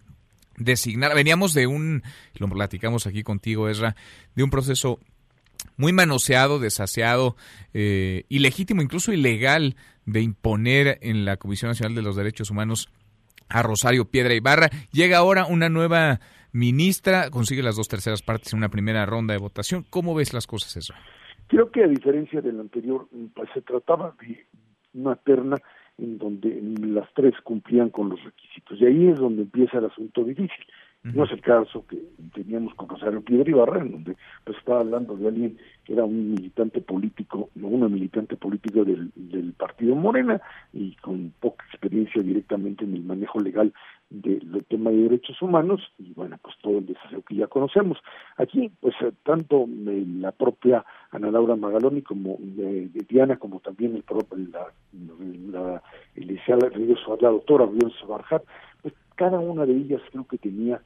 designar, 0.60 1.16
veníamos 1.16 1.54
de 1.54 1.68
un, 1.68 2.04
lo 2.36 2.48
platicamos 2.48 3.08
aquí 3.08 3.24
contigo, 3.24 3.70
Ezra, 3.70 3.96
de 4.36 4.44
un 4.44 4.50
proceso 4.50 5.00
muy 5.78 5.94
manoseado, 5.94 6.60
desaseado, 6.60 7.36
eh, 7.74 8.26
ilegítimo, 8.30 8.82
incluso 8.82 9.12
ilegal, 9.12 9.76
de 10.06 10.22
imponer 10.22 11.00
en 11.02 11.26
la 11.26 11.38
Comisión 11.38 11.70
Nacional 11.70 11.96
de 11.96 12.02
los 12.02 12.16
Derechos 12.16 12.52
Humanos 12.52 12.90
a 13.50 13.64
Rosario 13.64 14.06
Piedra 14.06 14.34
Ibarra. 14.34 14.70
Llega 14.92 15.18
ahora 15.18 15.46
una 15.46 15.70
nueva 15.70 16.20
ministra, 16.52 17.30
consigue 17.30 17.64
las 17.64 17.76
dos 17.76 17.88
terceras 17.88 18.22
partes 18.22 18.54
en 18.54 18.58
una 18.58 18.70
primera 18.70 19.06
ronda 19.06 19.34
de 19.34 19.40
votación. 19.40 19.86
¿Cómo 19.90 20.16
ves 20.16 20.34
las 20.34 20.48
cosas, 20.48 20.78
eso? 20.78 20.94
Creo 21.48 21.72
que 21.72 21.84
a 21.84 21.88
diferencia 21.88 22.42
del 22.42 22.60
anterior, 22.60 23.08
pues 23.36 23.50
se 23.54 23.62
trataba 23.62 24.16
de 24.22 24.46
una 24.94 25.16
terna 25.16 25.58
en 26.02 26.18
donde 26.18 26.62
las 26.82 27.12
tres 27.14 27.34
cumplían 27.44 27.90
con 27.90 28.10
los 28.10 28.24
requisitos. 28.24 28.80
Y 28.80 28.86
ahí 28.86 29.08
es 29.08 29.20
donde 29.20 29.44
empieza 29.44 29.78
el 29.80 29.86
asunto 29.86 30.24
difícil. 30.24 30.66
No 31.02 31.24
es 31.24 31.32
el 31.32 31.40
caso 31.40 31.86
que 31.88 31.98
teníamos 32.34 32.74
con 32.76 32.90
Rosario 32.90 33.22
Piedra 33.22 33.50
Ibarra, 33.50 33.82
en 33.82 33.92
donde 33.92 34.18
pues 34.44 34.58
estaba 34.58 34.82
hablando 34.82 35.16
de 35.16 35.30
alguien 35.30 35.58
que 35.86 35.94
era 35.94 36.04
un 36.04 36.32
militante 36.32 36.82
político, 36.82 37.50
no 37.56 37.68
una 37.68 37.88
militante 37.88 38.36
política 38.36 38.84
del, 38.84 39.10
del 39.16 39.54
partido 39.54 39.96
Morena 39.96 40.42
y 40.74 40.96
con 40.98 41.34
poca 41.40 41.64
experiencia 41.72 42.22
directamente 42.22 42.84
en 42.84 42.96
el 42.96 43.04
manejo 43.04 43.40
legal 43.40 43.74
del 44.10 44.66
tema 44.68 44.90
de 44.90 45.04
derechos 45.04 45.40
humanos 45.42 45.82
y 46.00 46.14
bueno, 46.14 46.38
pues 46.42 46.56
todo 46.62 46.80
el 46.80 46.86
desafío 46.88 47.22
que 47.22 47.36
ya 47.36 47.48
conocemos. 47.48 48.00
Aquí, 48.38 48.72
pues 48.82 48.96
eh, 49.02 49.12
tanto 49.24 49.68
eh, 49.88 50.04
la 50.20 50.32
propia 50.32 50.84
Ana 51.12 51.30
Laura 51.32 51.56
Magaloni 51.56 52.02
como 52.02 52.38
eh, 52.58 52.90
Diana, 53.08 53.38
como 53.38 53.60
también 53.60 53.96
el 53.96 54.04
propio, 54.04 54.38
la, 54.52 54.68
la, 55.52 55.82
la 56.16 57.30
doctora 57.30 57.66
Ríos 57.68 57.94
Barjat, 58.08 58.44
pues 58.82 58.94
cada 59.20 59.38
una 59.38 59.66
de 59.66 59.76
ellas 59.76 60.02
creo 60.12 60.26
que 60.26 60.38
tenía 60.38 60.82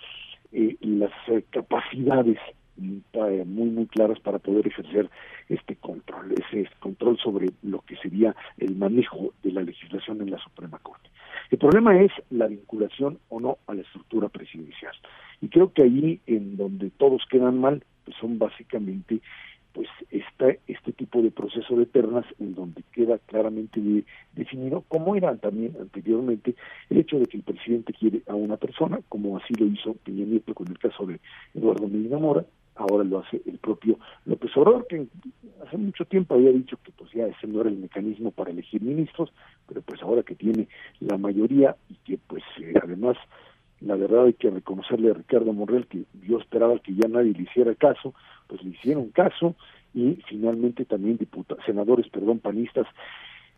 eh, 0.52 0.76
las 0.82 1.12
eh, 1.28 1.44
capacidades 1.52 2.40
mm, 2.78 2.98
muy 3.46 3.70
muy 3.70 3.86
claras 3.86 4.20
para 4.22 4.40
poder 4.40 4.66
ejercer 4.66 5.08
este 5.50 5.76
control, 5.76 6.34
ese 6.34 6.68
control 6.80 7.20
sobre 7.20 7.52
lo 7.62 7.82
que 7.82 7.96
sería 7.98 8.36
el 8.58 8.76
manejo 8.76 9.34
de 9.44 9.52
la 9.52 9.62
legislación 9.62 10.20
en 10.22 10.32
la 10.32 10.40
Suprema 10.40 10.80
Corte. 10.80 11.12
El 11.52 11.60
problema 11.60 12.02
es 12.02 12.12
la 12.32 12.48
vinculación 12.48 13.20
o 13.30 13.40
no 13.40 13.60
a 13.68 13.76
la 13.76 13.84
estructura 13.84 14.30
presidencial. 14.30 14.96
Y 15.40 15.50
creo 15.50 15.72
que 15.72 15.84
ahí 15.84 16.20
en 16.26 16.58
donde 16.58 16.90
todos 16.90 17.22
quedan 17.30 17.60
mal, 17.60 17.84
pues 18.04 18.18
son 18.18 18.40
básicamente 18.40 19.22
pues 19.74 19.88
está 20.12 20.50
este 20.68 20.94
tipo 20.94 21.22
de 21.22 21.32
proceso 21.32 21.76
de 21.76 21.86
ternas 21.86 22.26
en 22.40 22.56
donde 22.56 22.84
queda 22.92 23.18
claramente 23.18 23.82
definido, 24.34 24.84
como 24.88 25.16
era 25.16 25.36
también 25.38 25.76
anteriormente, 25.80 26.56
el 26.90 27.00
hecho 27.00 27.20
de 27.20 27.26
que 27.26 27.38
el 27.38 27.44
presidente 27.44 27.94
quiere 27.94 28.22
a 28.28 28.36
una 28.36 28.58
persona, 28.58 29.00
como 29.10 29.38
así 29.38 29.54
lo 29.56 29.66
hizo 29.66 29.96
Peña 29.96 30.26
Nieto 30.26 30.54
con 30.54 30.68
el 30.68 30.78
caso 30.78 31.06
de 31.06 31.20
Eduardo 31.56 31.88
Medina 31.88 32.20
Mora, 32.20 32.46
ahora 32.76 33.04
lo 33.04 33.20
hace 33.20 33.42
el 33.46 33.58
propio 33.58 34.00
López 34.26 34.56
Obrador, 34.56 34.88
que 34.88 35.08
hace 35.66 35.78
mucho 35.78 36.06
tiempo 36.06 36.36
había 36.36 36.52
dicho 36.52 36.78
que 36.84 36.92
pues 36.92 37.12
ya 37.12 37.26
ese 37.28 37.48
no 37.48 37.62
era 37.62 37.70
el 37.70 37.78
mecanismo 37.78 38.32
para 38.32 38.52
elegir 38.52 38.82
ministros, 38.82 39.32
pero 39.68 39.82
pues 39.82 40.02
ahora 40.02 40.24
que 40.24 40.36
tiene 40.36 40.68
la 41.00 41.18
mayoría 41.18 41.76
y 41.90 41.96
que 42.06 42.18
pues 42.28 42.44
eh, 42.60 42.74
además 42.82 43.18
la 43.86 43.96
verdad 43.96 44.26
hay 44.26 44.34
que 44.34 44.50
reconocerle 44.50 45.12
a 45.12 45.14
Ricardo 45.14 45.54
Monreal 45.54 45.88
que 45.88 46.04
yo 46.28 46.40
esperaba 46.40 46.80
que 46.80 46.94
ya 46.94 47.08
nadie 47.08 47.34
le 47.34 47.44
hiciera 47.44 47.76
caso, 47.76 48.14
pues 48.48 48.64
le 48.64 48.72
hicieron 48.72 49.10
caso 49.10 49.56
y 49.94 50.20
finalmente 50.28 50.86
también 50.86 51.18
diputados, 51.18 51.64
senadores, 51.66 52.08
perdón, 52.10 52.40
panistas 52.40 52.88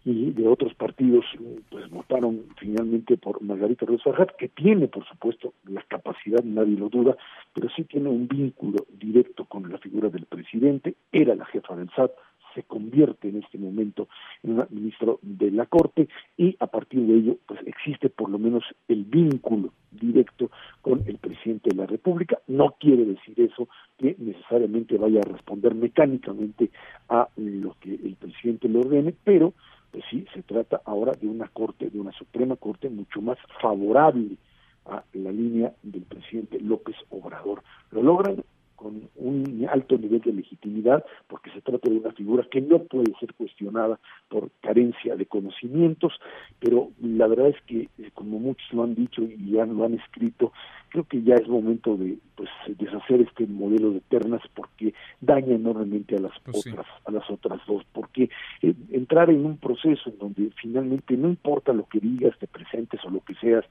y 0.04 0.32
de 0.32 0.48
otros 0.48 0.74
partidos 0.76 1.26
pues 1.70 1.90
votaron 1.90 2.44
finalmente 2.58 3.18
por 3.18 3.42
Margarita 3.42 3.88
Rosa 3.88 4.12
que 4.38 4.50
tiene 4.50 4.88
por 4.88 5.06
supuesto 5.08 5.54
la 5.66 5.82
capacidad, 5.82 6.44
nadie 6.44 6.78
lo 6.78 6.90
duda, 6.90 7.18
pero 7.54 7.70
sí 7.76 7.84
tiene 7.86 8.10
un 8.10 8.28
vínculo 8.28 8.86
directo 8.94 9.46
con 9.46 9.70
la 9.72 9.80
figura 9.80 10.10
del 10.10 10.26
presidente, 10.26 10.96
era 11.12 11.36
la 11.36 11.46
jefa 11.46 11.76
del 11.76 11.90
SAT, 11.96 12.12
se 12.56 12.64
convierte 12.64 13.30
en 13.30 13.44
este 13.44 13.58
momento 13.58 14.08
en 14.42 14.60
un 14.60 14.68
ministro 14.70 15.20
de 15.22 15.52
la 15.52 15.66
Corte 15.66 16.08
y 16.38 16.56
a 16.60 16.68
partir 16.68 17.06
de 17.06 17.14
ello 17.14 17.38
pues 17.46 17.60
existe 17.68 18.10
por 18.10 18.30
lo 18.30 18.40
menos 18.40 18.64
el 18.88 19.04
vínculo 19.04 19.74
directo 19.92 20.50
con 20.82 21.04
el 21.06 21.18
presidente 21.18 21.70
de 21.70 21.76
la 21.76 21.86
República. 21.86 22.40
No 22.48 22.76
quiere 22.80 23.06
decir 23.06 23.40
eso 23.40 23.68
que 23.98 24.16
necesariamente 24.18 24.98
vaya 24.98 25.20
a 25.20 25.32
responder 25.32 25.76
mecánicamente 25.76 26.72
a 27.10 27.28
lo 27.36 27.76
que 27.80 27.94
el 27.94 28.16
presidente 28.16 28.68
le 28.68 28.80
ordene, 28.80 29.14
pero 29.24 29.54
pues 29.92 30.04
sí 30.10 30.26
se 30.34 30.44
trata 30.44 30.82
ahora 30.86 31.14
de 31.14 31.28
una 31.28 31.48
corte, 31.48 31.90
de 31.90 32.00
una 32.00 32.12
Suprema 32.14 32.56
Corte 32.56 32.90
mucho 32.90 33.22
más 33.22 33.38
favorable 33.62 34.38
a 34.86 35.04
la 35.14 35.32
línea 35.32 35.74
del 35.84 36.04
presidente 36.04 36.60
López 36.60 36.96
Obrador. 37.10 37.64
Lo 37.92 38.04
logran 38.04 38.44
con 38.76 39.10
un 39.16 39.68
alto 39.72 39.98
nivel 39.98 40.22
de 40.22 40.34
legitimidad, 40.34 41.04
porque 41.28 41.52
se 41.52 41.62
trata 41.62 41.90
de 41.90 41.98
una 41.98 42.12
figura 42.12 42.46
que 42.50 42.62
no 42.62 42.80
puede 42.80 43.14
ser 43.20 43.34
cuestionada 43.34 44.00
por 44.30 44.50
carencia 44.62 45.16
de 45.16 45.26
conocimientos, 45.26 46.14
pero 46.60 46.90
la 47.02 47.28
verdad 47.28 47.50
es 47.50 47.62
que, 47.64 47.90
eh, 47.98 48.12
como 48.14 48.40
muchos 48.40 48.72
lo 48.74 48.84
han 48.84 48.96
dicho 48.96 49.22
y 49.24 49.52
ya 49.52 49.66
lo 49.66 49.86
han 49.86 49.96
escrito, 49.96 50.52
creo 50.90 51.04
que 51.04 51.22
ya 51.24 51.36
es 51.36 51.48
momento 51.48 51.98
de 51.98 52.18
pues 52.36 52.50
deshacer 52.78 53.22
este 53.22 53.46
modelo 53.48 53.92
de 53.92 54.02
ternas 54.02 54.42
porque 54.54 54.94
daña 55.20 55.56
enormemente 55.56 56.16
a 56.16 56.20
las 56.20 56.32
pues 56.44 56.66
otras 56.68 56.86
a 57.06 57.12
las 57.12 57.30
otras 57.30 57.60
dos 57.68 57.84
porque 57.92 58.30
eh, 58.62 58.74
entrar 58.92 59.30
en 59.30 59.46
un 59.46 59.58
proceso 59.58 60.10
en 60.10 60.18
donde 60.18 60.52
finalmente 60.62 61.18
no 61.18 61.28
importa 61.28 61.74
lo 61.74 61.86
que 61.88 62.00
digas 62.00 62.38
te 62.40 62.48
presentes 62.48 63.04
o 63.06 63.10
lo 63.10 63.20
que 63.22 63.36
seas 63.36 63.66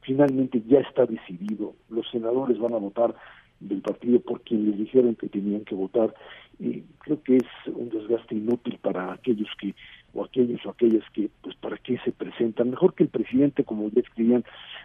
finalmente 0.00 0.62
ya 0.66 0.80
está 0.80 1.06
decidido 1.06 1.74
los 1.90 2.10
senadores 2.10 2.58
van 2.58 2.74
a 2.74 2.78
votar 2.78 3.14
del 3.60 3.80
partido 3.80 4.20
por 4.20 4.42
quien 4.42 4.70
les 4.70 4.78
dijeron 4.78 5.14
que 5.14 5.28
tenían 5.28 5.64
que 5.64 5.74
votar. 5.74 6.14
Y 6.58 6.82
creo 6.98 7.22
que 7.22 7.38
es 7.38 7.46
un 7.66 7.88
desgaste 7.88 8.34
inútil 8.34 8.78
para 8.80 9.12
aquellos 9.12 9.48
que 9.58 9.74
o 10.14 10.24
aquellos 10.24 10.64
o 10.64 10.70
aquellas 10.70 11.02
que 11.10 11.28
pues 11.42 11.56
para 11.56 11.76
qué 11.78 11.98
se 12.04 12.12
presentan 12.12 12.70
mejor 12.70 12.94
que 12.94 13.02
el 13.02 13.08
presidente 13.08 13.64
como 13.64 13.90
ya 13.90 14.00
escribían 14.00 14.44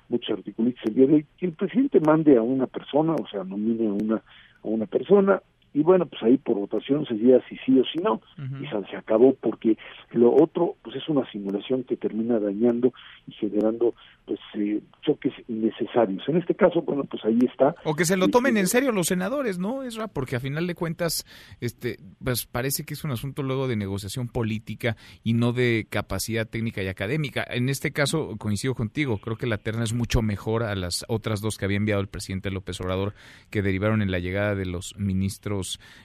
muchos 0.10 0.38
articulistas 0.38 0.86
el 0.96 1.26
que 1.38 1.46
el 1.46 1.52
presidente 1.54 2.00
mande 2.00 2.36
a 2.36 2.42
una 2.42 2.66
persona 2.66 3.14
o 3.14 3.28
sea 3.28 3.44
nomine 3.44 3.88
a 3.88 3.94
una 3.94 4.16
a 4.16 4.68
una 4.68 4.88
persona 4.88 5.42
y 5.74 5.84
bueno, 5.84 6.06
pues 6.06 6.22
ahí 6.24 6.38
por 6.38 6.56
votación 6.56 7.06
se 7.06 7.14
diría 7.14 7.42
si 7.48 7.58
sí 7.58 7.80
o 7.80 7.84
si 7.86 8.00
no, 8.00 8.22
y 8.62 8.68
se 8.68 8.96
acabó 8.96 9.36
porque 9.36 9.78
lo 10.12 10.34
otro 10.34 10.76
pues 10.82 10.96
es 10.96 11.08
una 11.10 11.30
simulación 11.32 11.84
que 11.84 11.98
termina 11.98 12.40
dañando 12.40 12.94
y 13.28 13.34
generando 13.34 13.94
pues 14.26 14.40
eh, 14.56 14.80
choques 15.02 15.34
innecesarios. 15.48 16.24
En 16.28 16.38
este 16.38 16.54
caso, 16.54 16.84
bueno, 16.84 17.04
pues 17.06 17.26
ahí 17.26 17.40
está. 17.52 17.76
O 17.84 17.96
que 17.96 18.06
se 18.06 18.16
lo 18.16 18.28
tomen 18.28 18.58
en 18.58 18.68
serio 18.68 18.92
los 18.92 19.08
senadores, 19.08 19.58
¿no, 19.58 19.82
Esra? 19.82 20.08
Porque 20.08 20.36
a 20.36 20.40
final 20.40 20.68
de 20.68 20.76
cuentas, 20.76 21.26
este, 21.62 21.98
pues 22.24 22.46
parece 22.46 22.86
que 22.86 22.94
es 22.94 23.04
un 23.04 23.12
asunto 23.12 23.42
luego 23.42 23.68
de 23.68 23.76
negociación 23.76 24.28
política 24.28 24.98
y 25.24 25.34
no 25.34 25.52
de 25.52 25.88
capacidad 25.90 26.48
técnica 26.48 26.84
y 26.84 26.88
académica. 26.88 27.44
En 27.50 27.70
este 27.70 27.92
caso, 27.92 28.36
coincido 28.38 28.76
contigo, 28.76 29.18
creo 29.18 29.36
que 29.36 29.48
la 29.48 29.58
terna 29.58 29.84
es 29.84 29.94
mucho 29.94 30.22
mejor 30.22 30.62
a 30.62 30.76
las 30.76 31.06
otras 31.08 31.42
dos 31.42 31.58
que 31.58 31.66
había 31.66 31.78
enviado 31.78 32.02
el 32.02 32.08
presidente 32.08 32.52
López 32.52 32.80
Obrador, 32.82 33.16
que 33.50 33.64
derivaron 33.64 34.04
en 34.04 34.12
la 34.12 34.20
llegada 34.20 34.54
de 34.54 34.68
los 34.68 34.96
ministros 34.98 35.59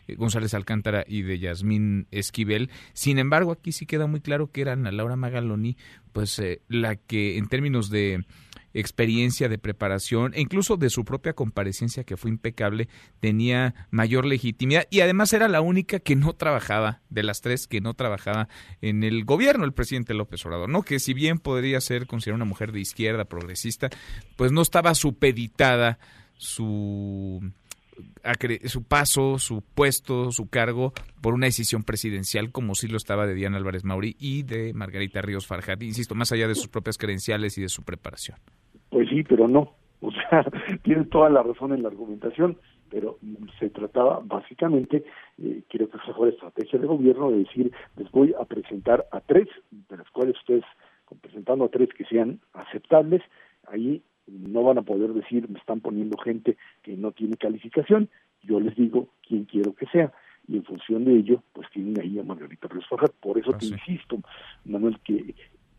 eh, 0.07 0.15
González 0.15 0.55
Alcántara 0.55 1.05
y 1.07 1.23
de 1.23 1.39
Yasmín 1.39 2.07
Esquivel. 2.11 2.71
Sin 2.93 3.19
embargo, 3.19 3.53
aquí 3.53 3.73
sí 3.73 3.87
queda 3.87 4.07
muy 4.07 4.21
claro 4.21 4.51
que 4.51 4.61
eran 4.61 4.87
a 4.87 4.93
Laura 4.93 5.17
Magaloni 5.17 5.77
pues 6.13 6.39
eh, 6.39 6.63
la 6.69 6.97
que 6.97 7.37
en 7.37 7.49
términos 7.49 7.91
de 7.91 8.25
experiencia 8.73 9.49
de 9.49 9.59
preparación 9.59 10.33
e 10.35 10.41
incluso 10.41 10.77
de 10.77 10.91
su 10.91 11.05
propia 11.05 11.33
comparecencia 11.33 12.05
que 12.05 12.17
fue 12.17 12.31
impecable 12.31 12.89
tenía 13.21 13.87
mayor 13.91 14.25
legitimidad 14.27 14.87
y 14.91 15.01
además 15.01 15.33
era 15.33 15.49
la 15.49 15.61
única 15.61 16.01
que 16.01 16.17
no 16.17 16.33
trabajaba 16.33 17.01
de 17.09 17.23
las 17.23 17.41
tres 17.41 17.67
que 17.69 17.81
no 17.81 17.95
trabajaba 17.95 18.49
en 18.81 19.05
el 19.05 19.25
gobierno 19.25 19.65
el 19.65 19.73
presidente 19.73 20.15
López 20.15 20.45
Obrador 20.45 20.69
no 20.69 20.83
que 20.83 20.99
si 20.99 21.15
bien 21.15 21.39
podría 21.39 21.81
ser 21.81 22.07
considerada 22.07 22.43
una 22.43 22.49
mujer 22.49 22.73
de 22.73 22.81
izquierda 22.81 23.25
progresista 23.27 23.91
pues 24.37 24.51
no 24.51 24.63
estaba 24.63 24.95
supeditada 24.95 25.99
su 26.37 27.53
su 28.65 28.83
paso, 28.85 29.39
su 29.39 29.63
puesto, 29.75 30.31
su 30.31 30.49
cargo 30.49 30.93
por 31.23 31.35
una 31.35 31.47
decisión 31.47 31.83
presidencial 31.83 32.51
como 32.53 32.75
sí 32.75 32.89
lo 32.89 32.97
estaba 32.97 33.27
de 33.27 33.35
Diana 33.35 33.57
Álvarez 33.57 33.85
Mauri 33.85 34.17
y 34.19 34.43
de 34.43 34.73
Margarita 34.75 35.23
Ríos 35.23 35.47
Farjat, 35.47 35.83
insisto, 35.83 36.15
más 36.15 36.33
allá 36.33 36.49
de 36.49 36.55
sus 36.55 36.69
propias 36.69 36.99
credenciales 36.99 37.59
y 37.59 37.63
de 37.63 37.69
su 37.69 37.83
preparación. 37.83 38.39
Pues 38.91 39.09
sí, 39.09 39.23
pero 39.25 39.49
no, 39.49 39.75
o 40.01 40.11
sea, 40.11 40.45
tiene 40.83 41.05
toda 41.05 41.31
la 41.31 41.43
razón 41.43 41.73
en 41.73 41.83
la 41.83 41.89
argumentación, 41.89 42.59
pero 42.91 43.19
se 43.59 43.71
trataba 43.71 44.21
básicamente, 44.25 45.05
eh, 45.39 45.63
creo 45.69 45.89
que 45.89 45.97
esa 45.97 46.15
fue 46.15 46.29
la 46.29 46.35
estrategia 46.35 46.79
de 46.79 46.87
gobierno, 46.87 47.31
de 47.31 47.39
decir, 47.39 47.73
les 47.97 48.11
voy 48.11 48.35
a 48.39 48.45
presentar 48.45 49.07
a 49.11 49.21
tres, 49.21 49.49
de 49.71 49.97
las 49.97 50.09
cuales 50.11 50.37
ustedes, 50.39 50.65
presentando 51.21 51.65
a 51.65 51.69
tres 51.69 51.89
que 51.97 52.05
sean 52.05 52.41
aceptables, 52.53 53.23
ahí 53.67 54.03
no 54.27 54.63
van 54.63 54.79
a 54.79 54.83
poder 54.83 55.13
decir 55.13 55.49
me 55.49 55.59
están 55.59 55.81
poniendo 55.81 56.17
gente 56.19 56.57
que 56.83 56.97
no 56.97 57.13
tiene 57.13 57.37
calificación, 57.37 58.09
yo 58.43 58.61
les 58.61 58.75
digo 58.77 59.09
quién 59.27 59.45
quiero 59.45 59.75
que 59.75 59.87
sea. 59.87 60.13
Y 60.47 60.57
en 60.57 60.65
función 60.65 61.05
de 61.07 61.17
ello 61.17 61.43
pues 61.53 61.69
tienen 61.71 61.99
ahí 62.01 62.19
a 62.19 62.23
Margarita 62.23 62.69
Pérez 62.69 62.85
por 63.21 63.39
eso 63.39 63.53
te 63.55 63.65
insisto 63.65 64.21
Manuel 64.67 64.99
que 65.03 65.35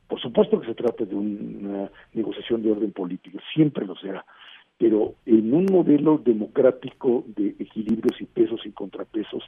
por 0.07 0.19
supuesto 0.21 0.59
que 0.59 0.67
se 0.67 0.75
trata 0.75 1.05
de 1.05 1.15
una 1.15 1.89
negociación 2.13 2.61
de 2.61 2.71
orden 2.71 2.91
político, 2.91 3.39
siempre 3.53 3.85
lo 3.85 3.95
será, 3.95 4.25
pero 4.77 5.15
en 5.25 5.53
un 5.53 5.65
modelo 5.65 6.17
democrático 6.17 7.23
de 7.27 7.55
equilibrios 7.59 8.19
y 8.19 8.25
pesos 8.25 8.61
y 8.65 8.71
contrapesos, 8.71 9.43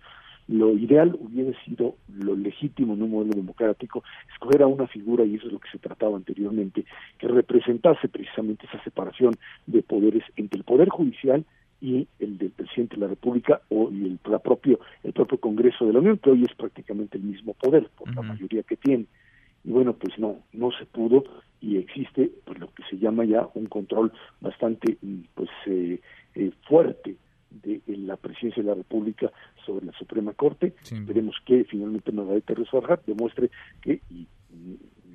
lo 0.47 0.77
ideal 0.77 1.17
hubiera 1.19 1.51
sido 1.65 1.95
lo 2.13 2.35
legítimo 2.35 2.93
en 2.93 3.03
un 3.03 3.11
modelo 3.11 3.33
democrático, 3.33 4.03
escoger 4.31 4.61
a 4.61 4.67
una 4.67 4.87
figura, 4.87 5.25
y 5.25 5.35
eso 5.35 5.47
es 5.47 5.53
lo 5.53 5.59
que 5.59 5.69
se 5.69 5.79
trataba 5.79 6.15
anteriormente, 6.15 6.85
que 7.17 7.27
representase 7.27 8.07
precisamente 8.07 8.65
esa 8.65 8.81
separación 8.83 9.35
de 9.65 9.83
poderes 9.83 10.23
entre 10.37 10.59
el 10.59 10.63
Poder 10.63 10.87
Judicial 10.89 11.43
y 11.81 12.07
el 12.19 12.37
del 12.37 12.51
presidente 12.51 12.95
de 12.95 13.01
la 13.01 13.07
República 13.07 13.61
o 13.69 13.89
el, 13.89 14.19
la 14.25 14.39
propio, 14.39 14.79
el 15.03 15.13
propio 15.13 15.37
Congreso 15.39 15.85
de 15.85 15.93
la 15.93 15.99
Unión, 15.99 16.17
que 16.17 16.29
hoy 16.29 16.43
es 16.43 16.55
prácticamente 16.55 17.17
el 17.17 17.23
mismo 17.23 17.53
poder, 17.53 17.89
por 17.97 18.13
la 18.15 18.21
mayoría 18.21 18.63
que 18.63 18.77
tiene. 18.77 19.05
Y 19.63 19.71
bueno, 19.71 19.93
pues 19.93 20.17
no, 20.17 20.37
no 20.53 20.71
se 20.71 20.85
pudo, 20.85 21.23
y 21.61 21.77
existe 21.77 22.31
pues 22.45 22.59
lo 22.59 22.73
que 22.73 22.83
se 22.89 22.97
llama 22.97 23.25
ya 23.25 23.47
un 23.53 23.65
control 23.65 24.11
bastante 24.39 24.97
pues 25.33 25.49
eh, 25.65 25.99
eh, 26.35 26.51
fuerte 26.67 27.17
de 27.49 27.81
la 27.87 28.17
presidencia 28.17 28.61
de 28.61 28.69
la 28.69 28.75
República 28.75 29.31
sobre 29.65 29.85
la 29.85 29.93
Suprema 29.93 30.33
Corte. 30.33 30.73
Veremos 30.91 31.35
que 31.45 31.63
finalmente 31.63 32.11
Margarita 32.11 32.53
Rosa 32.53 32.99
demuestre 33.05 33.49
que, 33.81 34.01
y 34.09 34.27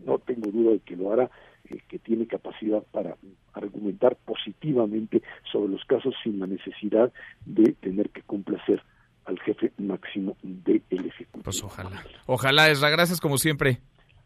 no 0.05 0.19
tengo 0.19 0.51
duda 0.51 0.73
de 0.73 0.81
que 0.81 0.97
lo 0.97 1.13
hará, 1.13 1.31
eh, 1.69 1.79
que 1.89 1.99
tiene 1.99 2.27
capacidad 2.27 2.83
para 2.91 3.17
argumentar 3.53 4.17
positivamente 4.25 5.23
sobre 5.51 5.73
los 5.73 5.85
casos 5.85 6.15
sin 6.25 6.41
la 6.41 6.47
necesidad 6.47 7.13
de 7.45 7.73
tener 7.75 8.11
que 8.11 8.23
complacer 8.23 8.83
al 9.27 9.39
jefe 9.41 9.73
máximo 9.79 10.37
del 10.43 10.83
Ejecutivo. 10.91 11.45
Pues 11.45 11.63
ojalá. 11.63 12.03
Ojalá, 12.27 12.71
Esra. 12.71 12.91
Gracias 12.91 13.21
como 13.21 13.39
siempre. 13.39 13.81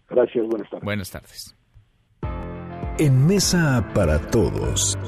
Gracias, 0.08 0.46
buenas 0.46 0.70
tardes. 0.70 0.84
Buenas 0.84 1.10
tardes. 1.10 1.56
En 2.98 3.26
Mesa 3.26 3.86
para 3.94 4.18
Todos, 4.30 4.98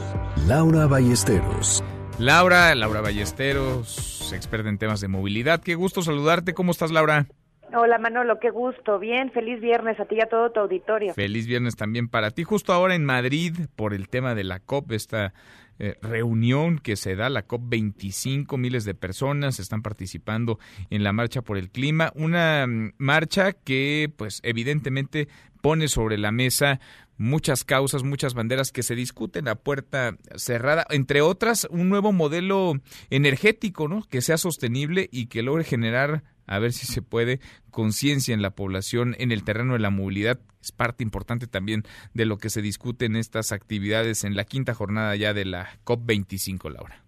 Laura 0.46 0.86
Ballesteros. 0.86 1.82
Laura, 2.18 2.74
Laura 2.74 3.00
Ballesteros, 3.00 4.32
experta 4.34 4.68
en 4.68 4.76
temas 4.76 5.00
de 5.00 5.08
movilidad. 5.08 5.60
Qué 5.60 5.74
gusto 5.76 6.02
saludarte. 6.02 6.52
¿Cómo 6.52 6.72
estás, 6.72 6.90
Laura? 6.90 7.26
Hola 7.74 7.98
Manolo, 7.98 8.38
qué 8.40 8.50
gusto. 8.50 8.98
Bien, 8.98 9.30
feliz 9.30 9.60
viernes 9.60 10.00
a 10.00 10.06
ti 10.06 10.16
y 10.16 10.20
a 10.20 10.26
todo 10.26 10.50
tu 10.50 10.60
auditorio. 10.60 11.14
Feliz 11.14 11.46
viernes 11.46 11.76
también 11.76 12.08
para 12.08 12.30
ti. 12.30 12.42
Justo 12.42 12.72
ahora 12.72 12.94
en 12.94 13.04
Madrid, 13.04 13.54
por 13.76 13.94
el 13.94 14.08
tema 14.08 14.34
de 14.34 14.44
la 14.44 14.58
COP, 14.58 14.92
esta 14.92 15.32
eh, 15.78 15.96
reunión 16.02 16.78
que 16.78 16.96
se 16.96 17.14
da, 17.14 17.28
la 17.28 17.46
COP25, 17.46 18.58
miles 18.58 18.84
de 18.84 18.94
personas 18.94 19.60
están 19.60 19.82
participando 19.82 20.58
en 20.90 21.04
la 21.04 21.12
marcha 21.12 21.42
por 21.42 21.58
el 21.58 21.70
clima. 21.70 22.12
Una 22.14 22.66
mm, 22.66 22.94
marcha 22.98 23.52
que, 23.52 24.12
pues, 24.16 24.40
evidentemente 24.42 25.28
pone 25.60 25.88
sobre 25.88 26.18
la 26.18 26.32
mesa 26.32 26.80
muchas 27.16 27.64
causas, 27.64 28.04
muchas 28.04 28.34
banderas 28.34 28.72
que 28.72 28.82
se 28.82 28.94
discuten 28.94 29.48
a 29.48 29.56
puerta 29.56 30.16
cerrada, 30.36 30.86
entre 30.90 31.20
otras 31.20 31.66
un 31.70 31.88
nuevo 31.88 32.12
modelo 32.12 32.74
energético, 33.10 33.88
¿no? 33.88 34.02
Que 34.04 34.22
sea 34.22 34.38
sostenible 34.38 35.08
y 35.12 35.26
que 35.26 35.42
logre 35.42 35.64
generar 35.64 36.22
a 36.48 36.58
ver 36.58 36.72
si 36.72 36.86
se 36.86 37.02
puede, 37.02 37.40
conciencia 37.70 38.34
en 38.34 38.42
la 38.42 38.50
población 38.50 39.14
en 39.18 39.30
el 39.32 39.44
terreno 39.44 39.74
de 39.74 39.80
la 39.80 39.90
movilidad. 39.90 40.38
Es 40.60 40.72
parte 40.72 41.04
importante 41.04 41.46
también 41.46 41.82
de 42.14 42.26
lo 42.26 42.38
que 42.38 42.50
se 42.50 42.62
discute 42.62 43.04
en 43.04 43.16
estas 43.16 43.52
actividades 43.52 44.24
en 44.24 44.34
la 44.34 44.44
quinta 44.44 44.74
jornada 44.74 45.14
ya 45.14 45.34
de 45.34 45.44
la 45.44 45.68
COP25, 45.84 46.70
Laura. 46.72 47.02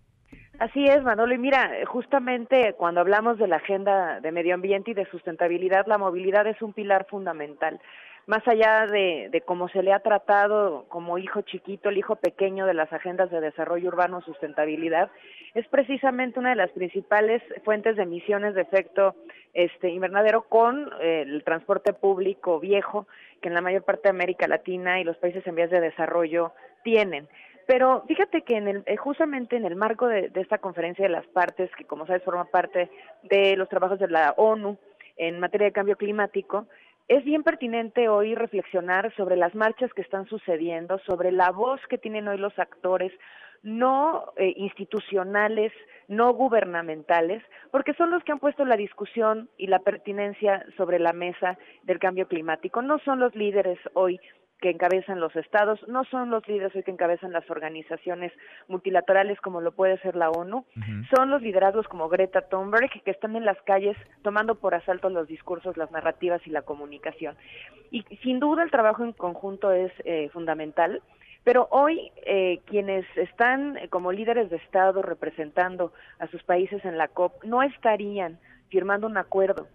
Así 0.61 0.85
es, 0.85 1.03
Manolo. 1.03 1.35
Y 1.35 1.39
mira, 1.39 1.71
justamente 1.87 2.75
cuando 2.77 3.01
hablamos 3.01 3.39
de 3.39 3.49
la 3.49 3.57
agenda 3.57 4.21
de 4.21 4.31
medio 4.31 4.55
ambiente 4.55 4.91
y 4.91 4.95
de 4.95 5.09
sustentabilidad, 5.11 5.87
la 5.87 5.97
movilidad 5.97 6.47
es 6.47 6.61
un 6.61 6.75
pilar 6.75 7.07
fundamental 7.09 7.81
más 8.31 8.47
allá 8.47 8.87
de, 8.87 9.43
cómo 9.45 9.69
se 9.71 9.83
le 9.83 9.93
ha 9.93 9.99
tratado 9.99 10.85
como 10.89 11.19
hijo 11.19 11.43
chiquito, 11.43 11.89
el 11.89 11.99
hijo 11.99 12.15
pequeño 12.15 12.65
de 12.65 12.75
las 12.75 12.93
agendas 12.93 13.29
de 13.29 13.41
desarrollo 13.41 13.89
urbano, 13.89 14.21
sustentabilidad, 14.21 15.11
es 15.55 15.67
precisamente 15.67 16.39
una 16.39 16.51
de 16.51 16.55
las 16.55 16.71
principales 16.71 17.43
fuentes 17.65 17.97
de 17.97 18.05
emisiones 18.05 18.55
de 18.55 18.61
efecto 18.61 19.17
este 19.53 19.89
invernadero 19.89 20.43
con 20.43 20.93
eh, 21.01 21.23
el 21.27 21.43
transporte 21.43 21.93
público 21.93 22.61
viejo 22.61 23.09
que 23.43 23.49
en 23.49 23.55
la 23.55 23.63
mayor 23.63 23.83
parte 23.83 24.03
de 24.05 24.11
América 24.11 24.47
Latina 24.47 25.01
y 25.01 25.05
los 25.05 25.17
países 25.17 25.45
en 25.45 25.57
vías 25.57 25.71
de 25.71 25.81
desarrollo 25.81 26.53
tienen. 26.85 27.27
Pero 27.67 28.05
fíjate 28.07 28.43
que 28.43 28.59
en 28.59 28.69
el, 28.69 28.83
eh, 28.87 28.97
justamente 28.97 29.57
en 29.57 29.65
el 29.65 29.75
marco 29.75 30.07
de, 30.07 30.29
de 30.29 30.41
esta 30.41 30.59
conferencia 30.59 31.05
de 31.05 31.11
las 31.11 31.27
partes, 31.27 31.69
que 31.75 31.85
como 31.85 32.07
sabes 32.07 32.23
forma 32.23 32.45
parte 32.45 32.91
de 33.25 33.57
los 33.57 33.69
trabajos 33.69 33.99
de 33.99 34.07
la 34.07 34.35
ONU 34.37 34.79
en 35.17 35.41
materia 35.41 35.67
de 35.67 35.73
cambio 35.73 35.97
climático, 35.97 36.69
es 37.11 37.25
bien 37.25 37.43
pertinente 37.43 38.09
hoy 38.09 38.37
reflexionar 38.37 39.13
sobre 39.17 39.35
las 39.35 39.53
marchas 39.57 39.93
que 39.95 40.01
están 40.01 40.27
sucediendo, 40.27 41.01
sobre 41.01 41.33
la 41.33 41.51
voz 41.51 41.81
que 41.89 41.99
tienen 41.99 42.29
hoy 42.29 42.39
los 42.39 42.57
actores 42.57 43.13
no 43.65 44.33
eh, 44.37 44.55
institucionales, 44.57 45.73
no 46.07 46.33
gubernamentales, 46.33 47.43
porque 47.73 47.95
son 47.95 48.13
los 48.13 48.23
que 48.23 48.31
han 48.31 48.39
puesto 48.39 48.65
la 48.65 48.77
discusión 48.77 49.51
y 49.59 49.67
la 49.67 49.81
pertinencia 49.81 50.65
sobre 50.77 51.01
la 51.01 51.13
mesa 51.13 51.59
del 51.83 51.99
cambio 51.99 52.29
climático. 52.29 52.81
No 52.81 53.01
son 53.01 53.19
los 53.19 53.35
líderes 53.35 53.81
hoy 53.95 54.21
que 54.61 54.71
encabezan 54.71 55.21
los 55.21 55.35
estados, 55.37 55.81
no 55.89 56.05
son 56.05 56.31
los 56.31 56.47
líderes 56.47 56.75
hoy 56.75 56.83
que 56.83 56.91
encabezan 56.91 57.33
las 57.33 57.49
organizaciones 57.51 58.33
multilaterales 58.69 59.41
como 59.41 59.61
lo 59.61 59.73
puede 59.73 59.99
ser 59.99 60.17
la 60.17 60.31
ONU, 60.31 60.65
son 61.15 61.31
los 61.31 61.43
liderazgos 61.43 61.89
como 61.89 62.09
Greta 62.09 62.43
Thunberg 62.43 62.91
que 63.03 63.11
están 63.11 63.37
en 63.37 63.45
las 63.45 63.61
calles 63.63 63.97
tomando 64.23 64.57
por 64.57 64.75
asalto 64.75 65.09
los 65.09 65.27
discursos, 65.27 65.77
las 65.77 65.91
narrativas 65.91 66.47
y 66.47 66.51
la 66.51 66.63
comunicación. 66.63 67.37
Y 67.91 68.03
sin 68.23 68.39
duda 68.39 68.63
el 68.63 68.71
trabajo 68.71 69.05
en 69.05 69.13
conjunto 69.13 69.73
es 69.73 69.93
eh, 70.05 70.29
fundamental. 70.33 71.03
Pero 71.43 71.69
hoy 71.71 72.13
eh, 72.27 72.61
quienes 72.67 73.07
están 73.17 73.79
como 73.89 74.13
líderes 74.13 74.51
de 74.51 74.57
Estado 74.57 75.01
representando 75.01 75.93
a 76.19 76.27
sus 76.27 76.43
países 76.43 76.85
en 76.85 76.99
la 76.99 77.09
COP 77.09 77.45
no 77.45 77.63
estarían 77.63 78.39
firmando 78.69 79.07
un 79.07 79.17
acuerdo 79.17 79.67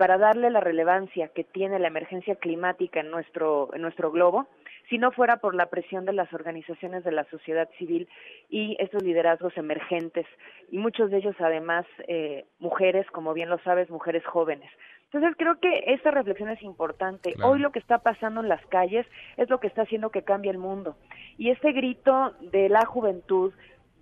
para 0.00 0.16
darle 0.16 0.48
la 0.48 0.60
relevancia 0.60 1.28
que 1.28 1.44
tiene 1.44 1.78
la 1.78 1.88
emergencia 1.88 2.34
climática 2.36 3.00
en 3.00 3.10
nuestro, 3.10 3.68
en 3.74 3.82
nuestro 3.82 4.10
globo, 4.10 4.46
si 4.88 4.96
no 4.96 5.12
fuera 5.12 5.36
por 5.36 5.54
la 5.54 5.66
presión 5.66 6.06
de 6.06 6.14
las 6.14 6.32
organizaciones 6.32 7.04
de 7.04 7.12
la 7.12 7.24
sociedad 7.24 7.68
civil 7.76 8.08
y 8.48 8.78
estos 8.80 9.02
liderazgos 9.02 9.54
emergentes, 9.58 10.24
y 10.70 10.78
muchos 10.78 11.10
de 11.10 11.18
ellos 11.18 11.36
además 11.38 11.84
eh, 12.08 12.46
mujeres, 12.60 13.06
como 13.10 13.34
bien 13.34 13.50
lo 13.50 13.58
sabes, 13.58 13.90
mujeres 13.90 14.24
jóvenes. 14.24 14.70
Entonces 15.12 15.34
creo 15.36 15.60
que 15.60 15.92
esta 15.92 16.10
reflexión 16.10 16.48
es 16.48 16.62
importante. 16.62 17.34
Hoy 17.42 17.58
lo 17.58 17.70
que 17.70 17.78
está 17.78 17.98
pasando 17.98 18.40
en 18.40 18.48
las 18.48 18.64
calles 18.68 19.06
es 19.36 19.50
lo 19.50 19.60
que 19.60 19.66
está 19.66 19.82
haciendo 19.82 20.08
que 20.08 20.22
cambie 20.22 20.50
el 20.50 20.56
mundo. 20.56 20.96
Y 21.36 21.50
este 21.50 21.72
grito 21.72 22.32
de 22.40 22.70
la 22.70 22.86
juventud, 22.86 23.52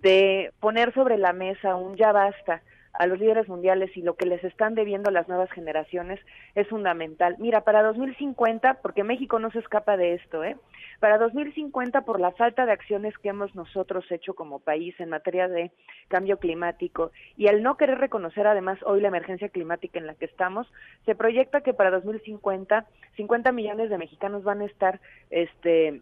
de 0.01 0.53
poner 0.61 0.93
sobre 0.93 1.17
la 1.17 1.33
mesa 1.33 1.75
un 1.75 1.97
ya 1.97 2.13
basta, 2.13 2.61
a 2.93 3.07
los 3.07 3.19
líderes 3.19 3.47
mundiales 3.47 3.95
y 3.95 4.01
lo 4.01 4.15
que 4.15 4.25
les 4.25 4.43
están 4.43 4.75
debiendo 4.75 5.11
las 5.11 5.27
nuevas 5.27 5.51
generaciones 5.51 6.19
es 6.55 6.67
fundamental. 6.67 7.35
Mira, 7.39 7.61
para 7.61 7.83
2050, 7.83 8.81
porque 8.81 9.03
México 9.03 9.39
no 9.39 9.51
se 9.51 9.59
escapa 9.59 9.97
de 9.97 10.15
esto, 10.15 10.43
¿eh? 10.43 10.57
Para 10.99 11.17
2050, 11.17 12.01
por 12.01 12.19
la 12.19 12.31
falta 12.31 12.65
de 12.65 12.73
acciones 12.73 13.17
que 13.19 13.29
hemos 13.29 13.55
nosotros 13.55 14.03
hecho 14.11 14.33
como 14.33 14.59
país 14.59 14.99
en 14.99 15.09
materia 15.09 15.47
de 15.47 15.71
cambio 16.09 16.37
climático 16.37 17.11
y 17.37 17.47
al 17.47 17.63
no 17.63 17.77
querer 17.77 17.99
reconocer 17.99 18.47
además 18.47 18.79
hoy 18.83 18.99
la 19.01 19.07
emergencia 19.07 19.49
climática 19.49 19.99
en 19.99 20.07
la 20.07 20.15
que 20.15 20.25
estamos, 20.25 20.67
se 21.05 21.15
proyecta 21.15 21.61
que 21.61 21.73
para 21.73 21.91
2050 21.91 22.85
50 23.15 23.51
millones 23.51 23.89
de 23.89 23.97
mexicanos 23.97 24.43
van 24.43 24.61
a 24.61 24.65
estar 24.65 24.99
este 25.29 26.01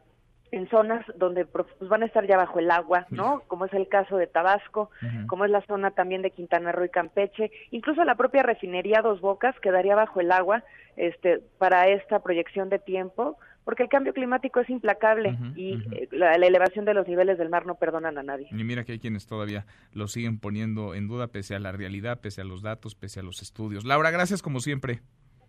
en 0.52 0.70
zonas 0.70 1.06
donde 1.16 1.46
pues, 1.46 1.68
van 1.82 2.04
a 2.04 2.06
estar 2.06 2.26
ya 2.26 2.38
bajo 2.38 2.60
el 2.60 2.72
agua, 2.72 3.06
¿no? 3.10 3.42
Como 3.48 3.66
es 3.66 3.74
el 3.74 3.88
caso 3.88 4.18
de 4.18 4.28
Tabasco, 4.28 4.90
como 5.28 5.46
es 5.46 5.52
la 5.52 5.62
zona 5.62 5.92
también 5.92 6.22
de 6.22 6.32
Quintana 6.32 6.72
Roo 6.72 6.86
y 6.86 6.90
Campeche, 6.90 7.52
incluso 7.72 8.04
la 8.04 8.16
propia 8.16 8.44
refinería 8.44 9.02
Dos 9.02 9.22
Bocas 9.22 9.56
quedaría 9.60 9.96
bajo 9.96 10.20
el 10.20 10.32
agua 10.32 10.64
este 10.96 11.42
para 11.58 11.88
esta 11.90 12.20
proyección 12.20 12.70
de 12.70 12.80
tiempo, 12.80 13.38
porque 13.64 13.84
el 13.84 13.90
cambio 13.90 14.14
climático 14.14 14.62
es 14.62 14.70
implacable 14.70 15.38
y 15.56 15.74
eh, 15.92 16.08
la, 16.12 16.34
elevación 16.36 16.86
de 16.86 16.94
los 16.94 17.08
niveles 17.08 17.38
del 17.38 17.50
mar 17.50 17.66
no 17.66 17.76
perdonan 17.76 18.18
a 18.18 18.24
nadie. 18.24 18.48
Y 18.52 18.64
mira 18.64 18.86
que 18.86 18.94
hay 18.94 19.00
quienes 19.00 19.28
todavía 19.28 19.66
lo 19.92 20.08
siguen 20.08 20.40
poniendo 20.40 20.96
en 20.96 21.08
duda 21.08 21.28
pese 21.28 21.54
a 21.54 21.60
la 21.60 21.74
realidad, 21.74 22.22
pese 22.22 22.42
a 22.42 22.46
los 22.46 22.62
datos, 22.62 22.96
pese 22.96 23.20
a 23.20 23.24
los 23.24 23.42
estudios. 23.42 23.84
Laura, 23.84 24.10
gracias 24.10 24.42
como 24.42 24.62
siempre. 24.62 25.02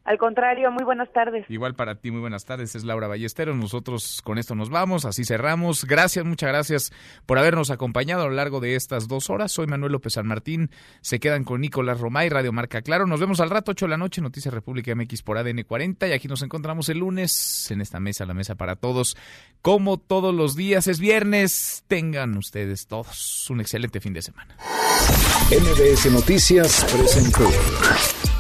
Al 0.09 0.17
contrario, 0.17 0.71
muy 0.71 0.85
buenas 0.85 1.13
tardes. 1.13 1.45
Igual 1.51 1.75
para 1.75 1.97
ti, 1.97 2.11
muy 2.11 2.21
buenas 2.21 2.47
tardes. 2.47 2.75
Es 2.75 2.83
Laura 2.83 3.09
Ballesteros. 3.09 3.55
Nosotros 3.55 4.23
con 4.25 4.39
esto 4.39 4.55
nos 4.55 4.71
vamos, 4.71 5.05
así 5.05 5.23
cerramos. 5.23 5.85
Gracias, 5.85 6.25
muchas 6.25 6.49
gracias 6.49 6.93
por 7.27 7.37
habernos 7.37 7.71
acompañado 7.71 8.23
a 8.23 8.27
lo 8.29 8.33
largo 8.33 8.59
de 8.61 8.75
estas 8.75 9.07
dos 9.07 9.29
horas. 9.29 9.53
Soy 9.53 9.67
Manuel 9.67 9.93
López 9.93 10.15
San 10.15 10.27
Martín. 10.27 10.71
Se 11.03 11.21
quedan 11.21 11.45
con 11.45 11.61
Nicolás 11.61 12.01
Romay, 12.01 12.31
Radio 12.31 12.55
Marca 12.55 12.81
Claro. 12.81 13.07
Nos 13.07 13.21
vemos 13.21 13.39
al 13.41 13.51
rato, 13.51 13.73
8 13.73 13.85
de 13.85 13.91
la 13.91 13.99
noche, 13.99 14.23
Noticias 14.23 14.55
República 14.55 14.95
MX 14.95 15.21
por 15.21 15.37
ADN 15.37 15.65
40. 15.65 16.09
Y 16.09 16.13
aquí 16.13 16.27
nos 16.27 16.41
encontramos 16.41 16.89
el 16.89 17.01
lunes 17.01 17.71
en 17.71 17.83
esta 17.83 18.01
mesa, 18.01 18.25
la 18.25 18.33
mesa 18.33 18.55
para 18.55 18.77
todos. 18.77 19.15
Como 19.61 19.99
todos 19.99 20.35
los 20.35 20.57
días, 20.57 20.87
es 20.87 21.01
viernes. 21.01 21.85
Tengan 21.87 22.35
ustedes 22.39 22.87
todos 22.87 23.51
un 23.51 23.61
excelente 23.61 24.01
fin 24.01 24.15
de 24.15 24.23
semana. 24.23 24.57
MBS 25.51 26.11
Noticias 26.11 26.83
presentó 26.91 27.47